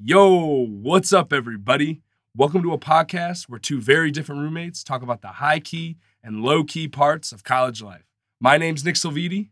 Yo, 0.00 0.66
what's 0.66 1.12
up, 1.12 1.32
everybody? 1.32 2.02
Welcome 2.36 2.62
to 2.62 2.72
a 2.72 2.78
podcast 2.78 3.44
where 3.48 3.58
two 3.60 3.80
very 3.80 4.10
different 4.10 4.40
roommates 4.42 4.82
talk 4.82 5.02
about 5.02 5.22
the 5.22 5.28
high 5.28 5.60
key 5.60 5.96
and 6.22 6.42
low 6.42 6.64
key 6.64 6.88
parts 6.88 7.32
of 7.32 7.44
college 7.44 7.80
life. 7.80 8.04
My 8.40 8.58
name's 8.58 8.84
Nick 8.84 8.96
Silviti. 8.96 9.50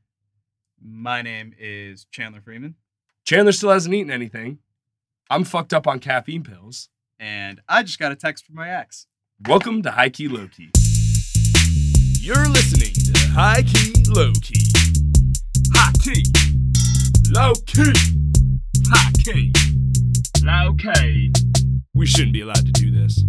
My 0.84 1.22
name 1.22 1.54
is 1.58 2.06
Chandler 2.10 2.40
Freeman, 2.40 2.74
Chandler 3.24 3.52
still 3.52 3.70
hasn't 3.70 3.94
eaten 3.94 4.10
anything. 4.10 4.58
I'm 5.30 5.44
fucked 5.44 5.72
up 5.72 5.86
on 5.86 6.00
caffeine 6.00 6.42
pills. 6.42 6.88
and 7.20 7.60
I 7.68 7.84
just 7.84 8.00
got 8.00 8.10
a 8.10 8.16
text 8.16 8.44
from 8.44 8.56
my 8.56 8.68
ex. 8.68 9.06
Welcome 9.46 9.82
to 9.82 9.92
High 9.92 10.10
Key 10.10 10.26
Low 10.28 10.48
Key. 10.48 10.70
You're 12.20 12.48
listening 12.48 12.94
to 13.14 13.28
High 13.28 13.62
Key 13.62 13.94
Low 14.08 14.32
Key. 14.42 14.66
High 15.72 15.92
Key. 16.02 16.24
Low 17.30 17.54
Key. 17.64 17.92
High 18.90 19.12
Key. 19.24 19.52
Low 20.42 20.74
Key. 20.74 21.32
We 21.94 22.06
shouldn't 22.06 22.32
be 22.32 22.40
allowed 22.40 22.64
to 22.66 22.72
do 22.72 22.90
this. 22.90 23.22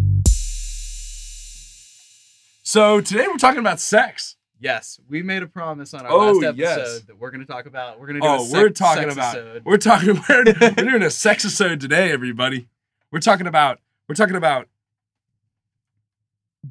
So 2.63 3.01
today 3.01 3.25
we're 3.27 3.37
talking 3.37 3.59
about 3.59 3.79
sex. 3.79 4.35
Yes, 4.59 4.99
we 5.09 5.21
made 5.21 5.43
a 5.43 5.47
promise 5.47 5.93
on 5.93 6.05
our 6.05 6.11
Oh, 6.11 6.17
last 6.31 6.43
episode 6.43 6.57
yes. 6.57 6.99
that 7.01 7.19
we're 7.19 7.31
going 7.31 7.45
to 7.45 7.51
talk 7.51 7.65
about. 7.65 7.99
We're 7.99 8.07
going 8.07 8.21
to 8.21 8.21
do. 8.21 8.27
a 8.27 8.35
Oh, 8.35 8.43
sex, 8.45 8.53
we're 8.53 8.69
talking 8.69 9.03
sex 9.03 9.13
about 9.13 9.35
episode. 9.35 9.65
we're 9.65 9.77
talking 9.77 10.21
we're, 10.29 10.43
we're 10.77 10.89
doing 10.89 11.03
a 11.03 11.09
sex 11.11 11.43
episode 11.43 11.81
today, 11.81 12.11
everybody. 12.11 12.67
We're 13.11 13.19
talking 13.19 13.45
about 13.47 13.79
we're 14.07 14.15
talking 14.15 14.37
about 14.37 14.69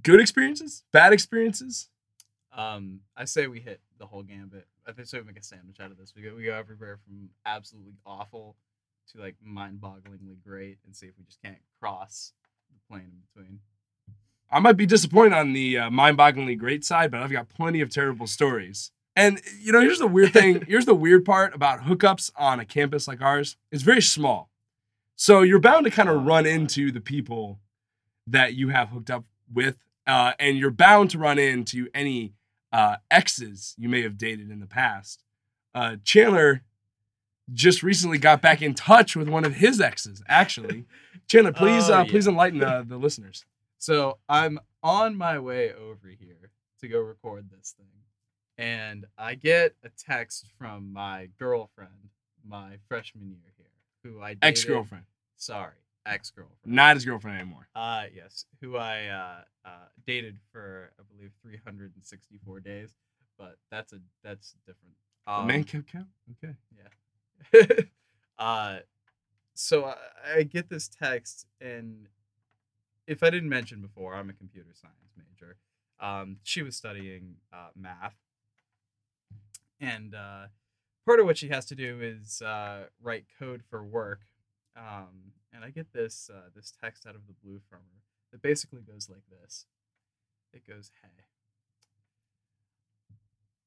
good 0.02 0.20
experiences, 0.20 0.84
bad 0.92 1.12
experiences. 1.12 1.88
Um, 2.56 3.00
I 3.16 3.26
say 3.26 3.46
we 3.46 3.60
hit 3.60 3.80
the 3.98 4.06
whole 4.06 4.22
gambit. 4.22 4.66
I 4.86 4.92
think 4.92 5.06
so. 5.08 5.18
We 5.18 5.24
make 5.24 5.38
a 5.38 5.42
sandwich 5.42 5.78
out 5.78 5.90
of 5.90 5.98
this. 5.98 6.14
We 6.16 6.22
go, 6.22 6.34
we 6.34 6.44
go 6.44 6.54
everywhere 6.54 6.98
from 7.04 7.28
absolutely 7.46 7.92
awful 8.06 8.56
to 9.12 9.20
like 9.20 9.36
mind-bogglingly 9.42 10.42
great, 10.46 10.78
and 10.86 10.94
see 10.96 11.06
if 11.06 11.12
we 11.18 11.24
just 11.24 11.42
can't 11.42 11.58
cross 11.80 12.32
the 12.72 12.78
plane 12.88 13.10
in 13.12 13.22
between. 13.34 13.60
I 14.50 14.58
might 14.60 14.76
be 14.76 14.86
disappointed 14.86 15.32
on 15.34 15.52
the 15.54 15.78
uh, 15.78 15.90
mind-bogglingly 15.90 16.58
great 16.58 16.84
side, 16.84 17.10
but 17.10 17.22
I've 17.22 17.32
got 17.32 17.48
plenty 17.48 17.80
of 17.80 17.88
terrible 17.90 18.26
stories. 18.26 18.90
And 19.16 19.40
you 19.60 19.72
know, 19.72 19.80
here's 19.80 19.98
the 19.98 20.06
weird 20.06 20.32
thing. 20.32 20.64
here's 20.68 20.86
the 20.86 20.94
weird 20.94 21.24
part 21.24 21.54
about 21.54 21.80
hookups 21.82 22.30
on 22.36 22.60
a 22.60 22.64
campus 22.64 23.06
like 23.08 23.20
ours. 23.20 23.56
It's 23.70 23.82
very 23.82 24.02
small, 24.02 24.50
so 25.16 25.42
you're 25.42 25.58
bound 25.60 25.84
to 25.84 25.90
kind 25.90 26.08
Oh, 26.08 26.16
of 26.18 26.24
run 26.24 26.44
God. 26.44 26.50
into 26.50 26.90
the 26.92 27.00
people 27.00 27.60
that 28.26 28.54
you 28.54 28.68
have 28.68 28.88
hooked 28.90 29.10
up 29.10 29.24
with, 29.52 29.76
uh, 30.06 30.32
and 30.38 30.56
you're 30.56 30.70
bound 30.70 31.10
to 31.10 31.18
run 31.18 31.38
into 31.38 31.88
any 31.92 32.32
uh, 32.72 32.96
exes 33.10 33.74
you 33.76 33.88
may 33.88 34.02
have 34.02 34.16
dated 34.16 34.50
in 34.50 34.60
the 34.60 34.66
past. 34.66 35.22
Uh, 35.74 35.96
Chandler 36.04 36.62
just 37.52 37.82
recently 37.82 38.18
got 38.18 38.40
back 38.42 38.62
in 38.62 38.74
touch 38.74 39.14
with 39.16 39.28
one 39.28 39.44
of 39.44 39.54
his 39.56 39.80
exes. 39.80 40.22
Actually, 40.28 40.84
Chandler, 41.28 41.52
please, 41.52 41.88
Oh, 41.88 41.94
uh, 41.94 42.04
please 42.04 42.26
enlighten 42.26 42.62
uh, 42.62 42.82
the 42.86 42.96
listeners. 42.96 43.44
So 43.78 44.18
I'm 44.28 44.58
on 44.82 45.16
my 45.16 45.38
way 45.38 45.72
over 45.72 46.08
here 46.08 46.50
to 46.80 46.88
go 46.88 47.00
record 47.00 47.46
this 47.50 47.74
thing. 47.76 47.86
And 48.58 49.06
I 49.16 49.34
get 49.34 49.74
a 49.84 49.88
text 49.88 50.46
from 50.58 50.92
my 50.92 51.28
girlfriend, 51.38 52.10
my 52.46 52.76
freshman 52.88 53.30
year 53.30 53.52
here, 53.56 53.66
who 54.02 54.20
I 54.22 54.36
Ex 54.42 54.64
girlfriend. 54.64 55.04
Sorry, 55.36 55.72
ex 56.06 56.30
girlfriend. 56.30 56.58
Not 56.66 56.96
his 56.96 57.04
girlfriend 57.04 57.40
anymore. 57.40 57.66
Uh 57.74 58.04
yes, 58.14 58.44
who 58.60 58.76
I 58.76 59.06
uh, 59.06 59.40
uh, 59.64 59.70
dated 60.06 60.38
for 60.52 60.92
I 60.98 61.02
believe 61.14 61.32
364 61.42 62.60
days, 62.60 62.90
but 63.38 63.56
that's 63.70 63.92
a 63.92 63.98
that's 64.22 64.54
different. 64.66 64.94
The 65.26 65.32
Um, 65.32 65.46
man 65.46 65.64
kept 65.64 65.86
count. 65.90 66.08
Okay. 66.32 66.54
uh, 68.38 68.78
so 69.54 69.84
I, 69.84 69.96
I 70.38 70.42
get 70.42 70.68
this 70.68 70.88
text, 70.88 71.46
and 71.60 72.08
if 73.06 73.22
I 73.22 73.30
didn't 73.30 73.48
mention 73.48 73.80
before, 73.80 74.14
I'm 74.14 74.30
a 74.30 74.34
computer 74.34 74.70
science 74.74 75.12
major. 75.16 75.56
Um, 76.00 76.38
she 76.42 76.62
was 76.62 76.76
studying 76.76 77.36
uh, 77.52 77.68
math, 77.76 78.16
and 79.80 80.14
uh, 80.14 80.46
part 81.06 81.20
of 81.20 81.26
what 81.26 81.38
she 81.38 81.48
has 81.48 81.66
to 81.66 81.74
do 81.74 82.00
is 82.00 82.42
uh, 82.42 82.84
write 83.02 83.24
code 83.38 83.62
for 83.68 83.84
work. 83.84 84.20
Um, 84.76 85.32
and 85.52 85.64
I 85.64 85.70
get 85.70 85.92
this 85.92 86.30
uh, 86.32 86.48
this 86.54 86.72
text 86.82 87.06
out 87.06 87.14
of 87.14 87.26
the 87.26 87.34
blue 87.44 87.60
from 87.68 87.80
her 87.80 88.00
that 88.32 88.42
basically 88.42 88.80
goes 88.80 89.08
like 89.10 89.22
this. 89.30 89.66
It 90.54 90.66
goes, 90.66 90.90
"Hey, 91.02 91.24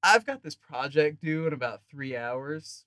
I've 0.01 0.25
got 0.25 0.43
this 0.43 0.55
project 0.55 1.21
due 1.21 1.47
in 1.47 1.53
about 1.53 1.81
three 1.89 2.15
hours. 2.15 2.85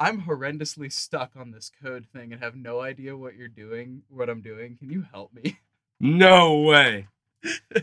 I'm 0.00 0.22
horrendously 0.22 0.90
stuck 0.90 1.32
on 1.36 1.50
this 1.50 1.70
code 1.82 2.06
thing 2.10 2.32
and 2.32 2.42
have 2.42 2.56
no 2.56 2.80
idea 2.80 3.16
what 3.16 3.36
you're 3.36 3.48
doing, 3.48 4.02
what 4.08 4.30
I'm 4.30 4.40
doing. 4.40 4.76
Can 4.78 4.90
you 4.90 5.04
help 5.12 5.32
me? 5.34 5.58
No 6.00 6.58
way. 6.62 7.08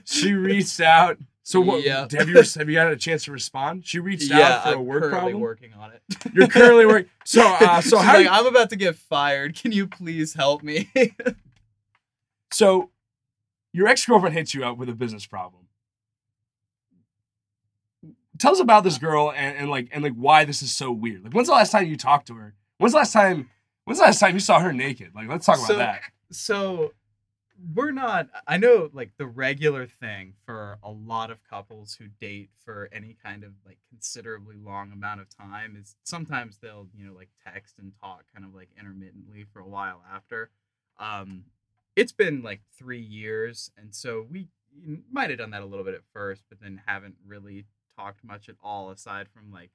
She 0.03 0.33
reached 0.33 0.81
out. 0.81 1.19
So 1.43 1.61
what? 1.61 1.83
Yep. 1.83 2.11
Have 2.13 2.27
you 2.27 2.41
have 2.41 2.69
you 2.69 2.77
had 2.79 2.87
a 2.87 2.95
chance 2.97 3.25
to 3.25 3.31
respond? 3.31 3.85
She 3.85 3.99
reached 3.99 4.31
out 4.31 4.63
for 4.63 4.69
a 4.69 4.71
I'm 4.79 4.85
work 4.85 5.01
currently 5.03 5.19
problem. 5.19 5.39
working 5.41 5.73
on 5.79 5.91
it. 5.91 6.01
You're 6.33 6.47
currently 6.47 6.85
working. 6.87 7.09
So 7.25 7.41
uh, 7.45 7.81
so 7.81 7.97
She's 7.97 8.05
how? 8.05 8.13
like, 8.17 8.27
I'm 8.29 8.47
about 8.47 8.69
to 8.71 8.75
get 8.77 8.95
fired. 8.95 9.55
Can 9.55 9.71
you 9.73 9.85
please 9.85 10.33
help 10.33 10.63
me? 10.63 10.89
so 12.51 12.89
your 13.73 13.87
ex 13.87 14.05
girlfriend 14.05 14.33
hits 14.35 14.53
you 14.53 14.63
up 14.65 14.77
with 14.77 14.89
a 14.89 14.93
business 14.93 15.25
problem. 15.25 15.66
Tell 18.39 18.51
us 18.51 18.59
about 18.59 18.83
this 18.83 18.97
girl 18.97 19.31
and, 19.31 19.57
and 19.57 19.69
like 19.69 19.89
and 19.91 20.03
like 20.03 20.13
why 20.13 20.45
this 20.45 20.61
is 20.61 20.73
so 20.73 20.91
weird. 20.91 21.23
Like 21.23 21.33
when's 21.33 21.47
the 21.47 21.53
last 21.53 21.71
time 21.71 21.87
you 21.87 21.97
talked 21.97 22.27
to 22.27 22.33
her? 22.35 22.53
When's 22.77 22.93
the 22.93 22.97
last 22.99 23.13
time? 23.13 23.49
When's 23.85 23.99
the 23.99 24.05
last 24.05 24.19
time 24.19 24.33
you 24.33 24.39
saw 24.39 24.59
her 24.59 24.73
naked? 24.73 25.11
Like 25.15 25.27
let's 25.27 25.45
talk 25.45 25.57
about 25.57 25.67
So- 25.67 25.77
that. 25.77 26.01
so 26.31 26.93
we're 27.73 27.89
not 27.89 28.27
i 28.47 28.55
know 28.55 28.87
like 28.93 29.09
the 29.17 29.25
regular 29.25 29.87
thing 29.87 30.31
for 30.45 30.77
a 30.83 30.91
lot 30.91 31.31
of 31.31 31.39
couples 31.49 31.95
who 31.95 32.05
date 32.21 32.51
for 32.63 32.87
any 32.91 33.17
kind 33.25 33.43
of 33.43 33.49
like 33.65 33.79
considerably 33.89 34.55
long 34.63 34.91
amount 34.91 35.19
of 35.19 35.27
time 35.35 35.75
is 35.75 35.95
sometimes 36.03 36.59
they'll 36.59 36.87
you 36.95 37.03
know 37.03 37.13
like 37.13 37.29
text 37.43 37.79
and 37.79 37.93
talk 37.99 38.23
kind 38.31 38.45
of 38.45 38.53
like 38.53 38.69
intermittently 38.79 39.43
for 39.51 39.57
a 39.59 39.67
while 39.67 40.03
after 40.13 40.51
um 40.99 41.45
it's 41.95 42.11
been 42.11 42.43
like 42.43 42.61
three 42.77 43.01
years 43.01 43.71
and 43.75 43.95
so 43.95 44.27
we 44.29 44.49
might 45.11 45.31
have 45.31 45.39
done 45.39 45.49
that 45.49 45.63
a 45.63 45.65
little 45.65 45.83
bit 45.83 45.95
at 45.95 46.01
first 46.13 46.43
but 46.49 46.59
then 46.61 46.79
haven't 46.85 47.15
really 47.25 47.65
talked 47.97 48.23
much 48.23 48.47
at 48.49 48.55
all 48.63 48.89
aside 48.91 49.27
from 49.33 49.51
like 49.51 49.71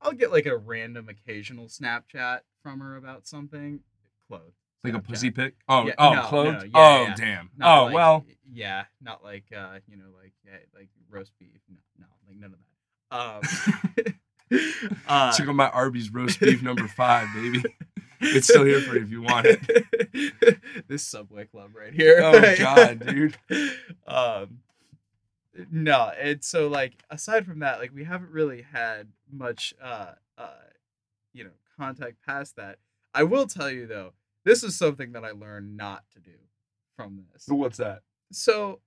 i'll 0.00 0.12
get 0.12 0.32
like 0.32 0.46
a 0.46 0.56
random 0.56 1.08
occasional 1.08 1.66
snapchat 1.66 2.40
from 2.62 2.80
her 2.80 2.96
about 2.96 3.26
something 3.26 3.80
clothes 4.28 4.54
Like 4.82 4.94
a 4.94 4.98
pussy 5.00 5.30
pic. 5.30 5.54
Oh 5.68 5.86
Yeah, 5.86 5.94
oh 5.98 6.14
no, 6.14 6.22
clothed. 6.22 6.58
no, 6.58 6.64
yeah, 6.64 6.70
oh 6.74 7.02
yeah. 7.02 7.14
damn. 7.16 7.50
Not 7.56 7.78
oh 7.78 7.84
like- 7.86 7.94
well. 7.94 8.24
yeah, 8.52 8.84
not 9.02 9.22
like 9.22 9.44
uh, 9.56 9.78
you 9.88 9.96
know, 9.96 10.06
like 10.20 10.32
yeah, 10.46 10.56
like 10.74 10.88
roast 11.10 11.32
beef. 11.38 11.60
No, 11.70 11.76
no, 11.98 12.06
like 12.26 12.36
none 12.38 12.54
of 12.54 12.58
that. 12.60 14.04
Um, 14.56 14.94
uh, 15.08 15.32
Check 15.32 15.48
out 15.48 15.54
my 15.54 15.68
Arby's 15.70 16.12
roast 16.12 16.40
beef 16.40 16.62
number 16.62 16.86
five, 16.96 17.28
baby. 17.34 17.62
It's 18.20 18.46
still 18.48 18.64
here 18.64 18.80
for 18.80 18.94
you 18.96 19.02
if 19.04 19.10
you 19.10 19.22
want 19.22 19.46
it. 19.46 20.60
this 20.88 21.02
Subway 21.02 21.44
Club 21.46 21.70
right 21.76 21.92
here. 21.94 22.20
Oh 22.22 22.56
god, 22.56 23.06
dude. 23.06 23.36
Um, 24.06 24.58
no, 25.70 26.10
and 26.20 26.42
so 26.42 26.68
like 26.68 27.02
aside 27.10 27.46
from 27.46 27.60
that, 27.60 27.78
like 27.78 27.92
we 27.94 28.04
haven't 28.04 28.30
really 28.30 28.62
had 28.62 29.08
much, 29.32 29.74
uh, 29.82 30.12
uh, 30.36 30.48
you 31.32 31.44
know, 31.44 31.50
contact 31.78 32.16
past 32.26 32.56
that. 32.56 32.78
I 33.14 33.22
will 33.22 33.46
tell 33.46 33.70
you 33.70 33.86
though, 33.86 34.12
this 34.44 34.62
is 34.62 34.76
something 34.76 35.12
that 35.12 35.24
I 35.24 35.30
learned 35.30 35.76
not 35.76 36.04
to 36.14 36.20
do 36.20 36.36
from 36.96 37.24
this. 37.32 37.44
What's 37.48 37.78
that? 37.78 38.02
So 38.32 38.80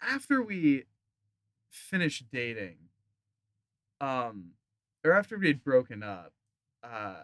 after 0.00 0.42
we 0.42 0.84
finished 1.70 2.24
dating, 2.30 2.76
um, 4.00 4.50
or 5.04 5.12
after 5.12 5.38
we 5.38 5.48
had 5.48 5.64
broken 5.64 6.02
up, 6.02 6.32
uh, 6.82 7.22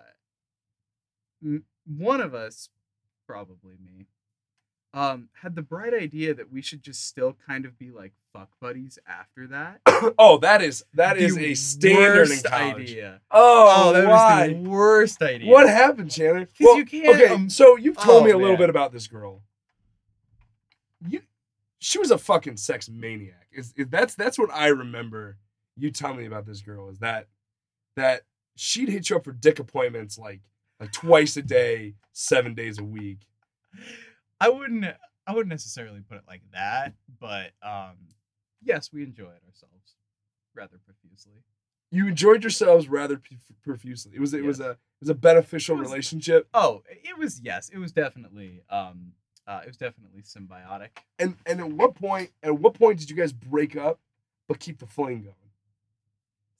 m- 1.42 1.64
one 1.86 2.20
of 2.20 2.34
us, 2.34 2.68
probably 3.26 3.74
me, 3.84 4.06
um, 4.94 5.28
had 5.40 5.54
the 5.56 5.62
bright 5.62 5.94
idea 5.94 6.34
that 6.34 6.52
we 6.52 6.60
should 6.62 6.82
just 6.82 7.06
still 7.06 7.36
kind 7.46 7.64
of 7.64 7.78
be 7.78 7.90
like 7.90 8.12
fuck 8.32 8.48
buddies 8.60 8.98
after 9.06 9.46
that. 9.48 9.80
oh, 10.18 10.38
that 10.38 10.60
is 10.62 10.84
that 10.94 11.16
The 11.16 11.24
is 11.24 11.38
a 11.38 11.54
standard 11.54 12.28
idea. 12.46 13.20
Oh, 13.30 13.72
Oh, 13.88 13.92
that 13.92 14.06
why? 14.08 14.48
was 14.48 14.62
the 14.62 14.68
worst 14.70 15.22
idea. 15.22 15.50
What 15.50 15.68
happened, 15.68 16.10
Chandler? 16.10 16.46
'Cause 16.46 16.54
Well, 16.60 16.76
you 16.78 16.84
can't, 16.84 17.08
Okay, 17.08 17.28
um, 17.28 17.48
so 17.50 17.76
you've 17.76 17.96
told 17.96 18.22
oh, 18.22 18.24
me 18.26 18.30
a 18.32 18.36
little 18.36 18.52
man. 18.52 18.58
bit 18.58 18.70
about 18.70 18.92
this 18.92 19.06
girl. 19.06 19.42
You, 21.08 21.20
she 21.78 21.98
was 21.98 22.10
a 22.10 22.18
fucking 22.18 22.56
sex 22.58 22.88
maniac. 22.88 23.48
Is, 23.52 23.72
is 23.76 23.88
that's 23.88 24.14
that's 24.14 24.38
what 24.38 24.50
I 24.52 24.68
remember. 24.68 25.36
You 25.76 25.90
tell 25.90 26.14
me 26.14 26.26
about 26.26 26.46
this 26.46 26.60
girl. 26.60 26.88
Is 26.90 26.98
that 27.00 27.26
that 27.96 28.22
she'd 28.56 28.88
hit 28.88 29.10
you 29.10 29.16
up 29.16 29.24
for 29.24 29.32
dick 29.32 29.58
appointments 29.58 30.18
like 30.18 30.40
like 30.80 30.92
twice 30.92 31.36
a 31.36 31.42
day, 31.42 31.94
seven 32.12 32.54
days 32.54 32.78
a 32.78 32.84
week. 32.84 33.20
I 34.42 34.48
wouldn't 34.48 34.84
I 35.26 35.32
wouldn't 35.32 35.50
necessarily 35.50 36.00
put 36.00 36.16
it 36.18 36.24
like 36.26 36.42
that, 36.52 36.94
but 37.20 37.52
um 37.62 37.96
yes, 38.60 38.90
we 38.92 39.04
enjoyed 39.04 39.28
ourselves 39.46 39.94
rather 40.54 40.78
profusely. 40.84 41.44
you 41.92 42.08
enjoyed 42.08 42.42
yourselves 42.42 42.88
rather 42.88 43.16
p- 43.18 43.38
profusely. 43.62 44.12
It 44.16 44.20
was 44.20 44.34
it 44.34 44.44
was 44.44 44.58
a 44.58 44.70
it 44.70 44.78
was 45.00 45.08
a 45.08 45.14
beneficial 45.14 45.76
was- 45.76 45.88
relationship. 45.88 46.48
Oh, 46.52 46.82
it 46.88 47.16
was 47.16 47.40
yes, 47.40 47.68
it 47.68 47.78
was 47.78 47.92
definitely 47.92 48.62
um 48.68 49.12
uh 49.46 49.60
it 49.62 49.68
was 49.68 49.76
definitely 49.76 50.22
symbiotic. 50.22 50.88
And 51.20 51.36
and 51.46 51.60
at 51.60 51.70
what 51.70 51.94
point 51.94 52.30
at 52.42 52.58
what 52.58 52.74
point 52.74 52.98
did 52.98 53.10
you 53.10 53.16
guys 53.16 53.32
break 53.32 53.76
up 53.76 54.00
but 54.48 54.58
keep 54.58 54.78
the 54.80 54.86
flame 54.86 55.22
going? 55.22 55.36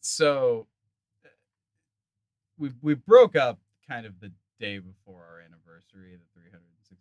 So 0.00 0.66
uh, 1.24 1.28
we 2.58 2.70
we 2.80 2.94
broke 2.94 3.34
up 3.34 3.58
kind 3.88 4.06
of 4.06 4.20
the 4.20 4.30
day 4.60 4.78
before 4.78 5.24
our 5.24 5.40
anniversary, 5.40 6.16
the 6.16 6.40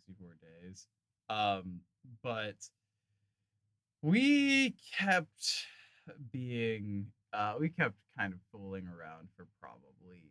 364 0.06 0.36
days. 0.42 0.86
Um 1.28 1.80
but 2.22 2.56
we 4.02 4.74
kept 4.98 5.66
being 6.32 7.06
uh 7.32 7.54
we 7.58 7.68
kept 7.68 7.94
kind 8.18 8.32
of 8.32 8.40
fooling 8.50 8.86
around 8.88 9.28
for 9.36 9.46
probably 9.60 10.22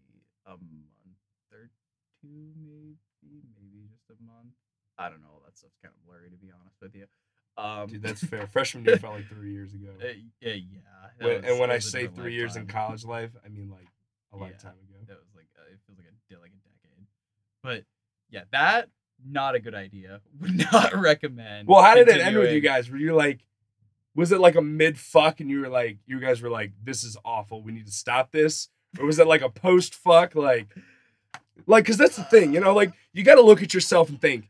a 0.45 0.51
month 0.51 1.17
or 1.51 1.69
two 2.21 2.51
maybe 3.23 3.41
maybe 3.55 3.87
just 3.89 4.03
a 4.09 4.23
month 4.23 4.51
i 4.97 5.07
don't 5.09 5.21
know 5.21 5.27
all 5.33 5.41
that 5.45 5.57
stuff's 5.57 5.77
kind 5.81 5.93
of 5.95 6.05
blurry 6.05 6.29
to 6.29 6.35
be 6.35 6.51
honest 6.51 6.75
with 6.81 6.93
you 6.93 7.05
um 7.57 7.87
Dude, 7.87 8.01
that's 8.03 8.23
fair. 8.23 8.45
Freshman 8.51 8.83
year 8.85 8.97
felt 8.97 9.15
like 9.15 9.29
three 9.29 9.51
years 9.53 9.73
ago. 9.73 9.89
uh, 10.01 10.07
yeah 10.41 10.53
yeah 10.53 10.79
When, 11.19 11.35
was- 11.37 11.45
and 11.45 11.59
when 11.59 11.71
I 11.71 11.79
say 11.79 12.07
three 12.07 12.33
years 12.33 12.55
in 12.55 12.67
college 12.67 13.05
life, 13.05 13.31
I 13.45 13.49
mean 13.49 13.69
like 13.69 13.87
a 14.33 14.37
Yeah. 14.37 14.43
lifetime 14.43 14.73
ago. 14.87 14.99
that 15.07 15.17
was 15.17 15.27
like 15.35 15.47
uh, 15.57 15.71
it 15.71 15.79
feels 15.87 15.97
like 15.99 16.07
a 16.07 16.39
like 16.41 16.51
a 16.51 16.61
decade 16.67 17.05
but 17.63 17.83
yeah 18.29 18.43
that 18.51 18.89
not 19.27 19.55
a 19.55 19.59
good 19.59 19.75
idea 19.75 20.21
would 20.41 20.71
not 20.71 20.95
recommend 20.95 21.67
Well, 21.67 21.81
how 21.81 21.95
did 21.95 22.07
it 22.07 22.21
end 22.21 22.37
with 22.37 22.51
you 22.51 22.61
guys? 22.61 22.89
Were 22.89 22.97
you 22.97 23.15
like, 23.15 23.45
was 24.15 24.31
it 24.31 24.39
like 24.39 24.55
a 24.55 24.61
mid 24.61 24.97
fuck 24.97 25.39
and 25.39 25.49
you 25.49 25.61
were 25.61 25.69
like, 25.69 25.97
you 26.05 26.19
guys 26.19 26.41
were 26.41 26.49
like, 26.49 26.71
this 26.83 27.03
is 27.03 27.17
awful. 27.23 27.61
We 27.61 27.71
need 27.71 27.85
to 27.85 27.91
stop 27.91 28.31
this, 28.31 28.69
or 28.99 29.05
was 29.05 29.19
it 29.19 29.27
like 29.27 29.41
a 29.41 29.49
post 29.49 29.95
fuck? 29.95 30.35
Like, 30.35 30.67
like, 31.67 31.85
cause 31.85 31.97
that's 31.97 32.15
the 32.17 32.23
thing, 32.23 32.53
you 32.53 32.59
know, 32.59 32.73
like 32.73 32.91
you 33.13 33.23
got 33.23 33.35
to 33.35 33.41
look 33.41 33.61
at 33.61 33.73
yourself 33.73 34.09
and 34.09 34.19
think, 34.19 34.49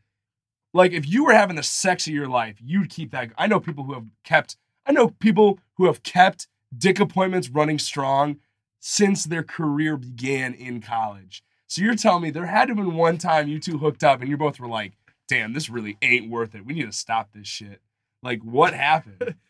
like, 0.74 0.92
if 0.92 1.06
you 1.06 1.24
were 1.24 1.34
having 1.34 1.56
the 1.56 1.62
sex 1.62 2.06
of 2.06 2.14
your 2.14 2.28
life, 2.28 2.56
you'd 2.62 2.88
keep 2.88 3.10
that. 3.12 3.30
I 3.36 3.46
know 3.46 3.60
people 3.60 3.84
who 3.84 3.94
have 3.94 4.06
kept. 4.24 4.56
I 4.86 4.92
know 4.92 5.08
people 5.08 5.60
who 5.74 5.86
have 5.86 6.02
kept 6.02 6.48
dick 6.76 6.98
appointments 6.98 7.48
running 7.48 7.78
strong 7.78 8.38
since 8.80 9.24
their 9.24 9.42
career 9.42 9.96
began 9.96 10.54
in 10.54 10.80
college. 10.80 11.44
So 11.72 11.80
you're 11.80 11.94
telling 11.94 12.22
me 12.22 12.30
there 12.30 12.44
had 12.44 12.66
to 12.66 12.74
have 12.74 12.76
been 12.76 12.96
one 12.96 13.16
time 13.16 13.48
you 13.48 13.58
two 13.58 13.78
hooked 13.78 14.04
up 14.04 14.20
and 14.20 14.28
you 14.28 14.36
both 14.36 14.60
were 14.60 14.68
like, 14.68 14.92
damn, 15.26 15.54
this 15.54 15.70
really 15.70 15.96
ain't 16.02 16.28
worth 16.30 16.54
it. 16.54 16.66
We 16.66 16.74
need 16.74 16.84
to 16.84 16.92
stop 16.92 17.30
this 17.32 17.48
shit. 17.48 17.80
Like, 18.22 18.42
what 18.42 18.74
happened? 18.74 19.36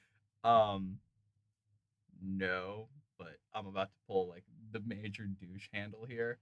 Um, 0.45 0.99
no, 2.21 2.89
but 3.17 3.37
I'm 3.55 3.69
about 3.69 3.91
to 3.91 3.97
pull 4.09 4.29
like 4.29 4.43
the 4.73 4.81
major 4.85 5.23
douche 5.25 5.69
handle 5.73 6.05
here. 6.05 6.39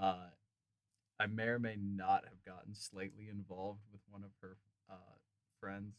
Uh, 0.00 0.24
I 1.20 1.26
may 1.26 1.44
or 1.44 1.58
may 1.58 1.76
not 1.78 2.24
have 2.24 2.42
gotten 2.46 2.74
slightly 2.74 3.28
involved 3.30 3.80
with 3.92 4.00
one 4.10 4.24
of 4.24 4.30
her 4.40 4.56
uh 4.90 4.94
friends. 5.60 5.96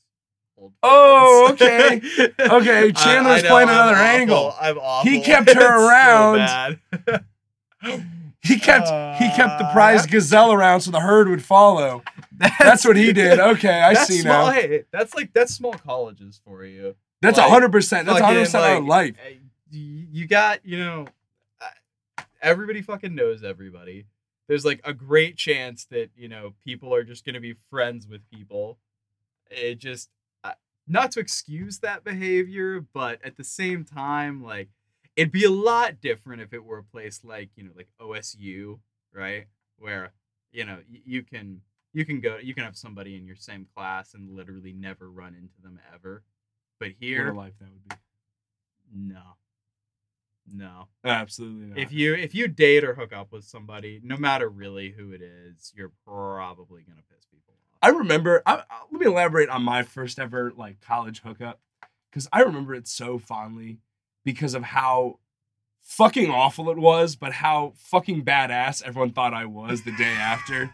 Old 0.58 0.74
Oh, 0.82 1.56
friends. 1.58 2.04
okay. 2.20 2.32
Okay, 2.40 2.92
Chandler's 2.92 3.40
I 3.40 3.42
know, 3.44 3.50
playing 3.50 3.70
I'm 3.70 3.76
another 3.76 3.92
awful, 3.98 4.06
angle. 4.08 4.56
I'm 4.60 4.78
awful. 4.80 5.12
He 5.12 5.22
kept 5.22 5.50
her 5.54 5.88
around. 5.88 6.80
He 8.44 8.60
kept 8.60 8.88
he 9.22 9.30
kept 9.36 9.58
the 9.60 9.66
Uh, 9.66 9.72
prized 9.74 10.12
gazelle 10.12 10.52
around 10.52 10.82
so 10.82 10.92
the 10.92 11.00
herd 11.00 11.30
would 11.30 11.44
follow. 11.44 12.04
That's 12.60 12.86
what 12.86 12.98
he 12.98 13.14
did. 13.14 13.40
Okay, 13.40 13.82
I 13.82 13.94
see 13.94 14.20
small, 14.20 14.48
now. 14.48 14.52
Hey, 14.52 14.84
that's 14.92 15.16
like 15.16 15.32
that's 15.34 15.54
small 15.54 15.74
colleges 15.74 16.42
for 16.46 16.66
you. 16.66 16.96
That's 17.22 17.38
like, 17.38 17.50
hundred 17.50 17.72
percent. 17.72 18.06
That's 18.06 18.20
hundred 18.20 18.42
percent 18.42 18.64
fucking, 18.64 18.84
our 18.84 18.88
life. 18.88 19.16
uh, 19.26 19.30
You 19.72 20.28
got, 20.28 20.60
you 20.66 20.78
know, 20.78 21.08
uh, 21.62 22.24
everybody 22.42 22.82
fucking 22.82 23.16
knows 23.16 23.44
everybody. 23.44 24.06
There's 24.50 24.66
like 24.66 24.82
a 24.84 24.94
great 24.94 25.38
chance 25.38 25.86
that 25.86 26.10
you 26.18 26.28
know 26.28 26.54
people 26.66 26.94
are 26.94 27.04
just 27.06 27.26
gonna 27.26 27.40
be 27.40 27.54
friends 27.70 28.08
with 28.10 28.30
people. 28.30 28.78
It 29.50 29.76
just, 29.76 30.10
uh, 30.44 30.54
not 30.86 31.12
to 31.14 31.22
excuse 31.22 31.80
that 31.80 32.04
behavior, 32.04 32.82
but 32.94 33.24
at 33.24 33.38
the 33.38 33.44
same 33.46 33.86
time, 33.86 34.44
like 34.44 34.68
it'd 35.16 35.32
be 35.32 35.44
a 35.46 35.50
lot 35.52 36.02
different 36.02 36.42
if 36.42 36.54
it 36.54 36.64
were 36.64 36.80
a 36.80 36.84
place 36.84 37.24
like 37.24 37.50
you 37.56 37.64
know, 37.64 37.72
like 37.76 37.88
OSU, 38.02 38.80
right, 39.14 39.46
where 39.78 40.12
you 40.52 40.66
know 40.66 40.80
you 40.88 41.24
can 41.24 41.62
you 41.94 42.06
can 42.06 42.20
go 42.22 42.38
you 42.42 42.54
can 42.54 42.64
have 42.64 42.76
somebody 42.78 43.16
in 43.16 43.26
your 43.26 43.36
same 43.36 43.68
class 43.76 44.14
and 44.14 44.36
literally 44.36 44.74
never 44.74 45.10
run 45.10 45.36
into 45.36 45.62
them 45.62 45.80
ever. 45.94 46.24
But 46.80 46.90
What 46.90 46.96
here, 47.00 47.30
a 47.30 47.34
life 47.34 47.54
that 47.60 47.70
would 47.72 47.88
be. 47.90 47.96
no. 48.94 49.22
No. 50.52 50.88
Absolutely 51.06 51.68
not. 51.68 51.78
If 51.78 51.94
you 51.94 52.16
if 52.16 52.36
you 52.36 52.48
date 52.50 52.84
or 52.84 52.96
hook 52.96 53.14
up 53.14 53.32
with 53.32 53.46
somebody, 53.46 54.02
no 54.04 54.18
matter 54.18 54.50
really 54.50 54.90
who 54.92 55.12
it 55.14 55.22
is, 55.22 55.72
you're 55.76 55.94
probably 56.06 56.82
gonna 56.82 57.02
piss 57.10 57.26
people 57.32 57.54
off. 57.72 57.78
I 57.82 57.90
remember. 57.90 58.42
I, 58.46 58.56
I- 58.56 58.64
let 58.92 59.00
me 59.00 59.06
elaborate 59.08 59.48
on 59.50 59.64
my 59.64 59.84
first 59.84 60.20
ever 60.20 60.52
like 60.56 60.82
college 60.82 61.22
hookup 61.22 61.62
because 62.12 62.28
I 62.34 62.42
remember 62.42 62.76
it 62.76 62.88
so 62.90 63.18
fondly 63.20 63.80
because 64.24 64.54
of 64.54 64.64
how 64.64 65.20
fucking 65.82 66.30
awful 66.30 66.70
it 66.70 66.78
was, 66.78 67.16
but 67.16 67.34
how 67.34 67.74
fucking 67.76 68.24
badass 68.24 68.84
everyone 68.84 69.12
thought 69.12 69.34
I 69.34 69.46
was 69.46 69.84
the 69.84 69.92
day 69.92 70.04
after. 70.18 70.74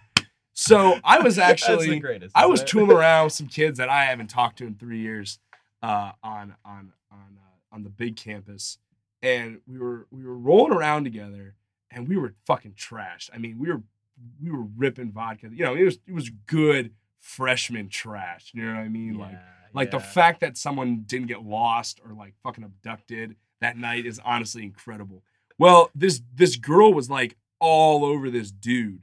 So 0.54 1.00
I 1.04 1.20
was 1.20 1.40
actually 1.40 2.00
greatest. 2.00 2.36
I 2.36 2.46
was 2.46 2.64
tooling 2.64 2.96
around 2.96 3.26
with 3.26 3.34
some 3.34 3.48
kids 3.48 3.78
that 3.78 3.90
I 3.90 4.06
haven't 4.06 4.28
talked 4.28 4.58
to 4.58 4.68
in 4.68 4.76
three 4.76 5.00
years 5.00 5.40
uh, 5.82 6.12
on 6.22 6.56
on 6.66 6.92
on 7.12 7.38
uh, 7.38 7.76
on 7.76 7.84
the 7.84 7.90
big 7.90 8.18
campus, 8.18 8.78
and 9.22 9.62
we 9.66 9.80
were 9.80 10.06
we 10.12 10.26
were 10.26 10.38
rolling 10.38 10.74
around 10.74 11.06
together, 11.06 11.56
and 11.90 12.10
we 12.10 12.18
were 12.18 12.34
fucking 12.46 12.74
trashed. 12.74 13.30
I 13.34 13.38
mean, 13.38 13.58
we 13.58 13.70
were 13.70 13.84
we 14.44 14.52
were 14.52 14.66
ripping 14.76 15.14
vodka. 15.14 15.50
You 15.50 15.64
know, 15.64 15.76
it 15.76 15.84
was 15.84 16.00
it 16.06 16.14
was 16.14 16.30
good 16.30 16.92
freshman 17.20 17.88
trash. 17.88 18.52
You 18.54 18.64
know 18.66 18.74
what 18.74 18.82
I 18.82 18.90
mean? 18.90 19.16
Yeah, 19.16 19.26
like 19.26 19.38
the 19.92 19.98
yeah. 19.98 20.04
fact 20.04 20.42
that 20.42 20.58
someone 20.58 21.04
didn't 21.06 21.28
get 21.28 21.44
lost 21.44 22.00
or 22.06 22.14
like 22.14 22.34
fucking 22.44 22.64
abducted 22.64 23.36
that 23.62 23.78
night 23.78 24.06
is 24.06 24.20
honestly 24.24 24.64
incredible. 24.64 25.24
Well, 25.58 25.92
this 25.94 26.22
this 26.34 26.56
girl 26.56 26.94
was 26.94 27.10
like 27.10 27.36
all 27.60 28.06
over 28.06 28.30
this 28.30 28.52
dude, 28.52 29.02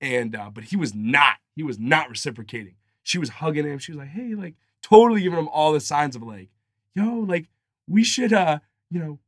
and 0.00 0.34
uh, 0.34 0.50
but 0.52 0.64
he 0.64 0.76
was 0.76 0.94
not. 0.94 1.36
He 1.54 1.62
was 1.62 1.78
not 1.78 2.10
reciprocating. 2.10 2.74
She 3.02 3.18
was 3.18 3.28
hugging 3.28 3.66
him. 3.66 3.78
She 3.78 3.92
was 3.92 3.98
like, 3.98 4.08
"Hey, 4.08 4.34
like 4.34 4.54
totally 4.82 5.22
giving 5.22 5.38
him 5.38 5.48
all 5.48 5.72
the 5.72 5.80
signs 5.80 6.16
of 6.16 6.22
like, 6.22 6.48
yo, 6.94 7.04
like 7.04 7.48
we 7.88 8.02
should 8.02 8.32
uh, 8.32 8.58
you 8.90 8.98
know, 8.98 9.18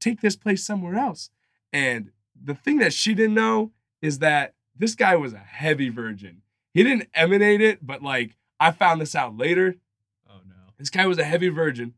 take 0.00 0.20
this 0.20 0.36
place 0.36 0.64
somewhere 0.64 0.96
else." 0.96 1.30
And 1.72 2.10
the 2.40 2.54
thing 2.54 2.78
that 2.78 2.92
she 2.92 3.14
didn't 3.14 3.34
know 3.34 3.72
is 4.02 4.18
that 4.18 4.54
this 4.76 4.94
guy 4.94 5.16
was 5.16 5.32
a 5.32 5.38
heavy 5.38 5.88
virgin. 5.88 6.42
He 6.72 6.82
didn't 6.82 7.08
emanate 7.14 7.60
it, 7.60 7.86
but 7.86 8.02
like 8.02 8.36
I 8.58 8.72
found 8.72 9.00
this 9.00 9.14
out 9.14 9.36
later. 9.36 9.76
This 10.84 10.90
guy 10.90 11.06
was 11.06 11.18
a 11.18 11.24
heavy 11.24 11.48
virgin, 11.48 11.94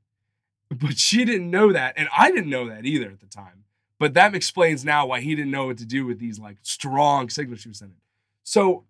but 0.70 0.96
she 0.96 1.24
didn't 1.24 1.50
know 1.50 1.72
that, 1.72 1.94
and 1.96 2.08
I 2.16 2.30
didn't 2.30 2.50
know 2.50 2.68
that 2.68 2.84
either 2.84 3.10
at 3.10 3.18
the 3.18 3.26
time. 3.26 3.64
But 3.98 4.14
that 4.14 4.32
explains 4.32 4.84
now 4.84 5.06
why 5.06 5.22
he 5.22 5.34
didn't 5.34 5.50
know 5.50 5.66
what 5.66 5.78
to 5.78 5.84
do 5.84 6.06
with 6.06 6.20
these 6.20 6.38
like 6.38 6.58
strong 6.62 7.28
signals 7.28 7.62
she 7.62 7.68
was 7.68 7.78
sending. 7.78 7.96
So 8.44 8.84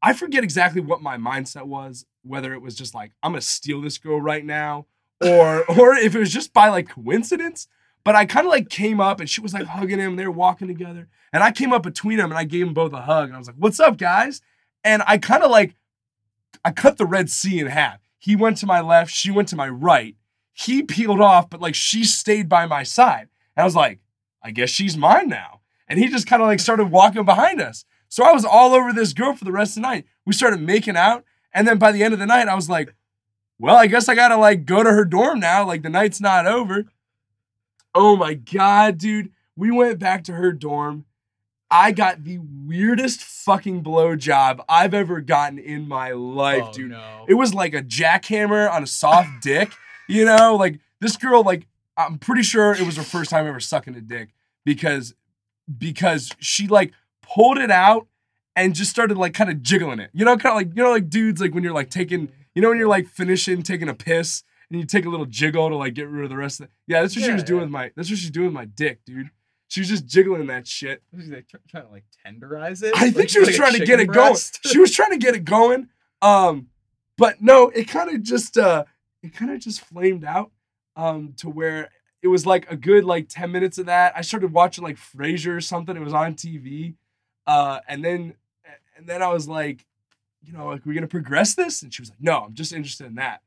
I 0.00 0.14
forget 0.14 0.42
exactly 0.42 0.80
what 0.80 1.02
my 1.02 1.18
mindset 1.18 1.66
was, 1.66 2.06
whether 2.22 2.54
it 2.54 2.62
was 2.62 2.74
just 2.74 2.94
like 2.94 3.12
I'm 3.22 3.32
gonna 3.32 3.42
steal 3.42 3.82
this 3.82 3.98
girl 3.98 4.22
right 4.22 4.42
now, 4.42 4.86
or 5.20 5.70
or 5.78 5.96
if 5.96 6.14
it 6.14 6.18
was 6.18 6.32
just 6.32 6.54
by 6.54 6.70
like 6.70 6.88
coincidence. 6.88 7.68
But 8.04 8.14
I 8.14 8.24
kind 8.24 8.46
of 8.46 8.50
like 8.50 8.70
came 8.70 9.02
up 9.02 9.20
and 9.20 9.28
she 9.28 9.42
was 9.42 9.52
like 9.52 9.66
hugging 9.66 9.98
him. 9.98 10.16
They 10.16 10.24
were 10.24 10.32
walking 10.32 10.66
together, 10.66 11.08
and 11.30 11.44
I 11.44 11.52
came 11.52 11.74
up 11.74 11.82
between 11.82 12.16
them 12.16 12.30
and 12.30 12.38
I 12.38 12.44
gave 12.44 12.64
them 12.64 12.72
both 12.72 12.94
a 12.94 13.02
hug, 13.02 13.26
and 13.26 13.34
I 13.34 13.38
was 13.38 13.48
like, 13.48 13.56
"What's 13.56 13.80
up, 13.80 13.98
guys?" 13.98 14.40
And 14.82 15.02
I 15.06 15.18
kind 15.18 15.42
of 15.42 15.50
like 15.50 15.76
I 16.64 16.70
cut 16.70 16.96
the 16.96 17.04
Red 17.04 17.28
Sea 17.28 17.60
in 17.60 17.66
half. 17.66 18.01
He 18.22 18.36
went 18.36 18.56
to 18.58 18.66
my 18.66 18.80
left, 18.80 19.12
she 19.12 19.32
went 19.32 19.48
to 19.48 19.56
my 19.56 19.68
right. 19.68 20.14
He 20.52 20.84
peeled 20.84 21.20
off, 21.20 21.50
but 21.50 21.60
like 21.60 21.74
she 21.74 22.04
stayed 22.04 22.48
by 22.48 22.66
my 22.66 22.84
side. 22.84 23.26
And 23.56 23.62
I 23.62 23.64
was 23.64 23.74
like, 23.74 23.98
I 24.40 24.52
guess 24.52 24.70
she's 24.70 24.96
mine 24.96 25.28
now. 25.28 25.62
And 25.88 25.98
he 25.98 26.06
just 26.08 26.28
kind 26.28 26.40
of 26.40 26.46
like 26.46 26.60
started 26.60 26.92
walking 26.92 27.24
behind 27.24 27.60
us. 27.60 27.84
So 28.08 28.22
I 28.22 28.30
was 28.30 28.44
all 28.44 28.74
over 28.74 28.92
this 28.92 29.12
girl 29.12 29.34
for 29.34 29.44
the 29.44 29.50
rest 29.50 29.72
of 29.72 29.82
the 29.82 29.88
night. 29.88 30.04
We 30.24 30.34
started 30.34 30.60
making 30.60 30.96
out. 30.96 31.24
And 31.52 31.66
then 31.66 31.78
by 31.78 31.90
the 31.90 32.04
end 32.04 32.14
of 32.14 32.20
the 32.20 32.26
night, 32.26 32.46
I 32.46 32.54
was 32.54 32.70
like, 32.70 32.94
well, 33.58 33.74
I 33.74 33.88
guess 33.88 34.08
I 34.08 34.14
gotta 34.14 34.36
like 34.36 34.66
go 34.66 34.84
to 34.84 34.90
her 34.90 35.04
dorm 35.04 35.40
now. 35.40 35.66
Like 35.66 35.82
the 35.82 35.90
night's 35.90 36.20
not 36.20 36.46
over. 36.46 36.84
Oh 37.92 38.14
my 38.14 38.34
God, 38.34 38.98
dude. 38.98 39.32
We 39.56 39.72
went 39.72 39.98
back 39.98 40.22
to 40.24 40.34
her 40.34 40.52
dorm. 40.52 41.06
I 41.72 41.92
got 41.92 42.22
the 42.24 42.38
weirdest 42.38 43.22
fucking 43.22 43.82
blowjob 43.82 44.62
I've 44.68 44.92
ever 44.94 45.20
gotten 45.20 45.58
in 45.58 45.88
my 45.88 46.12
life, 46.12 46.64
oh, 46.66 46.72
dude. 46.72 46.90
No. 46.90 47.24
It 47.26 47.34
was 47.34 47.54
like 47.54 47.72
a 47.74 47.82
jackhammer 47.82 48.70
on 48.70 48.82
a 48.82 48.86
soft 48.86 49.30
dick, 49.42 49.72
you 50.08 50.24
know? 50.24 50.54
Like 50.56 50.78
this 51.00 51.16
girl, 51.16 51.42
like, 51.42 51.66
I'm 51.96 52.18
pretty 52.18 52.42
sure 52.42 52.72
it 52.72 52.82
was 52.82 52.96
her 52.96 53.02
first 53.02 53.30
time 53.30 53.46
ever 53.46 53.58
sucking 53.60 53.96
a 53.96 54.00
dick 54.00 54.30
because 54.64 55.14
because 55.78 56.30
she 56.38 56.66
like 56.66 56.92
pulled 57.22 57.58
it 57.58 57.70
out 57.70 58.06
and 58.56 58.74
just 58.74 58.90
started 58.90 59.16
like 59.16 59.34
kind 59.34 59.50
of 59.50 59.62
jiggling 59.62 59.98
it. 59.98 60.10
You 60.12 60.24
know, 60.24 60.36
kind 60.36 60.52
of 60.52 60.56
like 60.56 60.76
you 60.76 60.82
know, 60.82 60.90
like 60.90 61.08
dudes 61.08 61.40
like 61.40 61.54
when 61.54 61.64
you're 61.64 61.72
like 61.72 61.90
taking, 61.90 62.30
you 62.54 62.62
know, 62.62 62.68
when 62.68 62.78
you're 62.78 62.88
like 62.88 63.08
finishing 63.08 63.62
taking 63.62 63.88
a 63.88 63.94
piss 63.94 64.42
and 64.70 64.80
you 64.80 64.86
take 64.86 65.04
a 65.04 65.08
little 65.08 65.26
jiggle 65.26 65.68
to 65.68 65.76
like 65.76 65.94
get 65.94 66.08
rid 66.08 66.24
of 66.24 66.30
the 66.30 66.36
rest 66.36 66.60
of 66.60 66.66
it. 66.66 66.72
Yeah, 66.86 67.02
that's 67.02 67.14
what 67.16 67.22
she 67.22 67.28
Yeah, 67.28 67.34
was 67.34 67.44
doing 67.44 67.60
with 67.62 67.70
my 67.70 67.92
that's 67.96 68.10
what 68.10 68.18
she's 68.18 68.30
doing 68.30 68.46
with 68.46 68.54
my 68.54 68.64
dick, 68.66 69.04
dude. 69.04 69.30
She 69.72 69.80
was 69.80 69.88
just 69.88 70.04
jiggling 70.04 70.48
that 70.48 70.66
shit. 70.66 71.02
Was 71.16 71.24
she 71.24 71.30
like 71.30 71.46
trying 71.66 71.84
to 71.86 71.90
like 71.90 72.04
tenderize 72.26 72.82
it? 72.82 72.92
I 72.94 73.04
think 73.06 73.16
Like, 73.16 73.28
she 73.30 73.38
was 73.38 73.48
like 73.48 73.56
trying 73.56 73.72
to 73.72 73.86
get 73.86 74.00
it 74.00 74.12
going. 74.12 74.36
She 74.66 74.78
was 74.78 74.92
trying 74.94 75.12
to 75.12 75.16
get 75.16 75.34
it 75.34 75.46
going. 75.46 75.88
Um, 76.20 76.66
but 77.16 77.40
no, 77.40 77.70
it 77.70 77.88
kind 77.88 78.14
of 78.14 78.22
just 78.22 78.58
uh 78.58 78.84
it 79.22 79.32
kind 79.32 79.50
of 79.50 79.60
just 79.60 79.80
flamed 79.80 80.26
out 80.26 80.50
um 80.94 81.32
to 81.38 81.48
where 81.48 81.88
it 82.20 82.28
was 82.28 82.44
like 82.44 82.70
a 82.70 82.76
good 82.76 83.04
like 83.04 83.30
10 83.30 83.50
minutes 83.50 83.78
of 83.78 83.86
that. 83.86 84.12
I 84.14 84.20
started 84.20 84.52
watching 84.52 84.84
like 84.84 84.96
Frasier 84.96 85.56
or 85.56 85.62
something. 85.62 85.96
It 85.96 86.00
was 86.00 86.12
on 86.12 86.34
TV. 86.34 86.96
Uh 87.46 87.80
and 87.88 88.04
then 88.04 88.34
and 88.98 89.06
then 89.06 89.22
I 89.22 89.28
was 89.28 89.48
like, 89.48 89.86
you 90.42 90.52
know, 90.52 90.66
like 90.66 90.84
we're 90.84 90.92
gonna 90.92 91.06
progress 91.06 91.54
this? 91.54 91.82
And 91.82 91.94
she 91.94 92.02
was 92.02 92.10
like, 92.10 92.20
no, 92.20 92.40
I'm 92.40 92.52
just 92.52 92.74
interested 92.74 93.06
in 93.06 93.14
that. 93.14 93.40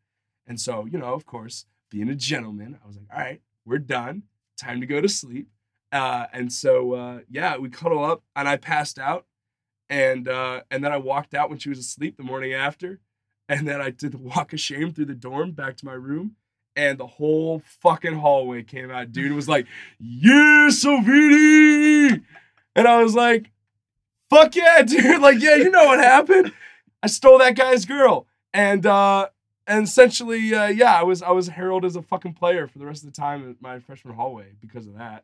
And 0.47 0.59
so, 0.59 0.85
you 0.85 0.97
know, 0.97 1.13
of 1.13 1.27
course, 1.27 1.67
being 1.91 2.09
a 2.09 2.15
gentleman, 2.15 2.79
I 2.83 2.87
was 2.87 2.95
like, 2.95 3.05
all 3.13 3.19
right, 3.19 3.41
we're 3.63 3.77
done. 3.77 4.23
Time 4.57 4.81
to 4.81 4.87
go 4.87 5.01
to 5.01 5.07
sleep. 5.07 5.49
Uh, 5.91 6.25
and 6.33 6.51
so 6.51 6.93
uh, 6.93 7.19
yeah, 7.29 7.57
we 7.57 7.69
cuddle 7.69 8.03
up 8.03 8.23
and 8.35 8.47
I 8.47 8.57
passed 8.57 8.99
out. 8.99 9.25
And 9.89 10.27
uh, 10.27 10.61
and 10.71 10.83
then 10.83 10.91
I 10.91 10.97
walked 10.97 11.33
out 11.33 11.49
when 11.49 11.59
she 11.59 11.69
was 11.69 11.79
asleep 11.79 12.17
the 12.17 12.23
morning 12.23 12.53
after. 12.53 12.99
And 13.47 13.67
then 13.67 13.79
I 13.79 13.91
did 13.91 14.11
the 14.11 14.17
walk 14.17 14.53
of 14.53 14.59
shame 14.59 14.91
through 14.91 15.05
the 15.05 15.13
dorm 15.13 15.51
back 15.51 15.77
to 15.77 15.85
my 15.85 15.93
room. 15.93 16.35
And 16.75 16.97
the 16.97 17.07
whole 17.07 17.61
fucking 17.81 18.15
hallway 18.15 18.63
came 18.63 18.91
out, 18.91 19.11
dude. 19.11 19.31
It 19.31 19.35
was 19.35 19.47
like, 19.47 19.67
yeah, 19.99 20.67
Savini. 20.69 22.23
And 22.75 22.87
I 22.87 23.01
was 23.01 23.15
like, 23.15 23.51
fuck 24.29 24.55
yeah, 24.55 24.81
dude. 24.85 25.21
Like, 25.21 25.39
yeah, 25.39 25.55
you 25.55 25.69
know 25.69 25.85
what 25.85 25.99
happened. 25.99 26.51
I 27.01 27.07
stole 27.07 27.37
that 27.37 27.55
guy's 27.55 27.85
girl. 27.85 28.27
And 28.53 28.85
uh 28.85 29.29
and 29.67 29.85
essentially, 29.85 30.53
uh, 30.53 30.67
yeah, 30.67 30.99
I 30.99 31.03
was 31.03 31.21
I 31.21 31.31
was 31.31 31.47
heralded 31.47 31.87
as 31.87 31.95
a 31.95 32.01
fucking 32.01 32.33
player 32.33 32.67
for 32.67 32.79
the 32.79 32.85
rest 32.85 33.03
of 33.03 33.13
the 33.13 33.19
time 33.19 33.49
at 33.49 33.61
my 33.61 33.79
freshman 33.79 34.15
hallway 34.15 34.53
because 34.61 34.87
of 34.87 34.97
that. 34.97 35.23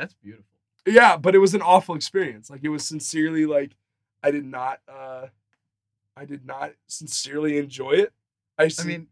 That's 0.00 0.14
beautiful. 0.14 0.46
Yeah, 0.86 1.18
but 1.18 1.34
it 1.34 1.38
was 1.38 1.54
an 1.54 1.60
awful 1.60 1.94
experience. 1.94 2.48
Like 2.48 2.64
it 2.64 2.70
was 2.70 2.86
sincerely 2.86 3.44
like 3.44 3.76
I 4.22 4.30
did 4.30 4.46
not 4.46 4.80
uh 4.88 5.26
I 6.16 6.24
did 6.24 6.46
not 6.46 6.72
sincerely 6.86 7.58
enjoy 7.58 7.92
it. 7.92 8.12
I, 8.58 8.70
I 8.78 8.84
mean, 8.84 9.08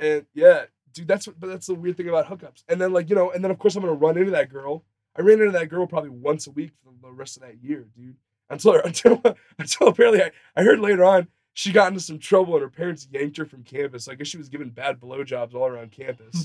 and 0.00 0.26
yeah, 0.34 0.64
dude, 0.92 1.06
that's 1.06 1.28
what 1.28 1.38
but 1.38 1.46
that's 1.46 1.68
the 1.68 1.74
weird 1.74 1.96
thing 1.96 2.08
about 2.08 2.26
hookups. 2.26 2.64
And 2.68 2.80
then 2.80 2.92
like, 2.92 3.08
you 3.08 3.14
know, 3.14 3.30
and 3.30 3.44
then 3.44 3.52
of 3.52 3.60
course 3.60 3.76
I'm 3.76 3.82
gonna 3.82 3.94
run 3.94 4.18
into 4.18 4.32
that 4.32 4.50
girl. 4.50 4.84
I 5.16 5.22
ran 5.22 5.38
into 5.38 5.52
that 5.52 5.68
girl 5.68 5.86
probably 5.86 6.10
once 6.10 6.48
a 6.48 6.50
week 6.50 6.72
for 6.82 6.92
the 7.00 7.12
rest 7.12 7.36
of 7.36 7.44
that 7.44 7.62
year, 7.62 7.86
dude. 7.96 8.16
Until 8.50 8.74
until 8.84 9.22
until 9.56 9.86
apparently 9.86 10.22
I, 10.22 10.32
I 10.56 10.64
heard 10.64 10.80
later 10.80 11.04
on 11.04 11.28
she 11.54 11.70
got 11.70 11.88
into 11.88 12.00
some 12.00 12.18
trouble 12.18 12.54
and 12.54 12.62
her 12.62 12.68
parents 12.68 13.06
yanked 13.10 13.36
her 13.36 13.44
from 13.44 13.62
campus. 13.62 14.08
I 14.08 14.14
guess 14.14 14.26
she 14.26 14.36
was 14.36 14.48
giving 14.48 14.70
bad 14.70 15.00
blowjobs 15.00 15.54
all 15.54 15.66
around 15.66 15.92
campus. 15.92 16.44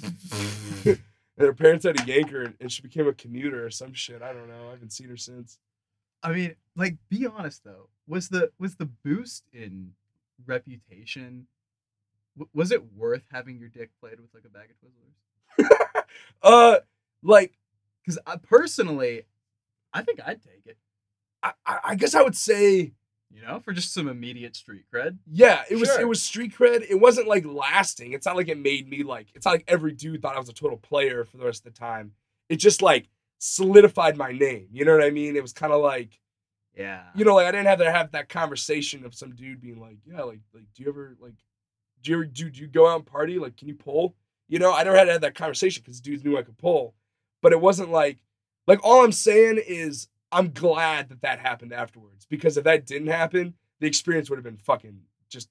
and 1.37 1.47
her 1.47 1.53
parents 1.53 1.85
had 1.85 1.97
to 1.97 2.05
yank 2.05 2.29
her 2.31 2.43
and, 2.43 2.55
and 2.59 2.71
she 2.71 2.81
became 2.81 3.07
a 3.07 3.13
commuter 3.13 3.65
or 3.65 3.69
some 3.69 3.93
shit. 3.93 4.21
I 4.21 4.33
don't 4.33 4.47
know. 4.47 4.67
I 4.67 4.71
haven't 4.71 4.93
seen 4.93 5.09
her 5.09 5.17
since. 5.17 5.57
I 6.23 6.31
mean, 6.31 6.55
like, 6.75 6.97
be 7.09 7.27
honest 7.27 7.63
though. 7.63 7.89
Was 8.07 8.29
the 8.29 8.51
was 8.59 8.75
the 8.75 8.85
boost 8.85 9.45
in 9.53 9.93
reputation? 10.45 11.47
w- 12.37 12.49
Was 12.53 12.71
it 12.71 12.93
worth 12.93 13.23
having 13.31 13.57
your 13.57 13.69
dick 13.69 13.91
played 13.99 14.19
with 14.19 14.33
like 14.33 14.45
a 14.45 14.49
bag 14.49 14.69
of 14.71 14.77
Twizzlers? 15.69 16.03
Uh 16.43 16.77
like 17.23 17.53
Because 18.03 18.19
I 18.27 18.37
personally, 18.37 19.23
I 19.93 20.01
think 20.03 20.19
I'd 20.25 20.41
take 20.43 20.63
it. 20.65 20.77
I, 21.41 21.53
I 21.65 21.79
I 21.85 21.95
guess 21.95 22.15
I 22.15 22.21
would 22.21 22.35
say 22.35 22.93
You 23.33 23.41
know, 23.41 23.59
for 23.59 23.73
just 23.73 23.93
some 23.93 24.07
immediate 24.07 24.55
street 24.55 24.83
cred. 24.93 25.17
Yeah, 25.25 25.63
it 25.69 25.77
was 25.77 25.89
it 25.97 26.07
was 26.07 26.21
street 26.21 26.53
cred. 26.55 26.85
It 26.87 26.99
wasn't 26.99 27.27
like 27.27 27.45
lasting. 27.45 28.13
It's 28.13 28.27
not 28.27 28.35
like 28.35 28.47
it 28.47 28.59
made 28.59 28.87
me 28.87 29.01
like 29.01 29.27
it's 29.33 29.45
not 29.45 29.53
like 29.53 29.63
every 29.67 29.91
dude 29.91 30.21
thought 30.21 30.35
I 30.35 30.39
was 30.39 30.49
a 30.49 30.53
total 30.53 30.77
player 30.77 31.25
for 31.25 31.37
the 31.37 31.45
rest 31.45 31.65
of 31.65 31.73
the 31.73 31.79
time. 31.79 32.11
It 32.49 32.57
just 32.57 32.83
like 32.83 33.07
solidified 33.39 34.17
my 34.17 34.31
name. 34.31 34.67
You 34.71 34.85
know 34.85 34.95
what 34.95 35.03
I 35.03 35.09
mean? 35.09 35.35
It 35.35 35.41
was 35.41 35.51
kind 35.51 35.73
of 35.73 35.81
like 35.81 36.19
Yeah. 36.77 37.03
you 37.15 37.25
know, 37.25 37.33
like 37.35 37.47
I 37.47 37.51
didn't 37.51 37.67
have 37.67 37.79
to 37.79 37.91
have 37.91 38.11
that 38.11 38.29
conversation 38.29 39.03
of 39.05 39.15
some 39.15 39.33
dude 39.35 39.61
being 39.61 39.79
like, 39.79 39.97
Yeah, 40.05 40.21
like 40.21 40.39
like 40.53 40.65
do 40.75 40.83
you 40.83 40.89
ever 40.89 41.17
like 41.19 41.33
do 42.03 42.11
you 42.11 42.17
ever 42.17 42.25
do, 42.25 42.49
do 42.49 42.61
you 42.61 42.67
go 42.67 42.87
out 42.87 42.97
and 42.97 43.05
party? 43.05 43.39
Like, 43.39 43.57
can 43.57 43.67
you 43.67 43.75
pull? 43.75 44.15
You 44.49 44.59
know, 44.59 44.73
I 44.73 44.83
never 44.83 44.97
had 44.97 45.05
to 45.05 45.13
have 45.13 45.21
that 45.21 45.35
conversation 45.35 45.81
because 45.83 46.01
dudes 46.01 46.23
knew 46.23 46.37
I 46.37 46.43
could 46.43 46.57
pull. 46.57 46.93
But 47.41 47.53
it 47.53 47.61
wasn't 47.61 47.89
like 47.89 48.19
like 48.67 48.79
all 48.83 49.03
I'm 49.03 49.11
saying 49.11 49.59
is 49.65 50.07
I'm 50.33 50.51
glad 50.51 51.09
that 51.09 51.21
that 51.21 51.39
happened 51.39 51.73
afterwards 51.73 52.25
because 52.25 52.57
if 52.57 52.63
that 52.63 52.85
didn't 52.85 53.07
happen, 53.07 53.53
the 53.79 53.87
experience 53.87 54.29
would 54.29 54.37
have 54.37 54.43
been 54.43 54.57
fucking 54.57 55.01
just 55.29 55.49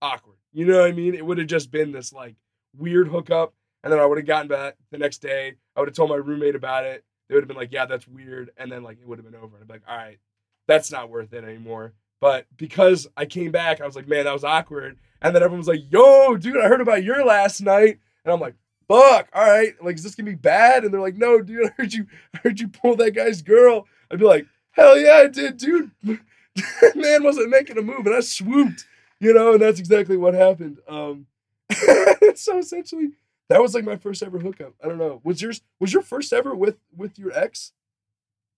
awkward. 0.00 0.38
You 0.52 0.64
know 0.66 0.80
what 0.80 0.88
I 0.88 0.92
mean? 0.92 1.14
It 1.14 1.24
would 1.24 1.38
have 1.38 1.46
just 1.46 1.70
been 1.70 1.92
this 1.92 2.12
like 2.12 2.34
weird 2.76 3.08
hookup, 3.08 3.54
and 3.84 3.92
then 3.92 4.00
I 4.00 4.06
would 4.06 4.18
have 4.18 4.26
gotten 4.26 4.48
back 4.48 4.76
the 4.90 4.98
next 4.98 5.18
day. 5.18 5.54
I 5.76 5.80
would 5.80 5.88
have 5.88 5.96
told 5.96 6.10
my 6.10 6.16
roommate 6.16 6.54
about 6.54 6.84
it. 6.84 7.04
They 7.28 7.34
would 7.34 7.42
have 7.42 7.48
been 7.48 7.56
like, 7.56 7.72
"Yeah, 7.72 7.86
that's 7.86 8.08
weird," 8.08 8.50
and 8.56 8.72
then 8.72 8.82
like 8.82 8.98
it 9.00 9.06
would 9.06 9.18
have 9.18 9.30
been 9.30 9.40
over. 9.40 9.58
I'd 9.60 9.66
be 9.66 9.74
like, 9.74 9.82
"All 9.86 9.96
right, 9.96 10.18
that's 10.66 10.90
not 10.90 11.10
worth 11.10 11.32
it 11.32 11.44
anymore." 11.44 11.92
But 12.20 12.46
because 12.56 13.06
I 13.16 13.26
came 13.26 13.52
back, 13.52 13.80
I 13.80 13.86
was 13.86 13.96
like, 13.96 14.08
"Man, 14.08 14.24
that 14.24 14.32
was 14.32 14.44
awkward." 14.44 14.98
And 15.20 15.34
then 15.34 15.42
everyone 15.42 15.58
was 15.58 15.68
like, 15.68 15.90
"Yo, 15.90 16.36
dude, 16.36 16.56
I 16.56 16.68
heard 16.68 16.80
about 16.80 17.04
your 17.04 17.24
last 17.24 17.60
night," 17.60 17.98
and 18.24 18.32
I'm 18.32 18.40
like, 18.40 18.54
"Fuck, 18.88 19.28
all 19.32 19.46
right, 19.46 19.74
like 19.82 19.96
is 19.96 20.02
this 20.02 20.14
gonna 20.14 20.30
be 20.30 20.36
bad?" 20.36 20.84
And 20.84 20.92
they're 20.92 21.00
like, 21.00 21.16
"No, 21.16 21.40
dude, 21.40 21.66
I 21.66 21.72
heard 21.76 21.92
you, 21.92 22.06
I 22.34 22.38
heard 22.38 22.60
you 22.60 22.68
pull 22.68 22.96
that 22.96 23.12
guy's 23.12 23.42
girl." 23.42 23.86
I'd 24.10 24.18
be 24.18 24.24
like, 24.24 24.46
"Hell 24.72 24.98
yeah, 24.98 25.14
I 25.24 25.26
did, 25.28 25.56
dude." 25.56 25.90
Man 26.94 27.22
wasn't 27.22 27.50
making 27.50 27.78
a 27.78 27.82
move, 27.82 28.06
and 28.06 28.14
I 28.14 28.20
swooped 28.20 28.86
you 29.20 29.32
know, 29.32 29.52
and 29.54 29.62
that's 29.62 29.78
exactly 29.78 30.16
what 30.16 30.34
happened. 30.34 30.78
Um, 30.86 31.26
so 32.34 32.58
essentially, 32.58 33.12
that 33.48 33.62
was 33.62 33.74
like 33.74 33.84
my 33.84 33.96
first 33.96 34.22
ever 34.22 34.38
hookup. 34.38 34.74
I 34.82 34.88
don't 34.88 34.98
know. 34.98 35.20
Was 35.24 35.40
yours? 35.40 35.62
Was 35.80 35.92
your 35.92 36.02
first 36.02 36.32
ever 36.32 36.54
with 36.54 36.76
with 36.94 37.18
your 37.18 37.32
ex? 37.32 37.72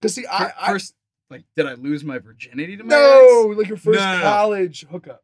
Cause 0.03 0.15
see, 0.15 0.27
I, 0.31 0.39
Fir- 0.47 0.55
I 0.61 0.67
first, 0.73 0.95
like, 1.31 1.45
did 1.57 1.67
I 1.67 1.75
lose 1.75 2.05
my 2.05 2.19
virginity 2.19 2.77
to 2.77 2.85
my 2.85 2.91
no, 2.91 3.55
like 3.57 3.69
your 3.69 3.77
first 3.77 3.99
No, 3.99 4.21
college 4.23 4.87
hookup, 4.91 5.23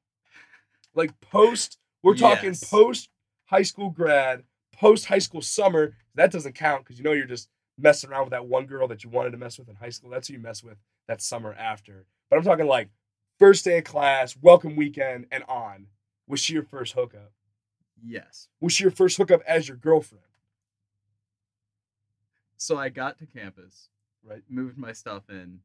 like 0.94 1.18
post. 1.20 1.78
We're 2.02 2.16
talking 2.16 2.50
Yes. 2.50 2.68
post 2.68 3.08
high 3.46 3.62
school 3.62 3.90
grad, 3.90 4.42
post 4.76 5.06
high 5.06 5.18
school 5.18 5.40
summer. 5.42 5.96
That 6.14 6.30
doesn't 6.30 6.54
count 6.54 6.84
because 6.84 6.98
you 6.98 7.04
know 7.04 7.12
you're 7.12 7.26
just 7.26 7.48
messing 7.78 8.10
around 8.10 8.22
with 8.24 8.30
that 8.30 8.46
one 8.46 8.66
girl 8.66 8.86
that 8.88 9.02
you 9.04 9.10
wanted 9.10 9.30
to 9.30 9.36
mess 9.38 9.58
with 9.58 9.68
in 9.68 9.74
high 9.76 9.88
school. 9.90 10.10
That's 10.10 10.28
who 10.28 10.34
you 10.34 10.40
mess 10.40 10.62
with 10.62 10.78
that 11.08 11.20
summer 11.22 11.52
after. 11.54 12.04
But 12.30 12.36
I'm 12.38 12.44
talking 12.44 12.66
like 12.66 12.88
first 13.38 13.64
day 13.64 13.78
of 13.78 13.84
class, 13.84 14.36
welcome 14.40 14.76
weekend, 14.76 15.26
and 15.30 15.44
on. 15.48 15.86
Was 16.26 16.40
she 16.40 16.54
your 16.54 16.62
first 16.62 16.94
hookup? 16.94 17.32
Yes. 18.02 18.48
Was 18.60 18.72
she 18.72 18.84
your 18.84 18.90
first 18.90 19.16
hookup 19.16 19.42
as 19.46 19.68
your 19.68 19.76
girlfriend? 19.76 20.24
So 22.56 22.78
I 22.78 22.88
got 22.88 23.18
to 23.18 23.26
campus, 23.26 23.88
Right. 24.22 24.42
moved 24.48 24.78
my 24.78 24.92
stuff 24.92 25.24
in, 25.28 25.60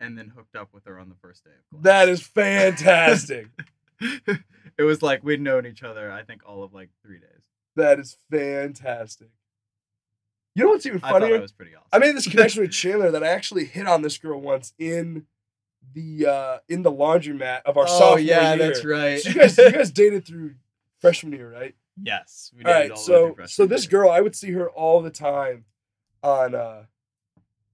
and 0.00 0.18
then 0.18 0.32
hooked 0.34 0.56
up 0.56 0.70
with 0.72 0.84
her 0.86 0.98
on 0.98 1.08
the 1.08 1.14
first 1.14 1.44
day 1.44 1.50
of 1.50 1.68
class. 1.70 1.82
That 1.84 2.08
is 2.08 2.20
fantastic. 2.22 3.46
it 4.00 4.82
was 4.82 5.00
like 5.02 5.22
we'd 5.22 5.40
known 5.40 5.64
each 5.66 5.82
other, 5.84 6.10
I 6.10 6.24
think, 6.24 6.42
all 6.44 6.64
of 6.64 6.74
like 6.74 6.88
three 7.04 7.18
days. 7.18 7.42
That 7.76 7.98
is 7.98 8.16
fantastic. 8.30 9.28
You 10.54 10.64
know 10.64 10.70
what's 10.70 10.86
even 10.86 11.00
I 11.02 11.10
thought 11.12 11.20
funnier? 11.22 11.40
was 11.40 11.52
pretty 11.52 11.74
awesome. 11.74 11.88
I 11.92 11.98
made 11.98 12.14
this 12.14 12.28
connection 12.28 12.62
with 12.62 12.70
Chandler 12.72 13.10
that 13.10 13.24
I 13.24 13.28
actually 13.28 13.64
hit 13.64 13.86
on 13.86 14.02
this 14.02 14.18
girl 14.18 14.40
once 14.40 14.72
in 14.78 15.26
the 15.92 16.26
uh 16.26 16.58
in 16.68 16.82
the 16.82 16.92
laundromat 16.92 17.62
of 17.66 17.76
our 17.76 17.84
oh 17.86 17.98
sophomore 17.98 18.20
yeah, 18.20 18.54
year. 18.54 18.66
that's 18.68 18.84
right. 18.84 19.20
So 19.20 19.28
you 19.30 19.34
guys 19.34 19.58
you 19.58 19.72
guys 19.72 19.90
dated 19.92 20.24
through 20.24 20.54
freshman 21.00 21.32
year, 21.32 21.50
right? 21.50 21.74
yes, 22.02 22.50
we 22.56 22.64
All 22.64 22.72
all 22.90 22.96
So 22.96 23.36
so 23.46 23.66
this 23.66 23.84
year. 23.84 23.90
girl, 23.90 24.10
I 24.10 24.20
would 24.20 24.34
see 24.36 24.52
her 24.52 24.68
all 24.70 25.02
the 25.02 25.10
time 25.10 25.64
on 26.22 26.54
uh 26.54 26.84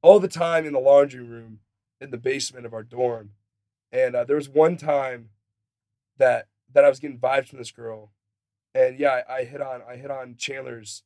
all 0.02 0.18
the 0.18 0.28
time 0.28 0.64
in 0.66 0.72
the 0.72 0.80
laundry 0.80 1.22
room 1.22 1.60
in 2.00 2.10
the 2.10 2.18
basement 2.18 2.64
of 2.66 2.72
our 2.72 2.82
dorm. 2.82 3.32
And 3.92 4.14
uh, 4.14 4.24
there 4.24 4.36
was 4.36 4.48
one 4.48 4.76
time 4.76 5.30
that 6.16 6.48
that 6.72 6.84
I 6.84 6.88
was 6.88 6.98
getting 7.00 7.18
vibes 7.18 7.48
from 7.48 7.58
this 7.58 7.70
girl. 7.72 8.10
And 8.74 8.98
yeah, 8.98 9.22
I, 9.28 9.36
I 9.36 9.44
hit 9.44 9.60
on 9.60 9.82
I 9.88 9.96
hit 9.96 10.10
on 10.10 10.36
Chandler's 10.36 11.02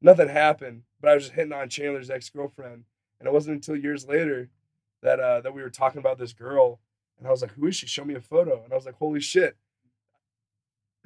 nothing 0.00 0.28
happened, 0.28 0.82
but 1.00 1.10
I 1.10 1.14
was 1.14 1.24
just 1.24 1.34
hitting 1.34 1.52
on 1.52 1.68
Chandler's 1.68 2.10
ex-girlfriend. 2.10 2.84
And 3.18 3.26
it 3.26 3.32
wasn't 3.32 3.56
until 3.56 3.76
years 3.76 4.06
later 4.06 4.50
that 5.02 5.20
uh 5.20 5.40
that 5.40 5.54
we 5.54 5.62
were 5.62 5.70
talking 5.70 5.98
about 5.98 6.18
this 6.18 6.32
girl 6.32 6.80
and 7.18 7.26
I 7.26 7.30
was 7.30 7.42
like, 7.42 7.52
Who 7.52 7.66
is 7.66 7.76
she? 7.76 7.86
Show 7.86 8.04
me 8.04 8.14
a 8.14 8.20
photo. 8.20 8.62
And 8.62 8.72
I 8.72 8.76
was 8.76 8.86
like, 8.86 8.96
Holy 8.96 9.20
shit. 9.20 9.56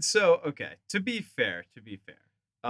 So 0.01 0.41
okay, 0.47 0.75
to 0.91 1.01
be 1.01 1.21
fair, 1.21 1.65
to 1.75 1.81
be 1.81 1.97
fair, 1.97 2.17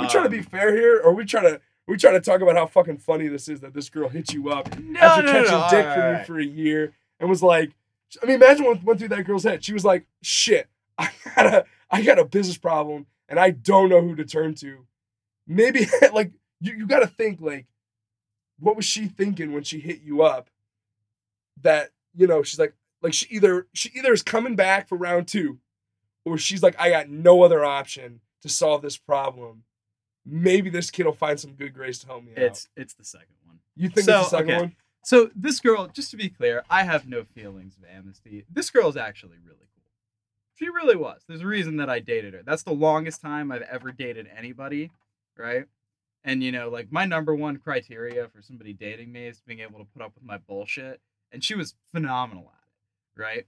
we 0.01 0.09
trying 0.09 0.25
to 0.25 0.31
be 0.31 0.39
um, 0.39 0.45
fair 0.45 0.75
here, 0.75 1.01
or 1.03 1.15
we 1.15 1.25
trying 1.25 1.45
to 1.45 1.61
we 1.87 1.97
trying 1.97 2.15
to 2.15 2.21
talk 2.21 2.41
about 2.41 2.57
how 2.57 2.67
fucking 2.67 2.99
funny 2.99 3.29
this 3.29 3.49
is 3.49 3.61
that 3.61 3.75
this 3.75 3.89
girl 3.89 4.09
hit 4.09 4.33
you 4.33 4.51
up 4.51 4.79
No, 4.79 5.01
after 5.01 5.23
no, 5.23 5.33
catching 5.33 5.53
no, 5.53 5.67
dick 5.71 5.95
from 5.95 6.17
you 6.17 6.25
for 6.25 6.41
a 6.41 6.45
year 6.45 6.93
and 7.19 7.29
was 7.29 7.43
like, 7.43 7.73
I 8.23 8.27
mean, 8.27 8.37
imagine 8.37 8.67
what 8.67 8.83
went 8.85 8.99
through 8.99 9.09
that 9.09 9.25
girl's 9.25 9.45
head. 9.45 9.65
She 9.65 9.73
was 9.73 9.85
like, 9.85 10.07
"Shit, 10.23 10.69
I 10.99 11.11
got 11.37 11.47
a 11.47 11.65
I 11.91 12.03
got 12.03 12.19
a 12.19 12.25
business 12.25 12.59
problem 12.59 13.07
and 13.33 13.41
I 13.41 13.51
don't 13.51 13.89
know 13.89 14.01
who 14.01 14.15
to 14.15 14.25
turn 14.25 14.55
to." 14.57 14.87
Maybe 15.47 15.87
like 16.13 16.31
you 16.61 16.75
you 16.75 16.87
got 16.87 17.01
to 17.01 17.09
think 17.09 17.41
like, 17.41 17.67
what 18.61 18.77
was 18.77 18.85
she 18.85 19.07
thinking 19.07 19.53
when 19.53 19.65
she 19.65 19.81
hit 19.81 20.03
you 20.03 20.23
up? 20.23 20.51
That 21.61 21.91
you 22.15 22.27
know 22.27 22.43
she's 22.43 22.61
like 22.61 22.75
like 23.03 23.15
she 23.15 23.27
either 23.31 23.67
she 23.73 23.91
either 23.95 24.13
is 24.13 24.23
coming 24.23 24.55
back 24.55 24.89
for 24.89 24.97
round 24.97 25.27
two, 25.27 25.59
or 26.25 26.39
she's 26.39 26.63
like, 26.63 26.79
I 26.79 26.91
got 26.91 27.09
no 27.09 27.43
other 27.43 27.65
option 27.65 28.21
to 28.43 28.49
solve 28.49 28.83
this 28.83 28.97
problem. 28.97 29.65
Maybe 30.25 30.71
this 30.71 30.91
kid 30.91 31.07
will 31.07 31.13
find 31.13 31.41
some 31.41 31.53
good 31.55 31.75
grace 31.75 31.99
to 32.01 32.07
help 32.07 32.25
me 32.25 32.33
out. 32.33 32.39
It's 32.39 32.69
it's 32.77 32.95
the 32.95 33.05
second 33.05 33.35
one. 33.45 33.59
You 33.75 33.89
think 33.89 34.05
So, 34.05 34.21
it's 34.21 34.31
the 34.31 34.37
second 34.39 34.51
okay. 34.51 34.61
one? 34.61 34.77
So 35.05 35.31
this 35.35 35.59
girl, 35.59 35.89
just 35.89 36.11
to 36.13 36.17
be 36.17 36.29
clear, 36.29 36.63
I 36.71 36.85
have 36.85 37.09
no 37.09 37.25
feelings 37.25 37.77
of 37.77 37.85
amnesty. 37.93 38.45
This 38.49 38.71
girl's 38.71 38.97
actually 38.97 39.39
really 39.45 39.67
cool. 39.72 39.72
She 40.63 40.69
really 40.69 40.95
was. 40.95 41.25
There's 41.27 41.41
a 41.41 41.47
reason 41.47 41.79
that 41.79 41.91
I 41.91 41.99
dated 41.99 42.35
her. 42.35 42.43
That's 42.45 42.63
the 42.63 42.73
longest 42.73 43.21
time 43.21 43.51
I've 43.51 43.63
ever 43.63 43.91
dated 43.91 44.29
anybody, 44.37 44.93
right? 45.37 45.65
And 46.23 46.41
you 46.41 46.53
know, 46.53 46.69
like 46.69 46.93
my 46.93 47.05
number 47.05 47.35
one 47.35 47.57
criteria 47.57 48.29
for 48.29 48.43
somebody 48.43 48.73
dating 48.73 49.11
me 49.11 49.27
is 49.27 49.41
being 49.41 49.59
able 49.59 49.81
to 49.81 49.85
put 49.85 50.03
up 50.03 50.13
with 50.15 50.23
my 50.23 50.39
bullshit. 50.39 51.01
And 51.33 51.43
she 51.43 51.57
was 51.57 51.75
phenomenal 51.91 52.53
at 52.55 52.63
it, 52.63 53.21
right? 53.21 53.47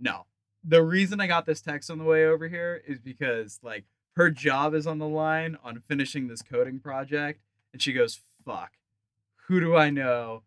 No. 0.00 0.26
The 0.64 0.82
reason 0.82 1.20
I 1.20 1.28
got 1.28 1.46
this 1.46 1.60
text 1.60 1.88
on 1.88 1.98
the 1.98 2.04
way 2.04 2.26
over 2.26 2.48
here 2.48 2.82
is 2.84 2.98
because 2.98 3.60
like 3.62 3.84
her 4.16 4.28
job 4.28 4.74
is 4.74 4.88
on 4.88 4.98
the 4.98 5.06
line 5.06 5.56
on 5.62 5.84
finishing 5.86 6.26
this 6.26 6.42
coding 6.42 6.80
project, 6.80 7.42
and 7.72 7.80
she 7.80 7.92
goes, 7.92 8.18
"Fuck, 8.44 8.72
who 9.46 9.60
do 9.60 9.76
I 9.76 9.90
know 9.90 10.42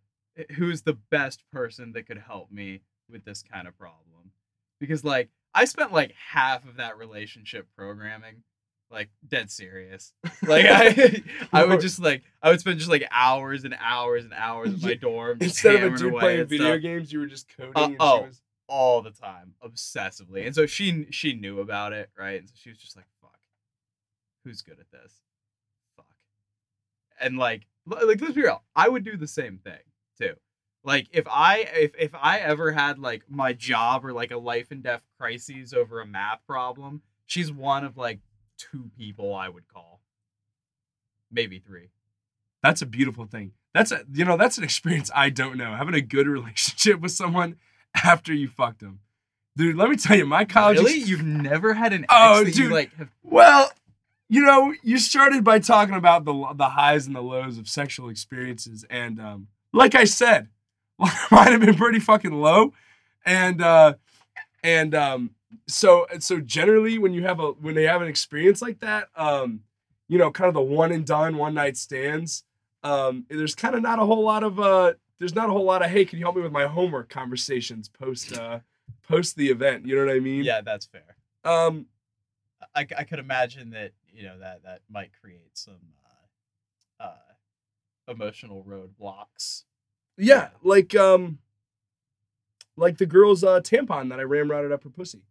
who's 0.58 0.82
the 0.82 0.98
best 1.10 1.50
person 1.50 1.94
that 1.94 2.08
could 2.08 2.24
help 2.28 2.52
me 2.52 2.82
with 3.10 3.24
this 3.24 3.42
kind 3.42 3.70
of 3.70 3.78
problem 3.78 4.32
because 4.80 5.04
like 5.04 5.30
i 5.54 5.66
spent 5.66 5.92
like 5.92 6.14
half 6.32 6.66
of 6.66 6.78
that 6.78 6.98
relationship 6.98 7.68
programming 7.76 8.44
like 8.92 9.10
dead 9.28 9.52
serious 9.52 10.14
like 10.44 10.66
i 10.68 11.22
i 11.54 11.64
would 11.64 11.80
just 11.80 12.00
like 12.00 12.24
i 12.42 12.50
would 12.50 12.60
spend 12.60 12.80
just 12.80 12.90
like 12.90 13.08
hours 13.12 13.64
and 13.64 13.76
hours 13.80 14.24
and 14.24 14.34
hours 14.34 14.74
in 14.74 14.82
my 14.82 14.94
dorm 14.96 15.40
just 15.40 15.64
Instead 15.64 15.84
of 15.84 15.94
a 15.94 15.98
dude 15.98 16.14
playing 16.14 16.48
video 16.48 16.74
stuff 16.74 16.82
games, 16.82 17.14
you 17.14 17.20
were 17.20 17.28
just 17.28 17.48
coding. 17.56 17.74
Uh, 17.76 17.84
and 17.84 17.92
she 17.94 17.98
oh. 18.00 18.22
was- 18.22 18.42
all 18.72 19.02
the 19.02 19.10
time 19.10 19.56
obsessively 19.66 20.46
and 20.46 20.54
so 20.54 20.68
she 20.68 21.08
she 21.10 21.34
knew 21.34 21.60
about 21.60 21.92
it 21.92 22.08
right 22.16 22.40
and 22.40 22.48
so 22.48 22.54
she 22.56 22.70
was 22.70 22.78
just 22.78 22.96
like 22.96 23.08
fuck 23.20 23.40
who's 24.44 24.62
good 24.62 24.80
at 24.80 24.92
this 24.92 25.12
fuck 25.98 26.06
and 27.20 27.40
like 27.40 27.66
like 27.88 28.22
let's 28.22 28.34
be 28.34 28.44
real 28.44 28.62
i 28.76 28.88
would 28.88 29.04
do 29.04 29.18
the 29.18 29.28
same 29.28 29.58
thing 29.58 29.80
too 30.20 30.36
like 30.84 31.08
if 31.12 31.28
i 31.30 31.60
if 31.76 31.92
if 32.00 32.16
i 32.16 32.40
ever 32.40 32.72
had 32.72 33.00
like 33.00 33.24
my 33.30 33.54
job 33.54 34.06
or 34.06 34.14
like 34.14 34.32
a 34.32 34.38
life 34.38 34.72
and 34.72 34.82
death 34.84 35.04
crises 35.18 35.74
over 35.74 36.00
a 36.00 36.06
math 36.06 36.40
problem 36.48 37.02
she's 37.26 37.52
one 37.52 37.84
of 37.84 37.98
like 37.98 38.20
two 38.58 38.90
people 38.98 39.34
i 39.36 39.48
would 39.50 39.68
call 39.68 40.02
maybe 41.32 41.60
three 41.60 41.90
That's 42.64 42.82
a 42.82 42.86
beautiful 42.86 43.26
thing. 43.26 43.52
That's 43.74 43.92
a 43.92 44.04
you 44.12 44.26
know 44.26 44.36
that's 44.38 44.58
an 44.58 44.64
experience 44.64 45.12
I 45.16 45.30
don't 45.30 45.58
know. 45.58 45.76
Having 45.76 45.94
a 45.96 46.02
good 46.02 46.28
relationship 46.38 47.00
with 47.02 47.12
someone 47.12 47.58
after 48.04 48.34
you 48.34 48.48
fucked 48.48 48.80
them, 48.82 49.00
dude. 49.56 49.76
Let 49.76 49.90
me 49.90 49.96
tell 49.96 50.18
you, 50.18 50.26
my 50.26 50.44
college. 50.44 50.78
really 50.80 51.00
ex- 51.02 51.08
you've 51.10 51.24
never 51.24 51.74
had 51.76 51.94
an 51.94 52.06
Oh, 52.10 52.44
that 52.44 52.50
you 52.56 52.64
dude. 52.64 52.72
like 52.72 52.94
have 52.96 53.10
Well, 53.24 53.72
you 54.28 54.42
know, 54.44 54.74
you 54.84 54.98
started 54.98 55.44
by 55.44 55.60
talking 55.60 55.96
about 55.96 56.26
the 56.26 56.34
the 56.56 56.70
highs 56.70 57.06
and 57.08 57.16
the 57.16 57.22
lows 57.22 57.58
of 57.60 57.68
sexual 57.70 58.10
experiences, 58.10 58.84
and 58.90 59.20
um, 59.22 59.48
like 59.72 59.94
I 59.96 60.04
said, 60.06 60.48
mine 61.32 61.52
have 61.52 61.62
been 61.62 61.76
pretty 61.76 62.00
fucking 62.00 62.34
low, 62.34 62.74
and 63.26 63.62
uh, 63.62 63.94
and 64.64 64.94
um, 64.94 65.32
so 65.68 66.06
so 66.20 66.40
generally 66.40 66.98
when 66.98 67.14
you 67.14 67.24
have 67.24 67.40
a 67.40 67.52
when 67.52 67.76
they 67.76 67.84
have 67.84 68.02
an 68.02 68.08
experience 68.08 68.62
like 68.62 68.80
that, 68.80 69.08
um, 69.16 69.62
you 70.08 70.18
know, 70.18 70.32
kind 70.32 70.48
of 70.48 70.54
the 70.54 70.62
one 70.62 70.92
and 70.92 71.06
done 71.06 71.38
one 71.38 71.54
night 71.54 71.78
stands, 71.78 72.44
um, 72.84 73.26
there's 73.30 73.56
kind 73.56 73.76
of 73.76 73.82
not 73.82 74.00
a 74.00 74.06
whole 74.06 74.24
lot 74.24 74.44
of 74.44 74.60
uh, 74.60 74.94
there's 75.20 75.36
not 75.36 75.50
a 75.50 75.54
whole 75.54 75.66
lot 75.66 75.84
of 75.84 75.90
hey, 75.90 76.06
can 76.06 76.20
you 76.20 76.26
help 76.26 76.36
me 76.36 76.42
with 76.42 76.52
my 76.52 76.66
homework 76.66 77.10
conversations 77.10 77.90
post 77.90 78.38
uh, 78.38 78.60
post 79.08 79.36
the 79.36 79.50
event. 79.50 79.86
You 79.86 79.96
know 79.96 80.06
what 80.06 80.16
I 80.16 80.20
mean? 80.20 80.44
yeah 80.44 80.62
that's 80.62 80.86
fair 80.86 81.16
Um, 81.44 81.88
I, 82.76 82.86
I 82.98 83.04
could 83.04 83.20
imagine 83.20 83.72
that 83.72 83.92
you 84.12 84.24
know 84.24 84.40
that 84.40 84.64
that 84.64 84.82
might 84.90 85.12
create 85.22 85.58
some 85.58 85.80
uh, 87.00 87.04
uh, 87.04 88.12
emotional 88.12 88.64
roadblocks. 88.68 89.64
Yeah, 90.20 90.50
like 90.62 90.96
um 90.96 91.40
like 92.76 92.98
the 92.98 93.06
girl's 93.06 93.44
uh 93.44 93.62
tampon 93.62 94.10
that 94.10 94.20
I 94.20 94.24
ramrodded 94.24 94.72
up 94.72 94.84
her 94.84 94.90
pussy. 94.90 95.22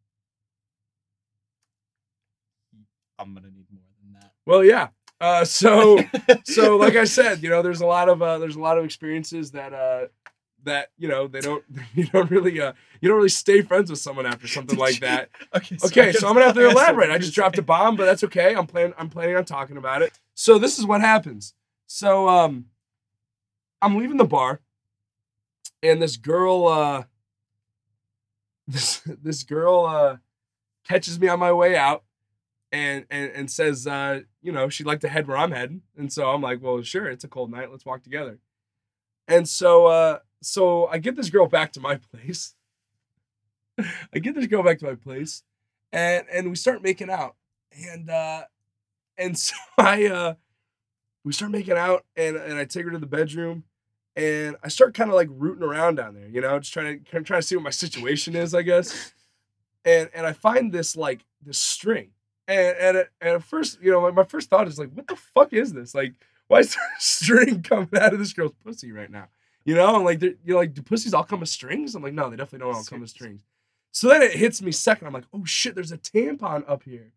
I'm 3.18 3.34
gonna 3.34 3.48
need 3.48 3.66
more 3.72 3.82
than 4.02 4.12
that. 4.20 4.32
Well, 4.46 4.64
yeah. 4.64 4.88
Uh 5.20 5.44
so 5.44 5.98
so 6.44 6.76
like 6.76 6.96
I 6.96 7.04
said, 7.04 7.42
you 7.42 7.50
know, 7.50 7.62
there's 7.62 7.80
a 7.80 7.86
lot 7.86 8.08
of 8.08 8.22
uh 8.22 8.38
there's 8.38 8.56
a 8.56 8.60
lot 8.60 8.78
of 8.78 8.84
experiences 8.84 9.50
that 9.52 9.72
uh 9.72 10.06
that 10.64 10.88
you 10.98 11.08
know 11.08 11.26
they 11.28 11.40
don't 11.40 11.64
you 11.94 12.06
don't 12.06 12.30
really 12.30 12.60
uh 12.60 12.72
you 13.00 13.08
don't 13.08 13.16
really 13.16 13.28
stay 13.28 13.60
friends 13.62 13.90
with 13.90 13.98
someone 14.00 14.26
after 14.26 14.46
something 14.46 14.78
like 14.78 15.00
that. 15.00 15.28
okay, 15.54 15.76
Okay, 15.84 16.12
so 16.12 16.28
I'm 16.28 16.34
gonna 16.34 16.46
have 16.46 16.54
to 16.54 16.60
I 16.60 16.66
guess 16.68 16.74
what 16.74 16.84
elaborate. 16.88 17.10
I 17.10 17.18
just 17.18 17.34
dropped 17.34 17.58
a 17.58 17.62
bomb, 17.62 17.96
but 17.96 18.06
that's 18.06 18.24
okay. 18.24 18.54
I'm 18.54 18.66
planning 18.66 18.94
I'm 18.96 19.10
planning 19.10 19.36
on 19.36 19.44
talking 19.44 19.76
about 19.76 20.00
it. 20.02 20.18
So 20.34 20.58
this 20.58 20.78
is 20.78 20.86
what 20.86 21.00
happens. 21.00 21.54
So 21.86 22.28
um 22.28 22.66
I'm 23.82 23.96
leaving 23.96 24.16
the 24.16 24.24
bar 24.24 24.60
and 25.82 26.02
this 26.02 26.16
girl 26.16 26.66
uh 26.66 27.04
this 28.68 29.00
this 29.22 29.42
girl 29.42 29.84
uh 29.86 30.16
catches 30.86 31.18
me 31.18 31.28
on 31.28 31.38
my 31.38 31.52
way 31.52 31.76
out 31.76 32.04
and 32.72 33.06
and, 33.10 33.30
and 33.32 33.50
says 33.50 33.86
uh 33.86 34.20
you 34.42 34.52
know 34.52 34.68
she'd 34.68 34.86
like 34.86 35.00
to 35.00 35.08
head 35.08 35.26
where 35.26 35.36
I'm 35.36 35.52
heading. 35.52 35.82
And 35.96 36.12
so 36.12 36.30
I'm 36.30 36.42
like, 36.42 36.62
well 36.62 36.82
sure, 36.82 37.06
it's 37.08 37.24
a 37.24 37.28
cold 37.28 37.50
night, 37.50 37.70
let's 37.70 37.86
walk 37.86 38.02
together. 38.02 38.38
And 39.26 39.48
so 39.48 39.86
uh 39.86 40.18
so 40.42 40.86
I 40.86 40.98
get 40.98 41.16
this 41.16 41.30
girl 41.30 41.46
back 41.46 41.72
to 41.72 41.80
my 41.80 41.96
place. 42.12 42.54
I 43.78 44.18
get 44.18 44.34
this 44.34 44.46
girl 44.46 44.62
back 44.62 44.78
to 44.80 44.86
my 44.86 44.94
place 44.94 45.42
and 45.92 46.26
and 46.32 46.50
we 46.50 46.56
start 46.56 46.82
making 46.82 47.10
out. 47.10 47.36
And 47.72 48.10
uh 48.10 48.42
and 49.16 49.38
so 49.38 49.54
I 49.78 50.06
uh 50.06 50.34
we 51.24 51.32
start 51.32 51.52
making 51.52 51.76
out 51.76 52.04
and 52.16 52.36
and 52.36 52.58
I 52.58 52.64
take 52.64 52.84
her 52.84 52.90
to 52.90 52.98
the 52.98 53.06
bedroom 53.06 53.64
and 54.18 54.56
I 54.64 54.68
start 54.68 54.94
kind 54.94 55.10
of 55.10 55.14
like 55.14 55.28
rooting 55.30 55.62
around 55.62 55.94
down 55.94 56.14
there, 56.14 56.26
you 56.26 56.40
know, 56.40 56.58
just 56.58 56.72
trying 56.72 57.04
to 57.04 57.22
trying 57.22 57.40
to 57.40 57.46
see 57.46 57.54
what 57.54 57.62
my 57.62 57.70
situation 57.70 58.34
is, 58.34 58.52
I 58.52 58.62
guess. 58.62 59.12
And 59.84 60.10
and 60.12 60.26
I 60.26 60.32
find 60.32 60.72
this 60.72 60.96
like 60.96 61.24
this 61.40 61.58
string. 61.58 62.10
And 62.48 62.76
and 62.78 62.96
at, 62.96 63.08
and 63.20 63.34
at 63.36 63.44
first, 63.44 63.80
you 63.80 63.92
know, 63.92 64.00
my, 64.00 64.10
my 64.10 64.24
first 64.24 64.50
thought 64.50 64.66
is 64.66 64.78
like, 64.78 64.90
what 64.92 65.06
the 65.06 65.14
fuck 65.14 65.52
is 65.52 65.72
this? 65.72 65.94
Like, 65.94 66.14
why 66.48 66.58
is 66.58 66.70
there 66.74 66.82
a 66.84 67.00
string 67.00 67.62
coming 67.62 67.88
out 67.94 68.12
of 68.12 68.18
this 68.18 68.32
girl's 68.32 68.54
pussy 68.64 68.90
right 68.90 69.10
now? 69.10 69.28
You 69.64 69.76
know, 69.76 69.94
and 69.94 70.04
like, 70.04 70.20
you're 70.44 70.58
like, 70.58 70.74
do 70.74 70.82
pussies 70.82 71.14
all 71.14 71.22
come 71.22 71.40
with 71.40 71.48
strings? 71.48 71.94
I'm 71.94 72.02
like, 72.02 72.14
no, 72.14 72.28
they 72.28 72.36
definitely 72.36 72.66
don't 72.66 72.74
all 72.74 72.84
come 72.84 73.02
with 73.02 73.10
strings. 73.10 73.42
So 73.92 74.08
then 74.08 74.22
it 74.22 74.32
hits 74.32 74.60
me 74.60 74.72
second. 74.72 75.06
I'm 75.06 75.12
like, 75.12 75.26
oh 75.32 75.44
shit, 75.44 75.74
there's 75.74 75.92
a 75.92 75.98
tampon 75.98 76.64
up 76.66 76.82
here. 76.82 77.12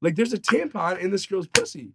Like, 0.00 0.14
there's 0.14 0.32
a 0.32 0.38
tampon 0.38 1.00
in 1.00 1.10
this 1.10 1.26
girl's 1.26 1.48
pussy. 1.48 1.92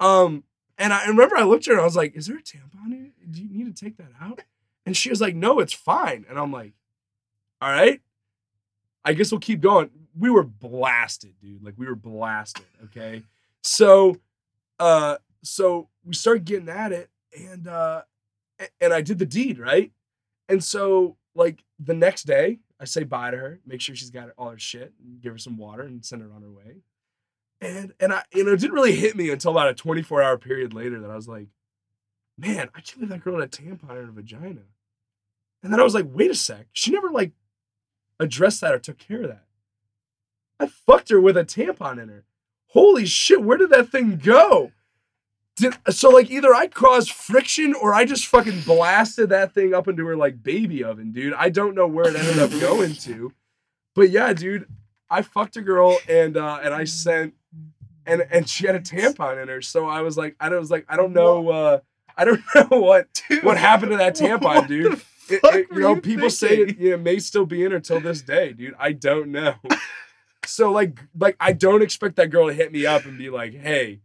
Um, 0.00 0.42
and 0.78 0.92
I 0.92 1.06
remember 1.06 1.36
I 1.36 1.44
looked 1.44 1.66
at 1.66 1.72
her 1.72 1.74
and 1.74 1.80
I 1.80 1.84
was 1.84 1.96
like, 1.96 2.14
is 2.14 2.26
there 2.26 2.36
a 2.36 2.42
tampon 2.42 2.86
in 2.86 3.06
it? 3.06 3.32
Do 3.32 3.42
you 3.42 3.48
need 3.48 3.74
to 3.74 3.84
take 3.84 3.96
that 3.96 4.10
out? 4.20 4.40
And 4.84 4.96
she 4.96 5.10
was 5.10 5.20
like, 5.20 5.34
no, 5.34 5.58
it's 5.60 5.72
fine. 5.72 6.24
And 6.28 6.38
I'm 6.38 6.52
like, 6.52 6.72
all 7.60 7.70
right. 7.70 8.00
I 9.04 9.12
guess 9.12 9.30
we'll 9.30 9.40
keep 9.40 9.60
going. 9.60 9.90
We 10.18 10.30
were 10.30 10.42
blasted, 10.42 11.34
dude. 11.40 11.62
Like 11.62 11.74
we 11.76 11.86
were 11.86 11.94
blasted. 11.94 12.66
Okay. 12.84 13.22
So 13.62 14.18
uh 14.78 15.16
so 15.42 15.88
we 16.04 16.14
started 16.14 16.44
getting 16.44 16.68
at 16.68 16.92
it 16.92 17.10
and 17.38 17.66
uh 17.66 18.02
and 18.80 18.92
I 18.92 19.00
did 19.00 19.18
the 19.18 19.26
deed, 19.26 19.58
right? 19.58 19.92
And 20.48 20.62
so 20.62 21.16
like 21.34 21.64
the 21.78 21.94
next 21.94 22.24
day, 22.24 22.58
I 22.80 22.84
say 22.84 23.04
bye 23.04 23.30
to 23.30 23.36
her, 23.36 23.60
make 23.66 23.80
sure 23.80 23.94
she's 23.94 24.10
got 24.10 24.30
all 24.36 24.50
her 24.50 24.58
shit, 24.58 24.92
give 25.20 25.32
her 25.32 25.38
some 25.38 25.56
water 25.56 25.82
and 25.82 26.04
send 26.04 26.22
her 26.22 26.32
on 26.34 26.42
her 26.42 26.50
way. 26.50 26.82
And 27.60 27.94
and 28.00 28.12
I 28.12 28.22
you 28.32 28.44
know 28.44 28.52
it 28.52 28.60
didn't 28.60 28.74
really 28.74 28.94
hit 28.94 29.16
me 29.16 29.30
until 29.30 29.52
about 29.52 29.68
a 29.68 29.74
24 29.74 30.22
hour 30.22 30.36
period 30.36 30.74
later 30.74 31.00
that 31.00 31.10
I 31.10 31.16
was 31.16 31.28
like, 31.28 31.48
man, 32.38 32.68
I 32.74 32.80
can't 32.80 33.00
believe 33.00 33.10
that 33.10 33.24
girl 33.24 33.40
had 33.40 33.48
a 33.48 33.48
tampon 33.48 33.98
in 33.98 34.06
her 34.06 34.12
vagina. 34.12 34.62
And 35.62 35.72
then 35.72 35.80
I 35.80 35.84
was 35.84 35.94
like, 35.94 36.06
wait 36.08 36.30
a 36.30 36.34
sec, 36.34 36.66
she 36.72 36.90
never 36.90 37.10
like 37.10 37.32
addressed 38.20 38.60
that 38.60 38.74
or 38.74 38.78
took 38.78 38.98
care 38.98 39.22
of 39.22 39.28
that. 39.28 39.44
I 40.60 40.66
fucked 40.66 41.10
her 41.10 41.20
with 41.20 41.36
a 41.36 41.44
tampon 41.44 42.02
in 42.02 42.08
her. 42.08 42.24
Holy 42.68 43.06
shit, 43.06 43.42
where 43.42 43.58
did 43.58 43.70
that 43.70 43.90
thing 43.90 44.16
go? 44.16 44.72
Did, 45.56 45.74
so 45.88 46.10
like 46.10 46.30
either 46.30 46.54
I 46.54 46.66
caused 46.66 47.10
friction 47.10 47.74
or 47.74 47.94
I 47.94 48.04
just 48.04 48.26
fucking 48.26 48.60
blasted 48.60 49.30
that 49.30 49.54
thing 49.54 49.72
up 49.72 49.88
into 49.88 50.04
her 50.06 50.16
like 50.16 50.42
baby 50.42 50.84
oven, 50.84 51.12
dude. 51.12 51.32
I 51.32 51.48
don't 51.48 51.74
know 51.74 51.86
where 51.86 52.08
it 52.08 52.16
ended 52.16 52.38
up 52.38 52.50
going 52.60 52.94
to. 52.94 53.32
But 53.94 54.10
yeah, 54.10 54.34
dude, 54.34 54.66
I 55.08 55.22
fucked 55.22 55.56
a 55.56 55.62
girl 55.62 55.98
and 56.08 56.36
uh 56.36 56.60
and 56.62 56.74
I 56.74 56.84
sent 56.84 57.34
and 58.06 58.26
and 58.30 58.48
she 58.48 58.66
had 58.66 58.74
a 58.76 58.80
tampon 58.80 59.42
in 59.42 59.48
her. 59.48 59.60
So 59.62 59.86
I 59.88 60.00
was 60.02 60.16
like, 60.16 60.36
I 60.40 60.48
was 60.50 60.70
like, 60.70 60.86
I 60.88 60.96
don't 60.96 61.12
know 61.12 61.48
uh 61.50 61.78
I 62.16 62.24
don't 62.24 62.40
know 62.54 62.78
what 62.80 63.22
Dude, 63.28 63.44
what 63.44 63.56
happened 63.58 63.90
to 63.92 63.96
that 63.98 64.16
tampon, 64.16 64.66
dude? 64.68 64.92
it, 65.28 65.40
it- 65.42 65.66
you 65.72 65.80
know, 65.80 65.94
you 65.96 66.00
people 66.00 66.30
say 66.30 66.48
it, 66.58 66.66
thinking? 66.66 66.84
you 66.84 66.90
know, 66.92 66.96
may 66.98 67.18
still 67.18 67.44
be 67.46 67.64
in 67.64 67.72
her 67.72 67.80
till 67.80 68.00
this 68.00 68.22
day, 68.22 68.52
dude. 68.52 68.74
I 68.78 68.92
don't 68.92 69.32
know. 69.32 69.54
so 70.46 70.70
like, 70.70 70.98
like 71.18 71.36
I 71.40 71.52
don't 71.52 71.82
expect 71.82 72.16
that 72.16 72.28
girl 72.30 72.46
to 72.46 72.54
hit 72.54 72.72
me 72.72 72.86
up 72.86 73.04
and 73.04 73.18
be 73.18 73.30
like, 73.30 73.52
"Hey, 73.54 74.00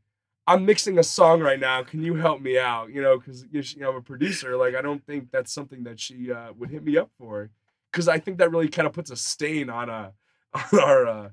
I'm 0.48 0.66
mixing 0.66 0.98
a 0.98 1.04
song 1.04 1.40
right 1.42 1.60
now. 1.60 1.84
Can 1.84 2.02
you 2.02 2.16
help 2.16 2.42
me 2.42 2.58
out?" 2.58 2.90
You 2.92 3.02
know, 3.02 3.20
because 3.20 3.46
you 3.52 3.64
know, 3.82 3.92
I'm 3.92 3.96
a 3.98 4.02
producer. 4.02 4.58
Like, 4.58 4.76
I 4.76 4.82
don't 4.82 5.06
think 5.06 5.30
that's 5.32 5.54
something 5.54 5.84
that 5.84 6.00
she 6.00 6.32
uh, 6.32 6.54
would 6.58 6.72
hit 6.72 6.84
me 6.84 6.98
up 6.98 7.12
for, 7.20 7.52
because 7.92 8.08
I 8.08 8.18
think 8.18 8.40
that 8.40 8.50
really 8.52 8.68
kind 8.70 8.88
of 8.88 8.94
puts 8.94 9.12
a 9.12 9.16
stain 9.16 9.70
on 9.70 9.90
a 9.90 10.14
on 10.74 10.80
our 10.80 11.08
uh, 11.08 11.30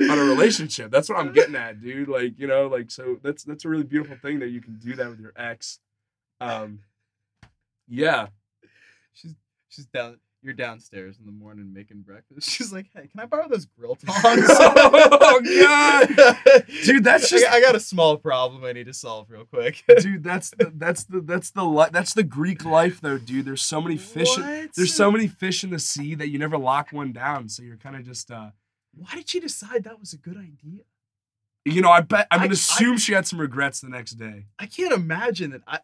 on 0.00 0.18
a 0.18 0.24
relationship. 0.24 0.90
That's 0.90 1.08
what 1.08 1.18
I'm 1.18 1.32
getting 1.38 1.54
at, 1.56 1.80
dude. 1.80 2.08
Like, 2.08 2.38
you 2.38 2.46
know, 2.46 2.66
like 2.66 2.90
so 2.90 3.18
that's 3.22 3.44
that's 3.44 3.64
a 3.64 3.68
really 3.68 3.84
beautiful 3.84 4.16
thing 4.16 4.40
that 4.40 4.48
you 4.48 4.60
can 4.60 4.76
do 4.78 4.94
that 4.96 5.08
with 5.08 5.20
your 5.20 5.32
ex. 5.36 5.78
Um, 6.40 6.80
Yeah. 7.88 8.28
She's 9.12 9.34
she's 9.68 9.86
down. 9.86 10.18
You're 10.42 10.52
downstairs 10.52 11.16
in 11.18 11.24
the 11.24 11.32
morning 11.32 11.72
making 11.72 12.02
breakfast. 12.02 12.50
She's 12.50 12.70
like, 12.70 12.90
"Hey, 12.94 13.06
can 13.06 13.18
I 13.18 13.24
borrow 13.24 13.48
those 13.48 13.64
grill 13.64 13.94
tongs?" 14.06 14.44
Oh, 14.50 15.40
God. 15.42 16.64
Dude, 16.84 17.02
that's 17.02 17.30
just 17.30 17.46
I, 17.46 17.62
got 17.62 17.74
a 17.74 17.80
small 17.80 18.18
problem 18.18 18.62
I 18.62 18.72
need 18.72 18.84
to 18.84 18.92
solve 18.92 19.30
real 19.30 19.46
quick. 19.46 19.82
dude. 20.00 20.22
That's 20.22 20.50
the 20.50 20.70
that's 20.74 21.04
the 21.04 21.22
that's 21.22 21.50
the 21.50 21.64
li- 21.64 21.88
that's 21.92 22.12
the 22.12 22.24
Greek 22.24 22.62
life 22.62 23.00
though, 23.00 23.16
dude. 23.16 23.46
There's 23.46 23.62
so 23.62 23.80
many 23.80 23.96
fish. 23.96 24.36
In, 24.36 24.68
there's 24.76 24.92
so 24.92 25.10
many 25.10 25.28
fish 25.28 25.64
in 25.64 25.70
the 25.70 25.78
sea 25.78 26.14
that 26.14 26.28
you 26.28 26.38
never 26.38 26.58
lock 26.58 26.90
one 26.90 27.12
down. 27.12 27.48
So 27.48 27.62
you're 27.62 27.78
kind 27.78 27.96
of 27.96 28.04
just 28.04 28.30
uh, 28.30 28.50
Why 28.96 29.14
did 29.14 29.28
she 29.28 29.40
decide 29.40 29.84
that 29.84 30.00
was 30.00 30.12
a 30.12 30.18
good 30.18 30.36
idea? 30.36 30.82
you 31.66 31.80
know. 31.80 31.90
I 31.90 32.00
bet 32.02 32.26
I'm 32.30 32.40
I- 32.40 32.42
gonna 32.44 32.50
I- 32.50 32.54
assume 32.54 32.98
she 32.98 33.12
had 33.14 33.26
some 33.26 33.40
regrets 33.40 33.80
the 33.80 33.88
next 33.88 34.12
day. 34.12 34.46
I 34.58 34.66
can't 34.66 34.92
imagine 34.92 35.50
that. 35.52 35.62
I 35.66 35.80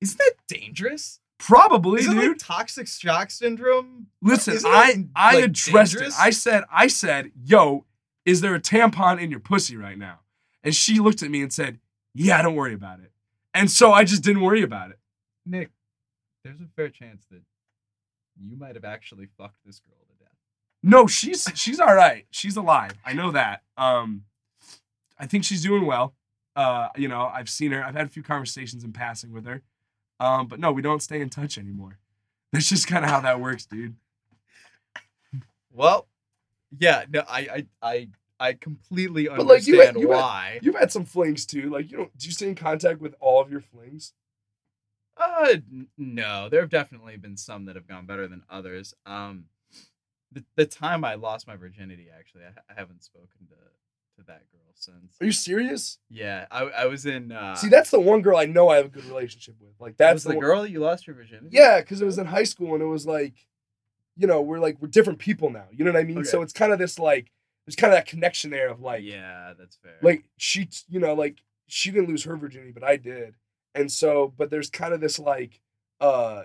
isn't 0.00 0.18
that 0.18 0.32
dangerous? 0.48 1.18
Probably, 1.38 2.00
Is 2.02 2.06
it 2.06 2.10
dude. 2.14 2.28
like 2.28 2.38
toxic 2.38 2.86
shock 2.86 3.30
syndrome? 3.32 4.06
Listen, 4.20 4.54
Isn't 4.54 4.70
I 4.70 4.92
that, 4.94 5.04
I 5.16 5.34
like, 5.36 5.44
addressed 5.46 5.92
dangerous? 5.94 6.14
it. 6.16 6.20
I 6.20 6.30
said 6.30 6.64
I 6.70 6.86
said, 6.86 7.32
"Yo, 7.44 7.84
is 8.24 8.40
there 8.42 8.54
a 8.54 8.60
tampon 8.60 9.20
in 9.20 9.30
your 9.32 9.40
pussy 9.40 9.76
right 9.76 9.98
now?" 9.98 10.20
And 10.62 10.72
she 10.74 11.00
looked 11.00 11.22
at 11.24 11.30
me 11.32 11.42
and 11.42 11.52
said, 11.52 11.80
"Yeah, 12.14 12.40
don't 12.42 12.54
worry 12.54 12.74
about 12.74 13.00
it." 13.00 13.10
And 13.54 13.68
so 13.70 13.92
I 13.92 14.04
just 14.04 14.22
didn't 14.22 14.42
worry 14.42 14.62
about 14.62 14.90
it. 14.92 15.00
Nick, 15.44 15.70
there's 16.44 16.60
a 16.60 16.68
fair 16.76 16.88
chance 16.90 17.24
that 17.32 17.42
you 18.40 18.56
might 18.56 18.76
have 18.76 18.84
actually 18.84 19.26
fucked 19.36 19.58
this 19.66 19.80
girl. 19.80 20.01
No, 20.82 21.06
she's 21.06 21.48
she's 21.54 21.78
all 21.80 21.94
right. 21.94 22.26
She's 22.30 22.56
alive. 22.56 22.92
I 23.04 23.12
know 23.12 23.30
that. 23.30 23.62
Um, 23.76 24.24
I 25.18 25.26
think 25.26 25.44
she's 25.44 25.62
doing 25.62 25.86
well. 25.86 26.14
Uh, 26.56 26.88
you 26.96 27.08
know, 27.08 27.30
I've 27.32 27.48
seen 27.48 27.72
her. 27.72 27.82
I've 27.84 27.94
had 27.94 28.06
a 28.06 28.10
few 28.10 28.22
conversations 28.22 28.82
in 28.84 28.92
passing 28.92 29.32
with 29.32 29.46
her. 29.46 29.62
Um, 30.20 30.46
but 30.48 30.58
no, 30.60 30.72
we 30.72 30.82
don't 30.82 31.02
stay 31.02 31.20
in 31.20 31.30
touch 31.30 31.56
anymore. 31.58 31.98
That's 32.52 32.68
just 32.68 32.86
kind 32.86 33.04
of 33.04 33.10
how 33.10 33.20
that 33.20 33.40
works, 33.40 33.64
dude. 33.66 33.96
Well, 35.72 36.06
yeah, 36.78 37.04
no, 37.10 37.22
I, 37.28 37.40
I, 37.40 37.66
I, 37.90 38.08
I 38.38 38.52
completely 38.54 39.28
But, 39.28 39.46
like, 39.46 39.66
you 39.66 39.80
had- 39.80 39.88
understand 39.88 40.02
you 40.02 40.10
had- 40.12 40.16
why. 40.20 40.58
You've 40.62 40.74
had 40.78 40.92
some 40.92 41.04
flings 41.04 41.46
too. 41.46 41.70
Like, 41.70 41.90
you 41.90 41.96
don't. 41.98 42.16
Do 42.18 42.26
you 42.26 42.32
stay 42.32 42.48
in 42.48 42.54
contact 42.54 43.00
with 43.00 43.14
all 43.20 43.40
of 43.40 43.50
your 43.50 43.60
flings? 43.62 44.12
Uh, 45.16 45.46
n- 45.72 45.88
no, 45.96 46.48
there 46.50 46.60
have 46.60 46.70
definitely 46.70 47.16
been 47.16 47.36
some 47.36 47.66
that 47.66 47.76
have 47.76 47.86
gone 47.86 48.06
better 48.06 48.26
than 48.28 48.42
others. 48.50 48.94
Um, 49.06 49.44
the 50.32 50.44
the 50.56 50.66
time 50.66 51.04
I 51.04 51.14
lost 51.14 51.46
my 51.46 51.56
virginity, 51.56 52.08
actually, 52.16 52.42
I, 52.44 52.72
I 52.72 52.74
haven't 52.78 53.02
spoken 53.02 53.46
to 53.48 53.54
to 54.16 54.26
that 54.26 54.50
girl 54.50 54.60
since. 54.74 55.16
Are 55.20 55.26
you 55.26 55.32
serious? 55.32 55.98
Yeah, 56.10 56.46
I, 56.50 56.62
I 56.64 56.86
was 56.86 57.06
in. 57.06 57.32
Uh, 57.32 57.54
See, 57.54 57.68
that's 57.68 57.90
the 57.90 58.00
one 58.00 58.22
girl 58.22 58.36
I 58.36 58.46
know 58.46 58.68
I 58.68 58.76
have 58.76 58.86
a 58.86 58.90
good 58.90 59.04
relationship 59.04 59.56
with. 59.60 59.72
Like 59.78 59.96
that's 59.96 60.14
was 60.14 60.24
the, 60.24 60.32
the 60.34 60.40
girl 60.40 60.66
you 60.66 60.80
lost 60.80 61.06
your 61.06 61.16
virginity. 61.16 61.48
Yeah, 61.50 61.80
because 61.80 62.00
it 62.00 62.04
was 62.04 62.18
in 62.18 62.26
high 62.26 62.44
school 62.44 62.74
and 62.74 62.82
it 62.82 62.86
was 62.86 63.06
like, 63.06 63.34
you 64.16 64.26
know, 64.26 64.40
we're 64.40 64.58
like 64.58 64.78
we're 64.80 64.88
different 64.88 65.18
people 65.18 65.50
now. 65.50 65.66
You 65.72 65.84
know 65.84 65.92
what 65.92 66.00
I 66.00 66.04
mean? 66.04 66.24
So 66.24 66.42
it's 66.42 66.52
kind 66.52 66.72
of 66.72 66.78
this 66.78 66.98
like 66.98 67.30
there's 67.66 67.76
kind 67.76 67.92
of 67.92 67.98
that 67.98 68.06
connection 68.06 68.50
there 68.50 68.68
of 68.68 68.80
like 68.80 69.02
yeah, 69.04 69.52
that's 69.58 69.76
fair. 69.76 69.98
like 70.02 70.24
she 70.36 70.68
you 70.88 71.00
know 71.00 71.14
like 71.14 71.42
she 71.66 71.90
didn't 71.90 72.08
lose 72.08 72.24
her 72.24 72.36
virginity 72.36 72.72
but 72.72 72.84
I 72.84 72.96
did. 72.96 73.34
And 73.74 73.90
so 73.90 74.32
but 74.36 74.50
there's 74.50 74.70
kind 74.70 74.92
of 74.92 75.00
this 75.00 75.18
like 75.18 75.60
uh 76.00 76.44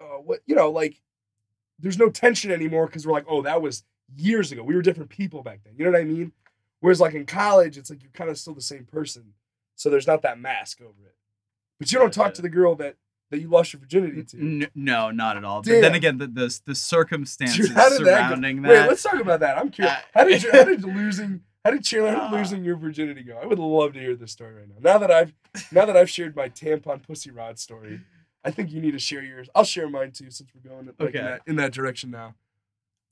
uh 0.00 0.18
what 0.24 0.40
you 0.46 0.54
know 0.54 0.70
like 0.70 1.00
there's 1.82 1.98
no 1.98 2.08
tension 2.08 2.50
anymore 2.50 2.86
because 2.86 3.06
we're 3.06 3.12
like, 3.12 3.26
oh, 3.28 3.42
that 3.42 3.60
was 3.60 3.84
years 4.16 4.52
ago. 4.52 4.62
We 4.62 4.74
were 4.74 4.82
different 4.82 5.10
people 5.10 5.42
back 5.42 5.60
then. 5.64 5.74
You 5.76 5.84
know 5.84 5.90
what 5.90 6.00
I 6.00 6.04
mean? 6.04 6.32
Whereas 6.80 7.00
like 7.00 7.14
in 7.14 7.26
college, 7.26 7.76
it's 7.76 7.90
like 7.90 8.02
you're 8.02 8.12
kind 8.12 8.30
of 8.30 8.38
still 8.38 8.54
the 8.54 8.60
same 8.60 8.84
person. 8.84 9.34
So 9.76 9.90
there's 9.90 10.06
not 10.06 10.22
that 10.22 10.38
mask 10.38 10.80
over 10.80 11.06
it. 11.06 11.16
But 11.78 11.92
you 11.92 11.98
don't 11.98 12.12
talk 12.12 12.34
to 12.34 12.42
the 12.42 12.48
girl 12.48 12.74
that 12.76 12.96
that 13.30 13.40
you 13.40 13.48
lost 13.48 13.72
your 13.72 13.80
virginity 13.80 14.22
to. 14.22 14.38
N- 14.38 14.70
no, 14.74 15.10
not 15.10 15.36
at 15.36 15.44
all. 15.44 15.62
But 15.62 15.80
then 15.80 15.94
again, 15.94 16.18
the 16.18 16.26
the, 16.26 16.60
the 16.66 16.74
circumstances 16.74 17.70
how 17.70 17.88
did 17.88 18.06
that 18.06 18.30
go? 18.34 18.40
Wait, 18.40 18.62
that. 18.62 18.88
let's 18.88 19.02
talk 19.02 19.20
about 19.20 19.40
that. 19.40 19.58
I'm 19.58 19.70
curious. 19.70 19.96
Uh, 19.96 20.00
how 20.14 20.24
did 20.24 20.42
you, 20.42 20.52
how 20.52 20.64
did 20.64 20.84
losing 20.96 21.40
how 21.64 21.70
did 21.70 21.84
Chandler 21.84 22.16
Uh, 22.16 22.30
losing 22.30 22.64
your 22.64 22.76
virginity 22.76 23.22
go? 23.22 23.38
I 23.40 23.46
would 23.46 23.58
love 23.58 23.92
to 23.94 24.00
hear 24.00 24.14
this 24.16 24.32
story 24.32 24.54
right 24.54 24.68
now. 24.68 24.92
Now 24.92 24.98
that 24.98 25.10
I've 25.10 25.32
now 25.70 25.84
that 25.86 25.96
I've 25.96 26.10
shared 26.10 26.34
my 26.36 26.48
tampon 26.48 27.02
pussy 27.02 27.30
rod 27.30 27.58
story, 27.58 28.00
I 28.44 28.50
think 28.50 28.70
you 28.72 28.80
need 28.80 28.90
to 28.92 28.98
share 28.98 29.22
yours. 29.22 29.48
I'll 29.54 29.64
share 29.64 29.88
mine 29.88 30.12
too 30.12 30.30
since 30.30 30.50
we're 30.54 30.68
going 30.68 30.86
like, 30.86 31.00
Okay. 31.00 31.18
in, 31.18 31.24
that, 31.24 31.40
in 31.46 31.56
that 31.56 31.72
direction 31.72 32.10
now. 32.10 32.34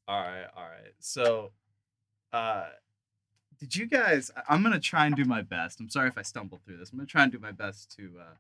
All 0.09 0.21
right, 0.21 0.47
all 0.57 0.65
right. 0.65 0.93
So, 0.99 1.53
uh, 2.33 2.67
did 3.59 3.77
you 3.77 3.87
guys? 3.87 4.31
I'm 4.49 4.63
gonna 4.63 4.81
try 4.81 5.07
and 5.07 5.15
do 5.15 5.25
my 5.25 5.43
best. 5.43 5.79
I'm 5.81 5.89
sorry 5.89 6.09
if 6.09 6.19
I 6.19 6.23
stumble 6.23 6.59
through 6.65 6.79
this. 6.79 6.91
I'm 6.91 6.99
gonna 6.99 7.07
try 7.07 7.23
and 7.23 7.31
do 7.31 7.39
my 7.39 7.53
best 7.53 7.95
to 7.97 8.11
uh, 8.21 8.35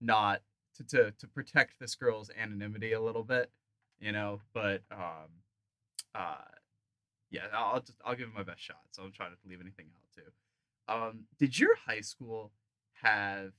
not 0.00 0.42
to, 0.76 0.84
to 0.84 1.10
to 1.12 1.26
protect 1.26 1.80
this 1.80 1.94
girl's 1.96 2.30
anonymity 2.40 2.92
a 2.92 3.00
little 3.00 3.24
bit, 3.24 3.50
you 3.98 4.12
know. 4.12 4.40
But 4.52 4.82
um, 4.92 5.30
uh, 6.14 6.36
yeah, 7.30 7.46
I'll 7.52 7.74
I'll 7.74 7.80
just 7.80 7.94
I'll 8.04 8.14
give 8.14 8.28
it 8.28 8.34
my 8.34 8.42
best 8.44 8.60
shot. 8.60 8.76
So 8.92 9.02
I'm 9.02 9.10
trying 9.12 9.30
to 9.32 9.36
leave 9.48 9.60
anything 9.60 9.86
out 9.96 10.14
too. 10.14 10.30
Um, 10.92 11.20
did 11.38 11.58
your 11.58 11.74
high 11.86 12.02
school 12.02 12.52
have 13.02 13.52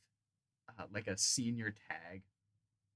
uh, 0.78 0.84
like 0.94 1.08
a 1.08 1.18
senior 1.18 1.74
tag, 1.90 2.22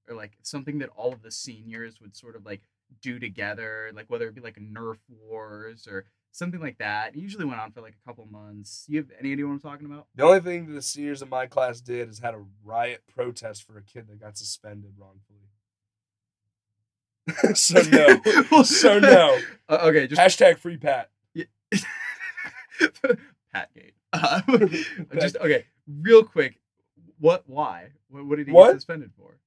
or 0.08 0.16
like 0.16 0.32
something 0.42 0.78
that 0.78 0.90
all 0.96 1.12
of 1.12 1.22
the 1.22 1.30
seniors 1.30 2.00
would 2.00 2.16
sort 2.16 2.36
of 2.36 2.44
like 2.44 2.62
do 3.00 3.18
together, 3.18 3.90
like 3.94 4.06
whether 4.08 4.26
it 4.28 4.34
be 4.34 4.40
like 4.40 4.56
Nerf 4.56 4.98
Wars 5.08 5.86
or 5.90 6.04
something 6.32 6.60
like 6.60 6.78
that. 6.78 7.14
It 7.14 7.20
usually 7.20 7.44
went 7.44 7.60
on 7.60 7.70
for 7.72 7.80
like 7.80 7.94
a 7.94 8.08
couple 8.08 8.26
months. 8.26 8.84
You 8.88 8.98
have 8.98 9.10
any 9.18 9.32
idea 9.32 9.46
what 9.46 9.52
I'm 9.52 9.60
talking 9.60 9.86
about? 9.86 10.06
The 10.14 10.24
only 10.24 10.40
thing 10.40 10.74
the 10.74 10.82
seniors 10.82 11.22
in 11.22 11.28
my 11.28 11.46
class 11.46 11.80
did 11.80 12.08
is 12.08 12.18
had 12.18 12.34
a 12.34 12.44
riot 12.64 13.02
protest 13.14 13.66
for 13.66 13.78
a 13.78 13.82
kid 13.82 14.08
that 14.08 14.20
got 14.20 14.36
suspended 14.36 14.94
wrongfully. 14.98 15.40
so 17.54 17.80
no. 17.90 18.62
So 18.64 18.98
no. 18.98 19.38
Uh, 19.68 19.78
okay, 19.84 20.06
just 20.06 20.20
Hashtag 20.20 20.58
free 20.58 20.76
Pat. 20.76 21.10
Patgate. 23.54 23.92
Uh, 24.12 24.40
just 25.20 25.36
okay, 25.36 25.64
real 25.86 26.22
quick. 26.24 26.58
What? 27.18 27.44
Why? 27.46 27.88
What, 28.08 28.26
what 28.26 28.36
did 28.36 28.48
he 28.48 28.52
What? 28.52 28.68
get 28.72 28.74
suspended 28.76 29.12
for? 29.16 29.38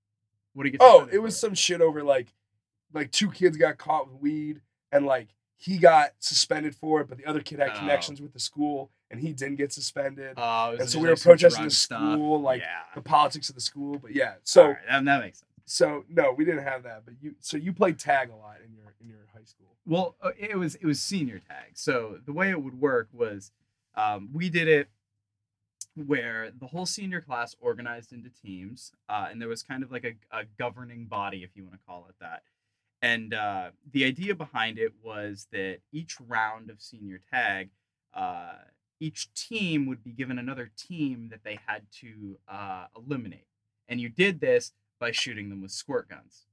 What 0.57 0.63
did 0.63 0.73
he 0.73 0.77
get? 0.79 0.83
Oh, 0.83 1.07
it 1.11 1.19
was 1.19 1.35
for? 1.35 1.47
some 1.47 1.53
shit 1.53 1.81
over 1.81 2.03
like 2.03 2.33
like 2.93 3.11
two 3.11 3.29
kids 3.29 3.57
got 3.57 3.77
caught 3.77 4.11
with 4.11 4.19
weed 4.19 4.61
and 4.91 5.05
like 5.05 5.27
he 5.55 5.77
got 5.77 6.11
suspended 6.19 6.73
for 6.75 7.01
it, 7.01 7.07
but 7.09 7.17
the 7.19 7.25
other 7.25 7.41
kid 7.41 7.59
had 7.59 7.71
Oh. 7.75 7.79
connections 7.79 8.21
with 8.21 8.33
the 8.33 8.39
school 8.39 8.89
and 9.11 9.19
he 9.19 9.33
didn't 9.33 9.57
get 9.57 9.71
suspended. 9.71 10.33
Oh, 10.37 10.75
and 10.79 10.89
so 10.89 10.97
we 10.99 11.05
were 11.07 11.13
like, 11.13 11.21
protesting 11.21 11.63
the 11.65 11.69
stuff. 11.69 12.13
school, 12.13 12.41
like, 12.41 12.61
yeah. 12.61 12.81
the 12.95 13.01
politics 13.01 13.49
of 13.49 13.55
the 13.55 13.61
school, 13.61 13.97
but 13.99 14.15
yeah. 14.15 14.33
So 14.43 14.61
Alright, 14.63 14.77
that, 14.89 15.05
that 15.05 15.21
makes 15.21 15.39
sense. 15.39 15.51
so 15.65 16.05
no, 16.09 16.31
we 16.31 16.43
didn't 16.43 16.63
have 16.63 16.83
that. 16.83 17.03
But 17.05 17.15
you 17.21 17.35
so 17.39 17.55
you 17.57 17.71
played 17.71 17.99
tag 17.99 18.29
a 18.31 18.35
lot 18.35 18.57
in 18.65 18.73
your 18.73 18.93
in 18.99 19.07
your 19.09 19.19
high 19.33 19.43
school. 19.43 19.67
Well, 19.85 20.15
uh, 20.23 20.31
it 20.39 20.57
was 20.57 20.73
it 20.75 20.85
was 20.85 20.99
senior 20.99 21.37
tag. 21.39 21.71
So 21.75 22.19
the 22.25 22.33
way 22.33 22.49
it 22.49 22.61
would 22.61 22.79
work 22.79 23.09
was, 23.13 23.51
um, 23.95 24.29
we 24.33 24.49
did 24.49 24.67
it 24.67 24.89
where 26.05 26.51
the 26.57 26.67
whole 26.67 26.85
senior 26.85 27.21
class 27.21 27.55
organized 27.59 28.13
into 28.13 28.29
teams, 28.29 28.91
uh, 29.09 29.27
and 29.29 29.41
there 29.41 29.49
was 29.49 29.63
kind 29.63 29.83
of 29.83 29.91
like 29.91 30.03
a, 30.05 30.37
a 30.37 30.43
governing 30.57 31.05
body, 31.05 31.43
if 31.43 31.51
you 31.55 31.63
want 31.63 31.73
to 31.75 31.85
call 31.85 32.07
it 32.09 32.15
that. 32.19 32.43
And 33.01 33.33
uh, 33.33 33.71
the 33.91 34.05
idea 34.05 34.35
behind 34.35 34.79
it 34.79 34.93
was 35.03 35.47
that 35.51 35.79
each 35.91 36.17
round 36.19 36.69
of 36.69 36.81
senior 36.81 37.19
tag, 37.31 37.69
uh, 38.13 38.53
each 38.99 39.33
team 39.33 39.85
would 39.85 40.03
be 40.03 40.11
given 40.11 40.39
another 40.39 40.71
team 40.75 41.29
that 41.29 41.43
they 41.43 41.59
had 41.67 41.83
to 42.01 42.39
uh, 42.47 42.85
eliminate, 42.95 43.47
and 43.87 44.01
you 44.01 44.09
did 44.09 44.39
this 44.39 44.73
by 44.99 45.11
shooting 45.11 45.49
them 45.49 45.61
with 45.61 45.71
squirt 45.71 46.09
guns 46.09 46.47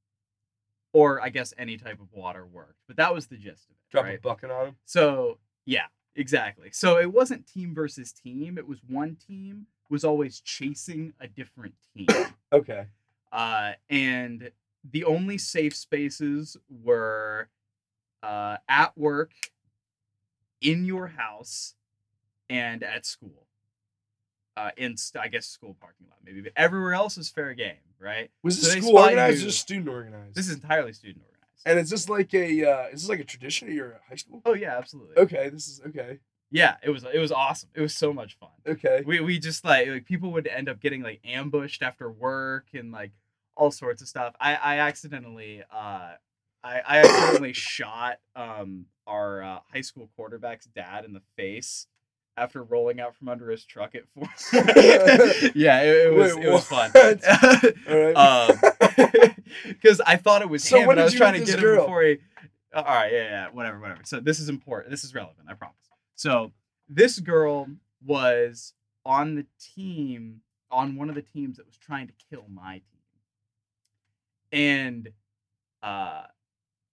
or 0.95 1.21
I 1.21 1.29
guess 1.29 1.53
any 1.59 1.77
type 1.77 2.01
of 2.01 2.07
water 2.13 2.47
worked. 2.47 2.79
But 2.87 2.97
that 2.97 3.13
was 3.13 3.27
the 3.27 3.37
gist 3.37 3.67
of 3.67 3.73
it, 3.73 3.91
Drop 3.91 4.05
right? 4.05 4.19
a 4.19 4.21
bucket 4.21 4.51
on 4.51 4.67
them. 4.67 4.77
So 4.87 5.39
yeah, 5.67 5.87
exactly. 6.17 6.71
So 6.73 6.99
it 6.99 7.13
wasn't 7.13 7.47
team 7.47 7.75
versus 7.75 8.13
team. 8.13 8.59
It 8.59 8.67
was 8.69 8.79
one 8.89 9.17
team 9.17 9.67
was 9.91 10.05
always 10.05 10.41
chasing 10.41 11.13
a 11.21 11.29
different 11.29 11.75
team, 11.95 12.07
Okay. 12.53 12.87
uh, 13.33 13.73
and 13.91 14.51
the 14.91 15.05
only 15.05 15.39
safe 15.39 15.75
spaces 15.77 16.57
were 16.69 17.49
uh, 18.23 18.57
at 18.69 18.97
work, 18.97 19.33
in 20.61 20.85
your 20.85 21.09
house, 21.09 21.75
and 22.49 22.83
at 22.83 23.05
school. 23.07 23.47
Uh, 24.57 24.71
in 24.77 24.97
st- 24.97 25.23
I 25.23 25.27
guess 25.29 25.47
school 25.47 25.77
parking 25.81 26.07
lot 26.09 26.19
maybe, 26.25 26.41
but 26.41 26.53
everywhere 26.55 26.95
else 26.95 27.19
is 27.19 27.29
fair 27.29 27.55
game, 27.55 27.75
right? 27.99 28.31
Was 28.45 28.61
So 28.63 28.69
this 28.73 28.85
school 28.85 28.97
organized 28.99 29.39
you- 29.41 29.47
or 29.47 29.49
just 29.49 29.61
student 29.61 29.89
organized? 29.89 30.37
This 30.37 30.49
is 30.49 30.55
entirely 30.55 30.93
student 30.93 31.25
organized. 31.25 31.34
And 31.67 31.79
is 31.79 31.91
this 31.91 32.09
like 32.09 32.33
a 32.35 32.65
uh, 32.65 32.87
is 32.89 33.03
this 33.03 33.09
like 33.09 33.21
a 33.21 33.25
tradition 33.25 33.69
at 33.69 33.75
your 33.75 34.01
high 34.09 34.17
school? 34.17 34.43
oh 34.45 34.55
yeah, 34.55 34.77
absolutely. 34.77 35.17
Okay, 35.17 35.49
this 35.49 35.69
is 35.69 35.81
okay. 35.89 36.19
Yeah, 36.51 36.77
it 36.83 36.91
was 36.91 37.05
it 37.13 37.19
was 37.19 37.33
awesome. 37.33 37.71
It 37.75 37.81
was 37.81 37.95
so 37.95 38.13
much 38.13 38.37
fun. 38.39 38.51
Okay. 38.67 39.03
We 39.05 39.21
we 39.21 39.39
just 39.39 39.65
like 39.65 39.89
like 39.89 40.05
people 40.05 40.31
would 40.33 40.47
end 40.47 40.69
up 40.69 40.81
getting 40.81 41.03
like 41.03 41.21
ambushed 41.25 41.83
after 41.83 42.11
work 42.11 42.67
and 42.75 42.93
like 42.93 43.11
all 43.57 43.71
sorts 43.71 44.03
of 44.03 44.09
stuff. 44.09 44.35
I 44.41 44.55
I 44.55 44.79
accidentally 44.79 45.63
uh 45.73 46.13
I 46.63 46.81
I 46.87 46.99
accidentally 47.01 47.55
shot 47.55 48.19
um 48.37 48.87
our 49.07 49.43
uh, 49.43 49.59
high 49.73 49.81
school 49.81 50.09
quarterback's 50.17 50.67
dad 50.67 51.05
in 51.05 51.13
the 51.13 51.23
face 51.37 51.87
after 52.37 52.63
rolling 52.63 53.01
out 53.01 53.15
from 53.15 53.29
under 53.29 53.51
his 53.51 53.65
truck 53.65 53.95
at 53.95 54.03
four. 54.15 54.29
yeah, 55.55 55.83
it, 55.83 56.07
it 56.07 56.13
was 56.15 56.35
Wait, 56.35 56.45
it 56.45 56.51
was 56.51 56.65
fun. 56.65 56.91
All 57.89 57.99
right. 57.99 58.17
um, 58.17 58.73
because 59.69 60.01
I 60.01 60.17
thought 60.17 60.43
it 60.43 60.49
was 60.49 60.65
So 60.65 60.79
him, 60.79 60.87
what 60.87 60.93
and 60.93 61.01
I 61.01 61.05
was 61.05 61.15
trying 61.15 61.35
to 61.35 61.45
get 61.45 61.59
him 61.59 61.77
before 61.77 62.03
he. 62.03 62.19
Uh, 62.73 62.79
all 62.79 62.95
right, 62.95 63.13
yeah, 63.13 63.23
yeah, 63.25 63.49
whatever, 63.51 63.79
whatever. 63.79 64.01
So 64.05 64.21
this 64.21 64.41
is 64.41 64.49
important. 64.49 64.91
This 64.91 65.05
is 65.05 65.15
relevant. 65.15 65.47
I 65.49 65.55
promise. 65.55 65.77
So 66.15 66.53
this 66.89 67.19
girl 67.19 67.69
was 68.05 68.75
on 69.05 69.35
the 69.37 69.47
team, 69.75 70.41
on 70.71 70.97
one 70.97 71.09
of 71.09 71.15
the 71.15 71.23
teams 71.23 71.57
that 71.57 71.67
was 71.67 71.77
trying 71.77 72.09
to 72.09 72.13
kill 72.31 72.45
my 72.53 72.75
team, 72.75 72.83
and 74.53 75.09
uh, 75.83 76.25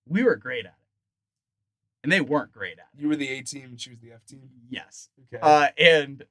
we 0.08 0.24
were 0.24 0.36
great 0.36 0.66
at 0.66 0.72
it, 0.72 2.04
and 2.04 2.12
they 2.12 2.22
weren't 2.22 2.52
great 2.52 2.74
at 2.74 2.88
it. 2.94 3.02
You 3.02 3.08
were 3.08 3.16
the 3.16 3.30
A 3.30 3.42
team, 3.42 3.66
and 3.66 3.82
she 3.82 3.92
was 3.92 4.00
the 4.00 4.12
F 4.12 4.26
team. 4.26 4.50
Yes. 4.70 5.10
Okay. 5.34 5.42
Uh, 5.42 5.68
and 5.78 6.24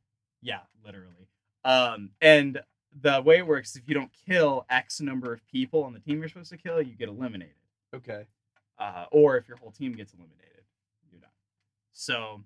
yeah, 0.43 0.61
literally. 0.85 1.29
Um, 1.65 2.11
and 2.21 2.61
the 2.99 3.23
way 3.23 3.39
it 3.39 3.47
works, 3.47 3.77
if 3.77 3.83
you 3.89 3.95
don't 3.95 4.11
kill 4.27 4.67
X 4.71 5.01
number 5.01 5.33
of 5.33 5.47
people 5.47 5.85
on 5.85 5.93
the 5.93 6.01
team 6.01 6.19
you're 6.21 6.29
supposed 6.29 6.51
to 6.51 6.57
kill, 6.57 6.81
you 6.83 6.95
get 6.97 7.09
eliminated. 7.09 7.55
okay. 7.95 8.25
Uh, 8.79 9.05
or 9.13 9.37
if 9.37 9.47
your 9.47 9.59
whole 9.59 9.71
team 9.71 9.93
gets 9.93 10.15
eliminated, 10.15 10.65
you're 11.13 11.21
done. 11.21 11.29
So 11.93 12.43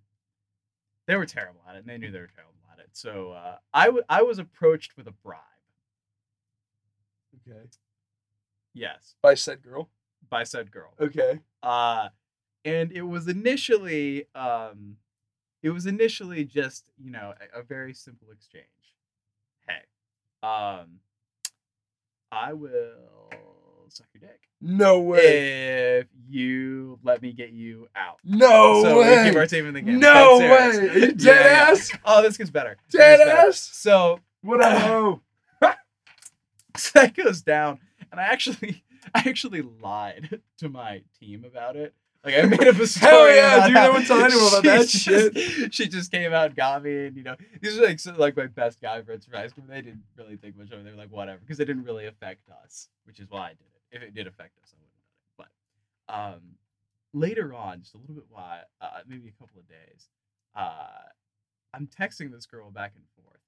they 1.06 1.14
were 1.16 1.26
terrible 1.26 1.60
at 1.68 1.76
it, 1.76 1.78
and 1.80 1.86
they 1.88 1.96
knew 1.96 2.10
they 2.10 2.18
were 2.18 2.26
terrible 2.26 2.54
at 2.72 2.80
it. 2.80 2.88
So 2.92 3.30
uh, 3.32 3.56
I, 3.72 3.84
w- 3.86 4.04
I 4.08 4.22
was 4.22 4.40
approached 4.40 4.96
with 4.96 5.06
a 5.06 5.12
bribe. 5.12 5.38
Okay. 7.48 7.60
Yes, 8.72 9.14
By 9.22 9.34
said 9.34 9.62
girl. 9.62 9.88
by 10.28 10.42
said 10.44 10.70
girl. 10.72 10.94
Okay. 11.00 11.38
uh 11.62 12.08
and 12.64 12.90
it 12.92 13.02
was 13.02 13.28
initially 13.28 14.26
um 14.34 14.96
it 15.62 15.70
was 15.70 15.86
initially 15.86 16.44
just 16.44 16.84
you 16.98 17.10
know 17.10 17.34
a, 17.54 17.60
a 17.60 17.62
very 17.62 17.92
simple 17.94 18.28
exchange 18.32 18.64
um 20.44 20.86
i 22.32 22.52
will 22.52 22.90
suck 23.88 24.06
your 24.12 24.20
dick 24.28 24.40
No 24.60 25.00
way. 25.00 25.98
if 26.00 26.06
you 26.28 26.98
let 27.02 27.22
me 27.22 27.32
get 27.32 27.50
you 27.52 27.88
out 27.96 28.18
no 28.24 28.82
so 28.82 28.94
we 28.98 29.04
way. 29.04 29.24
keep 29.28 29.36
our 29.36 29.46
team 29.46 29.66
in 29.66 29.74
the 29.74 29.80
game 29.82 30.00
no 30.00 30.38
way. 30.38 30.72
serious. 30.72 30.78
Are 30.78 30.98
you 30.98 31.06
Yeah, 31.06 31.10
dead 31.12 31.46
yeah. 31.46 31.70
ass? 31.70 31.90
oh 32.04 32.22
this 32.22 32.36
gets 32.36 32.50
better 32.50 32.76
Dead 32.90 33.18
gets 33.18 33.30
better. 33.30 33.48
ass? 33.48 33.58
so 33.72 34.20
What 34.42 34.60
a 34.64 34.78
hoe. 34.80 35.20
that 36.94 37.14
goes 37.14 37.42
down 37.42 37.78
and 38.10 38.20
i 38.20 38.24
actually 38.24 38.82
i 39.14 39.20
actually 39.26 39.62
lied 39.62 40.40
to 40.58 40.68
my 40.68 41.02
team 41.20 41.44
about 41.44 41.76
it 41.76 41.94
like 42.24 42.34
i 42.36 42.42
made 42.42 42.66
up 42.66 42.76
a 42.76 42.86
story 42.86 43.10
Hell 43.10 43.34
yeah, 43.34 43.66
dude, 43.66 43.76
I 43.76 43.88
wouldn't 43.88 44.06
tell 44.06 44.22
anyone 44.22 44.46
about 44.48 44.62
that 44.64 44.88
just- 44.88 45.74
she 45.74 45.88
just 45.88 46.10
came 46.10 46.32
out 46.32 46.46
and 46.46 46.56
got 46.56 46.82
me 46.82 47.06
and 47.06 47.16
you 47.16 47.22
know 47.22 47.36
these 47.60 47.78
are 47.78 47.84
like 47.84 48.00
so, 48.00 48.12
like 48.16 48.36
my 48.36 48.46
best 48.46 48.80
guy 48.80 49.02
friends 49.02 49.24
from 49.26 49.34
high 49.34 49.48
school 49.48 49.64
they 49.68 49.82
didn't 49.82 50.02
really 50.16 50.36
think 50.36 50.56
much 50.56 50.70
of 50.70 50.78
it 50.80 50.84
they 50.84 50.90
were 50.90 50.96
like 50.96 51.10
whatever 51.10 51.38
because 51.40 51.60
it 51.60 51.64
didn't 51.66 51.84
really 51.84 52.06
affect 52.06 52.48
us 52.64 52.88
which 53.04 53.20
is 53.20 53.30
why 53.30 53.46
i 53.46 53.50
did 53.50 53.60
it 53.74 53.96
if 53.96 54.02
it 54.02 54.14
did 54.14 54.26
affect 54.26 54.58
us 54.62 54.72
i 54.74 54.76
would 54.80 54.88
have 54.90 55.38
done 55.38 55.48
it 55.48 55.50
but 56.08 56.14
um 56.36 56.40
later 57.12 57.54
on 57.54 57.80
just 57.80 57.94
a 57.94 57.98
little 57.98 58.14
bit 58.14 58.24
why, 58.28 58.60
uh, 58.80 59.00
maybe 59.06 59.28
a 59.28 59.32
couple 59.40 59.60
of 59.60 59.68
days 59.68 60.08
uh 60.56 61.02
i'm 61.72 61.86
texting 61.86 62.30
this 62.32 62.46
girl 62.46 62.70
back 62.70 62.92
and 62.96 63.04
forth 63.22 63.40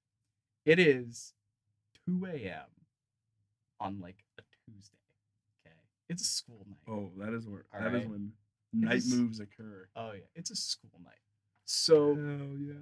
it 0.65 0.79
is 0.79 1.33
2 2.05 2.25
a.m 2.25 2.63
on 3.79 3.99
like 4.01 4.23
a 4.39 4.41
Tuesday. 4.65 4.97
Okay, 5.65 5.75
it's 6.09 6.23
a 6.23 6.25
school 6.25 6.65
night. 6.67 6.79
Oh, 6.91 7.11
that 7.19 7.31
is 7.31 7.47
where 7.47 7.65
All 7.73 7.79
that 7.79 7.93
is 7.93 8.01
right. 8.01 8.09
when 8.09 8.31
night 8.73 8.97
is- 8.97 9.13
moves 9.13 9.39
occur. 9.39 9.87
Oh 9.95 10.11
yeah, 10.13 10.25
it's 10.35 10.51
a 10.51 10.55
school 10.55 10.91
night. 11.03 11.13
So 11.65 12.15
Hell 12.15 12.57
yeah. 12.59 12.73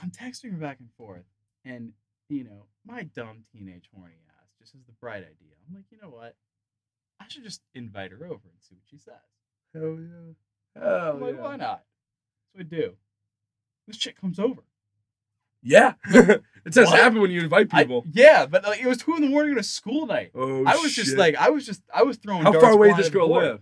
I'm 0.00 0.10
texting 0.10 0.50
her 0.52 0.56
back 0.58 0.80
and 0.80 0.88
forth, 0.96 1.24
and 1.64 1.92
you 2.28 2.44
know, 2.44 2.64
my 2.86 3.02
dumb 3.04 3.44
teenage 3.52 3.88
horny 3.94 4.14
ass 4.28 4.48
just 4.58 4.72
has 4.72 4.82
the 4.84 4.92
bright 5.00 5.22
idea. 5.22 5.54
I'm 5.68 5.74
like, 5.74 5.84
you 5.90 5.98
know 6.02 6.08
what? 6.08 6.34
I 7.20 7.24
should 7.28 7.44
just 7.44 7.60
invite 7.74 8.10
her 8.10 8.24
over 8.24 8.32
and 8.32 8.60
see 8.60 8.74
what 8.74 8.84
she 8.90 8.98
says. 8.98 9.14
Hell 9.74 9.96
yeah. 10.00 10.82
Hell 10.82 11.10
I'm 11.14 11.20
like, 11.20 11.34
yeah. 11.36 11.40
why 11.42 11.56
not? 11.56 11.82
So 12.54 12.60
I 12.60 12.62
do. 12.64 12.92
This 13.86 13.96
chick 13.96 14.20
comes 14.20 14.38
over. 14.38 14.62
Yeah. 15.62 15.94
it 16.06 16.42
does 16.70 16.86
What? 16.88 16.98
happen 16.98 17.20
when 17.20 17.30
you 17.30 17.40
invite 17.42 17.68
I- 17.72 17.82
people. 17.84 18.04
yeah, 18.10 18.46
but 18.46 18.64
like, 18.64 18.80
it 18.80 18.86
was 18.86 18.98
two 18.98 19.14
in 19.14 19.22
the 19.22 19.28
morning 19.28 19.52
on 19.52 19.58
a 19.58 19.62
school 19.62 20.06
night. 20.06 20.32
oh, 20.34 20.64
I 20.66 20.76
was 20.78 20.94
just 20.94 21.16
like, 21.16 21.36
I 21.36 21.50
was 21.50 21.64
just, 21.64 21.82
I 21.94 22.02
was 22.02 22.16
throwing. 22.16 22.42
how 22.42 22.58
far 22.58 22.72
away 22.72 22.88
did 22.88 22.96
this 22.96 23.10
girl 23.10 23.32
live? 23.32 23.60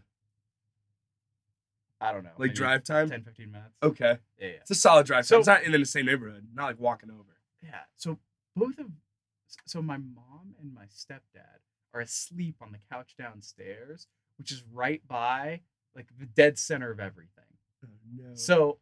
I 2.00 2.12
don't 2.12 2.24
know. 2.24 2.30
Like 2.38 2.54
drive 2.54 2.82
time? 2.84 3.10
10, 3.10 3.24
15 3.24 3.50
minutes. 3.52 3.74
Okay. 3.82 4.18
Yeah, 4.38 4.46
yeah. 4.46 4.52
It's 4.62 4.70
a 4.70 4.74
solid 4.74 5.06
drive. 5.06 5.26
So 5.26 5.34
So- 5.34 5.38
it's 5.40 5.46
not 5.48 5.62
in 5.64 5.72
the 5.72 5.84
same 5.84 6.06
neighborhood. 6.06 6.46
Not 6.54 6.64
like 6.66 6.80
walking 6.80 7.10
over. 7.10 7.36
Yeah. 7.62 7.80
So 7.96 8.18
both 8.56 8.78
of 8.78 8.86
so 9.66 9.82
my 9.82 9.96
mom 9.98 10.54
and 10.60 10.72
my 10.72 10.84
stepdad 10.86 11.60
are 11.92 12.00
asleep 12.00 12.56
on 12.62 12.72
the 12.72 12.78
couch 12.90 13.14
downstairs, 13.18 14.06
which 14.38 14.50
is 14.52 14.62
right 14.72 15.02
by 15.06 15.60
like 15.94 16.06
the 16.18 16.26
dead 16.26 16.58
center 16.58 16.90
of 16.90 17.00
everything. 17.00 17.44
Oh 17.84 17.88
no. 18.16 18.34
So 18.34 18.78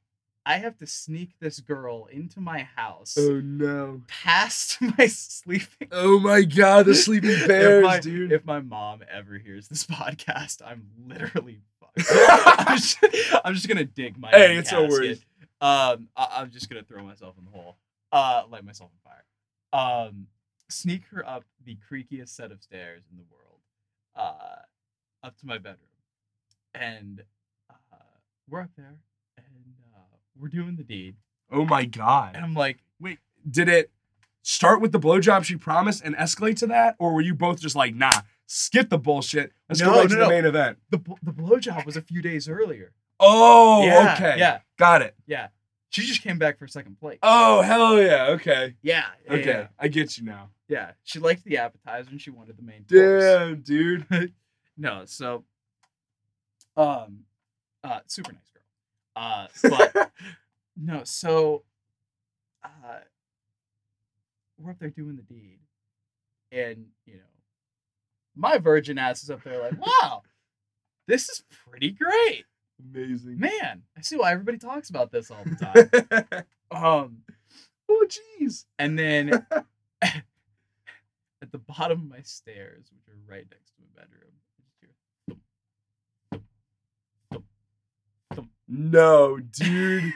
I 0.47 0.59
have 0.59 0.77
to 0.79 0.87
sneak 0.87 1.31
this 1.41 1.61
girl 1.61 2.07
into 2.07 2.41
my 2.41 2.61
house 2.77 3.17
Oh 3.19 3.41
no. 3.41 4.03
past 4.07 4.79
my 4.99 5.07
sleeping. 5.07 5.89
Oh 5.91 6.19
my 6.21 6.43
god, 6.43 6.87
the 6.87 6.95
sleeping 6.95 7.47
bears, 7.47 7.79
if 7.81 7.85
my, 7.85 7.99
dude. 8.01 8.33
If 8.33 8.45
my 8.45 8.61
mom 8.61 9.01
ever 9.11 9.39
hears 9.39 9.69
this 9.69 9.85
podcast, 9.87 10.63
I'm 10.65 10.87
literally. 11.07 11.61
I'm, 12.11 12.77
just, 12.77 12.99
I'm 13.45 13.55
just 13.55 13.69
gonna 13.69 13.85
dig 13.85 14.19
my 14.19 14.31
Hey, 14.31 14.57
it's 14.57 14.71
no 14.73 14.83
casket. 14.83 14.91
worries. 15.01 15.25
Um, 15.61 16.09
I, 16.17 16.29
I'm 16.39 16.51
just 16.51 16.69
gonna 16.71 16.83
throw 16.83 17.03
myself 17.05 17.35
in 17.39 17.45
the 17.45 17.51
hole. 17.51 17.77
Uh, 18.13 18.45
light 18.51 18.65
myself 18.65 18.91
on 19.05 19.13
fire. 19.13 20.07
Um, 20.09 20.27
sneak 20.71 21.03
her 21.11 21.27
up 21.29 21.45
the 21.65 21.77
creakiest 21.91 22.29
set 22.31 22.53
of 22.53 22.63
stairs 22.63 23.03
in 23.11 23.17
the 23.19 23.25
world. 23.31 23.61
Uh, 24.17 25.27
up 25.27 25.37
to 25.39 25.47
my 25.47 25.59
bedroom, 25.59 25.79
and 26.75 27.23
uh, 27.71 27.97
we're 28.49 28.61
up 28.63 28.71
there, 28.77 28.97
and 29.37 29.47
uh, 29.95 30.17
we're 30.41 30.49
doing 30.49 30.77
the 30.77 30.85
deed, 30.85 31.17
oh 31.53 31.65
my 31.65 31.85
god. 31.85 32.35
and 32.35 32.45
I'm 32.45 32.55
like, 32.55 32.79
Wait, 33.01 33.19
did 33.49 33.69
it 33.69 33.91
start 34.43 34.81
with 34.81 34.93
the 34.93 34.99
blowjob 35.01 35.45
she 35.45 35.57
promised 35.57 36.03
and 36.05 36.17
escalate 36.17 36.57
to 36.59 36.67
that? 36.69 36.97
Or 36.99 37.13
were 37.15 37.21
you 37.21 37.35
both 37.35 37.61
just 37.61 37.77
like, 37.77 37.95
nah, 37.95 38.11
skip 38.49 38.89
the 38.91 38.99
bullshit. 38.99 39.53
Let's 39.69 39.81
No, 39.81 39.87
go 39.93 40.01
right 40.01 40.11
no, 40.11 40.17
to 40.17 40.23
the 40.25 40.29
main 40.29 40.45
event. 40.45 40.79
the 40.91 40.99
the 41.23 41.33
blowjob 41.33 41.87
was 41.87 41.97
a 41.97 42.03
few 42.03 42.21
days 42.21 42.49
earlier. 42.49 42.93
Oh, 43.21 43.85
yeah, 43.85 44.15
okay. 44.17 44.35
Yeah, 44.39 44.59
Got 44.79 45.03
it. 45.03 45.15
yeah. 45.27 45.49
She 45.91 46.03
just 46.03 46.23
came 46.23 46.39
back 46.39 46.59
for 46.59 46.67
second 46.67 46.99
place. 47.01 47.19
Oh, 47.23 47.63
hell 47.63 48.01
yeah. 48.03 48.27
Okay. 48.33 48.75
Yeah. 48.83 49.07
yeah, 49.27 49.33
Okay. 49.33 49.45
Yeah. 49.47 49.67
I 49.79 49.89
get 49.89 50.19
you 50.19 50.25
now. 50.25 50.51
yeah. 50.69 50.93
She 51.05 51.19
liked 51.19 51.45
the 51.45 51.57
appetizer 51.59 52.11
and 52.11 52.21
she 52.21 52.31
wanted 52.31 52.57
the 52.59 52.63
main 52.63 52.85
course. 52.85 53.23
Damn, 53.25 53.61
dude. 53.63 54.07
No, 54.81 55.03
so 55.07 55.45
um 56.77 57.25
uh 57.83 57.99
super 58.07 58.33
nice 58.33 58.51
girl. 58.53 58.63
Uh 59.17 59.47
but 59.95 60.13
no, 60.77 61.01
so 61.05 61.65
uh 62.63 63.01
we're 64.59 64.71
up 64.71 64.79
there 64.79 64.91
doing 64.91 65.17
the 65.17 65.23
deed. 65.23 65.59
And, 66.53 66.87
you 67.07 67.15
know, 67.15 67.21
my 68.39 68.59
virgin 68.59 68.99
ass 68.99 69.23
is 69.23 69.31
up 69.31 69.43
there 69.43 69.61
like, 69.61 69.79
wow, 69.85 70.23
this 71.07 71.29
is 71.29 71.43
pretty 71.69 71.91
great. 71.91 72.45
Amazing. 72.95 73.39
Man, 73.39 73.83
I 73.97 74.01
see 74.03 74.17
why 74.17 74.33
everybody 74.33 74.59
talks 74.59 74.89
about 74.89 75.11
this 75.11 75.31
all 75.31 75.43
the 75.45 76.25
time. 76.71 76.83
um 76.83 77.19
oh, 77.89 78.07
jeez. 78.41 78.65
And 78.79 78.99
then 78.99 79.31
at 80.03 80.23
the 81.51 81.59
bottom 81.59 82.03
of 82.03 82.09
my 82.09 82.23
stairs, 82.23 82.87
which 82.93 83.09
are 83.09 83.19
right 83.31 83.47
next 83.51 83.73
to 83.77 83.83
my 83.83 84.03
bedroom, 84.03 84.33
No, 88.69 89.39
dude. 89.39 90.13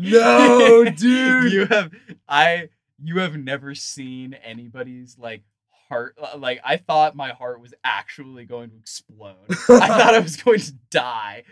No, 0.00 0.84
dude. 0.96 1.52
You 1.52 1.66
have 1.66 1.92
I 2.26 2.70
you 3.02 3.18
have 3.18 3.36
never 3.36 3.74
seen 3.74 4.34
anybody's 4.34 5.18
like 5.18 5.42
heart 5.88 6.16
like 6.38 6.60
I 6.64 6.76
thought 6.76 7.14
my 7.16 7.30
heart 7.30 7.60
was 7.60 7.74
actually 7.84 8.44
going 8.44 8.70
to 8.70 8.76
explode. 8.76 9.36
I 9.50 9.86
thought 9.88 10.14
I 10.14 10.18
was 10.20 10.36
going 10.36 10.60
to 10.60 10.72
die 10.90 11.44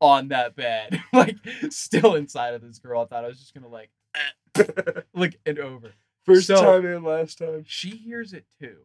on 0.00 0.28
that 0.28 0.56
bed, 0.56 1.02
like 1.12 1.36
still 1.70 2.14
inside 2.14 2.54
of 2.54 2.62
this 2.62 2.78
girl. 2.78 3.02
I 3.02 3.06
thought 3.06 3.24
I 3.24 3.28
was 3.28 3.38
just 3.38 3.54
gonna 3.54 3.68
like 3.68 3.90
look 5.14 5.32
it 5.44 5.58
over. 5.58 5.92
First 6.24 6.46
So- 6.46 6.62
time 6.62 6.86
and 6.86 7.04
last 7.04 7.38
time. 7.38 7.64
She 7.66 7.90
hears 7.90 8.32
it 8.32 8.44
too. 8.60 8.76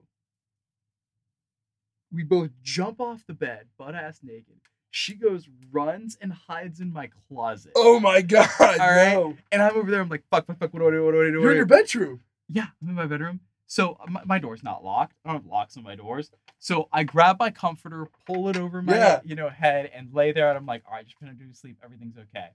We 2.11 2.23
both 2.23 2.51
jump 2.63 3.01
off 3.01 3.25
the 3.27 3.33
bed, 3.33 3.67
butt 3.77 3.95
ass 3.95 4.19
naked. 4.23 4.55
She 4.91 5.15
goes, 5.15 5.49
runs, 5.73 6.17
and 6.21 6.31
hides 6.31 6.79
in 6.79 6.93
my 6.93 7.09
closet. 7.27 7.73
Oh 7.75 7.99
my 7.99 8.21
god. 8.21 8.49
All 8.61 8.67
right. 8.77 9.13
no. 9.13 9.35
And 9.51 9.61
I'm 9.61 9.75
over 9.75 9.91
there. 9.91 9.99
I'm 9.99 10.07
like, 10.07 10.23
fuck, 10.31 10.47
fuck, 10.47 10.57
fuck. 10.57 10.73
What 10.73 10.79
do 10.79 10.87
I 10.87 10.91
do? 10.91 11.03
What 11.05 11.11
do 11.11 11.21
I 11.21 11.31
do? 11.31 11.31
What 11.31 11.31
do 11.33 11.41
You're 11.41 11.49
I 11.49 11.51
in 11.51 11.57
your 11.57 11.65
bedroom. 11.65 12.21
Yeah, 12.47 12.67
I'm 12.81 12.87
in 12.89 12.95
my 12.95 13.05
bedroom. 13.05 13.41
So 13.67 13.97
uh, 13.99 14.09
my, 14.09 14.21
my 14.25 14.39
door's 14.39 14.63
not 14.63 14.83
locked. 14.83 15.15
I 15.25 15.29
don't 15.29 15.41
have 15.41 15.51
locks 15.51 15.75
on 15.77 15.83
my 15.83 15.95
doors. 15.95 16.29
So 16.59 16.87
I 16.93 17.03
grab 17.03 17.37
my 17.39 17.49
comforter, 17.51 18.07
pull 18.25 18.49
it 18.49 18.57
over 18.57 18.81
my 18.81 18.95
Yeah. 18.95 19.21
you 19.23 19.35
know 19.35 19.49
head, 19.49 19.91
and 19.93 20.13
lay 20.13 20.31
there. 20.31 20.49
And 20.49 20.57
I'm 20.57 20.65
like, 20.65 20.83
all 20.87 20.93
right, 20.93 21.05
just 21.05 21.19
gonna 21.19 21.33
do 21.33 21.53
sleep. 21.53 21.77
Everything's 21.83 22.17
okay. 22.17 22.49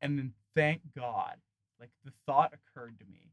And 0.00 0.18
then 0.18 0.32
thank 0.54 0.80
God, 0.96 1.36
like 1.80 1.90
the 2.04 2.12
thought 2.26 2.52
occurred 2.54 2.98
to 2.98 3.04
me 3.06 3.32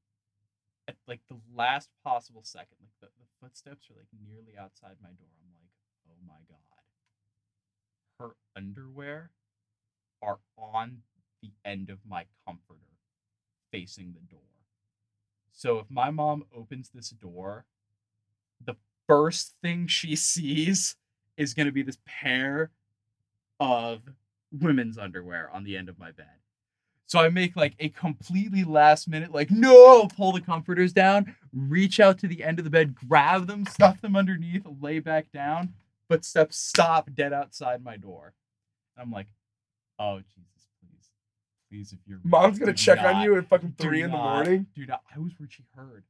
at 0.87 0.95
like 1.07 1.21
the 1.29 1.37
last 1.55 1.89
possible 2.03 2.41
second, 2.43 2.77
like 2.81 2.91
the, 3.01 3.07
the 3.19 3.25
footsteps 3.41 3.89
are 3.89 3.95
like 3.97 4.07
nearly 4.27 4.57
outside 4.59 4.95
my 5.01 5.09
door. 5.09 5.29
I'm 5.41 5.53
like, 5.53 5.71
oh 6.09 6.17
my 6.27 6.41
god. 6.47 6.59
Her 8.19 8.35
underwear 8.55 9.31
are 10.21 10.39
on 10.57 10.99
the 11.41 11.51
end 11.65 11.89
of 11.89 11.99
my 12.07 12.25
comforter 12.47 12.79
facing 13.71 14.13
the 14.13 14.21
door. 14.21 14.39
So 15.55 15.79
if 15.79 15.89
my 15.89 16.11
mom 16.11 16.43
opens 16.55 16.89
this 16.93 17.09
door, 17.09 17.65
the 18.63 18.75
first 19.07 19.55
thing 19.63 19.87
she 19.87 20.15
sees 20.15 20.95
is 21.37 21.53
going 21.53 21.65
to 21.65 21.71
be 21.71 21.81
this 21.81 21.97
pair 22.05 22.71
of 23.59 24.01
women's 24.51 24.97
underwear 24.97 25.49
on 25.51 25.63
the 25.63 25.75
end 25.77 25.89
of 25.89 25.97
my 25.97 26.11
bed. 26.11 26.27
So 27.07 27.19
I 27.19 27.29
make 27.29 27.55
like 27.55 27.75
a 27.79 27.89
completely 27.89 28.63
last 28.63 29.07
minute, 29.07 29.31
like, 29.31 29.51
no, 29.51 30.07
pull 30.07 30.31
the 30.31 30.41
comforters 30.41 30.91
down, 30.91 31.35
reach 31.53 31.99
out 31.99 32.17
to 32.19 32.27
the 32.27 32.43
end 32.43 32.59
of 32.59 32.65
the 32.65 32.71
bed, 32.71 32.95
grab 32.95 33.47
them, 33.47 33.65
stuff 33.65 34.01
them 34.01 34.15
underneath, 34.15 34.65
lay 34.81 34.99
back 34.99 35.31
down, 35.31 35.73
but 36.09 36.25
steps 36.25 36.57
stop 36.57 37.09
dead 37.13 37.31
outside 37.31 37.83
my 37.83 37.95
door. 37.95 38.33
And 38.97 39.03
I'm 39.03 39.11
like, 39.11 39.27
oh, 39.99 40.17
Jesus. 40.35 40.54
Please, 41.75 41.91
if 41.91 41.99
you're. 42.07 42.19
Mom's 42.23 42.57
gonna 42.57 42.73
check 42.73 43.01
on 43.01 43.21
you 43.21 43.35
at 43.37 43.47
fucking 43.49 43.75
three 43.77 44.01
in 44.01 44.11
the 44.11 44.15
not- 44.17 44.45
morning. 44.45 44.67
Dude. 44.75 44.89
I 44.91 45.19
was 45.19 45.33
where 45.37 45.49
she 45.49 45.63
heard. 45.75 46.03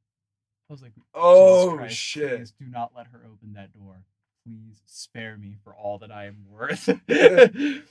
I 0.69 0.73
was 0.73 0.81
like, 0.81 0.91
Oh 1.13 1.73
Christ, 1.77 1.95
shit! 1.95 2.37
Please 2.37 2.51
do 2.59 2.65
not 2.67 2.91
let 2.95 3.07
her 3.07 3.21
open 3.25 3.53
that 3.53 3.73
door. 3.73 4.03
Please 4.45 4.81
spare 4.85 5.37
me 5.37 5.55
for 5.63 5.73
all 5.73 5.97
that 5.99 6.11
I 6.11 6.25
am 6.25 6.45
worth. 6.51 6.87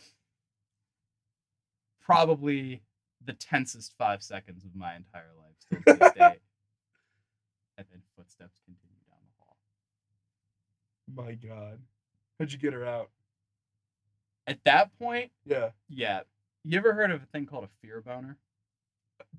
Probably 2.01 2.83
the 3.25 3.33
tensest 3.33 3.95
five 3.99 4.23
seconds 4.23 4.65
of 4.65 4.75
my 4.77 4.95
entire 4.95 5.31
life 5.39 5.57
still 5.59 5.95
to 5.95 5.99
this 5.99 6.13
day. 6.13 6.39
And 7.77 7.85
then 7.91 8.03
footsteps 8.17 8.61
continue 8.65 9.01
down 9.09 9.19
the 9.27 9.45
hall. 9.45 11.27
My 11.27 11.35
God, 11.35 11.81
how'd 12.39 12.53
you 12.53 12.59
get 12.59 12.73
her 12.73 12.85
out? 12.87 13.11
At 14.47 14.63
that 14.65 14.97
point, 14.97 15.33
Yeah. 15.45 15.71
yeah. 15.89 16.21
You 16.65 16.79
ever 16.79 16.95
heard 16.95 17.11
of 17.11 17.23
a 17.23 17.27
thing 17.27 17.47
called 17.47 17.65
a 17.65 17.69
fear 17.87 18.01
boner? 18.01 18.37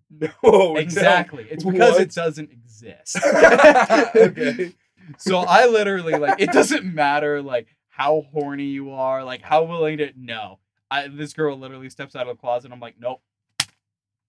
No. 0.09 0.29
no. 0.43 0.75
exactly. 0.77 1.47
It's 1.49 1.63
because 1.63 1.93
What? 1.93 2.01
it 2.01 2.11
doesn't 2.13 2.51
exist. 2.51 3.17
okay. 4.15 4.73
so 5.17 5.39
I 5.39 5.65
literally 5.67 6.13
like 6.13 6.39
it 6.39 6.51
doesn't 6.51 6.85
matter 6.85 7.41
like 7.41 7.67
how 7.89 8.23
horny 8.31 8.65
you 8.65 8.91
are, 8.91 9.23
like 9.23 9.41
how 9.41 9.63
willing 9.63 9.97
to 9.97 10.11
no. 10.15 10.59
I 10.91 11.07
this 11.07 11.33
girl 11.33 11.57
literally 11.57 11.89
steps 11.89 12.15
out 12.15 12.27
of 12.27 12.37
the 12.37 12.39
closet. 12.39 12.71
I'm 12.71 12.79
like, 12.79 12.95
nope, 12.99 13.21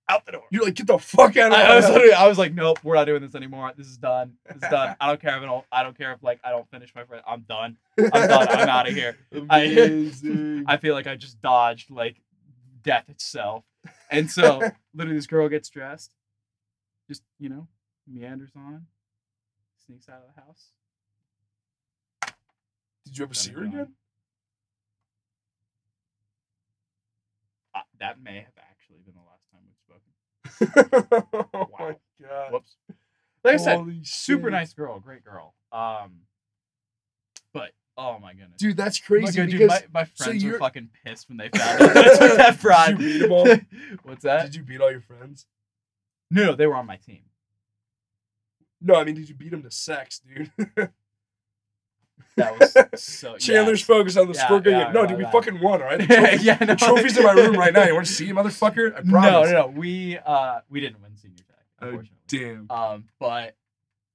out 0.09 0.25
the 0.25 0.33
door. 0.33 0.45
You're 0.51 0.65
like, 0.65 0.75
get 0.75 0.87
the 0.87 0.99
fuck 0.99 1.37
out 1.37 1.53
of 1.53 1.59
I, 1.59 1.63
I 1.65 1.77
was 1.77 1.89
literally, 1.89 2.13
I 2.15 2.27
was 2.27 2.39
like, 2.39 2.55
nope, 2.55 2.79
we're 2.83 2.95
not 2.95 3.05
doing 3.05 3.23
this 3.23 3.35
anymore. 3.35 3.73
This 3.77 3.87
is 3.87 3.99
done. 3.99 4.33
This 4.47 4.57
is 4.63 4.69
done. 4.71 4.97
I 5.01 5.07
don't 5.09 5.21
care 5.21 5.37
if 5.37 5.43
I 5.43 5.47
don't. 5.47 5.65
I 5.71 5.83
don't 5.83 5.97
care 5.97 6.13
if 6.13 6.23
like 6.23 6.41
I 6.43 6.51
don't 6.51 6.69
finish 6.71 6.93
my 6.95 7.05
friend. 7.05 7.23
I'm 7.27 7.43
done. 7.43 7.77
I'm 7.99 8.11
done. 8.11 8.49
I'm 8.49 8.69
out 8.69 8.89
of 8.89 8.95
here. 8.95 9.17
I- 9.51 9.63
Amazing. 9.65 10.65
I 10.67 10.79
feel 10.79 10.95
like 10.95 11.07
I 11.07 11.17
just 11.17 11.41
dodged 11.43 11.91
like 11.91 12.17
death 12.87 13.09
itself. 13.09 13.65
And 14.09 14.31
so 14.31 14.63
literally, 14.95 15.17
this 15.19 15.27
girl 15.27 15.49
gets 15.49 15.69
dressed, 15.69 16.13
just 17.09 17.23
you 17.41 17.49
know, 17.49 17.67
meanders 18.07 18.51
on, 18.57 18.87
sneaks 19.85 20.09
out 20.09 20.21
of 20.29 20.35
the 20.35 20.41
house. 20.41 20.71
Did 23.05 23.19
you 23.19 23.25
ever 23.25 23.35
see 23.35 23.51
her 23.51 23.63
gone. 23.63 23.69
again? 23.69 23.89
Uh, 27.75 27.81
that 27.99 28.21
may 28.23 28.37
have 28.37 28.55
actually 28.59 28.99
been 29.05 29.15
the 29.15 29.21
last 29.29 29.51
time 29.51 29.61
we've 29.67 30.81
spoken. 30.81 31.51
oh 31.53 31.69
my 31.79 31.87
Wow. 31.89 32.01
god. 32.23 32.53
Whoops. 32.53 32.77
Like 33.45 33.55
I 33.55 33.57
said, 33.59 33.79
Holy 33.79 34.01
super 34.05 34.51
nice 34.51 34.73
girl, 34.73 35.01
great 35.01 35.25
girl. 35.25 35.55
Um, 35.73 36.26
oh 38.15 38.19
my 38.21 38.33
goodness, 38.33 38.59
Dude, 38.59 38.77
that's 38.77 39.01
Oh 39.03 39.07
crazy 39.07 39.47
dude, 39.47 39.69
my, 39.69 39.83
my 39.93 40.05
so 40.15 40.25
friends 40.25 40.43
were 40.45 40.49
you're- 40.51 40.59
fucking 40.59 40.91
pissed 41.05 41.29
when 41.29 41.39
they 41.39 41.49
found 41.55 41.83
out 41.83 41.95
that 41.95 42.35
that 42.37 42.57
fraud. 42.57 42.99
Did 42.99 43.01
you 43.01 43.19
beat 43.21 43.25
'em 43.25 43.33
all? 43.33 43.47
What's 44.05 44.25
that? 44.25 44.43
did 44.45 44.55
you 44.55 44.63
beat 44.63 44.81
all 44.81 44.91
your 44.91 45.01
friends? 45.01 45.47
No, 46.31 46.55
they 46.55 46.67
were 46.67 46.75
on 46.77 46.87
my 46.87 46.97
team. 46.97 47.21
No, 48.81 48.95
I 48.97 49.05
mean, 49.05 49.15
did 49.15 49.29
you 49.29 49.35
beat 49.35 49.51
them 49.51 49.63
to 49.63 49.71
sex, 49.71 50.21
dude? 50.21 50.51
That 52.37 52.59
was 52.61 52.77
so. 53.03 53.33
yeah. 53.33 53.39
Chandler's 53.39 53.81
focused 53.83 54.19
on 54.19 54.29
the 54.31 54.35
Yeah, 54.35 54.61
yeah, 54.67 54.93
no, 54.93 55.07
dude, 55.07 55.17
we 55.17 55.25
yeah. 55.25 55.31
fucking 55.31 55.59
won, 55.61 55.81
all 55.81 55.89
right? 55.89 55.99
The 55.99 56.07
trophies, 56.07 56.45
yeah, 56.45 56.57
no, 56.61 56.67
the 56.67 56.77
trophies 56.77 57.17
in 57.17 57.25
my 57.25 57.33
room 57.33 57.55
right 57.57 57.73
now. 57.73 57.85
You 57.85 57.95
want 57.95 58.07
to 58.07 58.13
see, 58.13 58.29
motherfucker? 58.31 58.95
I 58.95 59.01
promise. 59.03 59.11
no, 59.13 59.43
no. 59.45 59.51
no. 59.53 59.67
We 59.69 60.19
uh 60.19 60.61
we 60.69 60.81
didn't 60.81 61.01
win 61.01 61.17
senior 61.17 61.37
tech, 61.39 61.65
Oh, 61.81 61.87
unfortunately. 61.89 62.19
Damn. 62.29 62.71
Um, 62.71 63.05
but 63.19 63.57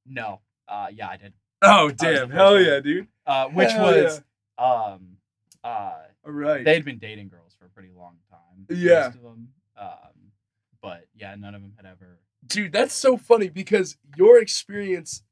no, 0.06 0.42
uh, 0.68 0.88
yeah, 0.94 1.08
I 1.10 1.18
did. 1.18 1.34
Oh, 1.62 1.92
damn. 1.92 2.30
Hell 2.32 2.60
yeah, 2.60 2.80
dude. 2.80 3.08
Uh, 3.26 3.48
which 3.50 3.72
Hell 3.72 3.86
was 3.86 4.22
um 4.58 5.18
uh 5.64 5.94
All 6.26 6.32
right. 6.32 6.64
they'd 6.66 6.84
been 6.86 6.98
dating 7.00 7.30
girls 7.30 7.56
for 7.60 7.66
a 7.66 7.70
pretty 7.70 7.90
long 7.96 8.16
time. 8.30 8.66
Yeah. 8.70 9.06
most 9.08 9.16
of 9.16 9.22
them. 9.22 9.50
Um, 9.78 10.32
but 10.82 11.06
yeah, 11.16 11.36
none 11.36 11.54
of 11.56 11.62
them 11.62 11.74
had 11.78 11.86
ever. 11.86 12.20
Dude, 12.46 12.72
that's 12.74 12.94
so 12.94 13.18
funny 13.18 13.50
because 13.50 13.98
your 14.18 14.40
experience 14.42 15.24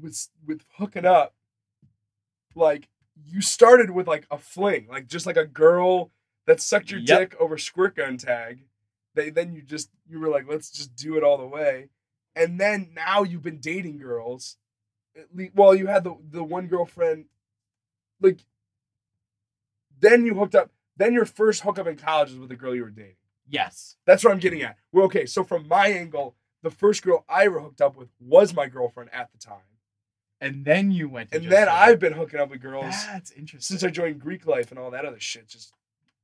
with 0.00 0.28
with 0.46 0.62
hooking 0.78 1.04
up, 1.04 1.34
like 2.54 2.88
you 3.26 3.40
started 3.40 3.90
with 3.90 4.06
like 4.06 4.26
a 4.30 4.38
fling, 4.38 4.86
like 4.90 5.06
just 5.06 5.26
like 5.26 5.36
a 5.36 5.46
girl 5.46 6.10
that 6.46 6.60
sucked 6.60 6.90
your 6.90 7.00
Yep. 7.00 7.18
dick 7.18 7.40
over 7.40 7.58
squirt 7.58 7.96
gun 7.96 8.16
tag. 8.16 8.64
They 9.14 9.30
then 9.30 9.52
you 9.52 9.62
just 9.62 9.90
you 10.08 10.20
were 10.20 10.28
like, 10.28 10.46
let's 10.48 10.70
just 10.70 10.94
do 10.96 11.16
it 11.16 11.22
all 11.22 11.38
the 11.38 11.46
way, 11.46 11.88
and 12.34 12.58
then 12.60 12.90
now 12.94 13.22
you've 13.22 13.42
been 13.42 13.60
dating 13.60 13.98
girls. 13.98 14.56
Well, 15.54 15.74
you 15.74 15.86
had 15.86 16.04
the 16.04 16.16
the 16.30 16.44
one 16.44 16.66
girlfriend, 16.66 17.26
like. 18.20 18.40
Then 19.98 20.26
you 20.26 20.34
hooked 20.34 20.54
up. 20.54 20.70
Then 20.96 21.12
your 21.14 21.24
first 21.24 21.62
hookup 21.62 21.86
in 21.86 21.96
college 21.96 22.30
was 22.30 22.38
with 22.38 22.48
the 22.50 22.56
girl 22.56 22.74
you 22.74 22.82
were 22.82 22.90
dating. 22.90 23.16
Yes. 23.48 23.96
That's 24.06 24.22
what 24.24 24.32
I'm 24.32 24.38
getting 24.38 24.62
at. 24.62 24.76
Well, 24.92 25.04
okay, 25.06 25.24
so 25.26 25.42
from 25.44 25.66
my 25.68 25.88
angle, 25.88 26.34
the 26.62 26.70
first 26.70 27.02
girl 27.02 27.24
I 27.28 27.44
ever 27.46 27.60
hooked 27.60 27.80
up 27.80 27.96
with 27.96 28.08
was 28.20 28.54
my 28.54 28.66
girlfriend 28.66 29.10
at 29.12 29.30
the 29.32 29.38
time. 29.38 29.60
And 30.40 30.64
then 30.66 30.90
you 30.90 31.08
went. 31.08 31.30
To 31.30 31.38
And 31.38 31.46
then 31.50 31.68
I've 31.68 31.98
been 31.98 32.12
hooking 32.12 32.40
up 32.40 32.50
with 32.50 32.60
girls 32.60 32.94
That's 33.06 33.30
interesting. 33.30 33.60
since 33.78 33.84
I 33.84 33.90
joined 33.90 34.20
Greek 34.20 34.46
life 34.46 34.70
and 34.70 34.78
all 34.78 34.90
that 34.90 35.04
other 35.06 35.20
shit. 35.20 35.48
Just, 35.48 35.72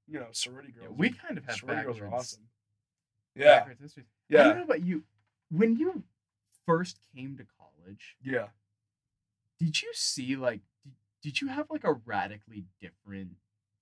you 0.07 0.19
know, 0.21 0.27
sorority 0.33 0.75
Yeah, 0.77 0.87
girls. 0.89 0.99
we 0.99 1.11
kind 1.11 1.39
of 1.39 1.45
have 1.47 1.57
sorority 1.57 1.85
girls 1.85 2.01
are 2.01 2.13
awesome. 2.13 2.43
Yeah, 3.35 3.61
backwards 3.61 3.81
histories. 3.81 4.07
I 4.31 4.35
don't 4.35 4.57
know 4.59 4.65
about 4.65 4.83
you. 4.85 5.05
When 5.51 5.77
you 5.77 6.03
first 6.67 6.99
came 7.17 7.39
to 7.39 7.47
college, 7.59 8.17
yeah. 8.23 8.49
Did 9.63 9.83
you 9.83 9.91
see 9.95 10.35
like 10.37 10.61
did, 10.85 10.93
did 11.23 11.41
you 11.41 11.49
have 11.49 11.67
like 11.71 11.85
a 11.85 11.93
radically 11.93 12.65
different 12.81 13.31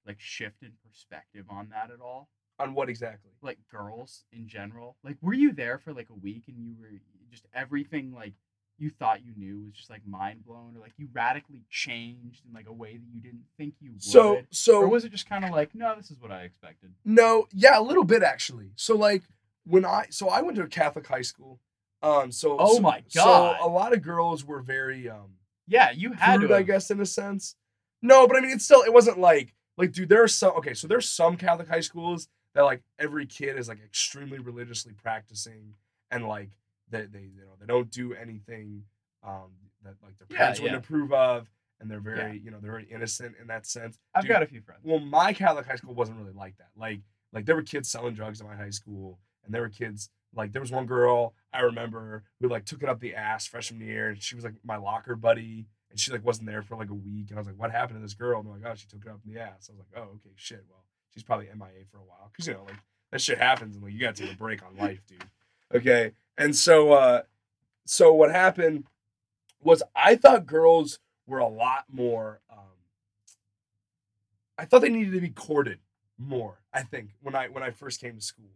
like 0.07 0.21
shift 0.21 0.63
in 0.63 0.73
perspective 0.87 1.47
on 1.49 1.69
that 1.71 1.91
at 1.93 2.01
all? 2.01 2.29
On 2.59 2.75
what 2.75 2.91
exactly? 2.91 3.31
Like 3.41 3.59
girls 3.71 4.25
in 4.33 4.47
general? 4.47 4.97
Like 5.03 5.17
were 5.23 5.33
you 5.35 5.53
there 5.53 5.79
for 5.79 5.93
like 5.95 6.11
a 6.11 6.15
week 6.15 6.45
and 6.49 6.59
you 6.59 6.75
were 6.79 6.89
just 7.31 7.47
everything 7.55 8.13
like 8.13 8.35
you 8.77 8.91
thought 8.91 9.25
you 9.25 9.33
knew 9.37 9.65
was 9.67 9.75
just 9.75 9.91
like 9.91 10.07
mind 10.07 10.45
blown 10.45 10.75
or 10.77 10.81
like 10.81 10.93
you 10.97 11.09
radically 11.13 11.63
changed 11.71 12.43
in 12.47 12.53
like 12.53 12.67
a 12.67 12.73
way 12.73 12.97
that 12.97 13.07
you 13.15 13.21
didn't 13.21 13.45
think 13.57 13.75
you 13.81 13.93
would? 13.93 14.03
So, 14.03 14.41
so 14.51 14.81
or 14.81 14.89
was 14.89 15.05
it 15.05 15.13
just 15.13 15.29
kind 15.29 15.45
of 15.45 15.51
like, 15.51 15.75
no, 15.75 15.95
this 15.97 16.11
is 16.11 16.19
what 16.21 16.31
I 16.31 16.43
expected? 16.43 16.91
No, 17.05 17.47
yeah, 17.53 17.79
a 17.79 17.83
little 17.83 18.05
bit 18.05 18.23
actually. 18.23 18.73
So 18.77 18.97
like 18.97 19.23
when 19.65 19.85
I 19.85 20.07
so 20.11 20.29
I 20.29 20.43
went 20.43 20.57
to 20.57 20.63
a 20.63 20.69
Catholic 20.69 21.07
high 21.07 21.23
school. 21.23 21.61
Um 22.03 22.33
so 22.33 22.57
Oh 22.59 22.77
so- 22.77 22.81
my 22.81 23.03
God. 23.15 23.57
So 23.61 23.67
a 23.67 23.69
lot 23.69 23.93
of 23.95 24.03
girls 24.03 24.45
were 24.45 24.61
very 24.61 25.09
um 25.09 25.37
Yeah, 25.71 25.91
you 25.93 26.13
had 26.13 26.39
crude, 26.41 26.49
to. 26.49 26.57
I 26.57 26.63
guess, 26.63 26.91
in 26.91 27.01
a 27.01 27.07
sense. 27.07 27.55
No, 28.03 28.27
but 28.27 28.37
I 28.37 28.41
mean, 28.41 28.51
it's 28.51 28.65
still, 28.65 28.83
it 28.83 28.93
wasn't 28.93 29.19
like, 29.19 29.55
like, 29.79 29.93
dude, 29.93 30.09
there 30.09 30.23
are 30.23 30.29
some, 30.29 30.53
okay, 30.57 30.75
so 30.75 30.87
there's 30.89 31.09
some 31.09 31.37
Catholic 31.37 31.69
high 31.69 31.81
schools 31.81 32.29
that, 32.55 32.63
like, 32.63 32.83
every 32.99 33.25
kid 33.27 33.57
is, 33.57 33.69
like, 33.69 33.79
extremely 33.85 34.39
religiously 34.39 34.93
practicing 34.93 35.75
and, 36.11 36.27
like, 36.27 36.51
they, 36.91 37.03
they 37.07 37.21
you 37.21 37.43
know, 37.43 37.55
they 37.61 37.67
don't 37.67 37.91
do 37.91 38.13
anything 38.15 38.83
um, 39.23 39.53
that, 39.85 39.95
like, 40.03 40.19
their 40.19 40.27
Yeah, 40.31 40.37
parents 40.39 40.59
yeah. 40.59 40.65
wouldn't 40.65 40.85
approve 40.85 41.13
of, 41.13 41.49
and 41.79 41.91
they're 41.91 42.01
very, 42.01 42.19
Yeah. 42.37 42.43
you 42.45 42.51
know, 42.51 42.59
they're 42.61 42.73
very 42.73 42.89
innocent 42.91 43.37
in 43.41 43.47
that 43.47 43.65
sense. 43.67 43.97
I've 44.15 44.23
Dude, 44.25 44.31
got 44.31 44.43
a 44.43 44.47
few 44.47 44.61
friends. 44.61 44.81
well, 44.85 44.99
my 44.99 45.33
Catholic 45.33 45.67
high 45.67 45.77
school 45.77 45.95
wasn't 45.95 46.19
really 46.19 46.33
like 46.33 46.57
that. 46.59 46.71
Like, 46.77 47.01
like 47.33 47.47
there 47.47 47.55
were 47.55 47.63
kids 47.63 47.89
selling 47.89 48.15
drugs 48.15 48.41
in 48.41 48.47
my 48.49 48.57
high 48.57 48.71
school, 48.71 49.21
and 49.45 49.55
there 49.55 49.63
were 49.63 49.69
kids 49.69 50.11
like 50.35 50.53
there 50.53 50.63
was 50.63 50.73
one 50.73 50.87
girl 50.87 51.35
I 51.53 51.61
remember 51.61 52.23
who 52.41 52.49
like 52.49 52.65
took 52.65 52.83
it 52.83 52.89
up 52.89 53.01
the 53.01 53.15
ass 53.15 53.47
freshman 53.47 53.81
year, 53.81 54.11
and 54.11 54.23
she 54.23 54.35
was 54.35 54.45
like 54.45 54.55
my 54.65 54.77
locker 54.77 55.17
buddy, 55.17 55.67
and 55.91 55.99
she 55.99 56.13
like 56.13 56.25
wasn't 56.25 56.47
there 56.47 56.63
for 56.63 56.77
like 56.77 56.91
a 56.91 56.95
week, 56.95 57.31
and 57.31 57.39
I 57.39 57.41
was 57.41 57.47
like, 57.47 57.59
what 57.59 57.71
happened 57.71 57.99
to 57.99 58.03
this 58.03 58.15
girl? 58.15 58.41
And 58.41 58.49
they're 58.49 58.59
like, 58.59 58.73
oh, 58.73 58.77
she 58.77 58.87
took 58.87 59.05
it 59.05 59.11
up 59.11 59.21
in 59.27 59.35
the 59.35 59.41
ass. 59.41 59.69
I 59.69 59.73
was 59.73 59.81
like, 59.81 60.03
oh, 60.03 60.11
okay, 60.15 60.35
shit. 60.37 60.65
Well, 60.69 60.85
she's 61.13 61.25
probably 61.25 61.47
MIA 61.47 61.85
for 61.91 61.99
a 61.99 62.05
while, 62.05 62.31
cause 62.37 62.47
you 62.47 62.55
know 62.55 62.65
like 62.65 62.79
that 63.11 63.21
shit 63.21 63.39
happens, 63.39 63.75
and 63.75 63.85
like 63.85 63.93
you 63.93 64.01
gotta 64.01 64.23
take 64.23 64.33
a 64.33 64.37
break 64.37 64.63
on 64.63 64.77
life, 64.77 65.01
dude. 65.07 65.25
Okay, 65.75 66.13
and 66.39 66.55
so 66.55 66.93
uh, 66.93 67.23
so 67.85 68.13
what 68.13 68.31
happened 68.31 68.85
was 69.61 69.83
I 69.97 70.15
thought 70.17 70.47
girls 70.47 71.01
were 71.27 71.39
a 71.39 71.49
lot 71.49 71.85
more. 71.91 72.41
Um, 72.51 72.59
I 74.57 74.65
thought 74.65 74.83
they 74.83 74.89
needed 74.89 75.13
to 75.15 75.21
be 75.21 75.31
courted 75.31 75.79
more. 76.19 76.61
I 76.73 76.83
think 76.83 77.11
when 77.21 77.35
I 77.35 77.49
when 77.49 77.65
I 77.65 77.71
first 77.71 78.01
came 78.01 78.15
to 78.15 78.21
school, 78.21 78.51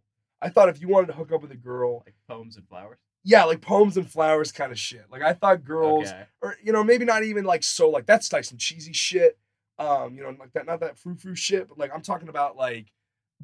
I 0.44 0.50
thought 0.50 0.68
if 0.68 0.80
you 0.80 0.88
wanted 0.88 1.06
to 1.08 1.12
hook 1.14 1.32
up 1.32 1.42
with 1.42 1.50
a 1.52 1.56
girl, 1.56 2.02
Like 2.06 2.14
poems 2.28 2.56
and 2.56 2.68
flowers. 2.68 2.98
yeah, 3.22 3.44
like 3.44 3.60
poems 3.62 3.96
and 3.96 4.08
flowers 4.08 4.52
kind 4.52 4.70
of 4.72 4.78
shit. 4.78 5.06
Like 5.10 5.22
I 5.22 5.32
thought 5.32 5.64
girls, 5.64 6.08
Okay. 6.10 6.26
or 6.42 6.56
you 6.62 6.72
know, 6.72 6.84
maybe 6.84 7.04
not 7.04 7.24
even 7.24 7.44
like 7.44 7.62
so 7.62 7.88
like 7.90 8.06
that's 8.06 8.32
like 8.32 8.44
some 8.44 8.58
cheesy 8.58 8.92
shit. 8.92 9.38
Um, 9.78 10.14
you 10.16 10.22
know, 10.22 10.36
like 10.38 10.52
that, 10.52 10.66
not 10.66 10.80
that 10.80 10.98
frou 10.98 11.14
frou 11.16 11.34
shit, 11.34 11.68
but 11.68 11.78
like 11.78 11.90
I'm 11.94 12.02
talking 12.02 12.28
about 12.28 12.56
like 12.56 12.92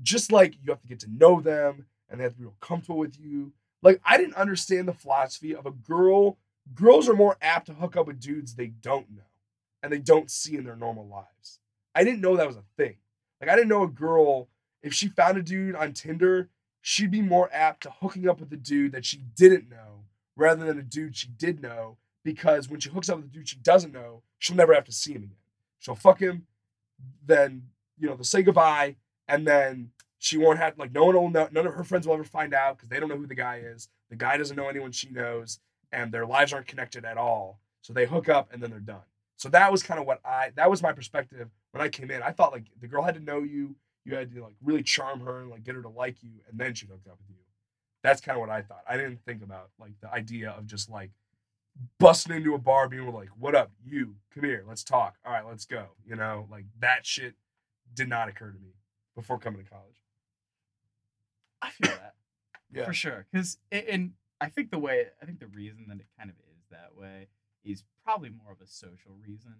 just 0.03 0.31
like 0.31 0.55
you 0.63 0.71
have 0.71 0.81
to 0.83 0.87
get 0.87 1.01
to 1.01 1.11
know 1.11 1.41
them 1.41 1.87
and 2.09 2.21
they 2.21 2.25
have 2.25 2.33
to 2.35 2.39
be 2.39 2.45
real 2.45 2.55
comfortable 2.61 2.99
with 2.99 3.19
you. 3.19 3.53
Like 3.83 4.01
I 4.05 4.17
didn't 4.19 4.35
understand 4.35 4.87
the 4.87 4.93
philosophy 4.93 5.55
of 5.57 5.67
a 5.67 5.71
girl. 5.73 6.37
Girls 6.75 7.09
are 7.09 7.15
more 7.17 7.37
apt 7.41 7.67
to 7.67 7.73
hook 7.75 7.97
up 7.97 8.07
with 8.07 8.21
dudes 8.21 8.55
they 8.55 8.69
don't 8.69 9.11
know 9.11 9.23
and 9.83 9.91
they 9.93 9.99
don't 9.99 10.31
see 10.31 10.57
in 10.57 10.65
their 10.65 10.77
normal 10.77 11.07
lives. 11.09 11.59
I 11.95 12.05
didn't 12.05 12.21
know 12.21 12.37
that 12.37 12.47
was 12.47 12.57
a 12.57 12.65
thing. 12.77 12.97
Like 13.41 13.49
I 13.51 13.57
didn't 13.57 13.71
know 13.71 13.83
a 13.83 13.89
girl 13.89 14.49
if 14.83 14.93
she 14.95 15.09
found 15.09 15.37
a 15.39 15.43
dude 15.43 15.75
on 15.75 15.93
Tinder, 15.95 16.49
she'd 16.81 17.11
be 17.11 17.23
more 17.23 17.49
apt 17.53 17.83
to 17.83 17.91
hooking 17.91 18.29
up 18.29 18.41
with 18.41 18.53
a 18.53 18.57
dude 18.57 18.93
that 18.93 19.05
she 19.05 19.19
didn't 19.37 19.69
know 19.69 20.05
rather 20.37 20.65
than 20.65 20.79
a 20.79 20.83
dude 20.83 21.17
she 21.17 21.29
did 21.29 21.63
know 21.63 21.97
because 22.25 22.69
when 22.69 22.81
she 22.81 22.91
hooks 22.91 23.09
up 23.09 23.17
with 23.17 23.27
a 23.27 23.29
dude 23.29 23.49
she 23.49 23.57
doesn't 23.57 23.93
know, 23.93 24.23
she'll 24.39 24.57
never 24.57 24.75
have 24.75 24.85
to 24.85 24.93
see 24.93 25.13
him 25.13 25.25
again. 25.25 25.37
She'll 25.79 25.95
fuck 25.95 26.21
him, 26.21 26.47
then 27.25 27.69
you 27.99 28.07
know 28.07 28.15
they'll 28.15 28.25
say 28.25 28.43
goodbye, 28.43 28.97
and 29.29 29.47
then 29.47 29.91
she 30.19 30.37
won't 30.37 30.59
have 30.59 30.79
like 30.79 30.93
no 30.93 31.05
one 31.05 31.15
will 31.15 31.31
know. 31.31 31.49
None 31.51 31.67
of 31.67 31.75
her 31.75 31.85
friends 31.85 32.07
will 32.07 32.15
ever 32.15 32.25
find 32.25 32.53
out 32.53 32.77
because 32.77 32.89
they 32.89 33.01
don't 33.01 33.09
know 33.09 33.17
who 33.17 33.27
the 33.27 33.35
guy 33.35 33.63
is. 33.65 33.89
The 34.11 34.17
guy 34.17 34.37
doesn't 34.37 34.57
know 34.57 34.69
anyone 34.69 34.93
she 34.93 35.11
knows, 35.11 35.61
and 35.93 36.13
their 36.13 36.27
lives 36.27 36.53
aren't 36.53 36.67
connected 36.67 37.05
at 37.05 37.17
all. 37.17 37.61
So 37.83 37.93
they 37.93 38.07
hook 38.07 38.29
up 38.29 38.53
and 38.53 38.63
then 38.63 38.71
they're 38.71 38.81
done. 38.81 39.03
So 39.37 39.49
that 39.49 39.73
was 39.73 39.83
kind 39.83 39.99
of 39.99 40.07
what 40.07 40.21
I 40.25 40.53
that 40.57 40.71
was 40.71 40.83
my 40.83 40.93
perspective 40.93 41.49
when 41.73 41.83
I 41.83 41.89
came 41.89 42.11
in. 42.11 42.23
I 42.23 42.33
thought 42.33 42.53
like 42.53 42.67
the 42.81 42.87
girl 42.87 43.03
had 43.03 43.15
to 43.15 43.21
know 43.21 43.39
you, 43.39 43.75
you 44.05 44.15
had 44.15 44.33
to 44.35 44.43
like 44.43 44.55
really 44.63 44.83
charm 44.83 45.21
her 45.21 45.41
and 45.41 45.51
like 45.51 45.65
get 45.65 45.75
her 45.75 45.83
to 45.83 45.89
like 45.89 46.23
you, 46.23 46.31
and 46.49 46.59
then 46.59 46.75
she 46.75 46.87
hooked 46.87 47.07
up 47.07 47.19
with 47.19 47.29
you. 47.31 47.43
That's 48.03 48.21
kind 48.21 48.37
of 48.37 48.41
what 48.41 48.51
I 48.51 48.63
thought. 48.63 48.83
I 48.89 48.97
didn't 48.97 49.21
think 49.25 49.43
about 49.43 49.71
like 49.79 49.93
the 50.01 50.11
idea 50.11 50.51
of 50.51 50.67
just 50.67 50.91
like 50.91 51.11
busting 51.99 52.35
into 52.35 52.55
a 52.55 52.59
bar, 52.59 52.89
being 52.89 53.13
like, 53.13 53.29
"What 53.39 53.55
up, 53.55 53.71
you? 53.85 54.17
Come 54.35 54.45
here, 54.45 54.65
let's 54.67 54.85
talk. 54.85 55.17
All 55.25 55.33
right, 55.33 55.47
let's 55.47 55.67
go." 55.67 55.89
You 56.07 56.17
know, 56.17 56.47
like 56.51 56.65
that 56.81 57.05
shit 57.05 57.35
did 57.95 58.09
not 58.09 58.29
occur 58.29 58.51
to 58.51 58.59
me 58.59 58.75
before 59.15 59.39
coming 59.39 59.63
to 59.63 59.69
college. 59.71 59.97
I 61.63 61.71
feel 61.71 61.91
that. 61.91 62.15
Yeah. 62.73 62.85
for 62.85 62.93
sure. 62.93 63.27
Because 63.31 63.59
and 63.73 64.13
I 64.41 64.49
think 64.49 64.71
the 64.71 64.79
way 64.79 65.07
I 65.21 65.27
think 65.27 65.41
the 65.41 65.47
reason 65.47 65.87
that 65.89 65.99
it 65.99 66.07
kind 66.17 66.31
of 66.31 66.37
is 66.37 66.65
that 66.71 66.97
way 66.97 67.29
is 67.65 67.85
probably 68.05 68.31
more 68.31 68.53
of 68.53 68.61
a 68.61 68.67
social 68.67 69.13
reason 69.27 69.55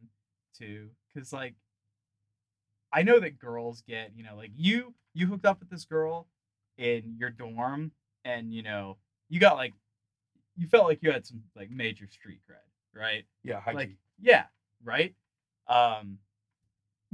too. 0.57 0.91
Because 1.13 1.33
like 1.33 1.55
I 2.93 3.03
know 3.03 3.21
that 3.21 3.39
girls 3.39 3.83
get 3.87 4.13
you 4.15 4.25
know 4.25 4.37
like 4.37 4.53
you 4.57 4.95
you 5.15 5.27
hooked 5.27 5.47
up 5.47 5.61
with 5.61 5.71
this 5.71 5.85
girl 5.85 6.27
in 6.79 7.17
your 7.19 7.31
dorm 7.31 7.93
and 8.25 8.53
you 8.53 8.63
know 8.63 8.97
you 9.29 9.41
got 9.41 9.57
like 9.57 9.75
you 10.57 10.67
felt 10.67 10.85
like 10.85 11.03
you 11.03 11.11
had 11.11 11.27
some 11.27 11.43
like 11.57 11.71
major 11.71 12.07
street 12.11 12.41
cred, 12.49 12.99
right? 12.99 13.25
Yeah, 13.43 13.61
high 13.61 13.73
like 13.73 13.89
key. 13.89 13.97
yeah, 14.21 14.45
right. 14.85 15.15
Um, 15.69 16.19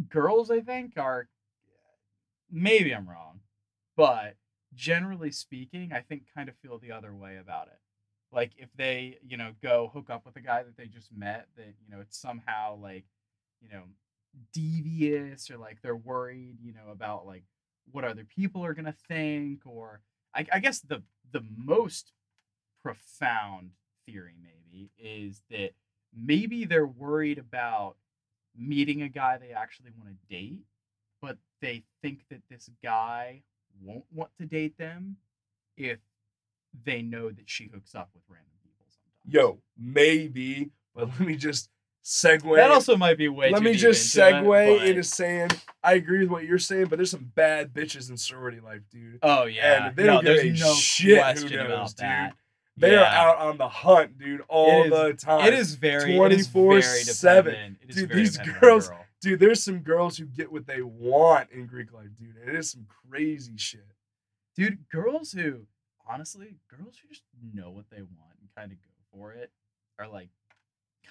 girls, 0.09 0.51
I 0.51 0.61
think, 0.61 0.95
are 0.97 1.29
maybe 2.51 2.93
I'm 2.93 3.09
wrong, 3.09 3.41
but 3.97 4.37
generally 4.75 5.31
speaking, 5.31 5.93
I 5.93 6.01
think 6.01 6.25
kind 6.35 6.49
of 6.49 6.57
feel 6.57 6.79
the 6.79 6.93
other 6.93 7.15
way 7.15 7.37
about 7.37 7.69
it. 7.69 7.79
Like 8.33 8.53
if 8.59 8.69
they, 8.77 9.19
you 9.27 9.37
know, 9.37 9.53
go 9.63 9.91
hook 9.93 10.11
up 10.11 10.27
with 10.27 10.37
a 10.37 10.41
guy 10.41 10.63
that 10.63 10.77
they 10.77 10.87
just 10.87 11.11
met, 11.17 11.47
that 11.57 11.67
you 11.67 11.95
know, 11.95 12.01
it's 12.01 12.19
somehow 12.19 12.77
like, 12.77 13.05
you 13.61 13.69
know, 13.69 13.83
devious 14.53 15.51
or 15.51 15.59
like 15.59 15.81
they're 15.83 15.97
worried, 15.97 16.59
you 16.63 16.73
know, 16.73 16.91
about 16.91 17.27
like 17.27 17.45
what 17.93 18.05
other 18.05 18.25
people 18.25 18.65
are 18.65 18.75
gonna 18.75 18.95
think, 19.09 19.67
or 19.67 20.01
I, 20.35 20.47
I 20.53 20.59
guess 20.61 20.81
the 20.81 21.03
the 21.33 21.45
most 21.57 22.13
profound 22.83 23.71
theory 24.07 24.37
maybe 24.41 24.91
is 24.99 25.43
that 25.51 25.71
maybe 26.17 26.65
they're 26.65 26.87
worried 26.87 27.39
about 27.39 27.97
meeting 28.57 29.03
a 29.03 29.09
guy 29.09 29.39
they 29.39 29.51
actually 29.51 29.91
want 29.99 30.09
to 30.09 30.35
date, 30.35 30.65
but 31.21 31.37
they 31.61 31.83
think 32.03 32.21
that 32.31 32.43
this 32.49 32.71
guy 32.83 33.43
won't 33.83 34.05
want 34.13 34.31
to 34.39 34.47
date 34.47 34.79
them 34.79 35.17
if 35.77 35.99
they 36.85 37.03
know 37.03 37.31
that 37.31 37.49
she 37.49 37.65
hooks 37.73 37.95
up 37.95 38.11
with 38.15 38.23
random 38.29 38.51
people 38.63 38.87
sometimes. 38.89 39.35
Yo, 39.35 39.59
maybe, 39.79 40.71
but 40.95 41.09
let 41.19 41.21
me 41.21 41.37
just 41.37 41.71
segue. 42.09 42.55
that 42.55 42.71
also 42.71 42.97
might 42.97 43.19
be 43.19 43.29
way 43.29 43.51
let 43.51 43.65
me 43.65 43.75
just 43.75 44.17
segue 44.17 44.87
into 44.87 45.03
saying 45.03 45.51
I 45.83 45.95
agree 45.95 46.21
with 46.21 46.29
what 46.31 46.45
you're 46.45 46.59
saying, 46.59 46.87
but 46.87 46.97
there's 46.99 47.11
some 47.11 47.33
bad 47.35 47.73
bitches 47.75 48.11
in 48.11 48.17
sorority 48.17 48.61
life, 48.61 48.83
dude. 48.93 49.19
Oh 49.23 49.45
yeah, 49.47 49.91
they 49.95 50.05
no, 50.05 50.23
don't 50.23 50.25
give 50.45 50.59
no 50.61 50.73
shit 50.75 51.17
who 51.19 51.23
question 51.23 51.57
knows, 51.59 51.67
about 51.67 51.89
dude. 51.89 51.99
that. 51.99 52.35
They 52.79 52.93
Yeah. 52.93 53.01
are 53.03 53.37
out 53.37 53.39
on 53.39 53.59
the 53.59 53.69
hunt, 53.69 54.19
dude, 54.19 54.43
all 54.49 54.85
is- 54.85 54.91
the 54.91 55.15
time. 55.15 55.47
It 55.47 55.55
is 55.55 55.75
very 55.75 56.17
it 56.17 56.33
is 56.33 56.47
very 56.47 56.81
24/7. 56.83 57.45
dependent. 57.45 57.79
It 57.83 57.91
is 57.91 57.97
Dude, 57.97 58.11
these 58.11 58.39
girls- 58.61 58.89
girl. 58.89 59.05
dude. 59.21 59.41
There's 59.41 59.63
some 59.65 59.79
girls 59.81 60.17
who 60.19 60.27
get 60.27 60.53
what 60.53 60.67
they 60.67 60.83
want 60.83 61.51
in 61.51 61.67
Greek 61.67 61.93
life, 61.93 62.09
dude. 62.19 62.37
It 62.47 62.55
is 62.55 62.71
some 62.71 62.87
crazy 63.09 63.57
shit. 63.57 63.81
dude 64.55 64.89
girls 64.91 65.33
who 65.33 65.67
honestly 66.09 66.57
girls 66.69 66.99
who 66.99 67.09
just 67.09 67.23
know 67.53 67.71
what 67.71 67.91
they 67.91 68.01
want 68.03 68.39
and 68.41 68.49
kind 68.57 68.71
of 68.73 68.79
go 68.79 68.91
for 69.13 69.33
it 69.33 69.51
are 69.99 70.07
like 70.09 70.29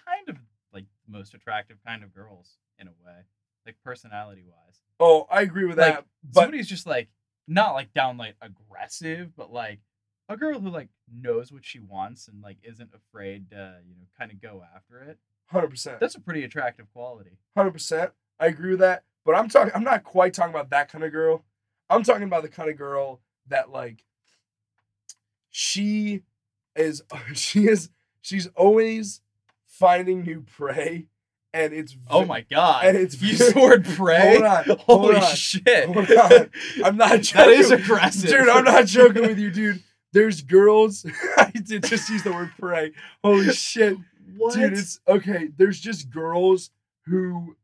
kind 0.05 0.29
of 0.29 0.37
like 0.76 0.86
the 1.07 1.17
most 1.17 1.34
attractive 1.34 1.78
kind 1.86 2.03
of 2.03 2.13
girls 2.13 2.57
in 2.78 2.88
a 2.88 2.91
way 3.03 3.21
like 3.65 3.78
personality 3.84 4.43
wise 4.47 4.82
Oh, 4.99 5.26
I 5.30 5.41
agree 5.41 5.65
with 5.65 5.78
Like, 5.78 5.95
that, 5.95 6.05
but 6.23 6.41
somebody's 6.41 6.67
just 6.69 6.86
like 6.86 7.09
not 7.47 7.73
like 7.73 7.93
downright 7.93 8.36
aggressive 8.41 9.36
but 9.36 9.51
like 9.51 9.80
a 10.30 10.38
girl 10.38 10.59
who 10.59 10.69
like 10.69 10.89
knows 11.11 11.51
what 11.51 11.65
she 11.65 11.80
wants 11.80 12.28
and 12.28 12.41
like 12.43 12.57
isn't 12.63 12.91
afraid 12.93 13.49
to 13.49 13.78
you 13.88 13.95
know 13.95 14.05
kind 14.19 14.32
of 14.32 14.39
go 14.41 14.63
after 14.76 14.99
it 15.01 15.17
hundred 15.47 15.69
percent. 15.69 15.99
that's 15.99 16.15
a 16.15 16.19
pretty 16.21 16.43
attractive 16.43 16.86
quality 16.93 17.38
Hundred 17.57 17.71
percent. 17.71 18.11
I 18.39 18.47
agree 18.47 18.71
with 18.71 18.80
that. 18.80 19.03
But 19.26 19.36
I'm 19.36 19.47
talking. 19.49 19.71
I'm 19.73 19.84
not 19.84 20.03
quite 20.03 20.34
talking 20.34 20.53
about 20.53 20.69
that 20.71 20.91
kind 20.91 21.03
of 21.03 21.11
girl. 21.11 21.45
I'm 21.89 22.03
talking 22.03 22.23
about 22.26 22.43
the 22.43 22.49
kind 22.49 22.69
of 22.69 22.78
girl 22.78 23.21
that 23.47 23.71
like. 23.71 24.03
She 25.51 26.21
is. 26.76 27.01
She 27.34 27.67
is. 27.67 27.89
She's 28.21 28.47
always 28.55 29.21
finding 29.80 30.23
new 30.23 30.41
prey, 30.41 31.07
and 31.53 31.73
it's. 31.73 31.95
oh 32.09 32.26
my 32.26 32.41
god 32.41 32.86
and 32.86 32.97
it's 32.97 33.21
you 33.21 33.38
very- 33.38 33.51
sword 33.51 33.86
prey 33.86 34.34
Hold 34.39 34.43
on, 34.43 34.63
hold 34.80 34.80
holy 35.05 35.15
on, 35.17 35.36
shit 35.36 35.86
hold 35.86 36.11
on. 36.11 36.49
I'm 36.84 36.97
not 36.97 37.21
joking. 37.21 37.51
that 37.51 37.59
is 37.59 37.71
aggressive 37.71 38.30
Dude, 38.30 38.49
I'm 38.49 38.63
not 38.65 38.86
joking 38.88 39.23
with 39.23 39.39
you, 39.39 39.51
dude. 39.51 39.84
There's 40.13 40.41
girls. 40.41 41.05
I 41.38 41.51
did 41.51 41.84
just 41.84 42.09
use 42.09 42.23
the 42.23 42.32
word 42.32 42.51
prey. 42.57 42.93
Holy 43.23 43.51
shit. 43.51 43.97
what 44.38 44.53
Dude, 44.53 44.73
it's 44.73 44.99
okay. 45.07 45.49
There's 45.57 45.80
just 45.80 46.09
girls 46.09 46.71
who 47.05 47.55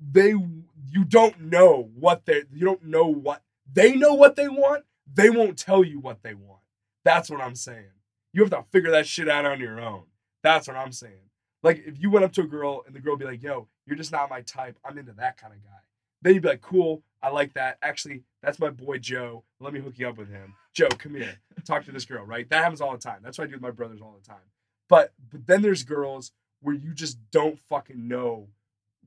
they 0.00 0.30
you 0.30 1.04
don't 1.06 1.38
know 1.40 1.90
what 1.98 2.24
they 2.24 2.44
you 2.52 2.64
don't 2.64 2.84
know 2.84 3.06
what 3.06 3.42
they 3.72 3.94
know 3.94 4.14
what 4.14 4.36
they 4.36 4.48
want. 4.48 4.84
They 5.12 5.28
won't 5.28 5.58
tell 5.58 5.84
you 5.84 6.00
what 6.00 6.22
they 6.22 6.34
want. 6.34 6.60
That's 7.04 7.28
what 7.30 7.40
I'm 7.40 7.54
saying. 7.54 7.90
You 8.32 8.42
have 8.42 8.50
to 8.50 8.64
figure 8.70 8.90
that 8.92 9.06
shit 9.06 9.28
out 9.28 9.44
on 9.44 9.60
your 9.60 9.80
own. 9.80 10.04
That's 10.42 10.68
what 10.68 10.76
I'm 10.76 10.92
saying. 10.92 11.30
Like 11.62 11.82
if 11.86 12.00
you 12.00 12.10
went 12.10 12.24
up 12.24 12.32
to 12.34 12.42
a 12.42 12.46
girl 12.46 12.82
and 12.86 12.94
the 12.94 13.00
girl 13.00 13.16
be 13.16 13.24
like, 13.24 13.42
"Yo, 13.42 13.68
you're 13.86 13.96
just 13.96 14.12
not 14.12 14.30
my 14.30 14.40
type. 14.42 14.78
I'm 14.84 14.98
into 14.98 15.12
that 15.12 15.36
kind 15.36 15.52
of 15.52 15.62
guy." 15.62 15.78
Then 16.22 16.34
you'd 16.34 16.42
be 16.42 16.48
like, 16.48 16.62
"Cool, 16.62 17.02
I 17.22 17.28
like 17.30 17.54
that. 17.54 17.78
Actually, 17.82 18.22
that's 18.42 18.58
my 18.58 18.70
boy 18.70 18.98
Joe. 18.98 19.44
Let 19.60 19.72
me 19.72 19.80
hook 19.80 19.98
you 19.98 20.08
up 20.08 20.16
with 20.16 20.30
him. 20.30 20.54
Joe, 20.72 20.88
come 20.88 21.14
here. 21.14 21.38
Talk 21.64 21.84
to 21.84 21.92
this 21.92 22.04
girl." 22.06 22.24
Right? 22.24 22.48
That 22.48 22.62
happens 22.62 22.80
all 22.80 22.92
the 22.92 22.98
time. 22.98 23.20
That's 23.22 23.38
what 23.38 23.44
I 23.44 23.46
do 23.48 23.54
with 23.54 23.62
my 23.62 23.70
brothers 23.70 24.00
all 24.00 24.16
the 24.20 24.26
time. 24.26 24.48
But 24.88 25.12
but 25.30 25.46
then 25.46 25.62
there's 25.62 25.82
girls 25.82 26.32
where 26.62 26.74
you 26.74 26.92
just 26.94 27.18
don't 27.30 27.58
fucking 27.68 28.08
know 28.08 28.48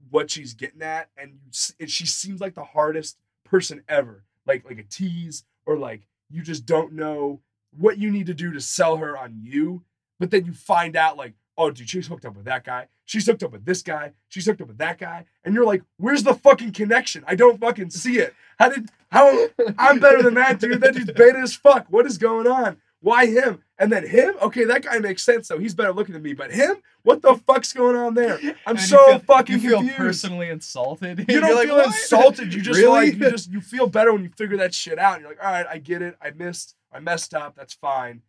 what 0.09 0.29
she's 0.29 0.53
getting 0.53 0.81
at, 0.81 1.09
and 1.17 1.39
and 1.79 1.89
she 1.89 2.05
seems 2.05 2.39
like 2.41 2.55
the 2.55 2.63
hardest 2.63 3.17
person 3.43 3.83
ever. 3.87 4.23
Like 4.45 4.65
like 4.65 4.77
a 4.77 4.83
tease, 4.83 5.43
or 5.65 5.77
like 5.77 6.07
you 6.29 6.41
just 6.41 6.65
don't 6.65 6.93
know 6.93 7.41
what 7.77 7.97
you 7.97 8.11
need 8.11 8.27
to 8.27 8.33
do 8.33 8.51
to 8.53 8.61
sell 8.61 8.97
her 8.97 9.17
on 9.17 9.39
you. 9.41 9.83
But 10.23 10.31
then 10.31 10.45
you 10.45 10.53
find 10.53 10.95
out 10.95 11.17
like, 11.17 11.33
oh, 11.57 11.69
dude, 11.69 11.89
she's 11.89 12.07
hooked 12.07 12.23
up 12.23 12.33
with 12.37 12.45
that 12.45 12.63
guy. 12.63 12.87
She's 13.03 13.25
hooked 13.25 13.43
up 13.43 13.51
with 13.51 13.65
this 13.65 13.81
guy. 13.81 14.13
She's 14.29 14.45
hooked 14.45 14.61
up 14.61 14.69
with 14.69 14.77
that 14.77 14.97
guy. 14.97 15.25
And 15.43 15.53
you're 15.53 15.65
like, 15.65 15.83
where's 15.97 16.23
the 16.23 16.33
fucking 16.33 16.71
connection? 16.71 17.25
I 17.27 17.35
don't 17.35 17.59
fucking 17.59 17.89
see 17.89 18.19
it. 18.19 18.33
How 18.57 18.69
did 18.69 18.89
how 19.11 19.49
I'm 19.77 19.99
better 19.99 20.23
than 20.23 20.35
that 20.35 20.61
dude. 20.61 20.79
That 20.79 20.93
dude's 20.93 21.11
beta 21.11 21.39
as 21.39 21.53
fuck. 21.53 21.87
What 21.89 22.05
is 22.05 22.17
going 22.17 22.47
on? 22.47 22.77
Why 23.01 23.25
him? 23.25 23.63
And 23.77 23.91
then 23.91 24.07
him? 24.07 24.35
Okay, 24.41 24.63
that 24.63 24.83
guy 24.85 24.97
makes 24.99 25.23
sense 25.23 25.49
though. 25.49 25.57
He's 25.59 25.75
better 25.75 25.91
looking 25.91 26.13
than 26.13 26.23
me. 26.23 26.31
But 26.31 26.51
him? 26.53 26.77
What 27.01 27.21
the 27.21 27.35
fuck's 27.35 27.73
going 27.73 27.97
on 27.97 28.13
there? 28.13 28.39
I'm 28.65 28.77
so 28.77 29.05
feel- 29.05 29.19
fucking 29.19 29.55
you 29.59 29.69
feel 29.69 29.77
confused. 29.79 29.97
personally 29.97 30.49
insulted. 30.49 31.25
You 31.27 31.39
don't 31.41 31.53
like, 31.55 31.67
feel 31.67 31.75
"What?" 31.75 31.87
insulted. 31.87 32.53
You 32.53 32.61
just 32.61 32.79
Really? 32.79 33.11
like 33.11 33.19
you 33.19 33.29
just 33.29 33.51
you 33.51 33.59
feel 33.59 33.87
better 33.87 34.13
when 34.13 34.23
you 34.23 34.29
figure 34.37 34.55
that 34.55 34.73
shit 34.73 34.97
out. 34.97 35.19
You're 35.19 35.27
like, 35.27 35.43
all 35.43 35.51
right, 35.51 35.65
I 35.69 35.79
get 35.79 36.01
it. 36.01 36.15
I 36.21 36.31
missed. 36.31 36.75
I 36.93 36.99
messed 37.01 37.33
up. 37.33 37.55
That's 37.57 37.73
fine. 37.73 38.21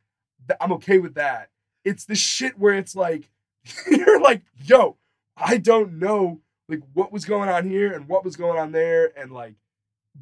I'm 0.60 0.72
okay 0.72 0.98
with 0.98 1.14
that. 1.14 1.50
It's 1.84 2.04
the 2.04 2.14
shit 2.14 2.58
where 2.58 2.74
it's 2.74 2.96
like 2.96 3.30
you're 3.90 4.20
like, 4.20 4.42
yo, 4.62 4.96
I 5.36 5.58
don't 5.58 5.98
know 5.98 6.40
like 6.68 6.80
what 6.92 7.12
was 7.12 7.24
going 7.24 7.48
on 7.48 7.68
here 7.68 7.92
and 7.92 8.08
what 8.08 8.24
was 8.24 8.36
going 8.36 8.58
on 8.58 8.72
there 8.72 9.12
and 9.18 9.30
like, 9.30 9.54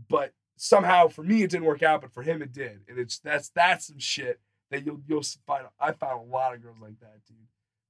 but 0.09 0.33
somehow 0.57 1.09
for 1.09 1.23
me 1.23 1.43
it 1.43 1.51
didn't 1.51 1.67
work 1.67 1.83
out, 1.83 2.01
but 2.01 2.13
for 2.13 2.23
him 2.23 2.43
it 2.43 2.53
did. 2.53 2.81
And 2.89 2.99
it's 2.99 3.19
that's 3.19 3.51
that's 3.51 3.87
some 3.87 3.99
shit 3.99 4.41
that 4.71 4.85
you'll 4.85 5.01
you'll 5.07 5.23
find. 5.47 5.67
I 5.79 5.93
found 5.93 6.29
a 6.29 6.33
lot 6.33 6.55
of 6.55 6.63
girls 6.63 6.79
like 6.81 6.99
that, 7.01 7.25
dude. 7.27 7.37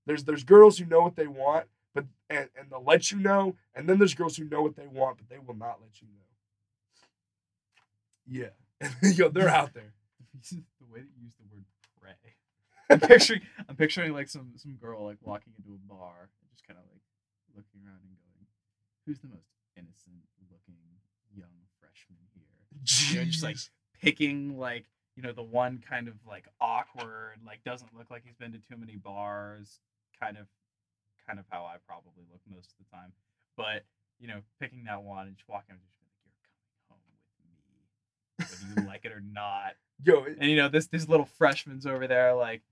There's 0.06 0.24
there's 0.24 0.44
girls 0.44 0.78
who 0.78 0.84
know 0.84 1.00
what 1.00 1.16
they 1.16 1.26
want, 1.26 1.66
but 1.94 2.04
and, 2.28 2.48
and 2.58 2.70
they'll 2.70 2.84
let 2.84 3.10
you 3.10 3.18
know, 3.18 3.56
and 3.74 3.88
then 3.88 3.98
there's 3.98 4.14
girls 4.14 4.36
who 4.36 4.44
know 4.44 4.62
what 4.62 4.76
they 4.76 4.86
want, 4.86 5.18
but 5.18 5.28
they 5.28 5.38
will 5.38 5.54
not 5.54 5.78
let 5.80 6.00
you 6.00 6.08
know. 6.08 6.22
Yeah, 8.26 8.90
yo, 9.14 9.28
they're 9.28 9.48
out 9.48 9.74
there. 9.74 9.94
the 10.50 10.56
way 10.90 11.00
that 11.00 11.08
you 11.16 11.24
use 11.24 11.34
the 11.36 11.44
word. 11.54 11.64
I'm 12.92 13.00
picturing 13.00 13.40
I'm 13.68 13.76
picturing 13.76 14.12
like 14.12 14.28
some 14.28 14.52
some 14.56 14.72
girl 14.74 15.04
like 15.04 15.18
walking 15.22 15.52
into 15.56 15.74
a 15.74 15.78
bar 15.92 16.28
and 16.28 16.50
just 16.52 16.66
kind 16.66 16.78
of 16.78 16.84
like 16.92 17.02
looking 17.56 17.80
around 17.86 18.00
and 18.04 18.16
going, 18.16 18.46
"Who's 19.06 19.18
the 19.20 19.28
most 19.28 19.48
innocent 19.76 20.22
looking 20.50 20.78
young 21.34 21.52
freshman 21.80 22.18
here?" 22.34 22.44
You 23.10 23.18
know, 23.20 23.30
just 23.30 23.42
like 23.42 23.56
picking 24.00 24.58
like 24.58 24.84
you 25.16 25.22
know 25.22 25.32
the 25.32 25.42
one 25.42 25.82
kind 25.86 26.08
of 26.08 26.14
like 26.26 26.46
awkward, 26.60 27.38
like 27.46 27.62
doesn't 27.64 27.96
look 27.96 28.10
like 28.10 28.22
he's 28.24 28.36
been 28.36 28.52
to 28.52 28.58
too 28.58 28.76
many 28.76 28.96
bars, 28.96 29.80
kind 30.20 30.36
of 30.38 30.46
kind 31.26 31.38
of 31.38 31.44
how 31.50 31.64
I 31.64 31.76
probably 31.86 32.24
look 32.30 32.40
most 32.48 32.72
of 32.72 32.78
the 32.84 32.90
time. 32.96 33.12
But 33.56 33.84
you 34.18 34.28
know, 34.28 34.40
picking 34.60 34.84
that 34.84 35.02
one 35.02 35.26
and 35.26 35.36
just 35.36 35.48
walking, 35.48 35.74
and 35.76 35.80
just 35.80 35.98
be 35.98 36.06
like, 36.06 36.14
"You're 36.24 36.48
coming 36.88 37.04
home 37.08 37.18
with 38.38 38.68
me, 38.68 38.74
whether 38.74 38.80
you 38.82 38.88
like 38.88 39.04
it 39.04 39.12
or 39.12 39.20
not." 39.20 39.76
yo, 40.04 40.24
it- 40.24 40.38
And 40.40 40.50
you 40.50 40.56
know, 40.56 40.68
this 40.68 40.86
this 40.86 41.08
little 41.08 41.26
freshman's 41.26 41.86
over 41.86 42.06
there, 42.06 42.34
like, 42.34 42.62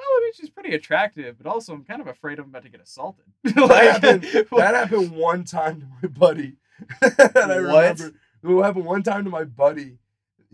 well, 0.00 0.18
I 0.18 0.20
mean, 0.24 0.32
she's 0.34 0.50
pretty 0.50 0.74
attractive, 0.74 1.36
but 1.38 1.46
also 1.46 1.72
I'm 1.74 1.84
kind 1.84 2.00
of 2.00 2.06
afraid 2.06 2.38
I'm 2.38 2.46
about 2.46 2.62
to 2.64 2.68
get 2.68 2.80
assaulted. 2.80 3.24
that 3.44 4.00
happened. 4.02 4.24
That 4.56 4.74
happened 4.74 5.10
one 5.12 5.44
time 5.44 5.80
to 5.80 5.86
my 6.02 6.08
buddy. 6.08 6.56
and 7.02 7.12
I 7.52 7.60
What? 7.60 7.98
remember 8.00 8.12
it 8.42 8.62
happened 8.64 8.84
one 8.86 9.02
time 9.02 9.24
to 9.24 9.30
my 9.30 9.44
buddy. 9.44 9.98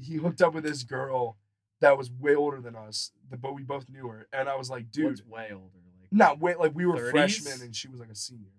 He 0.01 0.17
hooked 0.17 0.43
up 0.43 0.55
with 0.55 0.65
this 0.65 0.83
girl 0.83 1.37
that 1.81 1.97
was 1.97 2.11
way 2.11 2.35
older 2.35 2.61
than 2.61 2.75
us, 2.77 3.13
but 3.31 3.55
we 3.55 3.63
both 3.63 3.89
knew 3.89 4.09
her. 4.09 4.27
And 4.33 4.49
I 4.49 4.57
was 4.57 4.69
like, 4.71 4.91
dude, 4.91 5.07
What's 5.07 5.25
way 5.27 5.49
older? 5.53 5.79
Like, 6.01 6.13
not 6.13 6.41
way 6.41 6.55
like 6.57 6.73
we 6.75 6.85
were 6.87 6.97
30s? 6.97 7.11
freshmen 7.11 7.61
and 7.63 7.75
she 7.77 7.89
was 7.89 8.01
like 8.01 8.11
a 8.11 8.15
senior. 8.15 8.51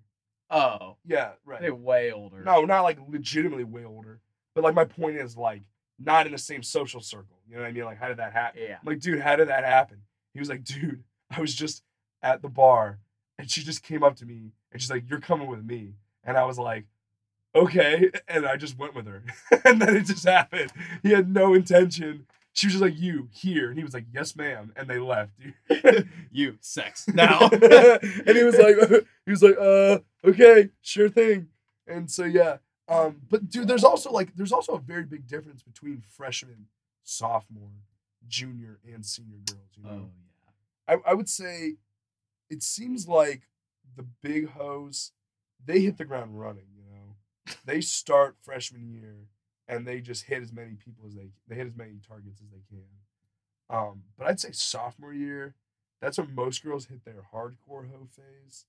oh, 0.49 0.97
Yeah, 1.05 1.31
right. 1.45 1.61
they're 1.61 1.75
way 1.75 2.11
older. 2.11 2.41
No, 2.43 2.63
not 2.65 2.81
like 2.83 2.99
legitimately 3.07 3.63
way 3.65 3.83
older. 3.85 4.21
But 4.55 4.63
like 4.63 4.75
my 4.75 4.85
point 4.85 5.17
is 5.17 5.35
like 5.37 5.63
not 5.99 6.25
in 6.25 6.31
the 6.31 6.37
same 6.37 6.63
social 6.63 7.01
circle. 7.01 7.37
You 7.47 7.55
know 7.55 7.61
what 7.61 7.67
I 7.67 7.71
mean? 7.71 7.85
Like 7.85 7.99
how 7.99 8.07
did 8.07 8.17
that 8.17 8.33
happen? 8.33 8.61
yeah, 8.63 8.73
I'm 8.75 8.85
like, 8.85 8.99
dude, 8.99 9.19
how 9.19 9.35
did 9.35 9.49
that 9.49 9.63
happen? 9.63 9.97
He 10.37 10.39
was 10.39 10.49
like, 10.49 10.63
dude, 10.63 11.03
I 11.31 11.41
was 11.41 11.55
just 11.55 11.81
at 12.21 12.43
the 12.43 12.47
bar 12.47 12.99
and 13.39 13.49
she 13.49 13.63
just 13.63 13.81
came 13.81 14.03
up 14.03 14.15
to 14.17 14.25
me 14.25 14.51
and 14.71 14.79
she's 14.79 14.91
like, 14.91 15.09
You're 15.09 15.19
coming 15.19 15.47
with 15.47 15.65
me. 15.65 15.93
And 16.23 16.37
I 16.37 16.45
was 16.45 16.59
like, 16.59 16.85
Okay. 17.55 18.11
And 18.27 18.45
I 18.45 18.55
just 18.55 18.77
went 18.77 18.93
with 18.93 19.07
her. 19.07 19.23
and 19.65 19.81
then 19.81 19.95
it 19.95 20.05
just 20.05 20.25
happened. 20.25 20.71
He 21.01 21.09
had 21.09 21.27
no 21.27 21.55
intention. 21.55 22.27
She 22.53 22.67
was 22.67 22.73
just 22.73 22.83
like, 22.83 22.99
You 22.99 23.29
here. 23.31 23.69
And 23.69 23.79
he 23.79 23.83
was 23.83 23.95
like, 23.95 24.05
Yes, 24.13 24.35
ma'am. 24.35 24.73
And 24.75 24.87
they 24.87 24.99
left. 24.99 25.31
you 26.31 26.57
sex 26.61 27.07
now. 27.07 27.49
and 27.51 28.37
he 28.37 28.43
was 28.43 28.59
like, 28.59 28.75
he 29.25 29.31
was 29.31 29.41
like, 29.41 29.57
uh, 29.59 29.99
okay, 30.23 30.69
sure 30.81 31.09
thing. 31.09 31.47
And 31.87 32.11
so 32.11 32.25
yeah. 32.25 32.57
Um, 32.87 33.21
but 33.27 33.49
dude, 33.49 33.67
there's 33.67 33.83
also 33.83 34.11
like 34.11 34.35
there's 34.35 34.51
also 34.51 34.73
a 34.73 34.79
very 34.79 35.03
big 35.03 35.27
difference 35.27 35.63
between 35.63 36.03
freshman, 36.07 36.67
sophomore, 37.03 37.83
junior, 38.27 38.79
and 38.85 39.05
senior 39.05 39.39
girls. 39.45 39.71
You 39.75 39.83
know, 39.83 39.89
oh 39.89 40.26
I, 40.87 40.97
I 41.05 41.13
would 41.13 41.29
say 41.29 41.75
it 42.49 42.63
seems 42.63 43.07
like 43.07 43.43
the 43.95 44.05
big 44.23 44.49
hoes, 44.49 45.11
they 45.65 45.81
hit 45.81 45.97
the 45.97 46.05
ground 46.05 46.39
running, 46.39 46.67
you 46.75 46.83
know. 46.83 47.53
They 47.65 47.81
start 47.81 48.37
freshman 48.41 48.89
year 48.89 49.27
and 49.67 49.85
they 49.85 50.01
just 50.01 50.25
hit 50.25 50.41
as 50.41 50.53
many 50.53 50.75
people 50.75 51.05
as 51.05 51.13
they 51.15 51.29
they 51.47 51.55
hit 51.55 51.67
as 51.67 51.75
many 51.75 51.99
targets 52.07 52.41
as 52.41 52.49
they 52.49 52.61
can. 52.69 52.85
Um, 53.69 54.03
but 54.17 54.27
I'd 54.27 54.39
say 54.39 54.51
sophomore 54.51 55.13
year, 55.13 55.55
that's 56.01 56.17
when 56.17 56.33
most 56.33 56.63
girls 56.63 56.85
hit 56.85 57.03
their 57.03 57.25
hardcore 57.33 57.89
hoe 57.89 58.07
phase. 58.11 58.65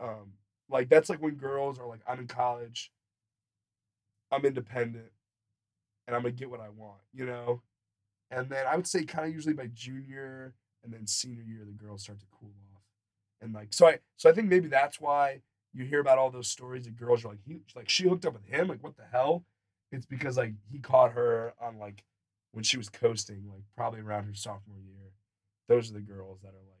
Um, 0.00 0.32
like 0.68 0.88
that's 0.88 1.08
like 1.08 1.20
when 1.20 1.34
girls 1.34 1.78
are 1.78 1.86
like, 1.86 2.00
I'm 2.06 2.20
in 2.20 2.26
college, 2.26 2.90
I'm 4.32 4.44
independent, 4.44 5.12
and 6.06 6.16
I'm 6.16 6.22
gonna 6.22 6.32
get 6.32 6.50
what 6.50 6.60
I 6.60 6.70
want, 6.70 7.00
you 7.12 7.26
know? 7.26 7.62
And 8.30 8.48
then 8.48 8.66
I 8.66 8.76
would 8.76 8.86
say 8.86 9.04
kind 9.04 9.28
of 9.28 9.34
usually 9.34 9.54
by 9.54 9.68
junior 9.72 10.54
and 10.84 10.92
then 10.92 11.06
senior 11.06 11.42
year 11.42 11.64
the 11.64 11.72
girls 11.72 12.02
start 12.02 12.20
to 12.20 12.26
cool 12.30 12.52
off. 12.74 12.82
And 13.40 13.54
like 13.54 13.72
so 13.72 13.88
I 13.88 13.98
so 14.16 14.28
I 14.30 14.32
think 14.32 14.48
maybe 14.48 14.68
that's 14.68 15.00
why 15.00 15.40
you 15.72 15.84
hear 15.84 16.00
about 16.00 16.18
all 16.18 16.30
those 16.30 16.48
stories 16.48 16.86
of 16.86 16.96
girls 16.96 17.24
are 17.24 17.28
like 17.28 17.42
he 17.46 17.60
like 17.74 17.88
she 17.88 18.08
hooked 18.08 18.26
up 18.26 18.34
with 18.34 18.46
him, 18.46 18.68
like 18.68 18.82
what 18.82 18.96
the 18.96 19.04
hell? 19.10 19.44
It's 19.92 20.06
because 20.06 20.36
like 20.36 20.54
he 20.70 20.78
caught 20.78 21.12
her 21.12 21.54
on 21.60 21.78
like 21.78 22.04
when 22.52 22.64
she 22.64 22.76
was 22.76 22.88
coasting, 22.88 23.44
like 23.50 23.62
probably 23.76 24.00
around 24.00 24.24
her 24.24 24.34
sophomore 24.34 24.78
year. 24.78 25.12
Those 25.68 25.90
are 25.90 25.94
the 25.94 26.00
girls 26.00 26.40
that 26.42 26.48
are 26.48 26.66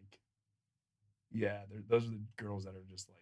yeah, 1.32 1.60
they're, 1.70 1.82
those 1.88 2.06
are 2.06 2.10
the 2.10 2.20
girls 2.36 2.64
that 2.64 2.74
are 2.74 2.84
just 2.90 3.08
like 3.08 3.18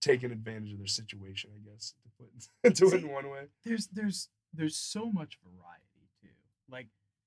taking 0.00 0.32
advantage 0.32 0.72
of 0.72 0.78
their 0.78 0.86
situation, 0.86 1.50
I 1.54 1.70
guess, 1.70 1.94
to 2.02 2.24
put 2.64 2.74
to 2.76 2.96
it 2.96 3.04
in 3.04 3.10
one 3.10 3.30
way. 3.30 3.46
there's 3.64 3.88
there's 3.88 4.28
there's 4.54 4.76
so 4.76 5.10
much 5.10 5.38
variety 5.44 6.08
too. 6.22 6.28
Like, 6.70 6.86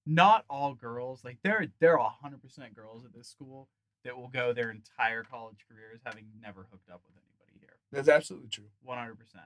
not 0.09 0.43
all 0.49 0.73
girls. 0.73 1.23
Like 1.23 1.37
there 1.43 1.67
there 1.79 1.99
are 1.99 2.09
hundred 2.21 2.41
percent 2.41 2.75
girls 2.75 3.05
at 3.05 3.13
this 3.13 3.27
school 3.27 3.69
that 4.03 4.17
will 4.17 4.27
go 4.27 4.51
their 4.53 4.71
entire 4.71 5.23
college 5.23 5.59
careers 5.69 5.99
having 6.03 6.25
never 6.41 6.67
hooked 6.71 6.89
up 6.89 7.01
with 7.05 7.15
anybody 7.15 7.59
here. 7.59 7.77
That's 7.91 8.09
absolutely 8.09 8.49
true. 8.49 8.69
One 8.81 8.97
hundred 8.97 9.19
percent. 9.19 9.43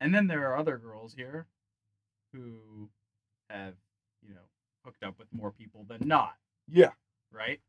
And 0.00 0.14
then 0.14 0.26
there 0.26 0.50
are 0.50 0.58
other 0.58 0.76
girls 0.76 1.14
here 1.14 1.46
who 2.32 2.90
have, 3.48 3.74
you 4.26 4.34
know, 4.34 4.40
hooked 4.84 5.02
up 5.02 5.18
with 5.18 5.28
more 5.32 5.52
people 5.52 5.84
than 5.88 6.06
not, 6.06 6.34
Yeah. 6.68 6.90
right? 7.32 7.60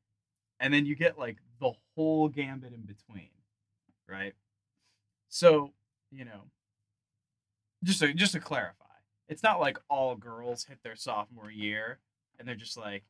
And 0.59 0.73
then 0.73 0.85
you 0.85 0.95
get 0.95 1.17
like 1.19 1.37
the 1.61 1.71
whole 1.95 2.27
gambit 2.27 2.73
in 2.73 2.81
between, 2.81 3.29
right? 4.09 4.33
So, 5.29 5.71
you 6.11 6.25
know, 6.25 6.49
just 7.83 7.99
to 7.99 8.13
just 8.13 8.33
to 8.33 8.39
clarify, 8.39 8.85
it's 9.29 9.43
not 9.43 9.59
like 9.61 9.77
all 9.89 10.15
girls 10.15 10.65
hit 10.65 10.79
their 10.83 10.95
sophomore 10.95 11.51
year 11.51 11.99
and 12.39 12.47
they're 12.47 12.55
just 12.55 12.77
like, 12.77 13.03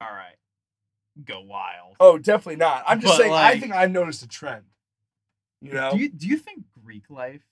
all 0.00 0.10
right, 0.10 0.36
go 1.24 1.40
wild. 1.40 1.96
Oh, 2.00 2.18
definitely 2.18 2.56
not. 2.56 2.84
I'm 2.86 3.00
just 3.00 3.14
But, 3.14 3.22
saying. 3.22 3.32
I 3.32 3.50
like- 3.52 3.60
think 3.60 3.72
I've 3.72 3.90
noticed 3.90 4.22
a 4.22 4.28
trend. 4.28 4.64
You 5.60 5.72
know, 5.74 5.90
Do 5.92 5.98
you 5.98 6.08
do 6.08 6.26
you 6.26 6.38
think 6.38 6.64
Greek 6.82 7.10
life 7.10 7.42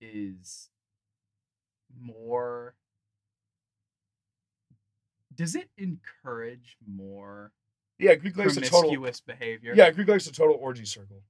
is 0.00 0.68
more 2.00 2.74
does 5.34 5.54
it 5.54 5.68
encourage 5.78 6.76
more 6.86 7.52
yeah, 7.98 8.14
Greek 8.16 8.36
life's 8.36 8.56
a 8.56 8.60
total. 8.62 8.80
promiscuous 8.80 9.20
behavior? 9.20 9.74
Yeah, 9.76 9.90
Greek 9.92 10.08
life's 10.08 10.26
a 10.26 10.32
total 10.32 10.56
orgy 10.60 10.84
circle, 10.84 11.22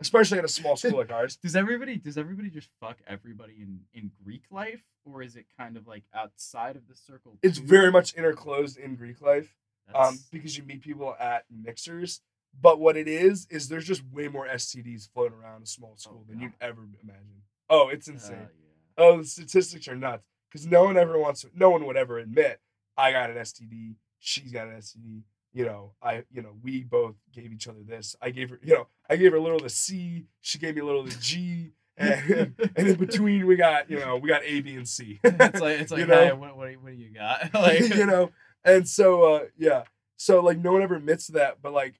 especially 0.00 0.38
at 0.38 0.44
a 0.44 0.48
small 0.48 0.76
school 0.76 0.98
like 0.98 1.12
ours. 1.12 1.36
Does 1.42 1.56
everybody 1.56 1.96
does 1.96 2.18
everybody 2.18 2.50
just 2.50 2.68
fuck 2.80 2.98
everybody 3.06 3.54
in 3.60 3.80
in 3.94 4.10
Greek 4.24 4.44
life 4.50 4.82
or 5.04 5.22
is 5.22 5.36
it 5.36 5.46
kind 5.58 5.76
of 5.76 5.86
like 5.86 6.04
outside 6.14 6.76
of 6.76 6.88
the 6.88 6.94
circle? 6.94 7.38
It's 7.42 7.58
too? 7.58 7.66
very 7.66 7.90
much 7.90 8.14
interclosed 8.14 8.76
in 8.76 8.96
Greek 8.96 9.20
life, 9.20 9.54
um, 9.94 10.18
because 10.30 10.56
you 10.56 10.64
meet 10.64 10.82
people 10.82 11.14
at 11.18 11.44
mixers. 11.50 12.20
But 12.58 12.80
what 12.80 12.96
it 12.96 13.06
is 13.06 13.46
is 13.50 13.68
there's 13.68 13.86
just 13.86 14.02
way 14.10 14.28
more 14.28 14.46
STDs 14.46 15.10
floating 15.12 15.38
around 15.38 15.62
a 15.62 15.66
small 15.66 15.94
school 15.96 16.24
than 16.26 16.40
you'd 16.40 16.54
ever 16.60 16.82
imagine. 17.02 17.42
Oh, 17.68 17.88
it's 17.88 18.08
uh, 18.08 18.12
insane. 18.12 18.36
yeah. 18.40 19.04
Oh, 19.04 19.18
the 19.18 19.26
statistics 19.26 19.86
are 19.88 19.96
nuts 19.96 20.24
because 20.50 20.66
no 20.66 20.84
one 20.84 20.96
ever 20.96 21.18
wants 21.18 21.42
to. 21.42 21.50
No 21.54 21.70
one 21.70 21.86
would 21.86 21.96
ever 21.96 22.18
admit 22.18 22.60
I 22.96 23.12
got 23.12 23.30
an 23.30 23.36
STD. 23.36 23.96
She's 24.18 24.52
got 24.52 24.68
an 24.68 24.76
STD. 24.78 25.22
You 25.56 25.64
know, 25.64 25.92
I. 26.02 26.24
You 26.30 26.42
know, 26.42 26.52
we 26.62 26.84
both 26.84 27.14
gave 27.32 27.50
each 27.50 27.66
other 27.66 27.82
this. 27.82 28.14
I 28.20 28.28
gave 28.28 28.50
her. 28.50 28.60
You 28.62 28.74
know, 28.74 28.86
I 29.08 29.16
gave 29.16 29.32
her 29.32 29.38
a 29.38 29.40
little 29.40 29.56
of 29.56 29.62
the 29.62 29.70
C. 29.70 30.26
She 30.42 30.58
gave 30.58 30.74
me 30.74 30.82
a 30.82 30.84
little 30.84 31.00
of 31.00 31.10
the 31.10 31.18
G. 31.18 31.72
And, 31.98 32.54
and 32.76 32.88
in 32.88 32.96
between, 32.96 33.46
we 33.46 33.56
got 33.56 33.88
you 33.88 33.98
know 33.98 34.18
we 34.18 34.28
got 34.28 34.42
A, 34.44 34.60
B, 34.60 34.74
and 34.74 34.86
C. 34.86 35.18
it's 35.24 35.60
like 35.62 35.80
it's 35.80 35.90
like 35.90 36.00
You 36.00 36.06
know? 36.06 36.14
hey, 36.14 36.32
what, 36.34 36.54
what, 36.54 36.70
what 36.82 36.92
do 36.92 36.92
you 36.92 37.08
got? 37.08 37.54
like 37.54 37.88
you 37.88 38.04
know, 38.04 38.32
and 38.66 38.86
so 38.86 39.22
uh, 39.22 39.44
yeah, 39.56 39.84
so 40.18 40.42
like 40.42 40.58
no 40.58 40.72
one 40.72 40.82
ever 40.82 40.96
admits 40.96 41.28
that, 41.28 41.62
but 41.62 41.72
like 41.72 41.94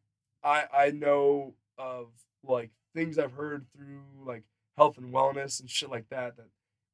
I 0.44 0.64
I 0.70 0.90
know 0.90 1.54
of 1.78 2.09
like 2.44 2.72
things 2.94 3.18
I've 3.18 3.32
heard 3.32 3.64
through 3.74 4.02
like 4.26 4.42
health 4.76 4.98
and 4.98 5.14
wellness 5.14 5.61
and 5.61 5.70
shit 5.70 5.90
like 5.90 6.11
that 6.11 6.36
that 6.36 6.48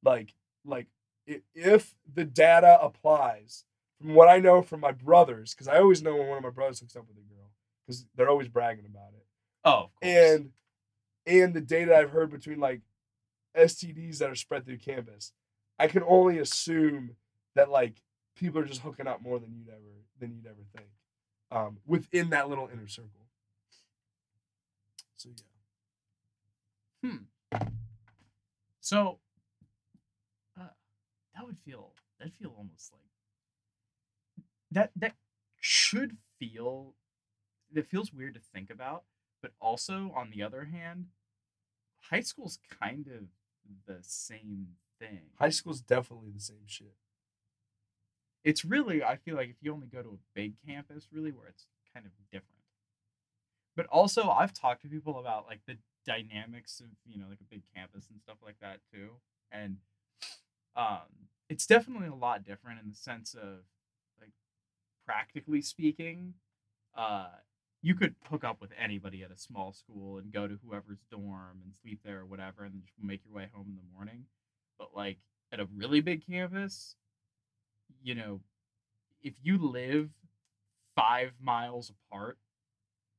like 0.04 0.32
like 0.64 0.86
if 1.26 1.96
the 2.14 2.24
data 2.24 2.78
applies 2.80 3.64
from 4.03 4.14
what 4.14 4.28
I 4.28 4.38
know 4.38 4.62
from 4.62 4.80
my 4.80 4.92
brothers 4.92 5.55
because 5.55 5.68
I 5.68 5.78
always 5.78 6.03
know 6.03 6.16
when 6.16 6.28
one 6.28 6.38
of 6.38 6.44
my 6.44 6.50
brothers 6.50 6.80
hooks 6.80 6.96
up 6.96 7.07
with 7.09 7.16
a 7.16 7.34
girl 7.34 7.50
because 7.86 8.05
they're 8.14 8.28
always 8.28 8.48
bragging 8.48 8.84
about 8.86 9.12
it 9.14 9.26
Oh, 9.64 9.70
of 9.84 9.94
course. 9.94 10.03
and 10.03 10.50
and 11.26 11.55
the 11.55 11.61
data 11.61 11.96
I've 11.96 12.11
heard 12.11 12.30
between 12.30 12.59
like 12.61 12.80
STDs 13.57 14.18
that 14.18 14.30
are 14.30 14.34
spread 14.34 14.64
through 14.64 14.78
campus, 14.78 15.32
I 15.78 15.86
can 15.86 16.03
only 16.07 16.38
assume 16.38 17.16
that 17.55 17.70
like 17.70 18.03
people 18.34 18.61
are 18.61 18.64
just 18.64 18.80
hooking 18.80 19.07
up 19.07 19.22
more 19.22 19.38
than 19.38 19.53
you'd 19.55 19.68
ever 19.68 20.03
than 20.18 20.32
you'd 20.34 20.46
ever 20.46 20.64
think, 20.76 20.88
um, 21.50 21.78
within 21.86 22.30
that 22.30 22.48
little 22.48 22.68
inner 22.72 22.88
circle. 22.88 23.28
So 25.16 25.28
yeah, 27.03 27.11
Hmm. 27.11 27.59
So 28.80 29.18
uh, 30.59 30.64
that 31.36 31.44
would 31.46 31.59
feel 31.64 31.92
that'd 32.18 32.34
feel 32.34 32.55
almost 32.57 32.92
like 32.92 33.03
that 34.72 34.90
that 34.96 35.14
should 35.60 36.16
feel 36.38 36.94
it 37.74 37.86
feels 37.86 38.12
weird 38.12 38.34
to 38.34 38.40
think 38.40 38.70
about, 38.70 39.04
but 39.40 39.52
also 39.60 40.12
on 40.14 40.30
the 40.30 40.42
other 40.42 40.64
hand, 40.64 41.06
high 42.10 42.20
school's 42.20 42.58
kind 42.80 43.06
of 43.06 43.28
the 43.86 43.98
same 44.02 44.68
thing. 44.98 45.30
High 45.38 45.50
school's 45.50 45.80
definitely 45.80 46.30
the 46.30 46.40
same 46.40 46.66
shit. 46.66 46.94
It's 48.44 48.64
really 48.64 49.02
I 49.04 49.16
feel 49.16 49.36
like 49.36 49.50
if 49.50 49.56
you 49.60 49.72
only 49.72 49.86
go 49.86 50.02
to 50.02 50.08
a 50.08 50.18
big 50.34 50.54
campus, 50.66 51.08
really 51.12 51.30
where 51.30 51.48
it's 51.48 51.66
kind 51.94 52.06
of 52.06 52.12
different. 52.30 52.48
But 53.76 53.86
also 53.86 54.28
I've 54.30 54.52
talked 54.52 54.82
to 54.82 54.88
people 54.88 55.18
about 55.18 55.46
like 55.46 55.60
the 55.66 55.76
dynamics 56.04 56.80
of, 56.80 56.86
you 57.06 57.18
know, 57.18 57.26
like 57.28 57.40
a 57.40 57.50
big 57.50 57.62
campus 57.74 58.08
and 58.10 58.20
stuff 58.20 58.38
like 58.44 58.56
that 58.60 58.80
too. 58.92 59.10
And 59.50 59.78
um 60.76 61.28
it's 61.48 61.66
definitely 61.66 62.08
a 62.08 62.14
lot 62.14 62.44
different 62.44 62.80
in 62.82 62.88
the 62.88 62.96
sense 62.96 63.34
of 63.34 63.60
practically 65.07 65.62
speaking, 65.62 66.34
uh 66.96 67.28
you 67.84 67.96
could 67.96 68.14
hook 68.30 68.44
up 68.44 68.61
with 68.61 68.70
anybody 68.80 69.24
at 69.24 69.32
a 69.32 69.36
small 69.36 69.72
school 69.72 70.18
and 70.18 70.32
go 70.32 70.46
to 70.46 70.57
whoever's 70.64 71.00
dorm 71.11 71.59
and 71.64 71.72
sleep 71.82 71.98
there 72.05 72.20
or 72.20 72.26
whatever 72.26 72.62
and 72.62 72.80
just 72.84 72.92
make 73.03 73.24
your 73.24 73.34
way 73.34 73.48
home 73.53 73.66
in 73.68 73.74
the 73.74 73.92
morning. 73.92 74.24
But 74.78 74.90
like 74.94 75.18
at 75.50 75.59
a 75.59 75.66
really 75.74 76.00
big 76.00 76.24
campus, 76.24 76.94
you 78.00 78.14
know, 78.14 78.40
if 79.20 79.34
you 79.42 79.59
live 79.59 80.11
five 80.94 81.32
miles 81.40 81.90
apart, 81.90 82.38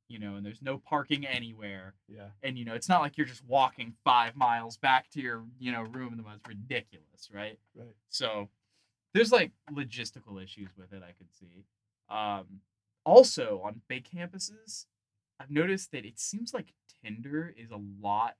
you 0.08 0.18
know, 0.20 0.36
and 0.36 0.46
there's 0.46 0.62
no 0.62 0.78
parking 0.78 1.26
anywhere, 1.26 1.96
Yeah. 2.08 2.30
and 2.42 2.58
you 2.58 2.64
know, 2.64 2.74
it's 2.74 2.88
not 2.90 3.02
like 3.02 3.18
you're 3.18 3.28
just 3.28 3.44
walking 3.44 3.96
five 4.06 4.36
miles 4.36 4.78
back 4.78 5.10
to 5.12 5.22
your, 5.22 5.44
you 5.60 5.74
know, 5.74 5.82
room 5.82 6.14
in 6.14 6.18
the 6.18 6.24
most 6.24 6.48
ridiculous, 6.48 7.30
right? 7.34 7.60
Right. 7.76 7.96
So 8.10 8.50
there's 9.14 9.32
like 9.32 9.52
logistical 9.72 10.44
issues 10.44 10.70
with 10.78 10.92
it, 10.94 11.04
I 11.04 11.12
could 11.12 11.32
see. 11.32 11.66
Um, 12.10 12.62
also 13.06 13.62
on 13.64 13.82
big 13.88 14.08
campuses, 14.10 14.86
I've 15.40 15.52
noticed 15.52 15.92
that 15.92 16.06
it 16.06 16.20
seems 16.20 16.54
like 16.54 16.74
Tinder 17.04 17.54
is 17.58 17.72
a 17.72 17.80
lot 18.02 18.36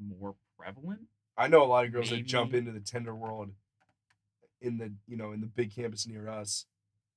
more 0.00 0.34
prevalent. 0.58 1.02
I 1.36 1.48
know 1.48 1.62
a 1.62 1.66
lot 1.66 1.84
of 1.84 1.92
girls 1.92 2.10
that 2.10 2.24
jump 2.26 2.54
into 2.54 2.72
the 2.72 2.80
Tinder 2.80 3.14
world 3.14 3.50
in 4.60 4.78
the 4.78 4.92
you 5.06 5.16
know 5.16 5.32
in 5.32 5.40
the 5.40 5.46
big 5.46 5.74
campus 5.74 6.06
near 6.06 6.28
us. 6.28 6.66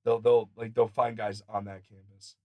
They'll 0.03 0.19
they'll 0.19 0.49
like 0.55 0.73
they'll 0.73 0.87
find 0.87 1.15
guys 1.17 1.41
on 1.47 1.65
that 1.65 1.81
campus. 1.87 2.35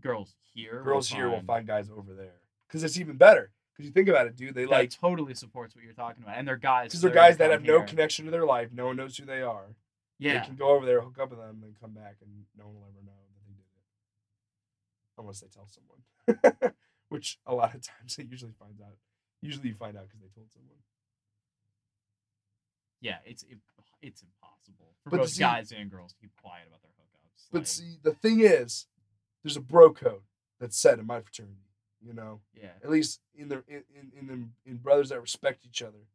Girls 0.00 0.34
here, 0.54 0.78
will 0.78 0.84
Girls 0.84 1.08
here 1.08 1.26
will 1.28 1.36
find- 1.36 1.46
find 1.46 1.66
guys 1.66 1.88
over 1.90 2.14
there 2.14 2.40
because 2.66 2.82
it's 2.82 2.98
even 2.98 3.16
better. 3.16 3.50
Because 3.74 3.86
you 3.86 3.92
think 3.92 4.08
about 4.08 4.26
it, 4.28 4.36
dude, 4.36 4.54
they 4.54 4.64
that 4.66 4.70
like 4.70 4.90
totally 4.90 5.34
supports 5.34 5.74
what 5.74 5.84
you're 5.84 5.94
talking 5.94 6.22
about, 6.22 6.38
and 6.38 6.46
they're 6.46 6.56
guys. 6.56 6.90
because 6.90 7.00
they're 7.00 7.10
guys 7.10 7.38
that 7.38 7.50
have 7.50 7.62
no 7.62 7.82
connection 7.82 8.24
to 8.26 8.30
their 8.30 8.46
life. 8.46 8.70
No 8.72 8.86
one 8.86 8.96
knows 8.96 9.16
who 9.16 9.24
they 9.26 9.42
are. 9.42 9.74
Yeah, 10.20 10.40
They 10.40 10.46
can 10.46 10.54
go 10.56 10.68
over 10.68 10.86
there, 10.86 11.00
hook 11.00 11.18
up 11.20 11.30
with 11.30 11.40
them, 11.40 11.60
and 11.64 11.74
come 11.80 11.90
back, 11.92 12.16
and 12.22 12.30
no 12.56 12.66
one 12.66 12.74
will 12.76 12.86
ever 12.88 13.04
know 13.04 13.12
that 13.12 13.34
they 13.46 13.52
did 13.52 13.58
it, 13.58 15.18
unless 15.18 15.40
they 15.40 15.48
tell 15.48 15.66
someone. 15.66 16.72
Which 17.08 17.38
a 17.46 17.54
lot 17.54 17.74
of 17.74 17.82
times 17.82 18.14
they 18.16 18.22
usually 18.22 18.52
find 18.58 18.80
out. 18.80 18.94
Usually 19.42 19.68
you 19.70 19.74
find 19.74 19.96
out 19.96 20.04
because 20.04 20.20
they 20.20 20.28
told 20.34 20.52
someone. 20.52 20.78
yeah, 23.00 23.16
it's 23.26 23.42
it, 23.42 23.58
it's 24.00 24.22
impossible 24.22 24.94
for 25.02 25.10
But 25.10 25.16
both 25.20 25.30
see- 25.30 25.40
guys 25.40 25.72
and 25.72 25.90
girls 25.90 26.12
to 26.12 26.18
keep 26.20 26.30
quiet 26.40 26.64
about 26.68 26.80
their 26.82 26.90
hookups. 26.92 27.46
But 27.50 27.58
like, 27.58 27.66
see, 27.66 27.98
the 28.02 28.12
thing 28.14 28.40
is, 28.40 28.86
there's 29.42 29.56
a 29.56 29.60
bro 29.60 29.92
code 29.92 30.22
that's 30.60 30.78
set 30.80 30.98
in 31.00 31.06
my 31.06 31.20
fraternity. 31.20 31.58
You 32.06 32.12
know, 32.12 32.40
yeah, 32.60 32.70
at 32.82 32.90
least 32.90 33.20
in 33.34 33.48
the 33.48 33.62
in 33.68 33.82
in 33.94 34.12
in, 34.18 34.26
the, 34.26 34.70
in 34.70 34.76
brothers 34.76 35.08
that 35.08 35.20
respect 35.20 35.64
each 35.64 35.82
other. 35.82 36.06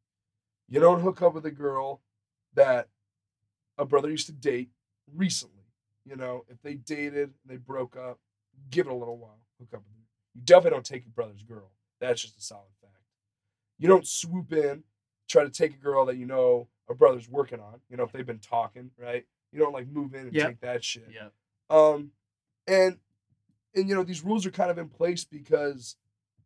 You 0.67 0.79
don't 0.79 1.01
hook 1.01 1.21
up 1.23 1.33
with 1.33 1.45
a 1.47 1.51
girl 1.51 2.01
that 2.53 2.89
a 3.77 3.85
brother 3.85 4.09
used 4.09 4.27
to 4.27 4.33
date 4.33 4.69
recently. 5.15 5.63
You 6.05 6.15
know, 6.15 6.45
if 6.47 6.61
they 6.61 6.75
dated 6.75 7.15
and 7.29 7.33
they 7.47 7.57
broke 7.57 7.95
up, 7.97 8.19
give 8.69 8.85
it 8.87 8.91
a 8.91 8.95
little 8.95 9.17
while. 9.17 9.39
Hook 9.59 9.69
up 9.73 9.79
with 9.79 9.93
them. 9.93 10.03
You 10.35 10.41
definitely 10.45 10.71
don't 10.77 10.85
take 10.85 11.05
your 11.05 11.11
brother's 11.13 11.41
girl. 11.43 11.71
That's 11.99 12.21
just 12.21 12.37
a 12.37 12.41
solid 12.41 12.69
fact. 12.81 12.93
You 13.79 13.87
don't 13.87 14.05
swoop 14.07 14.53
in, 14.53 14.83
try 15.27 15.43
to 15.43 15.49
take 15.49 15.73
a 15.73 15.77
girl 15.77 16.05
that 16.05 16.17
you 16.17 16.25
know 16.25 16.67
a 16.89 16.93
brother's 16.93 17.27
working 17.29 17.59
on. 17.59 17.79
You 17.89 17.97
know, 17.97 18.03
if 18.03 18.11
they've 18.11 18.25
been 18.25 18.39
talking, 18.39 18.91
right? 18.97 19.25
You 19.51 19.59
don't 19.59 19.73
like 19.73 19.87
move 19.87 20.13
in 20.13 20.27
and 20.27 20.33
Yep. 20.33 20.47
take 20.47 20.59
that 20.61 20.83
shit. 20.83 21.07
yeah, 21.11 21.29
Um, 21.69 22.11
and 22.67 22.99
and 23.75 23.87
you 23.87 23.95
know 23.95 24.03
these 24.03 24.23
rules 24.23 24.45
are 24.45 24.51
kind 24.51 24.71
of 24.71 24.77
in 24.77 24.89
place 24.89 25.25
because 25.25 25.95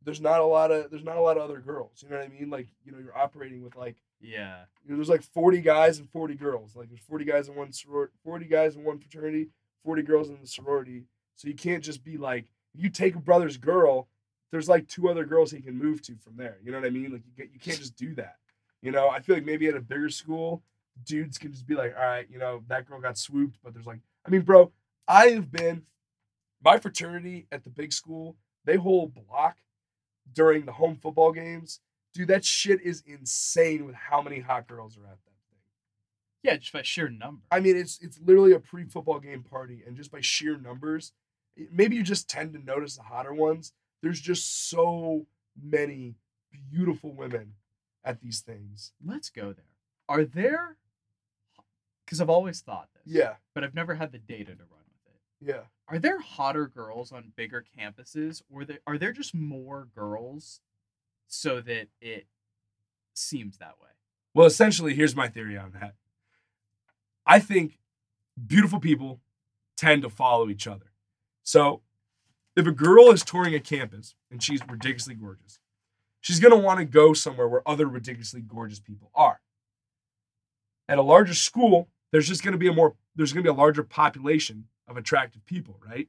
there's 0.03 0.21
not 0.21 0.41
a 0.41 0.45
lot 0.45 0.71
of 0.71 0.91
there's 0.91 1.03
not 1.03 1.17
a 1.17 1.21
lot 1.21 1.38
of 1.38 1.43
other 1.43 1.59
girls. 1.59 2.03
You 2.03 2.09
know 2.09 2.17
what 2.17 2.26
I 2.26 2.30
mean? 2.30 2.49
Like 2.49 2.67
you 2.84 2.91
know 2.91 2.99
you're 2.99 3.17
operating 3.17 3.63
with 3.63 3.76
like 3.76 3.95
yeah, 4.21 4.61
you 4.84 4.91
know, 4.91 4.97
there's 4.97 5.09
like 5.09 5.24
40 5.24 5.59
guys 5.61 5.99
and 5.99 6.09
40 6.09 6.36
girls. 6.36 6.76
Like 6.76 6.89
there's 6.89 7.01
40 7.01 7.26
guys 7.26 7.49
in 7.49 7.55
one 7.55 7.71
sorority, 7.74 8.13
40 8.24 8.45
guys 8.45 8.76
in 8.76 8.84
one 8.84 8.97
fraternity, 8.97 9.49
40 9.84 10.01
girls 10.03 10.30
in 10.30 10.38
the 10.39 10.47
sorority. 10.47 11.03
So 11.36 11.47
you 11.47 11.55
can't 11.55 11.84
just 11.84 12.03
be 12.03 12.17
like 12.17 12.45
if 12.74 12.84
you 12.84 12.89
take 12.89 13.15
a 13.15 13.19
brother's 13.19 13.57
girl, 13.57 14.07
there's 14.51 14.69
like 14.69 14.88
two 14.88 15.09
other 15.09 15.26
girls 15.26 15.51
he 15.51 15.61
can 15.61 15.78
move 15.78 16.01
to 16.03 16.15
from 16.17 16.38
there. 16.38 16.57
You 16.63 16.71
know 16.71 16.80
what 16.80 16.88
I 16.88 16.91
mean? 16.91 17.11
Like 17.11 17.24
you 17.26 17.34
get, 17.36 17.53
you 17.53 17.59
can't 17.59 17.80
just 17.80 17.95
do 17.95 18.13
that. 18.15 18.36
You 18.82 18.91
know, 18.91 19.09
I 19.09 19.19
feel 19.19 19.36
like 19.36 19.45
maybe 19.45 19.67
at 19.67 19.76
a 19.76 19.82
bigger 19.82 20.09
school, 20.09 20.61
dudes 21.05 21.38
can 21.38 21.51
just 21.51 21.65
be 21.65 21.76
like, 21.76 21.95
all 21.97 22.05
right, 22.05 22.28
you 22.30 22.38
know, 22.38 22.63
that 22.67 22.88
girl 22.88 22.99
got 22.99 23.17
swooped, 23.17 23.57
but 23.63 23.74
there's 23.74 23.86
like, 23.86 23.99
I 24.26 24.30
mean, 24.30 24.41
bro, 24.41 24.71
I 25.07 25.28
have 25.28 25.51
been 25.51 25.84
my 26.64 26.78
fraternity 26.78 27.47
at 27.51 27.64
the 27.64 27.70
big 27.70 27.91
school. 27.93 28.38
They 28.66 28.78
hold 28.78 29.14
block 29.14 29.57
during 30.32 30.66
the 30.66 30.72
home 30.74 30.95
football 31.01 31.32
games. 31.32 31.80
Dude, 32.14 32.28
that 32.30 32.45
shit 32.45 32.82
is 32.82 33.03
insane 33.05 33.86
with 33.86 33.95
how 33.95 34.22
many 34.22 34.39
hot 34.39 34.68
girls 34.68 34.97
are 34.97 35.05
at 35.05 35.18
that 35.26 35.32
thing. 35.49 35.59
yeah, 36.43 36.57
just 36.57 36.72
by 36.74 36.82
sheer 36.84 37.09
number. 37.09 37.41
I 37.51 37.59
mean, 37.59 37.76
it's 37.76 37.99
it's 38.01 38.20
literally 38.24 38.53
a 38.53 38.59
pre-football 38.59 39.20
game 39.20 39.43
party, 39.43 39.84
and 39.86 39.97
just 39.97 40.11
by 40.11 40.22
sheer 40.22 40.57
numbers, 40.57 41.11
maybe 41.72 41.95
you 41.95 42.03
just 42.03 42.30
tend 42.30 42.53
to 42.53 42.59
notice 42.64 42.95
the 42.97 43.03
hotter 43.03 43.34
ones. 43.34 43.74
There's 44.01 44.22
just 44.22 44.70
so 44.70 45.26
many 45.61 46.16
beautiful 46.72 47.11
women 47.14 47.53
at 48.05 48.22
these 48.22 48.41
things. 48.41 48.91
Let's 49.03 49.30
go 49.30 49.53
there. 49.53 49.66
Are 50.07 50.24
there? 50.26 50.78
Because 52.05 52.22
I've 52.22 52.30
always 52.30 52.61
thought 52.61 52.89
this. 52.93 53.14
Yeah, 53.14 53.36
but 53.55 53.64
I've 53.64 53.74
never 53.76 53.95
had 53.95 54.11
the 54.11 54.18
data 54.20 54.51
to 54.51 54.64
run 54.64 54.84
with 54.91 55.14
it. 55.14 55.49
yeah. 55.51 55.61
Are 55.88 55.99
there 55.99 56.19
hotter 56.19 56.67
girls 56.67 57.11
on 57.11 57.34
bigger 57.36 57.63
campuses, 57.77 58.41
or 58.49 58.65
there, 58.65 58.79
are 58.88 58.97
there 58.97 59.11
just 59.11 59.36
more 59.36 59.88
girls, 59.93 60.61
so 61.27 61.59
that 61.61 61.88
it 62.01 62.25
seems 63.13 63.57
that 63.57 63.75
way? 63.81 63.89
Well, 64.34 64.47
essentially, 64.47 64.93
here's 64.93 65.15
my 65.15 65.27
theory 65.27 65.57
on 65.57 65.71
that. 65.79 65.95
I 67.25 67.39
think 67.39 67.79
beautiful 68.47 68.79
people 68.79 69.19
tend 69.77 70.01
to 70.03 70.09
follow 70.09 70.49
each 70.49 70.67
other. 70.67 70.91
So, 71.43 71.81
if 72.55 72.65
a 72.65 72.71
girl 72.71 73.11
is 73.11 73.23
touring 73.23 73.55
a 73.55 73.59
campus 73.59 74.15
and 74.31 74.41
she's 74.41 74.61
ridiculously 74.67 75.15
gorgeous, 75.15 75.59
she's 76.21 76.39
going 76.39 76.53
to 76.53 76.57
want 76.57 76.79
to 76.79 76.86
go 76.86 77.13
somewhere 77.13 77.47
where 77.47 77.67
other 77.67 77.88
ridiculously 77.88 78.41
gorgeous 78.41 78.79
people 78.79 79.11
are. 79.13 79.41
At 80.88 80.97
a 80.97 81.03
larger 81.03 81.34
school, 81.34 81.89
there's 82.11 82.27
just 82.27 82.43
going 82.43 82.53
to 82.53 82.57
be 82.57 82.67
a 82.67 82.73
more 82.73 82.95
there's 83.15 83.34
going 83.34 83.43
to 83.43 83.51
be 83.51 83.55
a 83.55 83.59
larger 83.59 83.84
population 83.84 84.65
of 84.88 84.97
attractive 84.97 85.45
people, 85.45 85.79
right? 85.88 86.07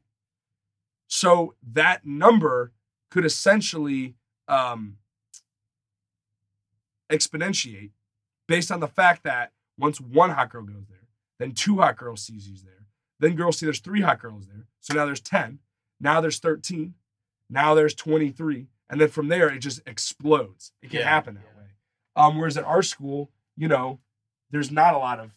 So 1.06 1.54
that 1.72 2.04
number 2.04 2.72
could 3.10 3.24
essentially 3.24 4.14
um, 4.48 4.96
exponentiate 7.10 7.90
based 8.48 8.70
on 8.70 8.80
the 8.80 8.88
fact 8.88 9.22
that 9.24 9.52
once 9.78 10.00
one 10.00 10.30
hot 10.30 10.50
girl 10.50 10.62
goes 10.64 10.86
there, 10.88 11.08
then 11.38 11.52
two 11.52 11.78
hot 11.78 11.96
girls 11.96 12.22
sees 12.22 12.48
you 12.48 12.56
there, 12.64 12.86
then 13.20 13.34
girls 13.34 13.58
see 13.58 13.66
there's 13.66 13.80
three 13.80 14.00
hot 14.00 14.20
girls 14.20 14.46
there, 14.46 14.66
so 14.80 14.94
now 14.94 15.04
there's 15.06 15.20
10, 15.20 15.58
now 16.00 16.20
there's 16.20 16.38
13, 16.38 16.94
now 17.50 17.74
there's 17.74 17.94
23, 17.94 18.68
and 18.90 19.00
then 19.00 19.08
from 19.08 19.28
there 19.28 19.48
it 19.48 19.58
just 19.60 19.80
explodes. 19.86 20.72
It 20.82 20.90
can 20.90 21.00
Yeah, 21.00 21.08
happen 21.08 21.34
that 21.34 21.44
yeah. 21.54 21.60
way. 21.60 21.68
Um, 22.16 22.38
whereas 22.38 22.56
at 22.56 22.64
our 22.64 22.82
school, 22.82 23.30
you 23.56 23.68
know, 23.68 24.00
there's 24.50 24.70
not 24.70 24.94
a 24.94 24.98
lot 24.98 25.18
of, 25.20 25.30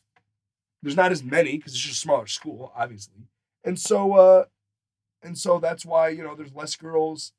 there's 0.87 0.95
not 0.95 1.11
as 1.11 1.21
many 1.21 1.57
because 1.57 1.73
it's 1.73 1.81
just 1.81 1.97
a 1.97 1.99
smaller 1.99 2.27
school, 2.27 2.71
obviously, 2.73 3.27
and 3.65 3.77
so, 3.77 4.13
uh, 4.13 4.45
and 5.21 5.37
so 5.37 5.59
that's 5.59 5.85
why 5.85 6.07
you 6.07 6.23
know 6.23 6.33
there's 6.33 6.55
less 6.55 6.77
girls. 6.77 7.33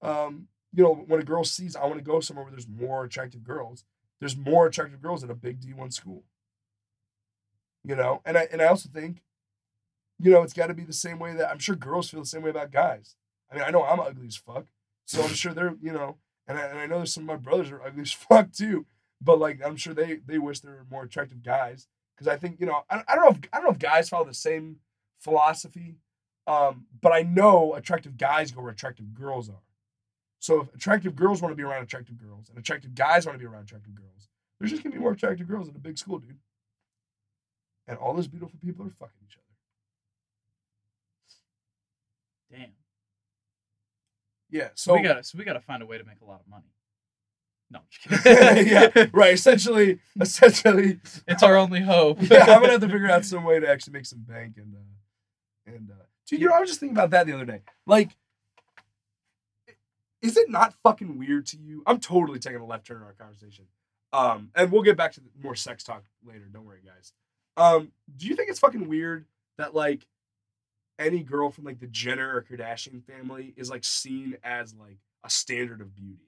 Um, 0.00 0.48
you 0.72 0.82
know, 0.82 1.04
when 1.06 1.20
a 1.20 1.22
girl 1.22 1.44
sees 1.44 1.76
I 1.76 1.84
want 1.84 1.98
to 1.98 2.02
go 2.02 2.20
somewhere 2.20 2.44
where 2.44 2.52
there's 2.52 2.66
more 2.66 3.04
attractive 3.04 3.44
girls, 3.44 3.84
there's 4.18 4.34
more 4.34 4.64
attractive 4.64 5.02
girls 5.02 5.22
at 5.22 5.28
a 5.28 5.34
big 5.34 5.60
D1 5.60 5.92
school. 5.92 6.24
You 7.84 7.96
know, 7.96 8.22
and 8.24 8.38
I 8.38 8.48
and 8.50 8.62
I 8.62 8.66
also 8.68 8.88
think, 8.88 9.22
you 10.18 10.30
know, 10.30 10.42
it's 10.42 10.54
got 10.54 10.68
to 10.68 10.74
be 10.74 10.84
the 10.84 10.94
same 10.94 11.18
way 11.18 11.34
that 11.34 11.50
I'm 11.50 11.58
sure 11.58 11.76
girls 11.76 12.08
feel 12.08 12.20
the 12.20 12.26
same 12.26 12.40
way 12.40 12.50
about 12.50 12.72
guys. 12.72 13.14
I 13.52 13.56
mean, 13.56 13.64
I 13.64 13.70
know 13.72 13.84
I'm 13.84 14.00
ugly 14.00 14.28
as 14.28 14.36
fuck, 14.36 14.64
so 15.04 15.22
I'm 15.22 15.34
sure 15.34 15.52
they're 15.52 15.76
you 15.82 15.92
know, 15.92 16.16
and 16.48 16.56
I, 16.56 16.62
and 16.62 16.78
I 16.78 16.86
know 16.86 16.96
there's 16.96 17.12
some 17.12 17.24
of 17.24 17.26
my 17.28 17.36
brothers 17.36 17.70
are 17.70 17.82
ugly 17.82 18.00
as 18.00 18.12
fuck 18.14 18.52
too. 18.52 18.86
But 19.20 19.38
like, 19.38 19.60
I'm 19.62 19.76
sure 19.76 19.92
they 19.92 20.20
they 20.26 20.38
wish 20.38 20.60
there 20.60 20.72
were 20.72 20.86
more 20.90 21.04
attractive 21.04 21.42
guys 21.42 21.88
because 22.16 22.28
I 22.28 22.36
think 22.36 22.58
you 22.60 22.66
know 22.66 22.82
I, 22.90 23.02
I 23.08 23.14
don't 23.14 23.24
know 23.24 23.30
if 23.30 23.38
I 23.52 23.58
don't 23.58 23.66
know 23.66 23.72
if 23.72 23.78
guys 23.78 24.08
follow 24.08 24.24
the 24.24 24.34
same 24.34 24.76
philosophy, 25.18 25.96
um, 26.46 26.86
but 27.00 27.12
I 27.12 27.22
know 27.22 27.74
attractive 27.74 28.16
guys 28.16 28.50
go 28.50 28.62
where 28.62 28.72
attractive 28.72 29.14
girls 29.14 29.48
are. 29.48 29.62
So 30.38 30.60
if 30.62 30.74
attractive 30.74 31.16
girls 31.16 31.42
want 31.42 31.52
to 31.52 31.56
be 31.56 31.62
around 31.62 31.82
attractive 31.82 32.18
girls 32.18 32.48
and 32.48 32.58
attractive 32.58 32.94
guys 32.94 33.26
want 33.26 33.36
to 33.36 33.40
be 33.40 33.46
around 33.46 33.64
attractive 33.64 33.94
girls, 33.94 34.28
there's 34.58 34.70
just 34.70 34.82
gonna 34.82 34.94
be 34.94 35.00
more 35.00 35.12
attractive 35.12 35.48
girls 35.48 35.68
at 35.68 35.76
a 35.76 35.78
big 35.78 35.98
school, 35.98 36.18
dude. 36.18 36.38
and 37.88 37.98
all 37.98 38.14
those 38.14 38.28
beautiful 38.28 38.58
people 38.64 38.86
are 38.86 38.90
fucking 38.90 39.18
each 39.26 39.36
other. 42.50 42.58
Damn. 42.60 42.72
Yeah. 44.50 44.68
So 44.74 44.92
So 44.92 44.94
we 44.94 45.02
gotta 45.02 45.24
so 45.24 45.38
we 45.38 45.44
gotta 45.44 45.60
find 45.60 45.82
a 45.82 45.86
way 45.86 45.98
to 45.98 46.04
make 46.04 46.20
a 46.20 46.24
lot 46.24 46.40
of 46.40 46.48
money. 46.48 46.72
No, 47.70 47.80
I'm 47.80 47.84
just 47.90 48.24
kidding. 48.24 48.66
yeah, 48.96 49.06
right. 49.12 49.34
Essentially, 49.34 49.98
essentially, 50.20 51.00
It's 51.26 51.42
our 51.42 51.56
only 51.56 51.80
hope. 51.80 52.18
yeah, 52.22 52.42
I'm 52.42 52.60
gonna 52.60 52.68
have 52.72 52.80
to 52.80 52.88
figure 52.88 53.10
out 53.10 53.24
some 53.24 53.44
way 53.44 53.58
to 53.60 53.68
actually 53.68 53.94
make 53.94 54.06
some 54.06 54.20
bank 54.20 54.54
and 54.56 54.74
uh 54.74 55.72
and 55.74 55.90
uh 55.90 56.04
dude, 56.26 56.40
you 56.40 56.48
know, 56.48 56.54
I 56.54 56.60
was 56.60 56.68
just 56.70 56.80
thinking 56.80 56.96
about 56.96 57.10
that 57.10 57.26
the 57.26 57.32
other 57.34 57.44
day. 57.44 57.62
Like 57.86 58.16
is 60.22 60.36
it 60.36 60.50
not 60.50 60.74
fucking 60.82 61.18
weird 61.18 61.46
to 61.46 61.56
you? 61.58 61.82
I'm 61.86 62.00
totally 62.00 62.38
taking 62.38 62.60
a 62.60 62.66
left 62.66 62.86
turn 62.86 62.96
in 62.98 63.02
our 63.04 63.12
conversation. 63.12 63.66
Um, 64.12 64.50
and 64.54 64.72
we'll 64.72 64.82
get 64.82 64.96
back 64.96 65.12
to 65.12 65.20
the 65.20 65.28
more 65.42 65.54
sex 65.54 65.84
talk 65.84 66.02
later. 66.26 66.46
Don't 66.52 66.64
worry, 66.64 66.80
guys. 66.84 67.12
Um, 67.56 67.92
do 68.16 68.26
you 68.26 68.34
think 68.34 68.48
it's 68.50 68.58
fucking 68.58 68.88
weird 68.88 69.26
that 69.58 69.74
like 69.74 70.06
any 70.98 71.22
girl 71.22 71.50
from 71.50 71.64
like 71.64 71.80
the 71.80 71.86
Jenner 71.86 72.34
or 72.34 72.42
Kardashian 72.42 73.04
family 73.04 73.52
is 73.56 73.70
like 73.70 73.84
seen 73.84 74.36
as 74.42 74.74
like 74.74 74.96
a 75.22 75.30
standard 75.30 75.80
of 75.80 75.94
beauty? 75.94 76.25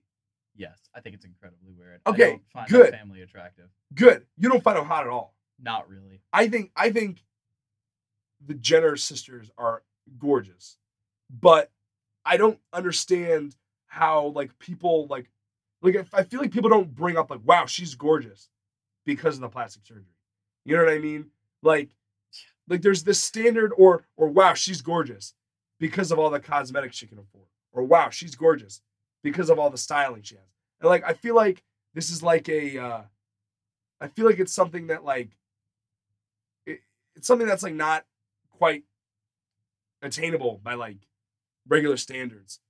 Yes, 0.58 0.76
I 0.94 1.00
think 1.00 1.14
it's 1.14 1.24
incredibly 1.24 1.72
weird. 1.72 2.00
Okay, 2.06 2.24
I 2.24 2.28
don't 2.30 2.42
find 2.52 2.68
good. 2.68 2.90
family 2.90 3.22
attractive. 3.22 3.68
Good. 3.94 4.26
You 4.36 4.48
don't 4.48 4.62
find 4.62 4.76
them 4.76 4.84
hot 4.86 5.04
at 5.04 5.10
all. 5.10 5.34
Not 5.60 5.88
really. 5.88 6.20
I 6.32 6.48
think 6.48 6.72
I 6.76 6.90
think 6.90 7.22
the 8.44 8.54
Jenner 8.54 8.96
sisters 8.96 9.50
are 9.56 9.82
gorgeous, 10.18 10.76
but 11.30 11.70
I 12.24 12.36
don't 12.36 12.58
understand 12.72 13.56
how 13.86 14.26
like 14.34 14.58
people 14.58 15.06
like 15.06 15.30
like 15.80 15.94
if- 15.94 16.12
I 16.14 16.24
feel 16.24 16.40
like 16.40 16.50
people 16.52 16.70
don't 16.70 16.94
bring 16.94 17.16
up 17.16 17.30
like 17.30 17.40
wow 17.44 17.66
she's 17.66 17.94
gorgeous 17.94 18.50
because 19.06 19.36
of 19.36 19.40
the 19.42 19.48
plastic 19.48 19.86
surgery. 19.86 20.04
You 20.64 20.76
know 20.76 20.84
what 20.84 20.92
I 20.92 20.98
mean? 20.98 21.26
Like 21.62 21.90
like 22.68 22.82
there's 22.82 23.04
this 23.04 23.22
standard 23.22 23.72
or 23.78 24.04
or 24.16 24.26
wow 24.28 24.54
she's 24.54 24.82
gorgeous 24.82 25.34
because 25.78 26.10
of 26.10 26.18
all 26.18 26.30
the 26.30 26.40
cosmetics 26.40 26.96
she 26.96 27.06
can 27.06 27.18
afford 27.18 27.46
or 27.72 27.84
wow 27.84 28.10
she's 28.10 28.34
gorgeous 28.34 28.82
because 29.22 29.50
of 29.50 29.58
all 29.58 29.70
the 29.70 29.78
styling 29.78 30.22
she 30.22 30.36
has. 30.36 30.44
And 30.80 30.88
like 30.88 31.04
I 31.04 31.12
feel 31.14 31.34
like 31.34 31.62
this 31.94 32.10
is 32.10 32.22
like 32.22 32.48
a 32.48 32.78
uh 32.78 33.02
I 34.00 34.08
feel 34.08 34.26
like 34.26 34.38
it's 34.38 34.52
something 34.52 34.88
that 34.88 35.04
like 35.04 35.30
it, 36.66 36.80
it's 37.16 37.26
something 37.26 37.46
that's 37.46 37.62
like 37.62 37.74
not 37.74 38.04
quite 38.58 38.84
attainable 40.02 40.60
by 40.62 40.74
like 40.74 40.98
regular 41.66 41.96
standards. 41.96 42.60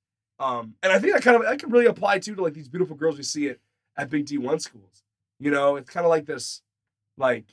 Um, 0.40 0.74
and 0.82 0.92
I 0.92 0.98
think 0.98 1.14
that 1.14 1.22
kind 1.22 1.36
of 1.36 1.42
that 1.42 1.58
can 1.58 1.70
really 1.70 1.86
apply 1.86 2.20
too 2.20 2.34
to 2.34 2.42
like 2.42 2.54
these 2.54 2.68
beautiful 2.68 2.96
girls 2.96 3.16
we 3.16 3.24
see 3.24 3.48
at 3.48 3.58
at 3.96 4.10
big 4.10 4.26
D 4.26 4.38
one 4.38 4.60
schools. 4.60 5.02
You 5.40 5.50
know, 5.50 5.76
it's 5.76 5.90
kind 5.90 6.04
of 6.04 6.10
like 6.10 6.26
this, 6.26 6.62
like, 7.16 7.44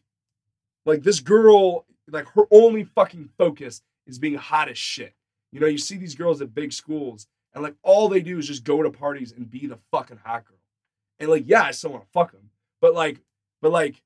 like 0.86 1.04
this 1.04 1.20
girl, 1.20 1.86
like 2.10 2.28
her 2.30 2.44
only 2.50 2.84
fucking 2.84 3.30
focus 3.38 3.82
is 4.08 4.18
being 4.18 4.36
hot 4.36 4.70
as 4.70 4.78
shit. 4.78 5.14
You 5.52 5.60
know, 5.60 5.68
you 5.68 5.78
see 5.78 5.98
these 5.98 6.16
girls 6.16 6.42
at 6.42 6.54
big 6.54 6.74
schools, 6.74 7.28
and 7.56 7.64
like 7.64 7.76
all 7.82 8.10
they 8.10 8.22
do 8.22 8.38
is 8.38 8.48
just 8.48 8.66
go 8.66 8.84
to 8.84 8.92
parties 8.92 9.32
and 9.32 9.50
be 9.50 9.66
the 9.66 9.80
fucking 9.90 10.20
hot 10.24 10.46
girl. 10.46 10.58
And 11.20 11.30
like, 11.30 11.46
yeah, 11.48 11.64
I 11.64 11.72
still 11.72 11.92
want 11.92 12.04
to 12.04 12.12
fuck 12.12 12.34
them, 12.34 12.50
but 12.82 12.94
like, 12.94 13.22
but 13.62 13.72
like, 13.72 14.04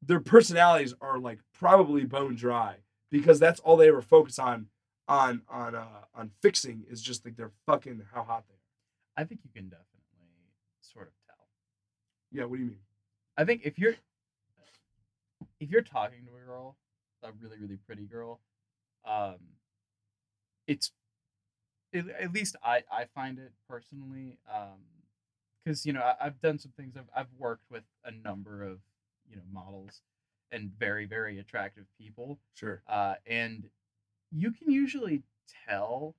their 0.00 0.20
personalities 0.20 0.94
are 1.00 1.18
like 1.18 1.40
probably 1.52 2.04
bone 2.04 2.36
dry 2.36 2.76
because 3.10 3.38
that's 3.38 3.60
all 3.60 3.76
they 3.76 3.88
ever 3.88 4.00
focus 4.00 4.38
on 4.38 4.68
on 5.08 5.42
on 5.50 5.74
uh 5.74 6.04
on 6.14 6.30
fixing 6.40 6.84
is 6.88 7.02
just 7.02 7.24
like 7.24 7.36
they're 7.36 7.50
fucking 7.66 8.00
how 8.14 8.22
hot 8.22 8.44
they 8.48 8.54
are. 8.54 9.22
I 9.22 9.26
think 9.26 9.40
you 9.44 9.50
can 9.52 9.64
definitely 9.68 9.90
sort 10.80 11.08
of 11.08 11.12
tell. 11.26 11.48
Yeah, 12.30 12.44
what 12.44 12.56
do 12.56 12.62
you 12.62 12.70
mean? 12.70 12.78
I 13.36 13.44
think 13.44 13.62
if 13.64 13.78
you're 13.78 13.96
if 15.58 15.70
you're 15.70 15.82
talking 15.82 16.24
to 16.24 16.30
a 16.40 16.46
girl, 16.46 16.76
a 17.22 17.30
really 17.42 17.58
really 17.58 17.78
pretty 17.84 18.04
girl, 18.04 18.40
um, 19.04 19.36
it's 20.66 20.92
at, 21.94 22.08
at 22.08 22.32
least 22.32 22.56
I 22.62 22.82
I 22.90 23.04
find 23.14 23.38
it 23.38 23.52
personally, 23.68 24.38
um, 24.52 24.78
because 25.64 25.84
you 25.86 25.92
know 25.92 26.00
I, 26.02 26.14
I've 26.26 26.40
done 26.40 26.58
some 26.58 26.72
things. 26.76 26.96
I've 26.96 27.08
I've 27.14 27.32
worked 27.38 27.70
with 27.70 27.84
a 28.04 28.10
number 28.10 28.62
of 28.64 28.78
you 29.28 29.36
know 29.36 29.42
models 29.52 30.02
and 30.52 30.70
very 30.78 31.06
very 31.06 31.38
attractive 31.38 31.84
people, 31.98 32.38
Sure. 32.54 32.82
uh, 32.88 33.14
and 33.26 33.68
you 34.32 34.52
can 34.52 34.70
usually 34.70 35.22
tell 35.68 36.14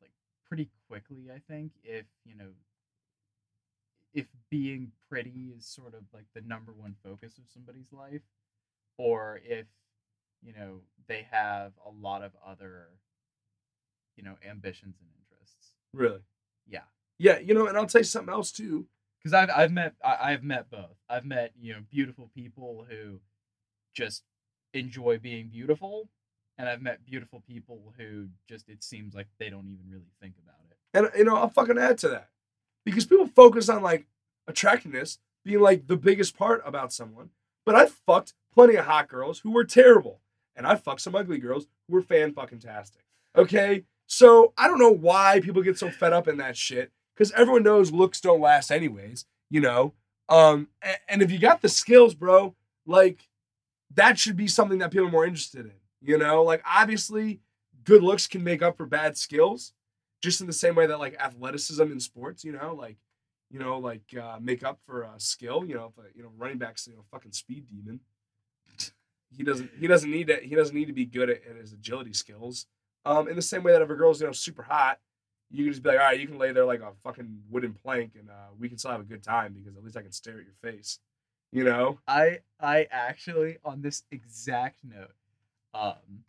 like 0.00 0.12
pretty 0.48 0.68
quickly. 0.88 1.30
I 1.34 1.40
think 1.52 1.72
if 1.84 2.06
you 2.24 2.36
know 2.36 2.50
if 4.14 4.26
being 4.50 4.92
pretty 5.08 5.52
is 5.56 5.66
sort 5.66 5.94
of 5.94 6.02
like 6.12 6.26
the 6.34 6.40
number 6.42 6.72
one 6.72 6.94
focus 7.02 7.38
of 7.38 7.44
somebody's 7.52 7.92
life 7.92 8.20
or 8.98 9.40
if 9.44 9.66
you 10.42 10.52
know 10.52 10.80
they 11.06 11.26
have 11.30 11.72
a 11.86 11.90
lot 11.90 12.22
of 12.22 12.32
other 12.46 12.88
you 14.16 14.22
know 14.22 14.36
ambitions 14.48 14.96
and 15.00 15.08
interests 15.20 15.72
Really? 15.94 16.20
yeah 16.66 16.84
Yeah, 17.18 17.38
you 17.38 17.54
know, 17.54 17.66
and 17.66 17.76
I'll 17.76 17.86
tell 17.86 18.00
you 18.00 18.04
something 18.04 18.32
else 18.32 18.50
too. 18.52 18.86
because 19.18 19.34
I've, 19.34 19.50
I've 19.54 19.72
met 19.72 19.94
I, 20.04 20.16
i've 20.32 20.42
met 20.42 20.70
both 20.70 20.96
i've 21.08 21.24
met 21.24 21.52
you 21.60 21.72
know 21.74 21.80
beautiful 21.90 22.30
people 22.34 22.86
who 22.88 23.20
just 23.94 24.22
enjoy 24.74 25.18
being 25.18 25.48
beautiful 25.48 26.08
and 26.58 26.68
i've 26.68 26.80
met 26.82 27.04
beautiful 27.04 27.42
people 27.46 27.92
who 27.98 28.28
just 28.48 28.68
it 28.68 28.82
seems 28.82 29.14
like 29.14 29.28
they 29.38 29.50
don't 29.50 29.68
even 29.68 29.84
really 29.90 30.12
think 30.20 30.34
about 30.42 30.56
it 30.70 30.76
And 30.94 31.10
you 31.18 31.24
know, 31.24 31.36
I'll 31.36 31.48
fucking 31.48 31.78
add 31.78 31.98
to 31.98 32.08
that. 32.08 32.28
Because 32.84 33.06
people 33.06 33.26
focus 33.26 33.68
on 33.68 33.82
like 33.82 34.06
attractiveness 34.48 35.18
being 35.44 35.60
like 35.60 35.86
the 35.86 35.96
biggest 35.96 36.36
part 36.36 36.62
about 36.66 36.92
someone. 36.92 37.30
But 37.64 37.74
I 37.76 37.86
fucked 37.86 38.34
plenty 38.52 38.74
of 38.76 38.84
hot 38.86 39.08
girls 39.08 39.38
who 39.40 39.52
were 39.52 39.64
terrible. 39.64 40.20
And 40.56 40.66
I 40.66 40.74
fucked 40.74 41.00
some 41.00 41.14
ugly 41.14 41.38
girls 41.38 41.66
who 41.86 41.94
were 41.94 42.02
fan 42.02 42.32
fucking 42.34 42.58
tastic. 42.60 43.04
Okay? 43.36 43.84
So 44.12 44.52
I 44.58 44.68
don't 44.68 44.78
know 44.78 44.90
why 44.92 45.40
people 45.40 45.62
get 45.62 45.78
so 45.78 45.88
fed 45.88 46.12
up 46.12 46.28
in 46.28 46.36
that 46.36 46.54
shit. 46.54 46.92
Because 47.14 47.32
everyone 47.32 47.62
knows 47.62 47.92
looks 47.92 48.20
don't 48.20 48.42
last 48.42 48.70
anyways, 48.70 49.24
you 49.48 49.62
know. 49.62 49.94
Um, 50.28 50.68
a- 50.82 51.10
and 51.10 51.22
if 51.22 51.30
you 51.30 51.38
got 51.38 51.62
the 51.62 51.68
skills, 51.70 52.14
bro, 52.14 52.54
like 52.84 53.26
that 53.94 54.18
should 54.18 54.36
be 54.36 54.48
something 54.48 54.78
that 54.80 54.90
people 54.90 55.06
are 55.06 55.10
more 55.10 55.24
interested 55.24 55.64
in. 55.64 55.72
You 56.02 56.18
know, 56.18 56.42
like 56.42 56.62
obviously 56.66 57.40
good 57.84 58.02
looks 58.02 58.26
can 58.26 58.44
make 58.44 58.60
up 58.60 58.76
for 58.76 58.84
bad 58.84 59.16
skills 59.16 59.72
just 60.22 60.42
in 60.42 60.46
the 60.46 60.52
same 60.52 60.74
way 60.74 60.86
that 60.86 60.98
like 60.98 61.16
athleticism 61.18 61.82
in 61.82 61.98
sports, 61.98 62.44
you 62.44 62.52
know, 62.52 62.74
like 62.74 62.98
you 63.50 63.58
know, 63.58 63.78
like 63.78 64.04
uh, 64.20 64.36
make 64.42 64.62
up 64.62 64.78
for 64.84 65.04
uh, 65.06 65.16
skill. 65.16 65.64
You 65.64 65.74
know, 65.76 65.90
if 65.96 66.16
you 66.16 66.22
know 66.22 66.32
running 66.36 66.58
backs, 66.58 66.86
you 66.86 66.94
know, 66.96 67.04
fucking 67.10 67.32
speed 67.32 67.66
demon. 67.66 68.00
He 69.34 69.42
doesn't. 69.42 69.70
He 69.80 69.86
doesn't 69.86 70.10
need 70.10 70.26
to. 70.26 70.36
He 70.36 70.54
doesn't 70.54 70.76
need 70.76 70.88
to 70.88 70.92
be 70.92 71.06
good 71.06 71.30
at, 71.30 71.40
at 71.48 71.56
his 71.56 71.72
agility 71.72 72.12
skills. 72.12 72.66
Um, 73.04 73.28
in 73.28 73.36
the 73.36 73.42
same 73.42 73.62
way 73.62 73.72
that 73.72 73.82
if 73.82 73.90
a 73.90 73.94
girl's 73.94 74.20
you 74.20 74.26
know 74.26 74.32
super 74.32 74.62
hot, 74.62 74.98
you 75.50 75.64
can 75.64 75.72
just 75.72 75.82
be 75.82 75.90
like, 75.90 75.98
all 75.98 76.04
right, 76.06 76.18
you 76.20 76.26
can 76.26 76.38
lay 76.38 76.52
there 76.52 76.64
like 76.64 76.80
a 76.80 76.92
fucking 77.02 77.42
wooden 77.50 77.74
plank, 77.74 78.12
and 78.18 78.30
uh, 78.30 78.50
we 78.58 78.68
can 78.68 78.78
still 78.78 78.92
have 78.92 79.00
a 79.00 79.04
good 79.04 79.22
time 79.22 79.52
because 79.54 79.76
at 79.76 79.82
least 79.84 79.96
I 79.96 80.02
can 80.02 80.12
stare 80.12 80.38
at 80.38 80.44
your 80.44 80.54
face. 80.54 80.98
You 81.50 81.64
know. 81.64 81.98
I 82.08 82.38
I 82.60 82.86
actually 82.90 83.58
on 83.64 83.82
this 83.82 84.04
exact 84.10 84.78
note, 84.84 85.12
um, 85.74 86.24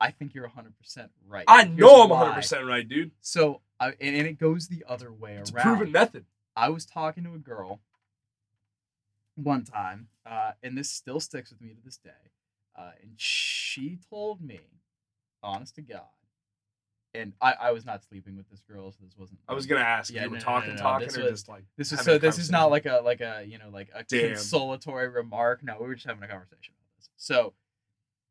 I 0.00 0.10
think 0.12 0.34
you're 0.34 0.44
100 0.46 0.76
percent 0.78 1.10
right. 1.28 1.44
I 1.48 1.64
Here's 1.64 1.76
know 1.78 2.02
I'm 2.04 2.08
why. 2.10 2.18
100 2.20 2.34
percent 2.36 2.66
right, 2.66 2.88
dude. 2.88 3.10
So 3.20 3.60
I 3.80 3.88
and, 4.00 4.16
and 4.16 4.26
it 4.26 4.38
goes 4.38 4.68
the 4.68 4.84
other 4.88 5.12
way 5.12 5.34
It's 5.34 5.50
a 5.50 5.54
around. 5.54 5.64
proven 5.76 5.92
method. 5.92 6.24
I 6.56 6.68
was 6.70 6.86
talking 6.86 7.24
to 7.24 7.34
a 7.34 7.38
girl 7.38 7.80
one 9.34 9.64
time, 9.64 10.08
uh, 10.26 10.52
and 10.62 10.76
this 10.76 10.90
still 10.90 11.20
sticks 11.20 11.50
with 11.50 11.60
me 11.60 11.70
to 11.74 11.82
this 11.84 11.96
day. 11.96 12.10
Uh, 12.76 12.92
and 13.02 13.12
she 13.16 13.98
told 14.10 14.40
me, 14.40 14.60
honest 15.42 15.74
to 15.76 15.82
God, 15.82 16.02
and 17.14 17.32
I, 17.40 17.52
I 17.60 17.70
was 17.72 17.84
not 17.84 18.02
sleeping 18.04 18.36
with 18.36 18.48
this 18.50 18.60
girl, 18.60 18.92
so 18.92 18.98
this 19.04 19.16
wasn't. 19.16 19.40
I 19.48 19.54
was 19.54 19.66
gonna 19.66 19.80
ask. 19.82 20.12
Yeah, 20.12 20.24
you 20.24 20.30
were 20.30 20.36
no, 20.36 20.40
no, 20.40 20.44
talking, 20.44 20.70
no, 20.70 20.76
no, 20.76 20.82
talking, 20.82 21.06
this 21.08 21.18
or 21.18 21.22
was- 21.22 21.30
just 21.32 21.48
like 21.48 21.64
This 21.76 21.92
is 21.92 22.00
so. 22.00 22.18
This 22.18 22.38
is 22.38 22.50
not 22.50 22.70
like 22.70 22.86
a 22.86 23.00
like 23.04 23.20
a 23.20 23.44
you 23.46 23.58
know 23.58 23.68
like 23.70 23.90
a 23.94 24.04
Damn. 24.04 24.30
consolatory 24.34 25.08
remark. 25.08 25.62
No, 25.62 25.76
we 25.80 25.86
were 25.86 25.94
just 25.94 26.06
having 26.06 26.22
a 26.22 26.28
conversation 26.28 26.74
about 26.78 26.96
this. 26.98 27.08
So, 27.16 27.54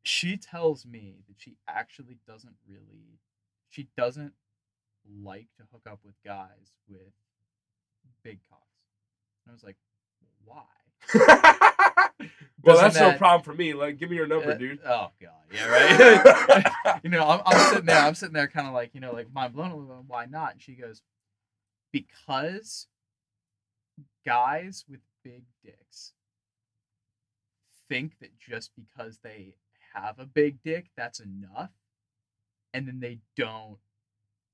she 0.03 0.37
tells 0.37 0.85
me 0.85 1.17
that 1.27 1.35
she 1.37 1.57
actually 1.67 2.17
doesn't 2.27 2.55
really, 2.67 3.19
she 3.69 3.87
doesn't 3.95 4.33
like 5.23 5.47
to 5.57 5.63
hook 5.71 5.83
up 5.89 5.99
with 6.03 6.15
guys 6.25 6.73
with 6.89 7.13
big 8.23 8.39
cocks. 8.49 8.61
And 9.45 9.51
I 9.51 9.53
was 9.53 9.63
like, 9.63 9.77
why? 10.43 10.63
well, 12.63 12.77
that's 12.77 12.99
no 12.99 13.13
problem 13.13 13.43
for 13.43 13.53
me. 13.53 13.73
Like, 13.73 13.97
give 13.97 14.09
me 14.09 14.15
your 14.15 14.27
number, 14.27 14.51
Uh, 14.51 14.55
dude. 14.55 14.79
Oh 14.85 15.11
god, 15.21 15.31
yeah, 15.53 15.67
right. 15.67 16.99
you 17.03 17.09
know, 17.09 17.27
I'm, 17.27 17.41
I'm 17.45 17.69
sitting 17.69 17.85
there. 17.85 17.97
I'm 17.97 18.15
sitting 18.15 18.33
there, 18.33 18.47
kind 18.47 18.67
of 18.67 18.73
like 18.73 18.91
you 18.93 19.01
know, 19.01 19.11
like 19.13 19.31
mind 19.33 19.53
blown. 19.53 19.71
a 19.71 19.75
little 19.75 19.95
bit, 19.95 20.05
Why 20.07 20.25
not? 20.25 20.53
And 20.53 20.61
she 20.61 20.73
goes, 20.73 21.01
because 21.91 22.87
guys 24.25 24.85
with 24.89 24.99
big 25.23 25.43
dicks 25.63 26.13
think 27.89 28.13
that 28.21 28.37
just 28.39 28.71
because 28.75 29.19
they 29.23 29.55
have 29.93 30.19
a 30.19 30.25
big 30.25 30.61
dick, 30.63 30.89
that's 30.95 31.19
enough, 31.19 31.71
and 32.73 32.87
then 32.87 32.99
they 32.99 33.19
don't 33.35 33.77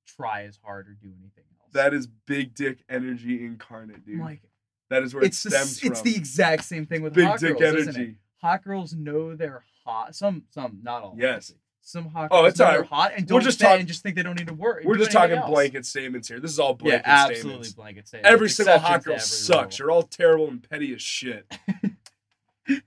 try 0.08 0.43
as 0.43 0.58
hard 0.64 0.88
or 0.88 0.93
do 0.93 1.10
anything 1.10 1.43
else. 1.62 1.72
that 1.74 1.93
is 1.93 2.08
big 2.08 2.56
dick 2.56 2.80
energy 2.89 3.45
incarnate, 3.45 4.06
dude. 4.06 4.16
I'm 4.16 4.26
like 4.26 4.41
that 4.90 5.04
is 5.04 5.14
where 5.14 5.24
it's 5.24 5.46
it 5.46 5.50
the, 5.50 5.56
stems 5.56 5.78
s- 5.78 5.84
it's 5.84 6.02
from. 6.02 6.12
the 6.12 6.16
exact 6.18 6.64
same 6.66 6.86
thing 6.86 7.02
with 7.02 7.14
big 7.14 7.26
hot 7.26 7.40
dick 7.40 7.58
girls, 7.58 7.76
isn't 7.76 7.96
it? 7.96 7.98
energy. 7.98 8.16
hot 8.42 8.64
girls 8.64 8.94
know 8.94 9.36
they're 9.36 9.64
hot. 9.86 10.16
Some, 10.16 10.44
some, 10.50 10.80
not 10.84 11.04
all. 11.04 11.16
Yes. 11.18 11.28
obviously. 11.30 11.56
Some 11.82 12.10
hot 12.10 12.28
Oh, 12.32 12.42
girls 12.42 12.52
it's 12.52 12.60
know 12.60 12.72
they're 12.72 12.84
hot 12.84 13.12
and 13.16 13.26
don't 13.26 13.40
just 13.42 13.60
just 13.60 13.70
talk- 13.70 13.80
and 13.80 13.88
just 13.88 14.04
think 14.04 14.16
they 14.18 14.24
don't 14.24 14.38
need 14.38 14.48
to 14.48 14.54
work. 14.54 14.84
We're 14.84 14.98
just 14.98 15.12
talking 15.12 15.38
else. 15.38 15.50
blanket 15.50 15.86
statements 15.86 16.28
here. 16.28 16.40
This 16.42 16.52
is 16.52 16.60
all 16.60 16.74
blanket 16.74 17.04
Yeah, 17.06 17.14
absolutely 17.14 17.42
statements. 17.50 17.74
blanket 17.74 18.08
statements. 18.10 18.34
Every 18.34 18.50
single 18.50 18.80
hot 18.80 19.04
girl 19.06 19.20
sucks. 19.20 19.80
rule. 19.80 19.86
You're 19.88 19.92
all 19.96 20.04
terrible 20.04 20.50
and 20.50 20.70
petty 20.70 20.94
as 20.94 21.02
shit. 21.02 21.46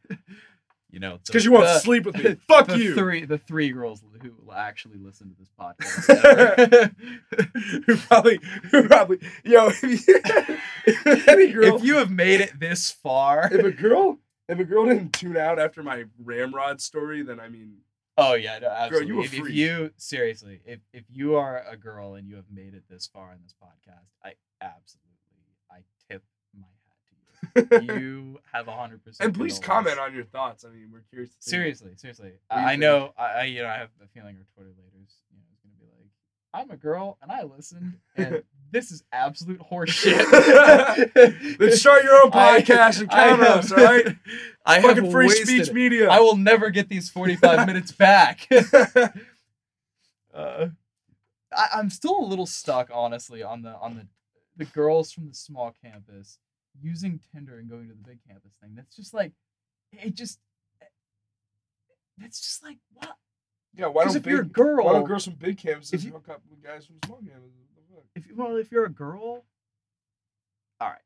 You 0.93 0.99
know, 0.99 1.18
because 1.24 1.45
you 1.45 1.53
won't 1.53 1.66
the- 1.66 1.78
sleep 1.78 2.05
with 2.05 2.16
me. 2.16 2.34
Fuck 2.49 2.66
the 2.66 2.78
you. 2.78 2.95
Three, 2.95 3.24
the 3.24 3.38
three 3.38 3.70
girls 3.70 4.03
who 4.22 4.32
will 4.45 4.55
actually 4.55 4.99
listen 4.99 5.30
to 5.30 5.36
this 5.38 5.51
podcast. 5.59 6.93
who 7.86 7.97
probably, 7.97 8.41
who 8.70 8.88
probably, 8.88 9.18
yo, 9.45 9.68
if, 9.82 9.82
you, 9.82 10.20
if 10.86 11.28
any 11.28 11.53
girl, 11.53 11.76
if 11.76 11.84
you 11.84 11.97
have 11.97 12.11
made 12.11 12.41
it 12.41 12.59
this 12.59 12.91
far, 12.91 13.49
if 13.53 13.64
a 13.64 13.70
girl, 13.70 14.18
if 14.49 14.59
a 14.59 14.64
girl 14.64 14.86
didn't 14.86 15.12
tune 15.12 15.36
out 15.36 15.61
after 15.61 15.82
my 15.82 16.05
ramrod 16.18 16.80
story, 16.80 17.22
then 17.22 17.38
I 17.38 17.49
mean, 17.49 17.76
oh 18.18 18.34
yeah, 18.34 18.55
no, 18.55 18.68
Girl, 18.68 18.76
absolutely. 18.76 19.14
you 19.14 19.22
if, 19.22 19.34
if 19.34 19.51
you 19.51 19.91
seriously, 19.97 20.61
if 20.66 20.80
if 20.93 21.05
you 21.09 21.36
are 21.36 21.64
a 21.68 21.76
girl 21.76 22.14
and 22.14 22.26
you 22.26 22.34
have 22.34 22.51
made 22.53 22.74
it 22.74 22.82
this 22.91 23.07
far 23.07 23.32
in 23.32 23.38
this 23.43 23.55
podcast, 23.62 24.09
I 24.24 24.34
absolutely, 24.61 25.07
I 25.70 25.82
tip 26.11 26.24
my 26.53 26.66
hat 26.66 26.97
to 27.11 27.30
you. 27.57 27.78
You 27.80 28.41
have 28.53 28.68
a 28.68 28.72
hundred 28.72 29.05
percent. 29.05 29.26
and 29.28 29.34
please 29.36 29.59
comment 29.59 29.99
on 29.99 30.14
your 30.14 30.24
thoughts. 30.24 30.64
I 30.64 30.68
mean, 30.70 30.91
we're 30.93 31.01
curious. 31.11 31.30
To 31.30 31.36
see. 31.43 31.51
Seriously, 31.51 31.93
seriously. 31.97 32.32
What 32.49 32.57
do 32.57 32.61
you 32.62 32.66
I, 32.68 32.72
I 32.72 32.76
know. 32.76 33.12
I, 33.18 33.24
I 33.24 33.45
you 33.45 33.62
know 33.62 33.68
I 33.68 33.78
have 33.78 33.91
a 34.03 34.07
feeling 34.09 34.36
our 34.36 34.45
Twitter 34.55 34.70
laters, 34.70 35.14
you 35.30 35.38
know, 35.38 35.45
is 35.53 35.59
gonna 35.62 35.74
be 35.78 35.86
like, 35.86 36.11
I'm 36.53 36.70
a 36.70 36.76
girl 36.76 37.18
and 37.22 37.30
I 37.32 37.43
listened, 37.43 37.95
and 38.16 38.43
this 38.72 38.91
is 38.93 39.03
absolute 39.12 39.61
horseshit. 39.70 40.20
Then 41.59 41.72
start 41.72 42.05
your 42.05 42.22
own 42.22 42.30
I- 42.32 42.61
podcast 42.62 43.01
and 43.01 43.11
I 43.11 43.28
count 43.28 43.43
have- 43.43 43.59
us, 43.59 43.72
all 43.72 43.78
right? 43.84 44.16
I 44.66 44.74
have 44.80 44.97
Fucking 44.97 45.11
free 45.11 45.28
speech 45.30 45.68
it. 45.68 45.74
media. 45.74 46.09
I 46.09 46.20
will 46.20 46.36
never 46.36 46.70
get 46.70 46.88
these 46.88 47.09
45 47.11 47.66
minutes 47.66 47.91
back. 47.93 48.47
uh, 50.34 50.68
I'm 51.72 51.91
still 51.91 52.18
a 52.20 52.24
little 52.26 52.47
stuck, 52.47 52.91
honestly, 52.93 53.43
on 53.43 53.62
the 53.62 53.74
on 53.76 53.97
the 53.97 54.07
the 54.57 54.64
girls 54.66 55.11
from 55.12 55.26
the 55.28 55.34
small 55.34 55.74
campus 55.82 56.38
using 56.81 57.21
Tinder 57.33 57.59
and 57.59 57.68
going 57.68 57.89
to 57.89 57.95
the 57.95 58.09
big 58.09 58.18
campus 58.29 58.53
thing. 58.61 58.75
That's 58.75 58.95
just 58.97 59.14
like 59.14 59.33
it 59.93 60.14
just 60.14 60.39
eh, 60.83 60.87
that's 62.18 62.41
just 62.41 62.62
like 62.62 62.79
what? 62.93 63.16
yeah, 63.75 63.87
why 63.87 64.05
don't 64.05 64.16
if 64.16 64.27
you're 64.27 64.41
a 64.41 64.45
big, 64.45 64.53
girl, 64.53 64.85
why 64.87 64.93
don't 64.93 65.05
girls 65.05 65.25
from 65.25 65.35
big 65.35 65.57
campuses 65.59 66.05
you- 66.05 66.12
hook 66.12 66.29
up 66.29 66.43
with 66.51 66.62
guys 66.62 66.87
from 66.87 66.97
small 67.05 67.18
campuses? 67.18 67.53
What 67.75 67.77
the 67.77 67.95
fuck? 67.95 68.05
if 68.31 68.37
well, 68.37 68.57
if 68.57 68.71
you're 68.71 68.85
a 68.87 68.91
girl, 68.93 69.45
all 70.81 70.89
right. 70.89 70.99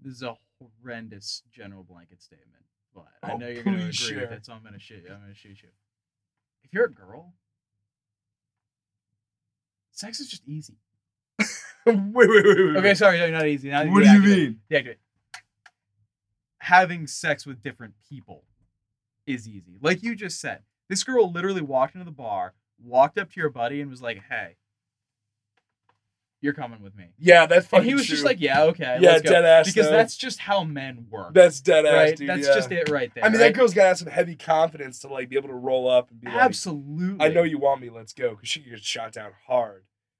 This 0.00 0.14
is 0.14 0.22
a 0.22 0.36
horrendous 0.60 1.42
general 1.52 1.82
blanket 1.82 2.22
statement, 2.22 2.64
but 2.94 3.06
I 3.22 3.32
Oh, 3.32 3.36
know 3.36 3.48
you're 3.48 3.64
going 3.64 3.78
to 3.78 3.82
agree 3.82 3.92
please 3.92 4.12
with 4.14 4.30
it, 4.32 4.46
so 4.46 4.52
I'm 4.52 4.62
going 4.62 4.74
to 4.74 4.78
shoot 4.80 5.02
you. 5.04 5.12
I'm 5.12 5.20
going 5.20 5.32
to 5.32 5.38
shoot 5.38 5.60
you. 5.62 5.70
If 6.62 6.72
you're 6.72 6.84
a 6.84 6.92
girl, 6.92 7.34
sex 9.90 10.20
is 10.20 10.28
just 10.28 10.46
easy. 10.46 10.76
wait, 12.14 12.28
wait, 12.28 12.44
wait, 12.44 12.66
wait. 12.66 12.76
Okay, 12.76 12.94
sorry, 12.94 13.18
no, 13.18 13.30
not 13.30 13.46
easy. 13.46 13.70
Not 13.70 13.88
What 13.88 14.02
do 14.04 14.10
you 14.10 14.20
mean? 14.20 14.60
the 14.68 14.76
activate. 14.76 14.98
Having 16.60 17.06
sex 17.06 17.46
with 17.46 17.62
different 17.62 17.94
people 18.08 18.44
is 19.26 19.48
easy. 19.48 19.76
Like 19.80 20.02
you 20.02 20.14
just 20.14 20.40
said, 20.40 20.62
this 20.88 21.04
girl 21.04 21.30
literally 21.30 21.62
walked 21.62 21.94
into 21.94 22.04
the 22.04 22.10
bar, 22.10 22.54
walked 22.82 23.18
up 23.18 23.30
to 23.32 23.40
your 23.40 23.50
buddy, 23.50 23.80
and 23.80 23.90
was 23.90 24.02
like, 24.02 24.22
"Hey, 24.28 24.56
you're 26.40 26.52
coming 26.52 26.82
with 26.82 26.96
me." 26.96 27.06
Yeah, 27.18 27.46
that's 27.46 27.70
And 27.72 27.84
he 27.84 27.94
was 27.94 28.06
true. 28.06 28.14
just 28.14 28.24
like, 28.24 28.40
"Yeah, 28.40 28.62
okay, 28.64 28.98
yeah, 29.00 29.10
let's 29.12 29.22
go." 29.22 29.30
dead 29.30 29.44
ass. 29.44 29.66
because 29.66 29.86
though. 29.86 29.96
that's 29.96 30.16
just 30.16 30.40
how 30.40 30.64
men 30.64 31.06
work. 31.10 31.34
that's 31.34 31.60
dead 31.60 31.86
ass, 31.86 31.92
right. 31.92 32.16
dude. 32.16 32.28
that's 32.28 32.46
yeah. 32.46 32.54
just 32.54 32.72
it 32.72 32.88
right 32.88 33.12
there. 33.14 33.24
I 33.24 33.28
mean, 33.28 33.40
right? 33.40 33.48
that 33.48 33.58
girl's 33.58 33.74
gotta 33.74 33.88
have 33.88 33.98
some 33.98 34.08
heavy 34.08 34.34
confidence 34.36 34.98
to 35.00 35.08
like 35.08 35.28
be 35.28 35.36
able 35.36 35.48
to 35.48 35.54
roll 35.54 35.88
up 35.88 36.10
and 36.10 36.20
be 36.20 36.28
like, 36.28 36.36
absolutely. 36.36 37.24
"I 37.24 37.28
know 37.28 37.42
you 37.42 37.58
want 37.58 37.80
me, 37.80 37.90
let's 37.90 38.12
go," 38.12 38.30
because 38.30 38.48
she 38.48 38.60
gets 38.60 38.82
shot 38.82 39.12
down 39.12 39.32
hard. 39.46 39.77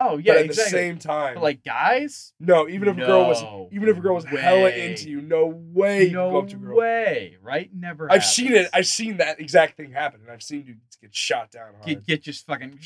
Oh 0.09 0.19
yeah, 0.19 0.33
but 0.35 0.39
at 0.39 0.45
exactly. 0.47 0.65
the 0.65 0.71
same 0.71 0.99
time, 0.99 1.35
But 1.35 1.43
like 1.43 1.65
guys, 1.65 2.33
no, 2.41 2.69
even 2.69 2.89
if 2.89 2.97
a 2.97 3.01
girl 3.01 3.27
was, 3.27 3.43
even 3.73 3.89
if 3.89 3.97
a 3.97 4.01
girl 4.01 4.15
was 4.15 4.25
hella 4.25 4.71
into 4.71 5.11
you, 5.11 5.21
no 5.21 5.47
way 5.47 6.05
you 6.05 6.13
no 6.13 6.31
go 6.31 6.39
up 6.39 6.49
to 6.49 6.57
a 6.57 6.59
girl. 6.59 6.77
way, 6.77 7.37
right? 7.43 7.71
Never. 7.75 8.11
I've 8.11 8.25
seen 8.25 8.53
it. 8.53 8.69
I've 8.73 8.87
seen 8.87 9.19
that 9.19 9.41
exact 9.41 9.77
thing 9.77 9.93
happen, 9.93 10.21
and 10.23 10.31
I've 10.31 10.43
seen 10.43 10.65
you 10.67 10.77
get 11.01 11.15
shot 11.15 11.51
down 11.51 11.75
hard. 11.75 11.87
get, 11.87 12.07
get 12.07 12.23
just 12.23 12.47
fucking 12.47 12.79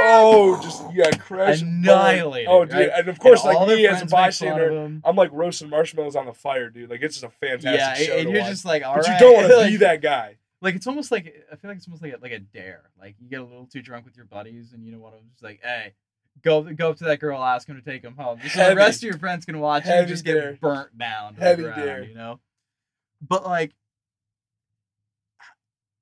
oh, 0.00 0.60
just 0.62 0.82
yeah, 0.94 1.10
crash. 1.10 1.62
Annihilated, 1.62 2.48
Oh, 2.48 2.64
dude, 2.64 2.74
right? 2.74 2.90
and 2.96 3.08
of 3.08 3.18
course, 3.18 3.44
And 3.44 3.54
like 3.54 3.68
me 3.68 3.86
as 3.86 4.02
a 4.02 4.06
friends 4.06 4.40
make 4.40 4.50
fun 4.50 4.60
of 4.60 4.68
bystander. 4.70 5.00
I'm 5.04 5.16
like 5.16 5.30
roasting 5.32 5.70
marshmallows 5.70 6.16
on 6.16 6.26
the 6.26 6.32
fire, 6.34 6.70
dude. 6.70 6.90
Like 6.90 7.02
it's 7.02 7.20
just 7.20 7.24
a 7.24 7.30
fantastic 7.46 7.72
Yeah, 7.72 7.94
show 7.94 8.18
and 8.18 8.26
to 8.26 8.32
you're 8.32 8.40
watch. 8.42 8.50
just 8.50 8.64
like, 8.64 8.84
all 8.84 8.96
but 8.96 9.06
right. 9.06 9.20
you 9.20 9.26
don't 9.26 9.34
want 9.36 9.48
to 9.64 9.70
be 9.70 9.76
that 9.78 10.02
guy. 10.02 10.36
Like 10.62 10.74
it's 10.74 10.86
almost 10.86 11.10
like 11.12 11.26
I 11.52 11.56
feel 11.56 11.68
like 11.70 11.76
it's 11.78 11.86
almost 11.86 12.02
like 12.02 12.14
a, 12.14 12.18
like 12.20 12.32
a 12.32 12.38
dare. 12.38 12.90
Like 12.98 13.16
you 13.20 13.28
get 13.28 13.40
a 13.40 13.44
little 13.44 13.66
too 13.66 13.82
drunk 13.82 14.04
with 14.04 14.16
your 14.16 14.24
buddies, 14.26 14.72
and 14.72 14.84
you 14.84 14.92
know 14.92 14.98
what? 14.98 15.12
I'm 15.12 15.28
just 15.30 15.42
like, 15.42 15.60
hey, 15.62 15.92
go 16.42 16.62
go 16.62 16.90
up 16.90 16.98
to 16.98 17.04
that 17.04 17.20
girl, 17.20 17.42
ask 17.42 17.68
him 17.68 17.76
to 17.76 17.82
take 17.82 18.02
him 18.02 18.14
home. 18.16 18.40
So 18.48 18.68
the 18.70 18.76
rest 18.76 19.02
of 19.02 19.08
your 19.08 19.18
friends 19.18 19.44
can 19.44 19.58
watch 19.60 19.86
you 19.86 20.04
just 20.06 20.24
dare. 20.24 20.52
get 20.52 20.60
burnt 20.60 20.96
down. 20.98 21.34
To 21.34 21.40
Heavy 21.40 21.62
the 21.62 21.68
ground, 21.68 21.82
dare. 21.82 22.04
You 22.04 22.14
know. 22.14 22.40
But 23.26 23.44
like, 23.44 23.72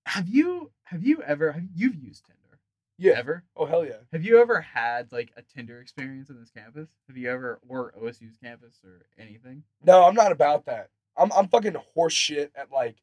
have 0.07 0.29
you 0.29 0.71
have 0.85 1.03
you 1.05 1.23
ever 1.23 1.53
have, 1.53 1.63
you've 1.75 1.97
used 1.97 2.25
Tinder? 2.27 2.61
Yeah. 2.99 3.15
Ever? 3.19 3.45
Oh 3.57 3.67
hell 3.67 3.85
yeah. 3.85 3.99
Have 4.13 4.25
you 4.25 4.41
ever 4.41 4.61
had 4.61 5.11
like 5.13 5.33
a 5.37 5.43
Tinder 5.43 5.81
experience 5.81 6.31
on 6.31 6.39
this 6.39 6.51
campus? 6.51 6.89
Have 7.09 7.17
you 7.17 7.31
ever 7.31 7.61
or 7.69 7.93
OSU's 8.01 8.37
campus 8.43 8.81
or 8.85 9.07
anything? 9.19 9.65
No, 9.85 10.05
I'm 10.05 10.15
not 10.15 10.33
about 10.33 10.67
that. 10.67 10.91
I'm 11.17 11.33
I'm 11.33 11.49
fucking 11.49 11.77
horse 11.95 12.13
shit 12.13 12.53
at 12.57 12.71
like 12.71 12.97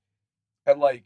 at 0.65 0.77
like 0.77 1.03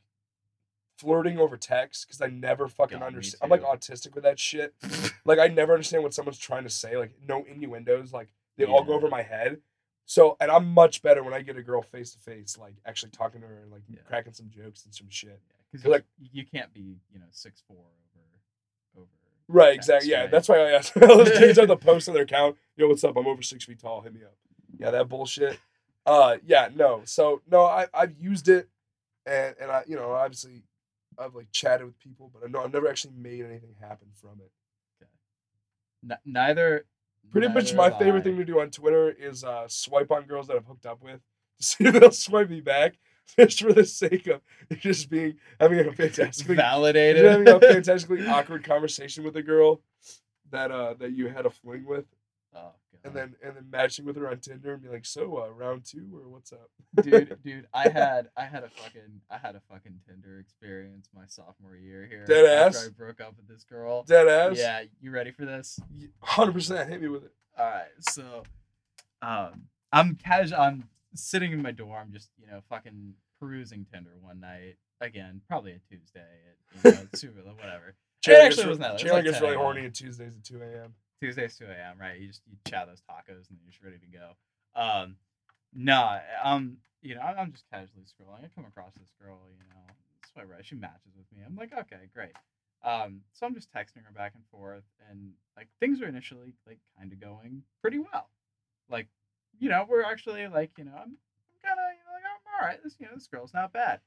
flirting 0.97 1.37
over 1.39 1.57
text 1.57 2.07
because 2.07 2.21
I 2.21 2.27
never 2.27 2.67
fucking 2.67 2.99
God, 2.99 3.05
understand. 3.05 3.41
I'm 3.43 3.49
like 3.49 3.63
autistic 3.63 4.15
with 4.15 4.23
that 4.23 4.39
shit. 4.39 4.73
like 5.25 5.39
I 5.39 5.47
never 5.47 5.73
understand 5.73 6.03
what 6.03 6.13
someone's 6.13 6.37
trying 6.37 6.63
to 6.63 6.69
say. 6.69 6.97
Like 6.97 7.11
no 7.27 7.43
innuendos. 7.45 8.13
Like 8.13 8.29
they 8.57 8.65
all 8.65 8.83
go 8.83 8.93
over 8.93 9.09
my 9.09 9.21
head. 9.21 9.59
So 10.05 10.37
and 10.39 10.51
I'm 10.51 10.67
much 10.73 11.01
better 11.01 11.23
when 11.23 11.33
I 11.33 11.41
get 11.41 11.57
a 11.57 11.63
girl 11.63 11.81
face 11.81 12.11
to 12.13 12.19
face, 12.19 12.57
like 12.59 12.75
actually 12.85 13.11
talking 13.11 13.41
to 13.41 13.47
her 13.47 13.59
and 13.63 13.71
like 13.71 13.81
Yeah. 13.89 13.99
cracking 14.07 14.33
some 14.33 14.49
jokes 14.49 14.85
and 14.85 14.93
some 14.93 15.09
shit. 15.09 15.39
Because 15.71 15.85
like- 15.85 16.05
you, 16.31 16.45
can't 16.45 16.73
be 16.73 16.97
you 17.11 17.19
know 17.19 17.25
six 17.31 17.61
four 17.67 17.77
over 17.77 19.01
over. 19.01 19.07
Right, 19.47 19.73
text, 19.75 19.89
exactly. 19.89 20.11
Yeah, 20.11 20.21
right? 20.21 20.31
that's 20.31 20.47
why 20.47 20.57
I 20.59 20.71
asked 20.71 20.93
those 20.95 21.31
dudes 21.37 21.59
on 21.59 21.67
the 21.67 21.75
post 21.77 22.07
on 22.07 22.13
their 22.13 22.23
account. 22.23 22.55
Yo, 22.77 22.87
what's 22.87 23.03
up? 23.03 23.17
I'm 23.17 23.27
over 23.27 23.41
six 23.41 23.65
feet 23.65 23.79
tall. 23.79 24.01
Hit 24.01 24.13
me 24.13 24.21
up. 24.23 24.35
Yeah, 24.77 24.91
that 24.91 25.09
bullshit. 25.09 25.59
Uh, 26.05 26.37
yeah, 26.45 26.69
no. 26.75 27.01
So 27.05 27.41
no, 27.49 27.63
I 27.65 27.87
I've 27.93 28.13
used 28.19 28.47
it, 28.47 28.69
and 29.25 29.55
and 29.59 29.71
I 29.71 29.83
you 29.87 29.95
know 29.95 30.11
obviously 30.11 30.63
I've 31.20 31.36
like 31.36 31.51
chatted 31.51 31.86
with 31.86 31.99
people, 31.99 32.30
but 32.34 32.43
I 32.45 32.49
know 32.49 32.63
I've 32.63 32.74
never 32.74 32.88
actually 32.88 33.13
made 33.18 33.41
anything 33.45 33.76
happen 33.80 34.07
from 34.13 34.39
it. 34.41 34.51
N- 36.09 36.18
neither. 36.26 36.86
Pretty 37.32 37.47
much 37.47 37.74
my 37.74 37.89
favorite 37.89 38.20
I. 38.20 38.24
thing 38.24 38.38
to 38.38 38.45
do 38.45 38.59
on 38.59 38.70
Twitter 38.70 39.09
is 39.09 39.43
uh, 39.43 39.68
swipe 39.68 40.11
on 40.11 40.24
girls 40.26 40.47
that 40.47 40.55
I've 40.57 40.66
hooked 40.66 40.86
up 40.86 41.01
with 41.01 41.22
to 41.59 41.63
see 41.66 41.86
if 41.86 41.93
they'll 41.93 42.11
swipe 42.11 42.49
me 42.49 42.61
back, 42.61 42.97
just 43.39 43.61
for 43.61 43.74
the 43.74 43.84
sake 43.86 44.28
of 44.28 44.41
just 44.80 45.09
being 45.09 45.36
having 45.59 45.80
a 45.80 45.91
fantastically 45.93 46.55
validated. 46.55 47.26
having 47.26 47.47
a 47.49 47.59
fantastically 47.59 48.28
awkward 48.28 48.63
conversation 48.63 49.24
with 49.24 49.36
a 49.38 49.41
girl 49.41 49.82
that 50.51 50.72
uh 50.72 50.93
that 50.99 51.13
you 51.13 51.28
had 51.28 51.45
a 51.47 51.49
fling 51.49 51.86
with. 51.86 52.05
oh. 52.55 52.74
And 53.05 53.15
then 53.15 53.35
and 53.43 53.55
then 53.55 53.67
matching 53.71 54.05
with 54.05 54.15
her 54.17 54.29
on 54.29 54.39
Tinder 54.39 54.73
and 54.73 54.81
be 54.81 54.89
like, 54.89 55.05
so 55.05 55.37
uh, 55.37 55.49
round 55.49 55.85
two 55.85 56.09
or 56.13 56.27
what's 56.27 56.51
up? 56.51 56.69
dude, 57.01 57.37
dude, 57.43 57.67
I 57.73 57.89
had 57.89 58.29
I 58.35 58.45
had 58.45 58.63
a 58.63 58.69
fucking 58.69 59.21
I 59.29 59.37
had 59.37 59.55
a 59.55 59.61
fucking 59.69 59.99
Tinder 60.07 60.39
experience 60.39 61.07
my 61.13 61.25
sophomore 61.27 61.75
year 61.75 62.07
here. 62.09 62.25
Dead 62.25 62.45
after 62.45 62.79
ass? 62.79 62.85
I 62.87 62.89
broke 62.89 63.21
up 63.21 63.35
with 63.37 63.47
this 63.47 63.63
girl. 63.63 64.03
Dead 64.03 64.27
ass. 64.27 64.57
Yeah, 64.57 64.83
you 64.99 65.11
ready 65.11 65.31
for 65.31 65.45
this? 65.45 65.79
hundred 66.21 66.53
percent. 66.53 66.89
Hit 66.89 67.01
me 67.01 67.07
with 67.07 67.25
it. 67.25 67.33
All 67.57 67.65
right, 67.65 67.85
so, 68.01 68.43
um, 69.21 69.67
I'm 69.93 70.15
casual. 70.15 70.59
I'm 70.59 70.89
sitting 71.13 71.53
in 71.53 71.61
my 71.61 71.71
dorm, 71.71 72.09
just 72.11 72.29
you 72.37 72.47
know, 72.47 72.61
fucking 72.69 73.13
perusing 73.39 73.85
Tinder 73.93 74.11
one 74.19 74.39
night. 74.39 74.75
Again, 74.99 75.41
probably 75.47 75.73
a 75.73 75.79
Tuesday. 75.89 76.19
At, 76.83 76.85
you 76.85 76.91
know, 76.91 77.07
super 77.15 77.39
whatever. 77.41 77.95
Chandler 78.21 78.45
actually 78.45 78.63
gets, 78.63 78.67
wasn't 78.67 78.81
that. 78.81 78.89
It 78.89 78.93
was 78.93 79.01
Chandler 79.01 79.17
like 79.17 79.25
gets 79.25 79.41
really 79.41 79.55
horny 79.55 79.85
on 79.85 79.91
Tuesdays 79.91 80.35
at 80.35 80.43
two 80.43 80.61
a.m. 80.61 80.95
Tuesdays 81.22 81.57
2 81.57 81.66
a.m. 81.66 81.97
Right? 81.99 82.20
You 82.20 82.28
just 82.28 82.41
you 82.49 82.57
chow 82.68 82.86
those 82.86 83.01
tacos 83.01 83.49
and 83.49 83.57
then 83.57 83.59
you're 83.63 83.72
just 83.72 83.84
ready 83.84 83.97
to 83.97 84.07
go. 84.07 84.32
Um, 84.76 85.16
nah, 85.74 86.20
um, 86.43 86.78
you 87.01 87.16
know, 87.16 87.22
I'm 87.22 87.51
just 87.51 87.66
casually 87.72 88.03
scrolling. 88.03 88.43
I 88.43 88.49
come 88.55 88.66
across 88.66 88.93
this 88.99 89.11
girl, 89.22 89.39
you 89.51 89.63
know, 89.70 89.76
right. 90.43 90.66
She 90.66 90.76
matches 90.76 91.13
with 91.18 91.26
me. 91.32 91.43
I'm 91.45 91.55
like, 91.55 91.72
okay, 91.72 92.09
great. 92.13 92.34
Um, 92.84 93.22
so 93.34 93.45
I'm 93.45 93.55
just 93.55 93.72
texting 93.72 94.03
her 94.05 94.11
back 94.13 94.34
and 94.36 94.43
forth, 94.51 94.84
and 95.09 95.32
like 95.55 95.68
things 95.80 96.01
are 96.01 96.07
initially 96.07 96.53
like 96.68 96.80
kind 96.97 97.11
of 97.11 97.20
going 97.20 97.63
pretty 97.82 97.99
well. 97.99 98.30
Like, 98.89 99.07
you 99.57 99.70
know, 99.70 99.86
we're 99.88 100.03
actually 100.03 100.47
like, 100.47 100.72
you 100.78 100.84
know, 100.84 100.91
I'm, 100.91 101.18
I'm 101.18 101.59
kind 101.63 101.80
of, 101.80 101.93
you 101.93 102.03
know, 102.05 102.13
like, 102.13 102.24
I'm 102.26 102.61
all 102.61 102.68
right. 102.68 102.84
This, 102.84 102.95
you 102.99 103.05
know, 103.07 103.13
this 103.16 103.28
girl's 103.28 103.53
not 103.53 103.74
bad. 103.74 104.01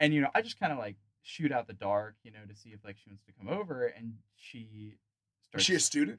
And 0.00 0.12
you 0.12 0.20
know, 0.20 0.30
I 0.34 0.42
just 0.42 0.58
kind 0.58 0.72
of 0.72 0.78
like 0.78 0.96
shoot 1.22 1.52
out 1.52 1.66
the 1.66 1.72
dark, 1.72 2.16
you 2.24 2.30
know, 2.30 2.40
to 2.48 2.56
see 2.56 2.70
if 2.70 2.84
like 2.84 2.96
she 2.98 3.10
wants 3.10 3.24
to 3.24 3.32
come 3.32 3.48
over, 3.48 3.86
and 3.86 4.14
she 4.36 4.96
Is 5.54 5.64
she 5.64 5.74
a 5.74 5.80
student? 5.80 6.18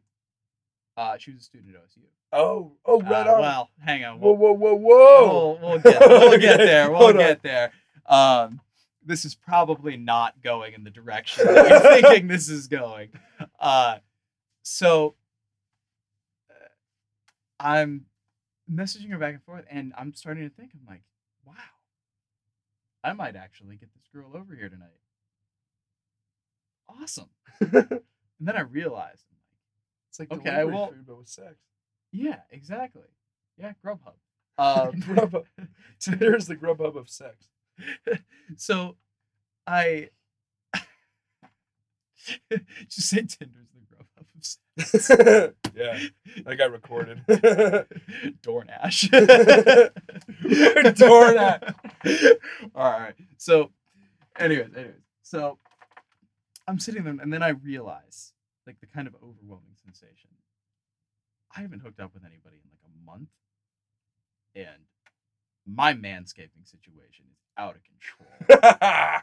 Uh, 1.02 1.18
she 1.18 1.32
was 1.32 1.41
a 1.41 1.43
student 1.43 1.76
at 1.76 1.82
OSU. 1.82 2.04
Oh, 2.34 2.74
oh, 2.86 3.02
right 3.02 3.26
Uh, 3.28 3.34
on. 3.34 3.41
Well, 3.41 3.70
hang 3.84 4.04
on. 4.06 4.20
whoa, 4.20 4.34
We'll, 4.34 4.54
whoa, 4.56 4.74
whoa, 4.74 4.76
whoa. 4.76 5.58
we'll, 5.62 5.70
we'll 5.72 5.80
get, 5.80 5.99
we'll 6.10 6.39
get 6.39 6.58
there. 6.58 6.89
We'll 6.91 6.99
hold 6.99 7.12
on. 7.14 7.18
get 7.18 7.41
there. 7.43 7.72
Um, 8.06 8.62
this 9.04 9.26
is 9.26 9.34
probably 9.34 9.97
not 9.97 10.41
going 10.43 10.74
in 10.74 10.84
the 10.84 10.91
direction 10.91 11.45
that 11.47 11.68
you're 11.70 11.80
thinking 12.02 12.28
this 12.28 12.49
is 12.49 12.68
going. 12.68 13.10
Uh, 13.60 13.97
so 14.62 15.16
uh, 16.52 16.54
I'm 17.60 18.06
messaging 18.72 19.10
her 19.10 19.18
back 19.18 19.34
and 19.34 19.43
forth, 19.43 19.66
and 19.72 19.91
I'm 19.97 20.14
starting 20.14 20.47
to 20.47 20.56
think, 20.56 20.72
I'm 20.76 20.86
like, 20.88 21.02
wow, 21.45 21.54
I 23.04 23.14
might 23.14 23.36
actually 23.36 23.76
get 23.78 23.89
this 23.93 24.08
girl 24.14 24.32
over 24.36 24.54
here 24.56 24.70
tonight. 24.70 24.89
Awesome. 26.88 27.30
and 27.60 28.02
then 28.39 28.56
I 28.56 28.62
realized, 28.62 29.26
It's 30.12 30.20
like 30.20 30.32
Okay, 30.32 30.43
delivery 30.51 30.74
well- 30.76 30.88
food, 30.89 31.05
but 31.07 31.18
with 31.18 31.30
sex. 31.30 31.55
yeah, 32.12 32.41
exactly. 32.51 33.07
Yeah, 33.57 33.74
Grubhub. 33.84 34.14
Um, 34.57 34.91
Grubhub. 35.01 35.45
Tinder's 35.99 36.45
the 36.47 36.55
Grubhub 36.55 36.95
of 36.95 37.09
sex. 37.09 37.47
so 38.57 38.97
I 39.66 40.09
just 42.89 43.09
say 43.09 43.22
Tinder's 43.24 43.70
the 43.74 43.80
Grubhub 43.95 44.28
of 44.36 44.45
sex. 44.45 44.59
yeah, 45.74 45.97
that 46.45 46.57
got 46.57 46.72
recorded. 46.72 47.24
DoorDash. 48.43 49.09
DoorDash. 50.43 52.32
All 52.76 52.91
right. 52.99 53.16
So, 53.38 53.72
anyways, 54.38 54.70
anyways, 54.76 54.95
so 55.24 55.57
I'm 56.68 56.78
sitting 56.80 57.03
there, 57.03 57.16
and 57.20 57.32
then 57.34 57.41
I 57.41 57.49
realize, 57.49 58.34
like, 58.68 58.80
the 58.80 58.88
kind 58.88 59.07
of 59.07 59.16
overwhelming 59.16 59.70
sensation. 59.84 60.30
I 61.56 61.62
haven't 61.62 61.82
hooked 61.82 62.00
up 62.00 62.14
with 62.14 62.24
anybody 62.24 62.58
in 62.64 62.70
like 62.70 62.80
a 62.86 63.06
month, 63.06 63.30
and 64.56 64.86
my 65.66 65.94
manscaping 65.94 66.66
situation 66.66 67.26
is 67.32 67.38
out 67.58 67.76
of 67.76 67.82
control. 67.84 68.72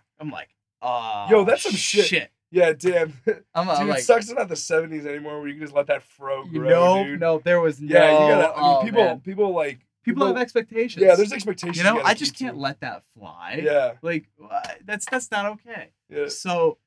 I'm 0.20 0.30
like, 0.30 0.48
ah, 0.82 1.28
Yo, 1.30 1.44
that's 1.44 1.62
some 1.62 1.72
shit. 1.72 2.30
yeah, 2.50 2.72
damn. 2.72 3.14
Dude, 3.26 3.44
I'm, 3.54 3.68
I'm 3.68 3.90
it 3.90 4.00
sucks 4.00 4.28
it's 4.28 4.34
not 4.38 4.48
the 4.48 4.54
'70s 4.54 5.06
anymore, 5.06 5.40
where 5.40 5.48
you 5.48 5.54
can 5.54 5.62
just 5.62 5.74
let 5.74 5.86
that 5.86 6.02
fro 6.02 6.44
you 6.44 6.60
grow. 6.60 7.04
dude. 7.04 7.20
no, 7.20 7.38
there 7.38 7.60
was 7.60 7.80
no. 7.80 7.94
Yeah, 7.98 8.12
you 8.12 8.34
gotta. 8.34 8.54
I 8.54 8.62
mean, 8.62 8.76
oh, 8.76 8.82
people, 8.84 9.04
man. 9.04 9.20
people 9.20 9.54
like 9.54 9.78
people 10.04 10.26
have 10.26 10.36
expectations. 10.36 11.02
Yeah, 11.02 11.14
there's 11.14 11.32
expectations. 11.32 11.78
you 11.78 11.84
know, 11.84 11.96
gotta 11.96 12.08
I 12.08 12.14
just 12.14 12.36
can't 12.36 12.54
to. 12.54 12.60
let 12.60 12.80
that 12.80 13.02
fly. 13.18 13.60
Yeah, 13.62 13.92
like 14.02 14.26
that's 14.84 15.06
that's 15.10 15.30
not 15.30 15.46
okay. 15.52 15.90
yeah. 16.10 16.28
So 16.28 16.78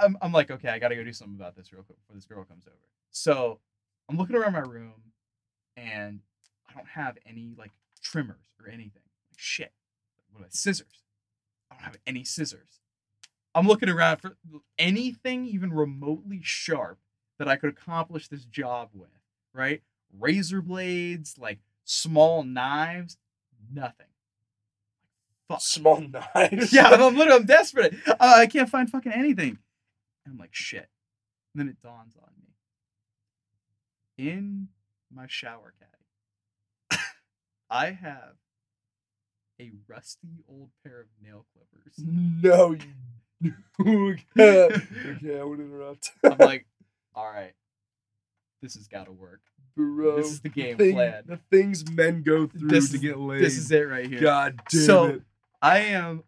I'm, 0.00 0.16
I'm 0.22 0.32
like, 0.32 0.50
okay, 0.50 0.68
I 0.68 0.78
gotta 0.78 0.96
go 0.96 1.04
do 1.04 1.12
something 1.12 1.36
about 1.36 1.56
this 1.56 1.72
real 1.72 1.82
quick 1.82 1.98
before 2.00 2.16
this 2.16 2.26
girl 2.26 2.44
comes 2.44 2.66
over. 2.66 2.76
So 3.10 3.58
I'm 4.08 4.16
looking 4.16 4.36
around 4.36 4.52
my 4.52 4.60
room 4.60 4.94
and 5.76 6.20
I 6.68 6.74
don't 6.74 6.88
have 6.88 7.18
any 7.26 7.54
like 7.58 7.72
trimmers 8.02 8.46
or 8.60 8.68
anything. 8.68 9.02
Like 9.30 9.38
shit. 9.38 9.72
What 10.32 10.40
about 10.40 10.54
scissors? 10.54 11.02
I 11.70 11.74
don't 11.74 11.84
have 11.84 11.98
any 12.06 12.24
scissors. 12.24 12.80
I'm 13.54 13.66
looking 13.66 13.88
around 13.88 14.18
for 14.18 14.36
anything 14.78 15.44
even 15.46 15.72
remotely 15.72 16.40
sharp 16.42 16.98
that 17.38 17.48
I 17.48 17.56
could 17.56 17.70
accomplish 17.70 18.28
this 18.28 18.44
job 18.44 18.90
with, 18.94 19.08
right? 19.52 19.82
Razor 20.18 20.62
blades, 20.62 21.36
like 21.38 21.58
small 21.84 22.44
knives, 22.44 23.16
nothing. 23.72 24.06
Fuck. 25.48 25.60
Small 25.62 26.00
knives. 26.34 26.72
Yeah, 26.72 26.88
I'm, 26.88 27.02
I'm 27.02 27.16
literally 27.16 27.40
I'm 27.40 27.46
desperate. 27.46 27.94
Uh, 28.06 28.14
I 28.20 28.46
can't 28.46 28.68
find 28.68 28.88
fucking 28.88 29.12
anything. 29.12 29.58
And 30.30 30.36
I'm 30.36 30.40
like, 30.40 30.54
shit. 30.54 30.88
And 31.54 31.56
then 31.60 31.68
it 31.68 31.82
dawns 31.82 32.14
on 32.16 32.30
me. 32.40 34.28
In 34.30 34.68
my 35.12 35.24
shower 35.26 35.74
caddy, 35.80 37.02
I 37.70 37.86
have 37.90 38.34
a 39.60 39.70
rusty 39.88 40.44
old 40.48 40.70
pair 40.84 41.00
of 41.00 41.06
nail 41.20 41.46
clippers. 41.52 41.94
No, 41.98 42.76
you. 43.42 43.54
okay, 43.80 44.20
I 45.40 45.42
would 45.42 45.58
interrupt. 45.58 46.10
I'm 46.22 46.36
like, 46.38 46.66
all 47.14 47.26
right, 47.28 47.54
this 48.62 48.74
has 48.74 48.86
got 48.86 49.06
to 49.06 49.12
work. 49.12 49.40
Bro, 49.76 50.16
this 50.16 50.30
is 50.30 50.40
the 50.42 50.48
game 50.50 50.76
thing- 50.76 50.94
plan. 50.94 51.24
The 51.26 51.40
things 51.50 51.90
men 51.90 52.22
go 52.22 52.46
through 52.46 52.68
This 52.68 52.90
to 52.90 52.96
is- 52.96 53.02
get 53.02 53.18
laid. 53.18 53.42
This 53.42 53.56
is 53.58 53.70
it 53.72 53.88
right 53.88 54.06
here. 54.06 54.20
God 54.20 54.60
damn 54.70 54.80
So- 54.82 55.06
it. 55.06 55.22
I 55.62 55.78
am 55.80 56.22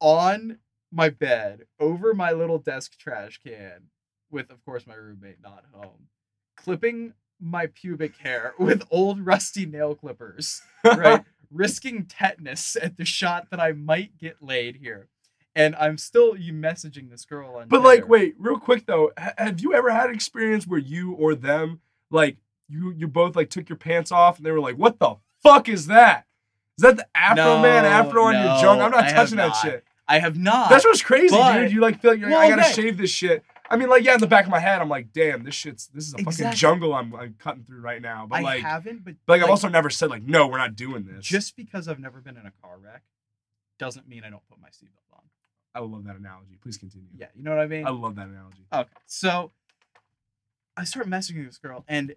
on 0.00 0.58
my 0.92 1.08
bed 1.08 1.62
over 1.80 2.14
my 2.14 2.30
little 2.32 2.58
desk 2.58 2.98
trash 2.98 3.40
can 3.44 3.84
with, 4.30 4.50
of 4.50 4.64
course, 4.64 4.86
my 4.86 4.94
roommate 4.94 5.42
not 5.42 5.64
home, 5.72 6.08
clipping 6.56 7.14
my 7.40 7.66
pubic 7.66 8.16
hair 8.18 8.54
with 8.58 8.82
old 8.90 9.24
rusty 9.24 9.66
nail 9.66 9.94
clippers, 9.94 10.62
right? 10.84 11.24
Risking 11.50 12.06
tetanus 12.06 12.76
at 12.80 12.96
the 12.96 13.04
shot 13.04 13.48
that 13.50 13.60
I 13.60 13.72
might 13.72 14.16
get 14.18 14.42
laid 14.42 14.76
here. 14.76 15.08
And 15.54 15.76
I'm 15.76 15.98
still 15.98 16.34
you 16.34 16.54
messaging 16.54 17.10
this 17.10 17.26
girl 17.26 17.56
on 17.56 17.68
But 17.68 17.82
like, 17.82 18.08
wait, 18.08 18.34
real 18.38 18.58
quick 18.58 18.86
though, 18.86 19.12
have 19.18 19.60
you 19.60 19.74
ever 19.74 19.90
had 19.90 20.08
an 20.08 20.14
experience 20.14 20.66
where 20.66 20.78
you 20.78 21.12
or 21.12 21.34
them, 21.34 21.80
like, 22.10 22.38
you 22.68 22.90
you 22.96 23.06
both 23.06 23.36
like 23.36 23.50
took 23.50 23.68
your 23.68 23.76
pants 23.76 24.10
off 24.10 24.38
and 24.38 24.46
they 24.46 24.50
were 24.50 24.60
like, 24.60 24.76
"What 24.76 24.98
the 24.98 25.16
fuck 25.42 25.68
is 25.68 25.88
that? 25.88 26.26
Is 26.78 26.82
that 26.82 26.96
the 26.96 27.06
Afro 27.14 27.60
Man 27.60 27.82
No, 27.82 27.88
Afro 27.90 28.24
on 28.24 28.34
your 28.34 28.56
junk? 28.62 28.80
I'm 28.80 28.90
not 28.90 29.04
I 29.04 29.12
touching 29.12 29.36
that 29.36 29.48
not. 29.48 29.56
shit. 29.56 29.84
I 30.08 30.18
have 30.18 30.36
not. 30.36 30.70
That's 30.70 30.84
what's 30.84 31.02
crazy, 31.02 31.34
but- 31.36 31.58
dude. 31.58 31.72
You 31.72 31.80
like 31.80 32.00
feel 32.00 32.12
like 32.12 32.20
you're 32.20 32.28
like, 32.28 32.38
Well, 32.38 32.46
I 32.46 32.50
gotta 32.50 32.62
okay. 32.70 32.82
shave 32.82 32.98
this 32.98 33.10
shit. 33.10 33.44
I 33.70 33.76
mean, 33.76 33.88
like, 33.88 34.04
yeah, 34.04 34.14
in 34.14 34.20
the 34.20 34.26
back 34.26 34.44
of 34.44 34.50
my 34.50 34.58
head, 34.58 34.82
I'm 34.82 34.90
like, 34.90 35.14
damn, 35.14 35.44
this 35.44 35.54
shit's 35.54 35.86
this 35.86 36.06
is 36.06 36.14
a 36.14 36.18
fucking 36.18 36.52
jungle 36.52 36.92
I'm, 36.92 37.14
I'm 37.14 37.36
cutting 37.38 37.64
through 37.64 37.80
right 37.80 38.02
now. 38.02 38.26
But 38.28 38.42
like, 38.42 38.44
I 38.44 38.54
like, 38.56 38.62
haven't, 38.62 39.04
but 39.04 39.14
but 39.24 39.34
like, 39.34 39.42
I've 39.44 39.50
also 39.50 39.68
never 39.68 39.88
said 39.88 40.10
like, 40.10 40.22
no, 40.22 40.46
we're 40.46 40.58
not 40.58 40.76
doing 40.76 41.06
this. 41.06 41.24
just 41.24 41.56
because 41.56 41.88
I've 41.88 41.98
never 42.00 42.20
been 42.20 42.36
in 42.36 42.44
a 42.44 42.52
car 42.60 42.76
wreck 42.78 43.02
doesn't 43.78 44.06
mean 44.06 44.24
I 44.24 44.30
don't 44.30 44.46
put 44.48 44.60
my 44.60 44.68
seatbelt 44.68 45.14
on. 45.14 45.22
I 45.74 45.80
love 45.80 46.04
that 46.04 46.16
analogy. 46.16 46.58
Please 46.62 46.76
continue. 46.76 47.08
Yeah, 47.16 47.28
you 47.34 47.42
know 47.42 47.52
what 47.52 47.60
I 47.60 47.66
mean? 47.66 47.86
I 47.86 47.90
love 47.90 48.16
that 48.16 48.28
analogy. 48.28 48.66
Okay, 48.70 48.90
so 49.06 49.52
I 50.76 50.84
start 50.84 51.08
messaging 51.08 51.46
this 51.46 51.56
girl, 51.58 51.84
and 51.88 52.14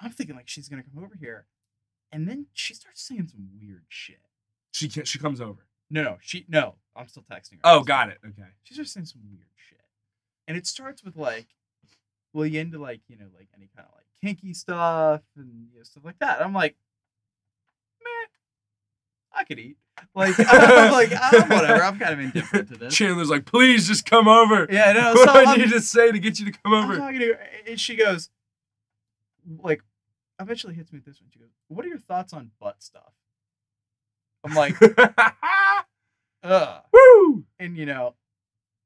I'm 0.00 0.10
thinking 0.10 0.36
like 0.36 0.48
she's 0.48 0.68
gonna 0.70 0.84
come 0.84 1.04
over 1.04 1.16
here, 1.20 1.44
and 2.10 2.26
then 2.26 2.46
she 2.54 2.72
starts 2.72 3.02
saying 3.02 3.28
some 3.28 3.48
weird 3.60 3.84
shit. 3.88 4.20
She 4.72 4.88
can 4.88 5.04
she 5.04 5.18
comes 5.18 5.40
over. 5.40 5.66
No, 5.90 6.02
no, 6.02 6.16
she 6.22 6.46
no. 6.48 6.76
I'm 6.96 7.08
still 7.08 7.24
texting 7.30 7.54
her. 7.54 7.60
Oh, 7.64 7.82
got 7.82 8.08
it. 8.08 8.18
Okay. 8.26 8.48
She's 8.62 8.76
just 8.76 8.92
saying 8.92 9.06
some 9.06 9.20
weird 9.30 9.46
shit, 9.56 9.80
and 10.48 10.56
it 10.56 10.66
starts 10.66 11.02
with 11.02 11.16
like, 11.16 11.46
"Well, 12.32 12.46
you 12.46 12.60
into 12.60 12.78
like 12.78 13.00
you 13.08 13.16
know 13.16 13.26
like 13.36 13.48
any 13.56 13.68
kind 13.76 13.88
of 13.88 13.94
like 13.94 14.06
kinky 14.22 14.54
stuff 14.54 15.22
and 15.36 15.68
you 15.72 15.78
know, 15.78 15.82
stuff 15.84 16.04
like 16.04 16.18
that?" 16.20 16.40
I'm 16.42 16.52
like, 16.54 16.76
meh, 18.02 18.08
I 19.40 19.44
could 19.44 19.58
eat. 19.58 19.76
Like 20.14 20.34
I'm 20.38 20.92
like 20.92 21.12
I'm 21.20 21.48
whatever. 21.48 21.82
I'm 21.82 21.98
kind 21.98 22.14
of 22.14 22.20
indifferent 22.20 22.68
to 22.68 22.76
this. 22.78 22.94
Chandler's 22.94 23.30
like, 23.30 23.44
please 23.46 23.86
just 23.86 24.04
come 24.06 24.26
over. 24.28 24.66
Yeah, 24.70 24.92
no. 24.92 25.12
what 25.14 25.28
So 25.28 25.32
do 25.34 25.38
I 25.38 25.50
I'm- 25.52 25.60
need 25.60 25.70
to 25.70 25.80
say 25.80 26.10
to 26.12 26.18
get 26.18 26.38
you 26.40 26.46
to 26.46 26.52
come 26.52 26.74
I'm 26.74 26.84
over? 26.84 26.96
talking 26.96 27.20
to 27.20 27.26
her, 27.34 27.40
and 27.66 27.78
she 27.80 27.94
goes, 27.96 28.28
like, 29.62 29.82
eventually 30.40 30.74
hits 30.74 30.92
me 30.92 30.98
with 30.98 31.06
this 31.06 31.20
one. 31.20 31.30
She 31.32 31.38
goes, 31.38 31.50
"What 31.68 31.84
are 31.84 31.88
your 31.88 31.98
thoughts 31.98 32.32
on 32.32 32.50
butt 32.60 32.82
stuff?" 32.82 33.12
I'm 34.44 34.54
like, 34.54 34.74
"Ugh," 36.44 36.82
Woo! 36.92 37.44
and 37.58 37.76
you 37.76 37.86
know, 37.86 38.14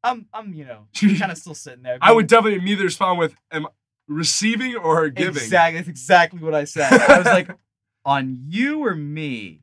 I'm, 0.05 0.27
I'm, 0.33 0.55
you 0.55 0.65
know, 0.65 0.87
kind 1.19 1.31
of 1.33 1.37
still 1.39 1.55
sitting 1.55 1.83
there. 1.83 1.99
I 2.01 2.13
would 2.13 2.27
definitely 2.29 2.59
immediately 2.59 2.85
respond 2.87 3.19
with, 3.19 3.35
am 3.53 3.67
receiving 4.07 4.77
or 4.77 5.09
giving? 5.11 5.43
exactly. 5.43 5.79
That's 5.81 5.89
exactly 5.89 6.41
what 6.41 6.55
I 6.55 6.65
said. 6.65 6.93
I 6.93 7.19
was 7.19 7.27
like, 7.27 7.51
"On 8.05 8.39
you 8.49 8.85
or 8.87 8.95
me?" 8.95 9.63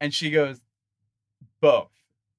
And 0.00 0.14
she 0.14 0.30
goes, 0.30 0.60
"Both." 1.60 1.90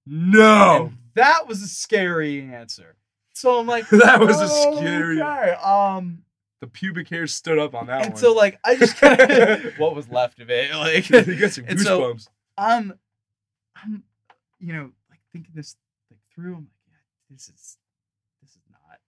No. 0.05 0.86
And 0.88 0.97
that 1.16 1.47
was 1.47 1.61
a 1.61 1.68
scary 1.68 2.41
answer. 2.41 2.95
So 3.34 3.59
I'm 3.59 3.68
like, 3.68 3.88
That 3.89 4.20
was 4.22 4.39
a 4.39 4.47
"Oh, 4.49 4.78
scary- 4.78 5.22
okay." 5.22 5.51
Um. 5.63 6.20
The 6.61 6.68
pubic 6.68 7.09
hair 7.09 7.28
stood 7.28 7.59
up 7.59 7.76
on 7.76 7.88
that 7.88 8.03
and 8.05 8.13
one. 8.13 8.20
so 8.22 8.34
like 8.34 8.57
I 8.63 8.76
just 8.76 8.95
kind 8.97 9.20
of 9.20 9.74
what 9.78 9.93
was 9.93 10.09
left 10.09 10.39
of 10.39 10.49
it 10.49 10.74
like 10.74 11.07
you 11.09 11.36
got 11.36 11.51
some 11.51 11.66
and 11.68 11.80
so- 11.80 11.99
goosebumps. 12.13 12.28
I'm 12.57 12.93
I'm 13.76 14.03
you 14.59 14.73
know 14.73 14.91
like 15.09 15.19
thinking 15.32 15.53
this 15.55 15.76
like 16.09 16.19
through 16.34 16.55
I'm 16.55 16.67
like 16.67 16.69
yeah 16.89 16.95
this 17.30 17.43
is 17.49 17.78
this 18.41 18.51
is 18.51 18.61
not 18.71 18.99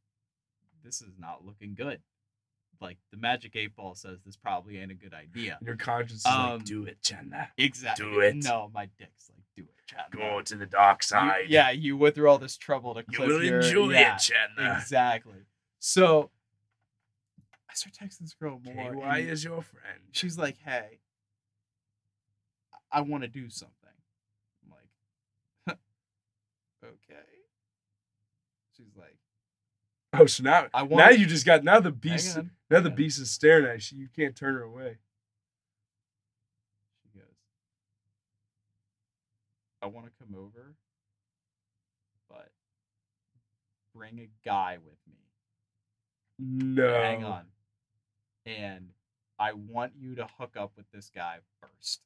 this 0.84 1.02
is 1.02 1.14
not 1.20 1.46
looking 1.46 1.74
good 1.76 2.02
like 2.80 2.98
the 3.12 3.18
magic 3.18 3.56
eight 3.56 3.76
ball 3.76 3.96
says 3.96 4.20
this 4.26 4.36
probably 4.38 4.78
ain't 4.78 4.92
a 4.92 4.96
good 4.96 5.14
idea 5.14 5.58
your 5.66 5.76
conscience 5.76 6.20
is 6.22 6.26
Um, 6.28 6.58
like, 6.58 6.64
do 6.66 6.84
it, 6.86 7.02
Chandler. 7.02 7.48
exactly 7.58 8.06
Do 8.06 8.20
it. 8.20 8.36
no 8.36 8.70
my 8.74 8.88
dick's 8.98 9.30
like 9.30 9.44
do 9.56 9.64
it 9.64 9.76
Chad 9.88 10.06
Go 10.12 10.42
to 10.42 10.56
the 10.56 10.66
dark 10.68 11.00
You- 11.02 11.08
side. 11.08 11.46
yeah 11.50 11.72
you 11.72 11.98
went 11.98 12.14
through 12.16 12.30
all 12.30 12.38
this 12.38 12.58
trouble 12.58 12.94
to 12.94 13.04
You 13.10 13.18
clip 13.18 13.30
will 13.30 13.44
your, 13.44 13.62
enjoy 13.62 13.92
yeah, 13.94 14.16
it, 14.16 14.20
Chandler. 14.20 14.78
exactly 14.80 15.46
so 15.80 16.30
I 17.70 17.74
start 17.74 17.96
texting 17.96 18.20
this 18.20 18.34
girl 18.34 18.60
more 18.64 18.94
KY 18.94 19.20
and- 19.22 19.30
is 19.30 19.44
your 19.44 19.62
friend. 19.62 20.00
she's 20.12 20.38
like, 20.38 20.58
"Hey, 20.64 21.00
I 22.92 23.02
want 23.02 23.22
to 23.24 23.28
do 23.28 23.50
something." 23.50 23.76
I'm 24.64 24.72
like, 24.72 25.78
"Okay." 26.88 27.24
She's 28.76 28.96
like, 28.96 29.18
Oh, 30.14 30.26
so 30.26 30.44
now, 30.44 30.68
I 30.74 30.84
now 30.86 31.10
you 31.10 31.26
just 31.26 31.46
got 31.46 31.64
now 31.64 31.80
the 31.80 31.92
beast. 31.92 32.40
Now 32.70 32.80
the 32.80 32.90
beast 32.90 33.20
is 33.20 33.30
staring 33.30 33.66
at 33.66 33.92
you. 33.92 34.00
You 34.00 34.08
can't 34.16 34.36
turn 34.36 34.56
her 34.56 34.64
away. 34.64 34.98
She 37.04 37.20
goes, 37.20 37.28
I 39.82 39.88
want 39.88 40.06
to 40.08 40.12
come 40.20 40.36
over, 40.38 40.76
but 42.30 42.52
bring 43.94 44.20
a 44.20 44.30
guy 44.46 44.78
with 44.84 44.98
me. 45.08 45.16
No. 46.40 46.94
Hang 46.94 47.24
on. 47.24 47.46
And 48.46 48.90
I 49.40 49.54
want 49.54 49.94
you 50.00 50.16
to 50.16 50.28
hook 50.40 50.56
up 50.58 50.72
with 50.78 50.90
this 50.94 51.12
guy 51.14 51.40
first. 51.62 52.02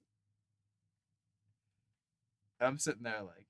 I'm 2.59 2.77
sitting 2.77 3.03
there 3.03 3.21
like, 3.21 3.45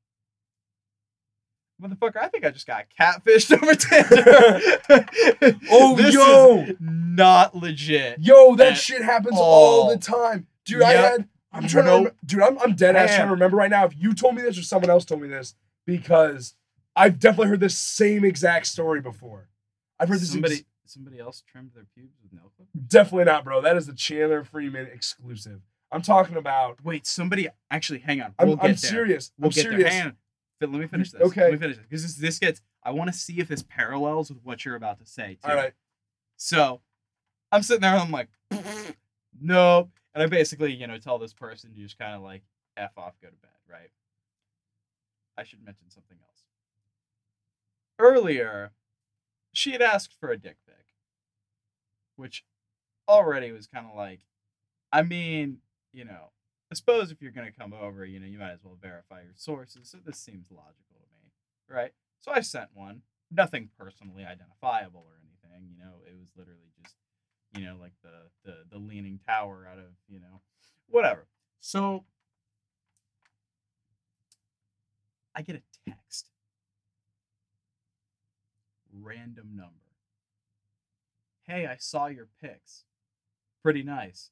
motherfucker, 1.81 2.17
I 2.21 2.27
think 2.27 2.45
I 2.45 2.51
just 2.51 2.67
got 2.67 2.85
catfished 2.99 3.51
over 3.61 3.75
Tinder. 3.75 5.55
Oh, 5.71 5.95
This 5.95 6.07
is 6.09 6.13
yo. 6.15 6.67
not 6.79 7.55
legit. 7.55 8.19
Yo, 8.19 8.55
that 8.55 8.77
shit 8.77 9.01
happens 9.01 9.37
all 9.37 9.89
the 9.89 9.97
time. 9.97 10.47
Dude, 10.65 10.81
I 10.83 10.93
had 10.93 11.27
I'm 11.53 11.67
trying 11.67 11.83
to 11.85 11.89
Nope. 11.91 11.97
remember, 11.97 12.15
dude, 12.25 12.41
I'm 12.43 12.59
I'm 12.59 12.75
dead 12.75 12.95
ass 12.95 13.15
trying 13.15 13.27
to 13.27 13.33
remember 13.33 13.57
right 13.57 13.69
now 13.69 13.85
if 13.85 13.93
you 13.97 14.13
told 14.13 14.35
me 14.35 14.41
this 14.41 14.57
or 14.57 14.63
someone 14.63 14.89
else 14.89 15.03
told 15.05 15.21
me 15.21 15.27
this 15.27 15.55
because 15.85 16.55
I've 16.95 17.19
definitely 17.19 17.47
heard 17.47 17.59
this 17.59 17.77
same 17.77 18.23
exact 18.23 18.67
story 18.67 19.01
before. 19.01 19.49
I've 19.99 20.07
heard 20.09 20.19
this 20.19 20.31
somebody 20.31 20.55
ex- 20.55 20.63
somebody 20.85 21.19
else 21.19 21.43
trimmed 21.49 21.71
their 21.73 21.85
pubes 21.95 22.15
with 22.23 22.31
nail 22.33 22.51
clippers. 22.55 22.73
definitely 22.87 23.25
not, 23.25 23.43
bro. 23.43 23.61
That 23.61 23.75
is 23.77 23.87
the 23.87 23.93
Chandler 23.93 24.43
Freeman 24.43 24.87
exclusive. 24.93 25.61
I'm 25.91 26.01
talking 26.01 26.37
about 26.37 26.83
Wait, 26.85 27.05
somebody 27.05 27.49
actually 27.69 27.99
hang 27.99 28.21
on. 28.21 28.33
I'm, 28.39 28.47
We'll 28.47 28.55
get 28.57 28.63
I'm 28.65 28.69
there. 28.71 28.77
serious. 28.77 29.31
We'll 29.37 29.47
I'm 29.47 29.51
get 29.51 29.61
serious. 29.63 29.93
There. 30.61 30.69
Hang 30.69 30.79
on. 30.79 30.79
Phil, 30.79 30.79
let 30.79 30.81
me 30.81 30.87
finish 30.87 31.11
this. 31.11 31.21
okay. 31.21 31.43
Let 31.43 31.51
me 31.53 31.57
finish 31.57 31.77
this. 31.77 31.85
Because 31.85 32.03
this, 32.03 32.15
this 32.15 32.39
gets 32.39 32.61
I 32.83 32.91
want 32.91 33.11
to 33.11 33.17
see 33.17 33.39
if 33.39 33.47
this 33.47 33.63
parallels 33.63 34.29
with 34.29 34.43
what 34.43 34.65
you're 34.65 34.75
about 34.75 34.99
to 34.99 35.05
say 35.05 35.37
too. 35.43 35.49
All 35.49 35.55
right. 35.55 35.73
So 36.37 36.81
I'm 37.51 37.63
sitting 37.63 37.81
there 37.81 37.91
and 37.91 38.01
I'm 38.01 38.11
like, 38.11 38.29
nope. 39.41 39.89
And 40.13 40.23
I 40.23 40.25
basically, 40.27 40.73
you 40.73 40.87
know, 40.87 40.97
tell 40.97 41.19
this 41.19 41.33
person 41.33 41.73
to 41.73 41.79
just 41.79 41.97
kind 41.97 42.15
of 42.15 42.21
like 42.21 42.43
F 42.77 42.91
off, 42.97 43.13
go 43.21 43.27
to 43.27 43.35
bed, 43.35 43.51
right? 43.69 43.89
I 45.37 45.43
should 45.43 45.63
mention 45.63 45.89
something 45.89 46.17
else. 46.21 46.43
Earlier, 47.99 48.71
she 49.53 49.71
had 49.71 49.81
asked 49.81 50.13
for 50.19 50.29
a 50.31 50.37
dick 50.37 50.57
pic, 50.65 50.85
which 52.15 52.43
already 53.07 53.51
was 53.51 53.67
kind 53.67 53.85
of 53.85 53.95
like, 53.95 54.21
I 54.91 55.03
mean, 55.03 55.59
you 55.93 56.05
know, 56.05 56.31
I 56.71 56.73
suppose 56.75 57.11
if 57.11 57.21
you're 57.21 57.31
going 57.31 57.51
to 57.51 57.57
come 57.57 57.73
over, 57.73 58.05
you 58.05 58.19
know, 58.19 58.25
you 58.25 58.39
might 58.39 58.51
as 58.51 58.63
well 58.63 58.77
verify 58.81 59.21
your 59.23 59.33
sources. 59.35 59.89
So 59.89 59.97
this 60.05 60.17
seems 60.17 60.47
logical 60.49 60.95
to 61.01 61.07
me, 61.13 61.31
right? 61.69 61.91
So 62.21 62.31
I 62.31 62.39
sent 62.39 62.69
one, 62.73 63.01
nothing 63.29 63.69
personally 63.77 64.23
identifiable 64.23 65.05
or 65.05 65.19
anything. 65.21 65.67
You 65.69 65.83
know, 65.83 65.95
it 66.07 66.15
was 66.17 66.29
literally 66.37 66.71
just, 66.81 66.95
you 67.57 67.65
know, 67.65 67.75
like 67.79 67.91
the 68.03 68.29
the 68.49 68.55
the 68.71 68.77
leaning 68.77 69.19
tower 69.27 69.67
out 69.69 69.79
of 69.79 69.91
you 70.07 70.19
know, 70.21 70.39
whatever. 70.87 71.27
So 71.59 72.05
I 75.35 75.41
get 75.41 75.57
a 75.57 75.89
text, 75.89 76.29
random 78.93 79.49
number. 79.55 79.73
Hey, 81.43 81.65
I 81.65 81.75
saw 81.77 82.07
your 82.07 82.29
pics. 82.41 82.85
Pretty 83.61 83.83
nice. 83.83 84.29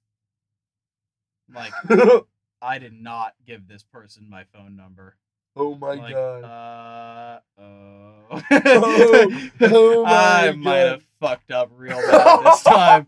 Like 1.53 1.73
I 2.61 2.79
did 2.79 2.93
not 2.93 3.33
give 3.45 3.67
this 3.67 3.83
person 3.83 4.29
my 4.29 4.43
phone 4.53 4.75
number. 4.75 5.15
oh 5.55 5.75
my 5.75 5.93
like, 5.93 6.13
god. 6.13 6.43
Uh 6.43 7.39
oh. 7.61 8.13
Oh, 8.31 9.49
oh 9.61 10.05
I 10.05 10.51
might 10.51 10.83
God. 10.83 10.87
have 10.87 11.03
fucked 11.19 11.51
up 11.51 11.71
real 11.75 11.97
bad 12.11 12.45
this 12.45 12.63
time. 12.63 13.07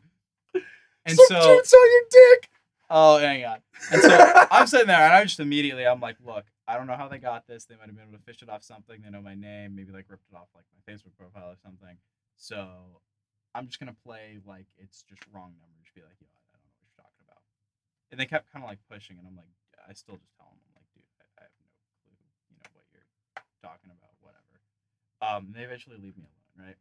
And 1.05 1.15
Some 1.17 1.25
so, 1.27 1.55
dude 1.55 1.65
saw 1.65 1.77
your 1.83 2.01
dick. 2.09 2.49
oh, 2.89 3.17
hang 3.19 3.45
on. 3.45 3.57
And 3.91 4.01
so 4.01 4.45
I'm 4.51 4.67
sitting 4.67 4.87
there, 4.87 5.01
and 5.01 5.13
I 5.13 5.23
just 5.23 5.39
immediately, 5.39 5.85
I'm 5.85 5.99
like, 5.99 6.17
look, 6.23 6.45
I 6.67 6.77
don't 6.77 6.87
know 6.87 6.95
how 6.95 7.07
they 7.07 7.17
got 7.17 7.47
this. 7.47 7.65
They 7.65 7.75
might 7.75 7.87
have 7.87 7.95
been 7.95 8.07
able 8.07 8.17
to 8.17 8.23
fish 8.23 8.41
it 8.41 8.49
off 8.49 8.63
something. 8.63 9.01
They 9.03 9.09
know 9.09 9.21
my 9.21 9.35
name, 9.35 9.75
maybe 9.75 9.91
like 9.91 10.05
ripped 10.09 10.25
it 10.31 10.35
off 10.35 10.47
like 10.55 10.65
my 10.73 10.93
Facebook 10.93 11.15
profile 11.17 11.49
or 11.49 11.57
something. 11.63 11.97
So 12.37 12.67
I'm 13.53 13.67
just 13.67 13.79
gonna 13.79 13.95
play 14.05 14.39
like 14.45 14.67
it's 14.77 15.03
just 15.03 15.21
wrong 15.33 15.53
number. 15.59 15.77
Just 15.83 15.95
be 15.95 16.01
like, 16.01 16.15
yo, 16.21 16.27
I 16.31 16.55
don't 16.55 16.63
know 16.63 16.71
what 16.71 16.85
you're 16.85 17.03
talking 17.03 17.23
about. 17.27 17.43
And 18.11 18.19
they 18.19 18.25
kept 18.25 18.51
kind 18.51 18.63
of 18.63 18.69
like 18.69 18.79
pushing, 18.91 19.17
and 19.17 19.25
I'm 19.25 19.35
like, 19.35 19.47
I 19.87 19.93
still 19.93 20.19
just 20.19 20.35
tell 20.35 20.51
them, 20.51 20.59
I'm 20.59 20.75
like, 20.75 20.89
dude, 20.93 21.07
I, 21.15 21.23
I 21.39 21.43
have 21.47 21.55
no 21.63 21.71
clue, 22.03 22.19
you 22.51 22.57
know, 22.59 22.69
what 22.75 22.85
you're 22.91 23.07
talking 23.63 23.89
about, 23.89 24.13
whatever. 24.19 24.59
Um, 25.23 25.47
and 25.47 25.55
they 25.55 25.63
eventually 25.63 25.95
leave 25.95 26.17
me 26.17 26.27
alone, 26.27 26.67
right? 26.67 26.79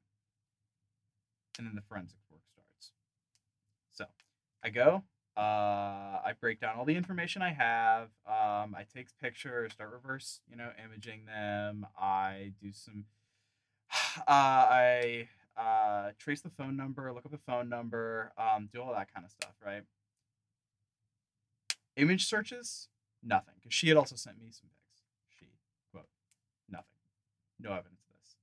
And 1.59 1.67
then 1.67 1.75
the 1.75 1.87
forensic 1.87 2.19
work 2.31 2.43
starts. 2.51 2.93
So 3.93 4.07
I 4.65 4.71
go, 4.71 5.05
uh, 5.37 6.21
I 6.25 6.35
break 6.41 6.61
down 6.61 6.77
all 6.77 6.85
the 6.85 6.97
information 6.97 7.43
I 7.43 7.53
have. 7.53 8.09
Um, 8.27 8.75
I 8.75 8.85
take 8.93 9.09
pictures, 9.21 9.73
start 9.73 9.91
reverse, 9.93 10.41
you 10.51 10.57
know, 10.57 10.71
imaging 10.85 11.27
them. 11.27 11.87
I 11.99 12.53
do 12.61 12.73
some, 12.73 13.05
uh, 14.19 14.23
I 14.29 15.29
uh, 15.57 16.11
trace 16.19 16.41
the 16.41 16.51
phone 16.51 16.77
number, 16.77 17.13
look 17.13 17.25
up 17.25 17.31
the 17.31 17.39
phone 17.39 17.69
number, 17.69 18.33
um, 18.37 18.69
do 18.73 18.81
all 18.83 18.93
that 18.93 19.13
kind 19.13 19.25
of 19.25 19.31
stuff, 19.31 19.55
right? 19.65 19.83
Image 22.01 22.27
searches, 22.27 22.89
nothing, 23.23 23.55
because 23.61 23.75
she 23.75 23.89
had 23.89 23.99
also 23.99 24.17
sent 24.17 24.41
me 24.41 24.49
some 24.51 24.71
pics. 24.71 25.03
She 25.39 25.47
quote, 25.93 26.09
nothing, 26.71 26.97
no 27.59 27.73
evidence 27.73 28.01
of 28.09 28.17
this. 28.17 28.37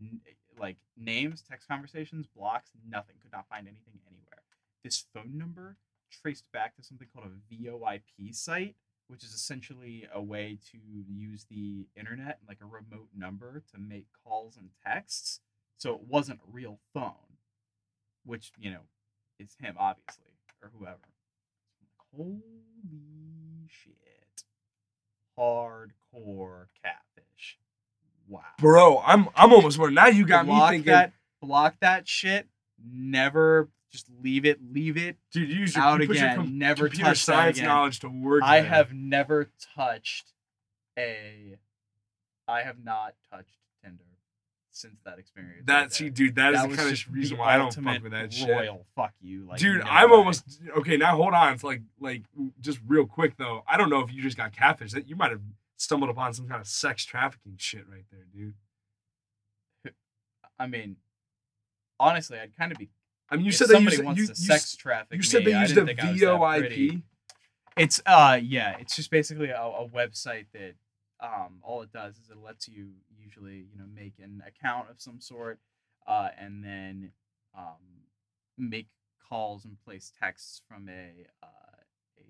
N- 0.00 0.20
eh, 0.28 0.34
like 0.60 0.76
names, 0.96 1.42
text 1.42 1.66
conversations, 1.66 2.28
blocks, 2.28 2.70
nothing. 2.88 3.16
Could 3.20 3.32
not 3.32 3.48
find 3.48 3.66
anything 3.66 3.98
anywhere. 4.06 4.42
This 4.84 5.06
phone 5.12 5.36
number 5.36 5.76
traced 6.22 6.44
back 6.52 6.76
to 6.76 6.84
something 6.84 7.08
called 7.12 7.26
a 7.26 7.54
VoIP 7.54 8.32
site, 8.32 8.76
which 9.08 9.24
is 9.24 9.32
essentially 9.32 10.06
a 10.14 10.22
way 10.22 10.58
to 10.70 10.78
use 11.12 11.46
the 11.50 11.88
internet, 11.96 12.38
like 12.46 12.58
a 12.62 12.64
remote 12.64 13.08
number, 13.16 13.64
to 13.72 13.80
make 13.80 14.06
calls 14.24 14.56
and 14.56 14.70
texts. 14.86 15.40
So 15.78 15.94
it 15.94 16.02
wasn't 16.06 16.38
a 16.46 16.52
real 16.52 16.78
phone, 16.94 17.38
which, 18.24 18.52
you 18.56 18.70
know, 18.70 18.82
is 19.40 19.56
him, 19.60 19.74
obviously, 19.78 20.36
or 20.62 20.70
whoever. 20.78 20.98
Shit. 23.68 24.44
Hardcore 25.38 26.66
catfish. 26.82 27.58
Wow 28.28 28.42
Bro, 28.58 29.02
I'm 29.04 29.28
I'm 29.34 29.52
almost 29.52 29.78
worried. 29.78 29.94
Now 29.94 30.06
you 30.06 30.26
got 30.26 30.46
block 30.46 30.70
me 30.70 30.76
thinking, 30.78 30.92
that 30.92 31.12
block 31.42 31.76
that 31.80 32.06
shit 32.06 32.46
never 32.82 33.68
just 33.90 34.06
leave 34.22 34.44
it 34.44 34.60
leave 34.72 34.96
it 34.96 35.16
dude, 35.32 35.50
use 35.50 35.74
your, 35.74 35.84
out 35.84 36.00
you 36.00 36.06
put 36.06 36.16
your 36.16 36.26
again 36.26 36.36
com- 36.36 36.58
never 36.58 36.86
computer 36.86 37.10
touch 37.10 37.18
science 37.18 37.58
again. 37.58 37.68
knowledge 37.68 37.98
to 38.00 38.08
work. 38.08 38.42
i 38.44 38.60
have 38.60 38.92
never 38.92 39.50
touched 39.74 40.32
a 40.98 41.56
i 42.46 42.62
have 42.62 42.82
not 42.84 43.14
touched 43.32 43.58
since 44.80 45.00
that 45.04 45.18
experience 45.18 45.56
right 45.58 45.66
that. 45.66 45.92
See, 45.92 46.10
dude, 46.10 46.34
that 46.36 46.54
is 46.54 46.62
the 46.62 46.68
kind 46.76 46.90
of 46.90 47.12
reason 47.12 47.38
why 47.38 47.54
I 47.54 47.58
don't 47.58 47.72
fuck 47.72 48.02
with 48.02 48.12
that 48.12 48.32
shit. 48.32 48.48
royal 48.48 48.86
fuck 48.96 49.12
you 49.20 49.46
like 49.46 49.58
dude, 49.58 49.84
no 49.84 49.90
I'm 49.90 50.10
way. 50.10 50.16
almost 50.16 50.60
okay. 50.78 50.96
Now 50.96 51.16
hold 51.16 51.34
on. 51.34 51.54
It's 51.54 51.64
like 51.64 51.82
like 52.00 52.22
just 52.60 52.80
real 52.86 53.06
quick 53.06 53.36
though. 53.36 53.62
I 53.68 53.76
don't 53.76 53.90
know 53.90 54.00
if 54.00 54.12
you 54.12 54.22
just 54.22 54.36
got 54.36 54.52
catfish. 54.52 54.92
That 54.92 55.08
you 55.08 55.16
might 55.16 55.30
have 55.30 55.42
stumbled 55.76 56.10
upon 56.10 56.34
some 56.34 56.46
kind 56.46 56.60
of 56.60 56.66
sex 56.66 57.04
trafficking 57.04 57.54
shit 57.56 57.84
right 57.90 58.04
there, 58.10 58.24
dude. 58.34 59.94
i 60.58 60.66
mean 60.66 60.96
honestly 61.98 62.38
i'd 62.38 62.54
kind 62.54 62.70
of 62.70 62.76
be 62.76 62.90
I 63.30 63.36
mean, 63.36 63.46
you 63.46 63.52
said 63.52 63.68
that 63.68 63.74
somebody 63.74 64.02
wants 64.02 64.20
you, 64.20 64.26
to 64.26 64.32
you, 64.32 64.46
sex 64.46 64.74
traffic 64.74 65.16
you 65.16 65.22
said 65.22 65.44
me, 65.44 65.52
they 65.52 65.60
used 65.60 65.76
a 65.78 65.86
think 65.86 66.02
I 66.02 66.10
was 66.10 66.20
that 66.20 66.58
pretty. 66.58 66.90
VoIP. 66.90 67.02
It's 67.76 68.02
uh 68.04 68.38
yeah, 68.42 68.76
it's 68.80 68.96
just 68.96 69.10
basically 69.10 69.50
a, 69.50 69.62
a 69.62 69.88
website 69.88 70.46
that 70.52 70.74
um 71.22 71.60
all 71.62 71.82
it 71.82 71.92
does 71.92 72.16
is 72.18 72.30
it 72.30 72.36
lets 72.42 72.68
you 72.68 72.88
usually 73.18 73.66
you 73.72 73.78
know 73.78 73.86
make 73.94 74.14
an 74.18 74.42
account 74.46 74.90
of 74.90 75.00
some 75.00 75.20
sort, 75.20 75.58
uh 76.06 76.28
and 76.38 76.64
then 76.64 77.12
um 77.56 78.04
make 78.58 78.88
calls 79.28 79.64
and 79.64 79.76
place 79.84 80.12
texts 80.20 80.60
from 80.68 80.88
a 80.88 81.26
uh, 81.42 81.46
a 82.18 82.22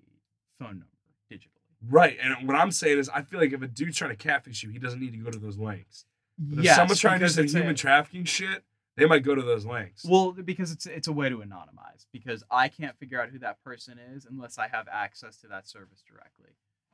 phone 0.59 0.79
number 0.79 0.87
digitally. 1.31 1.47
Right, 1.89 2.17
and 2.21 2.47
what 2.47 2.55
I'm 2.55 2.71
saying 2.71 2.99
is, 2.99 3.09
I 3.09 3.23
feel 3.23 3.39
like 3.39 3.53
if 3.53 3.61
a 3.63 3.67
dude's 3.67 3.97
trying 3.97 4.11
to 4.11 4.15
catfish 4.15 4.61
you, 4.61 4.69
he 4.69 4.77
doesn't 4.77 4.99
need 4.99 5.13
to 5.13 5.17
go 5.17 5.31
to 5.31 5.39
those 5.39 5.57
links. 5.57 6.05
But 6.37 6.59
if 6.59 6.65
Yes, 6.65 6.75
someone's 6.75 6.99
trying 6.99 7.19
to 7.21 7.25
do 7.25 7.31
some 7.31 7.43
it's 7.45 7.53
a- 7.55 7.57
human 7.57 7.75
trafficking 7.75 8.23
shit, 8.25 8.63
they 8.97 9.05
might 9.07 9.23
go 9.23 9.33
to 9.33 9.41
those 9.41 9.65
links. 9.65 10.05
Well, 10.05 10.31
because 10.31 10.71
it's 10.71 10.85
it's 10.85 11.07
a 11.07 11.11
way 11.11 11.29
to 11.29 11.37
anonymize 11.37 12.05
because 12.13 12.43
I 12.51 12.67
can't 12.67 12.95
figure 12.99 13.19
out 13.19 13.29
who 13.29 13.39
that 13.39 13.63
person 13.63 13.97
is 14.13 14.25
unless 14.29 14.59
I 14.59 14.67
have 14.67 14.87
access 14.91 15.37
to 15.37 15.47
that 15.47 15.67
service 15.67 16.03
directly. 16.07 16.51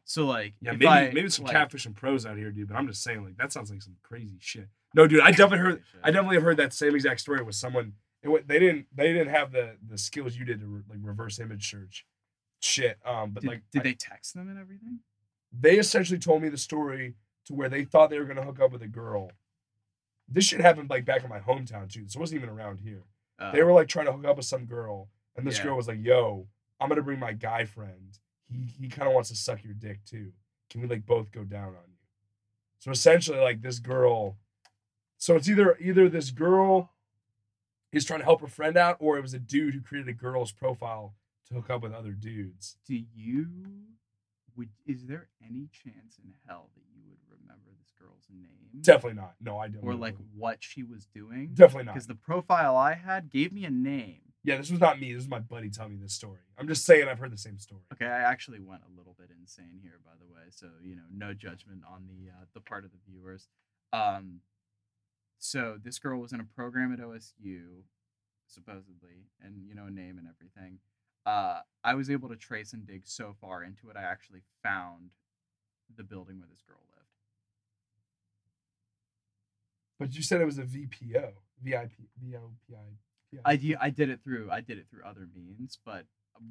So 0.10 0.26
like, 0.26 0.54
yeah, 0.62 0.72
if 0.72 0.80
maybe 0.80 0.88
I, 0.88 1.12
maybe 1.12 1.30
some 1.30 1.44
like, 1.46 1.54
catfishing 1.56 1.94
pros 1.94 2.26
out 2.26 2.38
here, 2.38 2.50
dude. 2.50 2.70
But 2.70 2.78
I'm 2.78 2.88
just 2.88 3.04
saying, 3.04 3.24
like 3.26 3.36
that 3.38 3.52
sounds 3.52 3.70
like 3.70 3.82
some 3.82 3.98
crazy 4.02 4.38
shit. 4.40 4.70
No, 4.96 5.06
dude, 5.06 5.20
I 5.20 5.32
definitely 5.32 5.58
heard. 5.60 5.84
I 6.02 6.12
definitely 6.12 6.38
have 6.38 6.44
heard 6.44 6.58
that 6.58 6.74
same 6.74 6.96
exact 6.96 7.20
story 7.20 7.44
with 7.44 7.56
someone. 7.56 7.94
It, 8.24 8.48
they 8.48 8.58
didn't. 8.58 8.86
They 8.96 9.12
didn't 9.12 9.28
have 9.34 9.52
the 9.52 9.76
the 9.86 9.98
skills 9.98 10.38
you 10.38 10.46
did 10.46 10.62
to 10.62 10.66
re, 10.66 10.82
like 10.90 11.00
reverse 11.02 11.40
image 11.40 11.70
search, 11.70 12.06
shit. 12.62 12.98
Um, 13.06 13.32
but 13.32 13.42
Did, 13.42 13.48
like, 13.50 13.62
did 13.72 13.82
I- 13.82 13.84
they 13.84 13.94
text 13.94 14.34
them 14.34 14.50
and 14.50 14.58
everything? 14.58 15.00
they 15.58 15.78
essentially 15.78 16.20
told 16.20 16.42
me 16.42 16.50
the 16.50 16.58
story 16.58 17.16
to 17.46 17.54
where 17.54 17.70
they 17.70 17.84
thought 17.84 18.10
they 18.10 18.20
were 18.20 18.26
gonna 18.26 18.44
hook 18.44 18.60
up 18.62 18.72
with 18.72 18.82
a 18.82 18.88
girl. 18.88 19.32
This 20.30 20.46
shit 20.46 20.60
happened 20.62 20.90
like 20.90 21.06
back 21.06 21.24
in 21.24 21.30
my 21.30 21.40
hometown 21.40 21.92
too, 21.92 22.06
so 22.08 22.18
it 22.18 22.22
wasn't 22.22 22.42
even 22.42 22.50
around 22.54 22.80
here. 22.80 23.04
Uh, 23.40 23.52
They 23.52 23.62
were 23.64 23.72
like 23.74 23.88
trying 23.88 24.06
to 24.08 24.12
hook 24.14 24.26
up 24.26 24.38
with 24.38 24.46
some 24.46 24.66
girl, 24.66 25.10
and 25.36 25.46
this 25.46 25.58
Yeah. 25.58 25.66
girl 25.66 25.78
was 25.78 25.88
like, 25.88 26.02
"Yo, 26.04 26.48
I'm 26.80 26.88
gonna 26.90 27.02
bring 27.02 27.20
my 27.20 27.34
guy 27.34 27.66
friend. 27.66 28.18
He 28.50 28.66
he 28.80 28.88
kind 28.88 29.08
of 29.08 29.14
wants 29.14 29.30
to 29.30 29.36
suck 29.36 29.64
your 29.64 29.74
dick 29.74 30.06
too." 30.06 30.32
can 30.70 30.82
we 30.82 30.88
like 30.88 31.06
both 31.06 31.32
go 31.32 31.44
down 31.44 31.70
on 31.70 31.88
you? 31.88 31.98
So 32.80 32.92
essentially, 32.92 33.40
like 33.40 33.62
this 33.62 33.80
girl. 33.80 34.38
So 35.18 35.36
it's 35.36 35.50
either 35.50 35.78
either 35.80 36.10
this 36.10 36.32
girl 36.32 36.92
is 37.92 38.06
trying 38.06 38.20
to 38.20 38.26
help 38.26 38.42
her 38.42 38.48
friend 38.48 38.78
out, 38.78 38.98
or 39.00 39.18
it 39.18 39.22
was 39.22 39.34
a 39.34 39.40
dude 39.40 39.74
who 39.74 39.82
created 39.82 40.10
a 40.10 40.14
girl's 40.14 40.52
profile 40.52 41.16
to 41.48 41.56
hook 41.56 41.70
up 41.70 41.82
with 41.82 41.94
other 41.94 42.12
dudes. 42.12 42.78
Do 42.86 43.00
you 43.16 43.48
would 44.56 44.70
is 44.86 45.06
there 45.06 45.30
any 45.44 45.70
chance 45.72 46.18
in 46.24 46.34
hell 46.48 46.70
that 46.76 46.84
you 46.94 47.02
would 47.08 47.40
remember 47.42 47.72
this 47.80 47.92
girl's 48.00 48.28
name? 48.32 48.82
Definitely 48.82 49.20
not. 49.20 49.34
No, 49.42 49.58
I 49.58 49.70
don't. 49.70 49.84
Or 49.84 49.94
know. 49.94 50.00
like 50.00 50.16
what 50.36 50.58
she 50.60 50.84
was 50.84 51.06
doing? 51.06 51.52
definitely 51.54 51.86
not. 51.86 51.96
Because 51.96 52.08
the 52.08 52.16
profile 52.16 52.76
I 52.76 52.94
had 52.94 53.32
gave 53.32 53.52
me 53.52 53.66
a 53.66 53.72
name. 53.72 54.22
Yeah, 54.48 54.56
this 54.56 54.72
was 54.72 54.80
not 54.80 54.98
me. 54.98 55.12
This 55.12 55.24
was 55.24 55.30
my 55.30 55.40
buddy 55.40 55.70
telling 55.70 55.92
me 55.92 56.00
this 56.02 56.14
story. 56.14 56.40
I'm 56.58 56.70
just 56.70 56.86
saying 56.86 57.10
I've 57.10 57.20
heard 57.20 57.34
the 57.34 57.38
same 57.38 57.60
story. 57.60 57.82
Okay, 57.92 58.06
I 58.06 58.22
actually 58.22 58.62
went 58.62 58.82
a 58.88 58.98
little 58.98 59.14
bit 59.20 59.28
insane 59.38 59.82
here, 59.84 60.00
by 60.06 60.14
the 60.18 60.26
way. 60.26 60.44
So 60.52 60.68
you 60.82 60.96
know, 60.96 61.02
no 61.14 61.34
judgment 61.34 61.82
on 61.86 62.08
the 62.08 62.30
uh, 62.32 62.46
the 62.54 62.62
part 62.62 62.86
of 62.86 62.92
the 62.92 62.98
viewers. 63.06 63.50
Um, 63.92 64.40
so 65.38 65.78
this 65.84 66.00
girl 66.00 66.22
was 66.22 66.32
in 66.32 66.40
a 66.40 66.46
program 66.46 66.94
at 66.94 67.00
OSU, 67.00 67.84
supposedly, 68.48 69.28
and 69.44 69.68
you 69.68 69.76
know, 69.76 69.88
a 69.88 69.92
name 69.92 70.18
and 70.18 70.30
everything. 70.30 70.80
Uh, 71.26 71.60
I 71.84 71.96
was 71.96 72.10
able 72.10 72.30
to 72.30 72.38
trace 72.38 72.72
and 72.72 72.88
dig 72.88 73.02
so 73.04 73.36
far 73.42 73.66
into 73.66 73.90
it, 73.90 73.98
I 73.98 74.04
actually 74.04 74.44
found 74.64 75.10
the 75.94 76.04
building 76.04 76.40
where 76.40 76.48
this 76.50 76.62
girl 76.66 76.80
lived. 76.96 77.10
But 80.00 80.16
you 80.16 80.24
said 80.24 80.40
it 80.40 80.46
was 80.46 80.58
a 80.58 80.64
VPO, 80.64 81.32
VIP, 81.62 81.92
VOPI. 82.24 82.96
I 83.46 83.56
did, 83.56 83.78
I 83.80 83.90
did 83.90 84.10
it 84.10 84.22
through 84.24 84.50
I 84.52 84.62
did 84.62 84.78
it 84.78 84.88
through 84.90 85.04
other 85.06 85.28
means, 85.36 85.78
but 85.86 86.06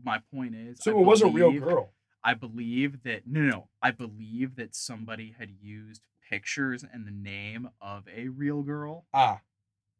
my 0.04 0.20
point 0.34 0.54
is, 0.54 0.78
So 0.82 0.96
I 0.96 1.00
it 1.00 1.04
was 1.04 1.22
a 1.22 1.28
real 1.28 1.52
girl. 1.52 1.92
I 2.24 2.34
believe 2.34 3.02
that 3.04 3.22
no, 3.26 3.40
no, 3.40 3.50
no. 3.50 3.68
I 3.82 3.92
believe 3.92 4.56
that 4.56 4.74
somebody 4.74 5.34
had 5.38 5.50
used 5.60 6.02
pictures 6.28 6.84
and 6.90 7.06
the 7.06 7.12
name 7.12 7.70
of 7.80 8.04
a 8.14 8.28
real 8.28 8.62
girl. 8.62 9.06
Ah, 9.14 9.40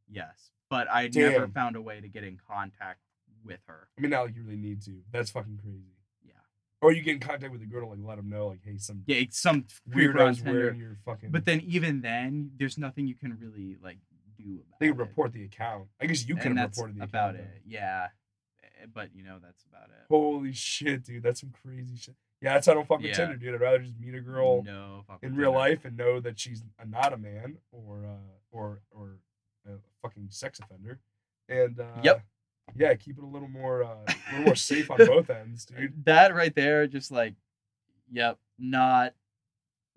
Yes, 0.08 0.50
but 0.70 0.86
I 0.90 1.08
never 1.12 1.48
found 1.48 1.76
a 1.76 1.80
way 1.80 2.00
to 2.00 2.08
get 2.08 2.22
in 2.24 2.38
contact 2.48 3.00
with 3.44 3.60
her. 3.66 3.88
I 3.98 4.00
mean, 4.00 4.10
now 4.10 4.24
you 4.24 4.42
really 4.44 4.56
need 4.56 4.82
to. 4.82 5.02
That's 5.12 5.30
fucking 5.30 5.58
crazy. 5.62 5.82
Yeah, 6.24 6.32
Or 6.80 6.92
you 6.92 7.02
get 7.02 7.14
in 7.14 7.20
contact 7.20 7.50
with 7.52 7.60
the 7.60 7.66
girl, 7.66 7.90
like 7.90 7.98
let 8.02 8.16
them 8.16 8.28
know, 8.28 8.48
like, 8.48 8.60
hey, 8.64 8.78
some 8.78 9.02
yeah, 9.06 9.22
some 9.30 9.66
weirdos 9.88 10.44
wearing 10.44 10.78
your 10.78 10.98
fucking. 11.04 11.30
But 11.30 11.44
then 11.44 11.60
even 11.62 12.02
then, 12.02 12.52
there's 12.56 12.78
nothing 12.78 13.06
you 13.06 13.14
can 13.16 13.36
really 13.40 13.76
like 13.82 13.98
do 14.36 14.54
about 14.66 14.78
they 14.80 14.86
it. 14.86 14.90
can 14.90 14.98
report 14.98 15.32
the 15.32 15.44
account. 15.44 15.86
I 16.00 16.06
guess 16.06 16.26
you 16.26 16.36
could 16.36 16.46
and 16.46 16.58
have 16.58 16.68
that's 16.70 16.78
reported 16.78 16.98
the 17.00 17.04
about 17.04 17.34
account. 17.34 17.48
it. 17.54 17.62
Yeah, 17.66 18.08
Eh, 18.82 18.86
but 18.92 19.10
you 19.14 19.22
know 19.24 19.38
that's 19.42 19.64
about 19.64 19.88
it. 19.88 19.94
though. 20.08 20.16
Holy 20.16 20.52
shit, 20.52 21.04
dude, 21.04 21.22
that's 21.22 21.40
some 21.40 21.52
crazy 21.62 21.96
shit. 21.96 22.14
Yeah, 22.42 22.52
that's 22.54 22.66
how 22.66 22.72
I 22.72 22.74
don't 22.74 22.86
fuck 22.86 22.98
with 22.98 23.06
Yeah. 23.08 23.14
Tinder, 23.14 23.36
dude. 23.36 23.54
I'd 23.54 23.60
rather 23.60 23.78
just 23.78 23.98
meet 23.98 24.14
a 24.14 24.20
girl 24.20 24.62
no, 24.62 25.04
in 25.22 25.34
real 25.34 25.50
Tinder. 25.52 25.58
life 25.58 25.84
and 25.86 25.96
know 25.96 26.20
that 26.20 26.38
she's 26.38 26.62
a- 26.78 26.86
not 26.86 27.12
a 27.14 27.16
man 27.16 27.56
or 27.72 28.04
uh, 28.06 28.32
or 28.50 28.80
or 28.90 29.16
a 29.66 29.72
fucking 30.02 30.26
sex 30.30 30.58
offender. 30.60 31.00
And 31.48 31.80
uh, 31.80 32.00
Yep. 32.02 32.22
yeah, 32.74 32.94
keep 32.94 33.16
it 33.18 33.24
a 33.24 33.26
little 33.26 33.48
more 33.48 33.84
uh, 33.84 33.96
a 34.06 34.30
little 34.32 34.44
more 34.46 34.54
safe 34.54 34.90
on 34.90 34.98
both 35.06 35.30
ends, 35.30 35.64
dude. 35.64 36.04
That 36.04 36.34
right 36.34 36.54
there, 36.54 36.86
just 36.86 37.10
like, 37.10 37.34
yep, 38.12 38.38
not. 38.58 39.14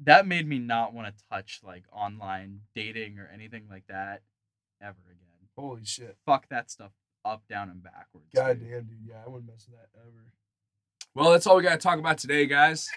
That 0.03 0.27
made 0.27 0.47
me 0.47 0.59
not 0.59 0.93
want 0.93 1.07
to 1.07 1.23
touch 1.29 1.59
like 1.63 1.83
online 1.91 2.61
dating 2.73 3.19
or 3.19 3.29
anything 3.33 3.65
like 3.69 3.83
that 3.87 4.21
ever 4.81 4.95
again. 5.07 5.49
Holy 5.57 5.83
shit. 5.83 6.15
Fuck 6.25 6.47
that 6.49 6.71
stuff 6.71 6.91
up, 7.25 7.43
down, 7.49 7.69
and 7.69 7.83
backwards. 7.83 8.27
God 8.33 8.59
dude. 8.59 8.69
damn, 8.69 8.83
dude. 8.83 8.97
Yeah, 9.05 9.15
I 9.25 9.29
wouldn't 9.29 9.51
mess 9.51 9.67
with 9.69 9.77
that 9.79 9.89
ever. 9.99 10.33
Well, 11.15 11.31
that's 11.31 11.47
all 11.47 11.57
we 11.57 11.63
got 11.63 11.71
to 11.71 11.77
talk 11.77 11.99
about 11.99 12.17
today, 12.17 12.45
guys. 12.45 12.87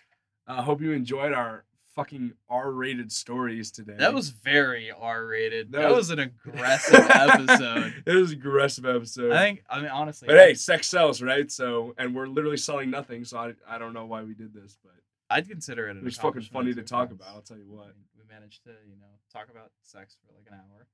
I 0.47 0.59
uh, 0.59 0.63
hope 0.63 0.81
you 0.81 0.93
enjoyed 0.93 1.33
our 1.33 1.65
fucking 1.95 2.33
R-rated 2.49 3.13
stories 3.13 3.71
today. 3.71 3.95
That 3.99 4.15
was 4.15 4.31
very 4.31 4.91
R 4.91 5.27
rated. 5.27 5.73
That 5.73 5.83
That, 5.83 5.89
was- 5.91 6.09
was, 6.09 6.11
an 6.11 6.19
aggressive 6.21 7.07
episode. 7.11 8.03
it 8.07 8.15
was 8.15 8.33
an 8.33 8.39
aggressive 8.39 8.87
episode. 8.87 9.33
I 9.33 9.39
think. 9.39 9.65
I 9.69 9.81
mean, 9.81 9.91
honestly. 9.91 10.29
but 10.29 10.37
hey, 10.37 10.55
sex 10.55 10.89
sells, 10.89 11.21
right? 11.23 11.51
So, 11.51 11.95
and 11.99 12.15
we're 12.15 12.27
literally 12.29 12.57
selling 12.57 12.91
nothing. 12.91 13.25
So 13.25 13.39
I, 13.39 13.53
I 13.69 13.79
don't 13.79 13.93
know 13.93 14.07
why 14.07 14.23
we 14.23 14.35
did 14.35 14.55
this, 14.55 14.79
but 14.83 14.93
I'd 15.33 15.49
consider 15.49 15.89
it. 15.89 15.93
An 15.93 15.99
it 15.99 16.05
was 16.05 16.17
fucking 16.17 16.43
funny 16.43 16.75
to 16.75 16.83
talk 16.83 17.11
about. 17.11 17.29
I'll 17.29 17.43
tell 17.43 17.57
you 17.57 17.67
what. 17.69 17.95
we 18.17 18.25
managed 18.33 18.65
to, 18.65 18.71
you 18.71 18.97
know, 18.97 19.07
talk 19.33 19.49
about 19.51 19.71
sex 19.83 20.17
for 20.21 20.33
like 20.35 20.47
an 20.49 20.55
hour, 20.55 20.87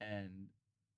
and 0.00 0.48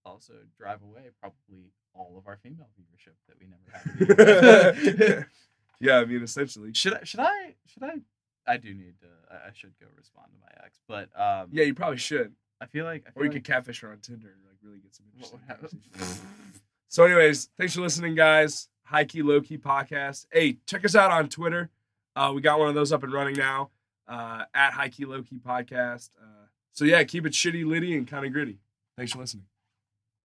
also 0.04 0.34
drive 0.56 0.82
away 0.82 1.10
probably 1.20 1.72
all 1.94 2.16
of 2.18 2.26
our 2.26 2.36
female 2.36 2.68
viewership 2.78 3.14
that 3.28 3.36
we 3.40 3.46
never 3.46 5.16
had. 5.16 5.26
yeah, 5.80 5.98
I 5.98 6.04
mean, 6.04 6.22
essentially. 6.22 6.72
should 6.74 6.94
I? 6.94 7.04
Should 7.04 7.20
I? 7.20 7.54
Should 7.66 7.82
I? 7.82 7.94
I 8.46 8.56
do 8.56 8.74
need 8.74 8.94
to. 9.00 9.06
I, 9.30 9.50
should 9.52 9.72
go 9.80 9.86
respond 9.96 10.28
to 10.32 10.38
my 10.40 10.64
ex, 10.64 10.80
but 10.88 11.08
um, 11.20 11.50
Yeah, 11.52 11.64
you 11.64 11.74
probably 11.74 11.98
should. 11.98 12.32
I 12.60 12.66
feel 12.66 12.84
like. 12.84 13.04
I 13.06 13.10
feel 13.10 13.22
Or 13.22 13.24
you 13.24 13.30
like, 13.30 13.44
could 13.44 13.52
catfish 13.52 13.80
her 13.80 13.90
on 13.90 13.98
Tinder 13.98 14.28
and 14.28 14.44
like 14.44 14.56
really 14.62 14.78
get 14.78 14.94
some 14.94 15.06
what 15.18 15.40
interesting? 15.48 15.80
So, 16.88 17.04
anyways, 17.04 17.50
thanks 17.56 17.74
for 17.74 17.82
listening, 17.82 18.16
guys. 18.16 18.68
High 18.82 19.04
key, 19.04 19.22
low 19.22 19.40
key 19.40 19.58
podcast. 19.58 20.26
Hey, 20.32 20.58
check 20.66 20.84
us 20.84 20.96
out 20.96 21.12
on 21.12 21.28
Twitter. 21.28 21.70
Uh, 22.16 22.32
we 22.34 22.40
got 22.40 22.58
one 22.58 22.68
of 22.68 22.74
those 22.74 22.92
up 22.92 23.02
and 23.02 23.12
running 23.12 23.34
now 23.36 23.70
uh, 24.08 24.44
at 24.54 24.72
High 24.72 24.88
Key 24.88 25.04
Low 25.04 25.22
Key 25.22 25.38
Podcast. 25.38 26.10
Uh, 26.20 26.46
so 26.72 26.84
yeah, 26.84 27.02
keep 27.04 27.26
it 27.26 27.32
shitty, 27.32 27.64
litty, 27.64 27.96
and 27.96 28.06
kind 28.06 28.26
of 28.26 28.32
gritty. 28.32 28.58
Thanks 28.96 29.12
for 29.12 29.18
listening. 29.18 29.44